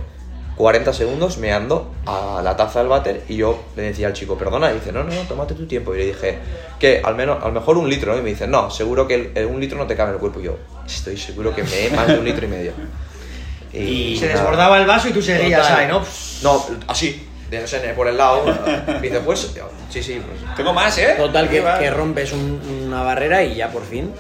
40 0.61 0.93
segundos 0.93 1.39
meando 1.39 1.91
a 2.05 2.43
la 2.45 2.55
taza 2.55 2.81
del 2.81 2.89
váter 2.89 3.23
y 3.31 3.37
yo 3.37 3.63
le 3.77 3.83
decía 3.85 4.09
al 4.09 4.13
chico, 4.13 4.37
perdona, 4.37 4.71
y 4.71 4.75
dice, 4.75 4.93
no, 4.93 5.03
no, 5.05 5.15
no, 5.15 5.23
tómate 5.23 5.55
tu 5.55 5.67
tiempo. 5.67 5.95
Y 5.95 5.99
le 5.99 6.07
dije, 6.09 6.39
que 6.79 7.01
al 7.03 7.15
menos, 7.17 7.43
a 7.43 7.47
lo 7.47 7.53
mejor 7.53 7.79
un 7.79 7.89
litro, 7.89 8.13
¿no? 8.13 8.19
Y 8.19 8.23
me 8.23 8.29
dice, 8.29 8.47
no, 8.47 8.71
seguro 8.71 9.09
que 9.09 9.15
el- 9.15 9.33
el 9.35 9.47
un 9.47 9.59
litro 9.59 9.79
no 9.79 9.87
te 9.87 9.97
cabe 9.97 10.11
en 10.11 10.15
el 10.17 10.21
cuerpo. 10.21 10.39
Y 10.41 10.43
yo, 10.45 10.59
estoy 10.87 11.17
seguro 11.17 11.55
que 11.55 11.63
me 11.65 11.97
más 11.97 12.09
de 12.09 12.19
un 12.19 12.25
litro 12.27 12.45
y 12.45 12.49
medio. 12.49 12.73
Y 13.73 14.17
Se 14.19 14.27
nada. 14.27 14.41
desbordaba 14.41 14.79
el 14.81 14.87
vaso 14.87 15.09
y 15.09 15.13
tú 15.13 15.23
seguías 15.23 15.67
ahí, 15.71 15.87
¿no? 15.87 16.03
No, 16.43 16.67
así, 16.89 17.25
de, 17.49 17.61
por 17.95 18.09
el 18.09 18.17
lado. 18.17 18.43
Me 18.89 19.01
dice, 19.01 19.21
pues, 19.21 19.53
sí, 19.91 20.03
sí, 20.03 20.21
pues, 20.21 20.57
Tengo 20.57 20.73
más, 20.73 20.99
¿eh? 20.99 21.15
Total, 21.17 21.49
que, 21.49 21.91
rompes 21.91 22.33
un- 22.33 22.61
una 22.89 23.03
barrera 23.03 23.43
y 23.45 23.55
ya 23.55 23.71
por 23.71 23.85
fin 23.85 24.13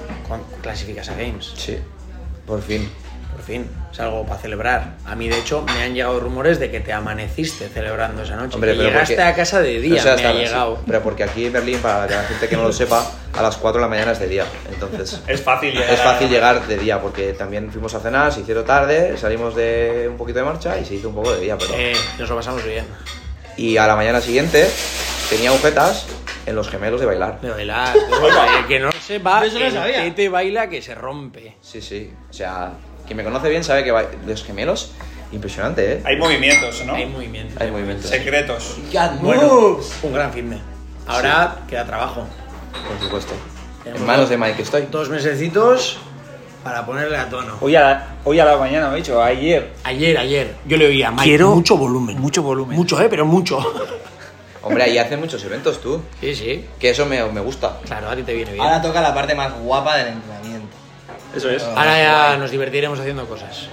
clasificas 0.62 1.08
a 1.10 1.14
Games. 1.16 1.52
sí, 1.56 1.76
por 2.46 2.62
fin. 2.62 2.88
Fin, 3.50 3.68
es 3.92 3.98
algo 3.98 4.24
para 4.24 4.38
celebrar. 4.40 4.92
A 5.04 5.16
mí, 5.16 5.28
de 5.28 5.36
hecho, 5.36 5.62
me 5.62 5.82
han 5.82 5.92
llegado 5.92 6.20
rumores 6.20 6.60
de 6.60 6.70
que 6.70 6.78
te 6.78 6.92
amaneciste 6.92 7.68
celebrando 7.68 8.22
esa 8.22 8.36
noche. 8.36 8.54
Hombre, 8.54 8.70
que 8.72 8.76
pero 8.78 8.90
llegaste 8.90 9.14
porque- 9.16 9.28
a 9.28 9.34
casa 9.34 9.60
de 9.60 9.80
día, 9.80 9.98
O 9.98 10.02
sea, 10.04 10.14
me 10.14 10.24
ha 10.24 10.32
llegado. 10.34 10.76
sí, 10.76 10.82
pero 10.86 11.02
porque 11.02 11.24
aquí 11.24 11.46
en 11.46 11.52
Berlín, 11.52 11.78
para 11.80 12.06
la 12.06 12.22
gente 12.22 12.48
que 12.48 12.56
no 12.56 12.62
lo 12.62 12.72
sepa, 12.72 13.04
a 13.36 13.42
las 13.42 13.56
4 13.56 13.80
de 13.80 13.86
la 13.86 13.88
mañana 13.88 14.12
es 14.12 14.20
de 14.20 14.28
día. 14.28 14.44
Entonces, 14.72 15.20
Es 15.26 15.42
fácil 15.42 15.72
llegar. 15.72 15.90
es 15.90 16.00
fácil 16.00 16.28
llegar 16.30 16.64
de 16.64 16.76
día 16.78 17.00
porque 17.02 17.32
también 17.32 17.72
fuimos 17.72 17.92
a 17.94 17.98
cenar, 17.98 18.32
se 18.32 18.42
hicieron 18.42 18.64
tarde, 18.64 19.16
salimos 19.18 19.56
de 19.56 20.06
un 20.08 20.16
poquito 20.16 20.38
de 20.38 20.44
marcha 20.44 20.78
y 20.78 20.84
se 20.84 20.94
hizo 20.94 21.08
un 21.08 21.16
poco 21.16 21.32
de 21.34 21.40
día. 21.40 21.58
Pero... 21.58 21.74
Eh, 21.76 21.92
nos 22.20 22.28
lo 22.28 22.36
pasamos 22.36 22.64
bien. 22.64 22.84
Y 23.56 23.76
a 23.78 23.86
la 23.88 23.96
mañana 23.96 24.20
siguiente 24.20 24.70
tenía 25.28 25.50
agujetas 25.50 26.06
en 26.46 26.54
los 26.54 26.68
gemelos 26.68 27.00
de 27.00 27.06
bailar. 27.06 27.40
De 27.40 27.50
bailar. 27.50 27.96
El 28.60 28.66
que 28.68 28.78
no 28.78 28.86
lo 28.86 28.92
sepa, 28.92 29.44
Eso 29.44 29.58
no 29.58 29.66
el 29.66 29.72
sabía. 29.72 30.02
tete 30.04 30.28
baila 30.28 30.68
que 30.68 30.80
se 30.80 30.94
rompe. 30.94 31.56
Sí, 31.60 31.82
sí. 31.82 32.12
O 32.28 32.32
sea, 32.32 32.72
quien 33.10 33.16
me 33.16 33.24
conoce 33.24 33.48
bien 33.48 33.64
sabe 33.64 33.82
que 33.82 33.90
ba- 33.90 34.04
los 34.24 34.44
gemelos, 34.44 34.92
impresionante, 35.32 35.94
¿eh? 35.94 36.02
Hay 36.04 36.16
movimientos, 36.16 36.80
¿no? 36.86 36.94
Hay 36.94 37.06
movimiento. 37.06 37.60
Hay 37.60 37.68
movimientos. 37.72 38.08
Secretos. 38.08 38.76
Bueno, 39.20 39.80
un 40.04 40.12
gran 40.14 40.32
fin 40.32 40.48
de. 40.50 40.58
Ahora 41.08 41.56
queda 41.68 41.84
trabajo. 41.84 42.24
Por 42.86 43.00
supuesto. 43.04 43.32
Tenemos 43.82 44.00
En 44.02 44.06
manos 44.06 44.28
de 44.28 44.36
Mike 44.38 44.62
estoy. 44.62 44.82
Dos 44.92 45.08
mesecitos 45.08 45.98
para 46.62 46.86
ponerle 46.86 47.16
a 47.16 47.28
tono. 47.28 47.56
Hoy 47.60 47.74
a, 47.74 47.80
la, 47.80 48.06
hoy 48.22 48.38
a 48.38 48.44
la 48.44 48.56
mañana, 48.56 48.86
me 48.90 48.94
he 48.94 48.96
dicho, 48.98 49.20
ayer. 49.20 49.72
Ayer, 49.82 50.16
ayer, 50.16 50.54
yo 50.66 50.76
le 50.76 50.86
oía 50.86 51.08
a 51.08 51.10
Mike, 51.10 51.24
Quiero 51.24 51.50
mucho 51.56 51.76
volumen. 51.76 52.16
mucho 52.20 52.44
volumen. 52.44 52.76
Mucho, 52.76 53.00
eh, 53.00 53.08
pero 53.10 53.26
mucho. 53.26 53.58
Hombre, 54.62 54.84
ahí 54.84 54.98
hacen 54.98 55.18
muchos 55.18 55.42
eventos 55.42 55.80
tú. 55.80 56.00
Sí, 56.20 56.32
sí. 56.36 56.64
Que 56.78 56.90
eso 56.90 57.06
me, 57.06 57.24
me 57.32 57.40
gusta. 57.40 57.78
Claro, 57.86 58.08
a 58.08 58.14
ti 58.14 58.22
te 58.22 58.34
viene 58.34 58.52
bien. 58.52 58.62
Ahora 58.62 58.80
toca 58.80 59.00
la 59.00 59.12
parte 59.12 59.34
más 59.34 59.52
guapa 59.58 59.96
del 59.96 60.08
entrenamiento. 60.08 60.49
Eso 61.34 61.50
es. 61.50 61.62
Ahora 61.62 61.98
ya 61.98 62.36
nos 62.36 62.50
divertiremos 62.50 62.98
haciendo 62.98 63.26
cosas. 63.26 63.68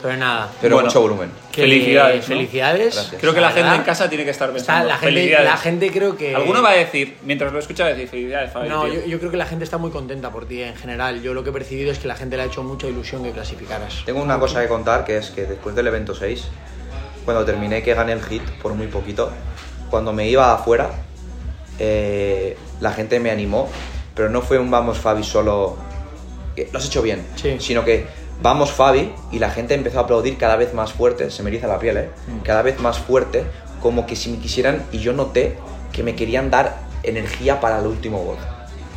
Pero 0.00 0.16
nada. 0.16 0.48
Pero 0.60 0.76
Bueno. 0.76 0.86
mucho 0.88 1.00
volumen. 1.00 1.30
que- 1.50 1.62
Felicidades, 1.62 2.20
¿no? 2.20 2.36
Felicidades. 2.36 2.94
Gracias. 2.94 3.20
Creo 3.20 3.34
que 3.34 3.40
la 3.40 3.50
gente 3.50 3.74
en 3.74 3.82
casa 3.82 4.08
tiene 4.08 4.24
que 4.24 4.30
estar 4.30 4.46
está- 4.48 4.54
pensando. 4.56 4.88
la, 4.88 4.96
gente, 4.96 5.14
Felicidades. 5.14 5.44
la 5.50 5.56
gente 5.56 5.90
creo 5.90 6.16
que. 6.16 6.36
Alguno 6.36 6.62
va 6.62 6.70
a 6.70 6.74
decir, 6.74 7.16
mientras 7.24 7.52
lo 7.52 7.58
escucha, 7.58 7.82
va 7.82 7.88
a 7.90 7.92
decir 7.94 8.08
felicidades, 8.08 8.52
Fabi. 8.52 8.68
No, 8.68 8.84
tío". 8.84 8.94
yo, 8.94 9.06
yo 9.06 9.18
creo 9.18 9.32
que 9.32 9.36
la 9.36 9.46
gente 9.46 9.64
está 9.64 9.76
muy 9.76 9.90
contenta 9.90 10.30
por 10.30 10.46
ti 10.46 10.62
en 10.62 10.76
general. 10.76 11.20
Yo 11.20 11.34
lo 11.34 11.42
que 11.42 11.50
he 11.50 11.52
percibido 11.52 11.90
es 11.90 11.98
que 11.98 12.06
la 12.06 12.14
gente 12.14 12.36
le 12.36 12.44
ha 12.44 12.46
hecho 12.46 12.62
mucha 12.62 12.86
ilusión 12.86 13.24
que 13.24 13.32
clasificaras. 13.32 14.02
Tengo 14.06 14.22
una 14.22 14.38
cosa 14.38 14.60
que 14.62 14.68
contar 14.68 15.04
que 15.04 15.16
es 15.16 15.30
que 15.30 15.46
después 15.46 15.74
del 15.74 15.88
evento 15.88 16.14
6, 16.14 16.44
cuando 17.24 17.44
terminé 17.44 17.82
que 17.82 17.92
gané 17.94 18.12
el 18.12 18.22
hit 18.22 18.42
por 18.62 18.74
muy 18.74 18.86
poquito, 18.86 19.32
cuando 19.90 20.12
me 20.12 20.28
iba 20.28 20.52
afuera, 20.54 20.90
eh, 21.80 22.56
la 22.80 22.92
gente 22.92 23.18
me 23.18 23.32
animó, 23.32 23.68
pero 24.14 24.28
no 24.30 24.42
fue 24.42 24.58
un 24.60 24.70
vamos 24.70 24.98
Fabi 24.98 25.24
solo, 25.24 25.76
que 26.64 26.68
lo 26.72 26.78
has 26.78 26.86
hecho 26.86 27.02
bien, 27.02 27.24
Sí. 27.36 27.56
sino 27.60 27.84
que 27.84 28.06
vamos 28.42 28.70
Fabi 28.72 29.12
y 29.32 29.38
la 29.38 29.50
gente 29.50 29.74
empezó 29.74 29.98
a 29.98 30.02
aplaudir 30.02 30.36
cada 30.38 30.56
vez 30.56 30.74
más 30.74 30.92
fuerte, 30.92 31.30
se 31.30 31.42
me 31.42 31.50
eriza 31.50 31.66
la 31.66 31.78
piel, 31.78 31.96
¿eh? 31.96 32.10
cada 32.44 32.62
vez 32.62 32.78
más 32.80 32.98
fuerte, 32.98 33.44
como 33.80 34.06
que 34.06 34.16
si 34.16 34.30
me 34.30 34.38
quisieran, 34.38 34.84
y 34.92 34.98
yo 34.98 35.12
noté 35.12 35.56
que 35.92 36.02
me 36.02 36.14
querían 36.16 36.50
dar 36.50 36.76
energía 37.02 37.60
para 37.60 37.78
el 37.78 37.86
último 37.86 38.18
gol. 38.24 38.36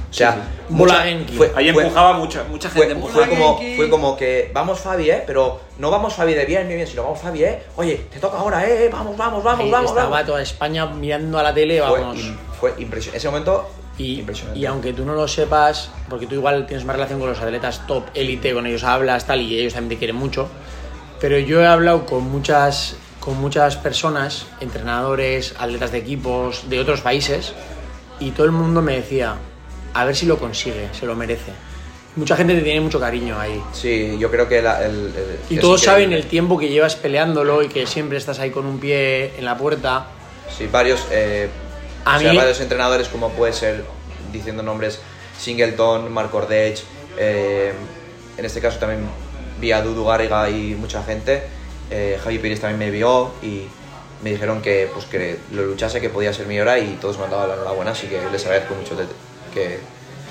O 0.09 0.13
sea, 0.13 0.33
Sí, 0.33 0.73
mucha- 0.73 1.03
fue- 1.37 1.51
Ahí 1.55 1.71
fue- 1.71 1.83
empujaba 1.83 2.13
mucha, 2.13 2.43
mucha 2.43 2.69
fue, 2.69 2.85
gente. 2.87 3.01
fue 3.01 3.23
empujaba. 3.23 3.29
como, 3.29 3.75
fue 3.77 3.89
como 3.89 4.17
que 4.17 4.51
vamos 4.53 4.79
Fabi, 4.79 5.09
¿eh? 5.09 5.23
Pero 5.25 5.61
no 5.77 5.89
vamos 5.89 6.13
Fabi 6.15 6.33
de 6.33 6.43
bien, 6.45 6.67
bien, 6.67 6.79
bien, 6.79 6.87
sino 6.87 7.03
vamos 7.03 7.19
Fabi, 7.21 7.43
¿eh? 7.45 7.63
Oye, 7.77 7.95
te 8.11 8.19
toca 8.19 8.37
ahora, 8.37 8.67
¿eh? 8.67 8.89
Vamos, 8.91 9.15
vamos, 9.15 9.41
vamos, 9.41 9.63
Ahí 9.63 9.71
vamos, 9.71 9.91
estaba 9.91 10.09
vamos. 10.09 10.25
toda 10.27 10.41
España 10.41 10.85
mirando 10.87 11.39
a 11.39 11.43
la 11.43 11.53
tele, 11.53 11.79
vamos. 11.79 12.19
Fue, 12.59 12.71
fue 12.71 12.81
impresionante. 12.83 13.17
Ese 13.19 13.29
momento, 13.29 13.69
Y, 14.01 14.25
y 14.55 14.65
aunque 14.65 14.93
tú 14.93 15.05
no 15.05 15.13
lo 15.13 15.27
sepas, 15.27 15.91
porque 16.09 16.25
tú 16.25 16.35
igual 16.35 16.65
tienes 16.65 16.85
más 16.85 16.95
relación 16.95 17.19
con 17.19 17.29
los 17.29 17.39
atletas 17.39 17.85
top, 17.85 18.05
élite, 18.15 18.53
con 18.53 18.65
ellos 18.65 18.83
hablas, 18.83 19.27
tal, 19.27 19.41
y 19.41 19.59
ellos 19.59 19.73
también 19.73 19.89
te 19.89 19.97
quieren 19.97 20.15
mucho, 20.15 20.49
pero 21.19 21.37
yo 21.37 21.61
he 21.61 21.67
hablado 21.67 22.05
con 22.05 22.23
muchas, 22.23 22.95
con 23.19 23.39
muchas 23.39 23.75
personas, 23.75 24.47
entrenadores, 24.59 25.53
atletas 25.59 25.91
de 25.91 25.99
equipos 25.99 26.69
de 26.69 26.79
otros 26.79 27.01
países, 27.01 27.53
y 28.19 28.31
todo 28.31 28.45
el 28.47 28.51
mundo 28.53 28.81
me 28.81 28.95
decía, 28.95 29.35
a 29.93 30.05
ver 30.05 30.15
si 30.15 30.25
lo 30.25 30.39
consigue, 30.39 30.89
se 30.97 31.05
lo 31.05 31.15
merece. 31.15 31.51
Mucha 32.15 32.35
gente 32.35 32.55
te 32.55 32.61
tiene 32.61 32.81
mucho 32.81 32.99
cariño 32.99 33.39
ahí. 33.39 33.61
Sí, 33.71 34.17
yo 34.19 34.29
creo 34.31 34.47
que 34.49 34.61
la- 34.61 34.83
el, 34.85 34.93
el- 34.95 35.39
Y 35.49 35.57
todos 35.59 35.81
saben 35.81 36.03
el 36.05 36.07
increíble. 36.09 36.29
tiempo 36.29 36.57
que 36.57 36.69
llevas 36.69 36.95
peleándolo 36.95 37.61
y 37.63 37.69
que 37.69 37.85
siempre 37.87 38.17
estás 38.17 38.39
ahí 38.39 38.49
con 38.51 38.65
un 38.65 38.79
pie 38.79 39.37
en 39.37 39.45
la 39.45 39.57
puerta. 39.57 40.07
Sí, 40.57 40.67
varios, 40.69 41.05
eh, 41.11 41.49
A 42.05 42.17
o 42.17 42.19
sea, 42.19 42.31
mí- 42.31 42.37
varios 42.37 42.59
entrenadores, 42.61 43.07
como 43.07 43.29
puede 43.31 43.53
ser, 43.53 43.83
diciendo 44.31 44.63
nombres, 44.63 44.99
Singleton, 45.39 46.11
Marc 46.11 46.33
Ordech, 46.33 46.81
eh, 47.17 47.73
en 48.37 48.45
este 48.45 48.61
caso 48.61 48.79
también 48.79 49.01
vi 49.59 49.71
a 49.71 49.81
Dudu 49.81 50.05
Garriga 50.05 50.49
y 50.49 50.75
mucha 50.75 51.03
gente. 51.03 51.43
eh, 51.93 52.17
Javi 52.23 52.39
Pérez 52.39 52.61
también 52.61 52.79
me 52.79 52.89
vio 52.89 53.31
y 53.43 53.65
me 54.23 54.29
dijeron 54.29 54.61
que, 54.61 54.89
pues, 54.93 55.05
que 55.07 55.37
lo 55.51 55.63
luchase, 55.65 55.99
que 55.99 56.09
podía 56.09 56.31
ser 56.33 56.45
mi 56.47 56.57
hora 56.57 56.79
y 56.79 56.97
todos 57.01 57.17
me 57.17 57.25
han 57.25 57.31
dado 57.31 57.47
la 57.47 57.55
enhorabuena, 57.55 57.91
así 57.91 58.07
que 58.07 58.21
les 58.31 58.45
agradezco 58.45 58.75
mucho 58.75 58.95
de- 58.95 59.05
que, 59.53 59.79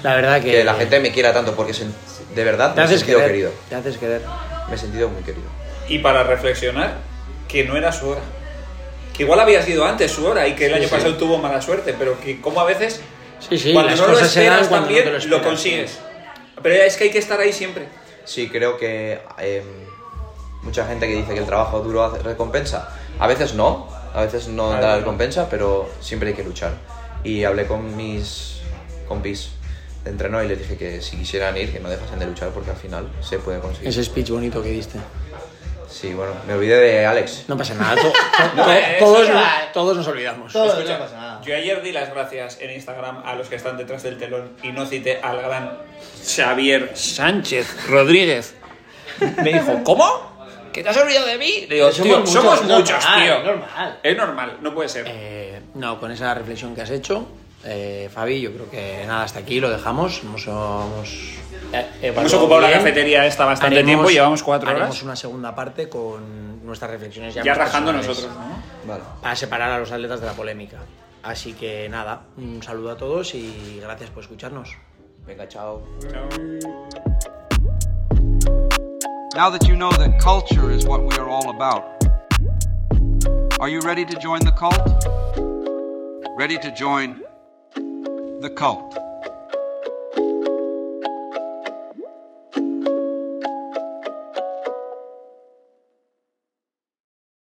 La 0.03 0.15
verdad 0.15 0.41
que, 0.41 0.51
que 0.53 0.65
la 0.65 0.73
gente 0.75 0.99
me 1.01 1.13
quiera 1.13 1.35
tanto, 1.35 1.55
porque 1.55 1.73
sen- 1.73 1.93
de 2.35 2.45
verdad 2.45 2.71
te 2.71 2.77
me 2.77 2.83
he 2.83 2.85
haces 2.87 3.01
sentido 3.01 3.19
querer. 3.19 3.31
querido. 3.33 3.53
Te 3.69 3.75
haces 3.75 3.99
querer. 3.99 4.23
Me 4.71 4.75
he 4.75 4.79
sentido 4.79 5.09
muy 5.11 5.23
querido. 5.23 5.45
Y 5.89 5.99
para 5.99 6.23
reflexionar, 6.23 6.95
que 7.47 7.65
no 7.65 7.77
era 7.77 7.93
su 7.93 8.09
hora. 8.09 8.21
Que 9.21 9.25
igual 9.25 9.39
había 9.41 9.61
sido 9.63 9.85
antes 9.85 10.11
su 10.11 10.25
hora 10.27 10.49
y 10.49 10.55
que 10.55 10.65
el 10.65 10.73
año 10.73 10.89
pasado 10.89 11.15
tuvo 11.19 11.37
mala 11.37 11.61
suerte, 11.61 11.95
pero 11.99 12.19
que 12.19 12.41
como 12.41 12.59
a 12.59 12.65
veces, 12.65 13.03
Sí, 13.47 13.59
sí, 13.59 13.75
cuando 13.75 13.91
las 13.91 14.01
no 14.01 14.07
lo 14.07 14.19
esperas 14.19 14.69
cuando 14.69 14.77
no 14.77 14.83
también, 14.87 15.05
te 15.05 15.11
lo 15.11 15.13
lo, 15.13 15.19
esperas. 15.19 15.43
consigues. 15.47 15.99
Pero 16.63 16.75
es 16.77 16.97
que 16.97 17.05
hay 17.05 17.11
que 17.11 17.19
estar 17.19 17.39
ahí 17.39 17.53
siempre. 17.53 17.87
Sí, 18.25 18.49
creo 18.49 18.79
que 18.79 19.21
eh, 19.39 19.63
mucha 20.63 20.87
gente 20.87 21.07
que 21.07 21.17
dice 21.17 21.35
que 21.35 21.41
el 21.41 21.45
trabajo 21.45 21.81
duro 21.81 22.03
hace 22.03 22.23
recompensa. 22.23 22.97
A 23.19 23.27
veces 23.27 23.53
no, 23.53 23.89
a 24.15 24.23
veces 24.23 24.49
no 24.49 24.73
A 24.73 24.81
da 24.81 24.87
la 24.89 24.93
no. 24.95 24.99
recompensa, 25.01 25.51
pero 25.51 25.91
siempre 26.01 26.31
hay 26.31 26.35
que 26.35 26.43
luchar. 26.45 26.73
Y 27.23 27.45
hablé 27.45 27.67
con 27.67 27.95
mis 27.99 28.63
compis 29.07 29.51
de 30.03 30.13
entreno 30.13 30.43
y 30.43 30.49
les 30.49 30.59
dije 30.61 30.79
que 30.79 31.03
si 31.03 31.19
quisieran 31.19 31.59
ir, 31.59 31.71
que 31.71 31.79
no 31.81 31.91
dejasen 31.91 32.21
de 32.21 32.25
luchar 32.25 32.49
porque 32.55 32.71
al 32.71 32.77
final 32.79 33.07
se 33.21 33.39
puede 33.39 33.61
conseguir. 33.61 33.91
Ese 33.91 34.03
speech 34.03 34.31
bonito 34.31 34.63
que 34.63 34.71
diste. 34.71 34.99
Sí, 36.01 36.15
bueno, 36.15 36.33
me 36.47 36.55
olvidé 36.55 36.81
de 36.81 37.05
Alex. 37.05 37.45
No 37.49 37.57
pasa 37.59 37.75
nada. 37.75 37.95
to- 37.97 38.03
to- 38.13 38.55
No, 38.57 38.73
eh, 38.73 38.97
todos, 38.99 39.29
todos 39.75 39.97
nos 39.99 40.07
olvidamos. 40.09 40.51
Todo, 40.53 40.73
Escucha, 40.73 40.95
no 40.99 41.05
pasa 41.05 41.17
nada. 41.17 41.41
yo 41.45 41.55
ayer 41.55 41.83
di 41.83 41.93
las 41.93 42.09
gracias 42.15 42.59
en 42.61 42.71
Instagram 42.71 43.23
a 43.27 43.35
los 43.35 43.49
que 43.49 43.57
están 43.57 43.77
detrás 43.77 44.03
del 44.03 44.17
telón 44.17 44.53
y 44.63 44.73
no 44.73 44.87
cité 44.87 45.21
al 45.23 45.43
gran 45.43 45.73
Xavier 46.25 46.93
Sánchez 46.95 47.87
Rodríguez. 47.89 48.55
Me 49.43 49.53
dijo, 49.53 49.83
¿cómo? 49.85 50.31
¿Que 50.73 50.83
te 50.83 50.89
has 50.89 50.97
olvidado 50.97 51.27
de 51.27 51.37
mí? 51.37 51.67
Le 51.69 51.75
digo, 51.75 51.91
Somos 51.93 52.07
tío, 52.09 52.19
muchos, 52.21 52.33
somos 52.33 52.55
es 52.61 52.67
muchos, 52.67 52.91
normal, 53.05 53.23
tío. 53.25 53.35
es 53.39 53.45
normal. 53.45 53.99
Es 54.03 54.17
normal, 54.17 54.57
no 54.63 54.75
puede 54.75 54.89
ser. 54.89 55.05
Eh, 55.09 55.61
no, 55.75 55.99
con 56.01 56.11
esa 56.13 56.33
reflexión 56.33 56.75
que 56.75 56.81
has 56.83 56.91
hecho, 56.91 57.27
eh, 57.65 58.09
Fabi, 58.13 58.41
yo 58.41 58.53
creo 58.53 58.71
que 58.71 59.05
nada, 59.07 59.25
hasta 59.25 59.41
aquí 59.41 59.61
lo 59.61 59.69
dejamos. 59.71 60.23
Hemos, 60.23 60.47
hemos, 60.47 61.09
eh, 61.73 61.87
Hemos 62.03 62.03
evaluado 62.03 62.39
ocupado 62.39 62.61
la 62.63 62.67
bien. 62.69 62.79
cafetería 62.81 63.27
esta 63.27 63.45
bastante 63.45 63.77
Haremos- 63.77 63.87
tiempo, 63.87 64.11
llevamos 64.11 64.43
cuatro 64.43 64.71
haremos 64.71 64.89
horas. 64.91 65.03
una 65.03 65.17
segunda 65.17 65.55
parte 65.55 65.89
con 65.89 66.65
nuestras 66.65 66.91
reflexiones 66.91 67.35
ya, 67.35 67.43
Ya 67.43 67.55
rajando 67.55 67.93
nosotros, 67.93 68.29
¿no? 68.29 68.63
Vale. 68.93 69.03
Para 69.23 69.37
separar 69.37 69.71
a 69.73 69.79
los 69.79 69.91
atletas 69.93 70.21
de 70.21 70.27
la 70.27 70.33
polémica. 70.33 70.79
Así 71.23 71.53
que 71.53 71.89
nada, 71.89 72.23
un 72.39 72.63
saludo 72.63 72.93
a 72.93 72.97
todos 72.97 73.35
y 73.35 73.79
gracias 73.83 74.09
por 74.11 74.23
escucharnos. 74.23 74.71
Venga, 75.27 75.47
chao. 75.49 75.83
Chao. 76.11 76.29
Now 79.37 79.51
that 79.51 79.67
you 79.69 79.77
know 79.77 79.91
that 79.91 80.19
culture 80.19 80.71
is 80.75 80.85
what 80.87 81.03
we 81.03 81.15
are 81.17 81.29
all 81.29 81.51
about, 81.51 81.85
are 83.61 83.69
you 83.71 83.81
ready 83.81 84.05
to 84.05 84.19
join 84.19 84.41
the 84.41 84.53
cult? 84.53 84.81
Ready 86.37 86.59
to 86.59 86.71
join 86.75 87.23
the 88.41 88.49
cult. 88.49 89.10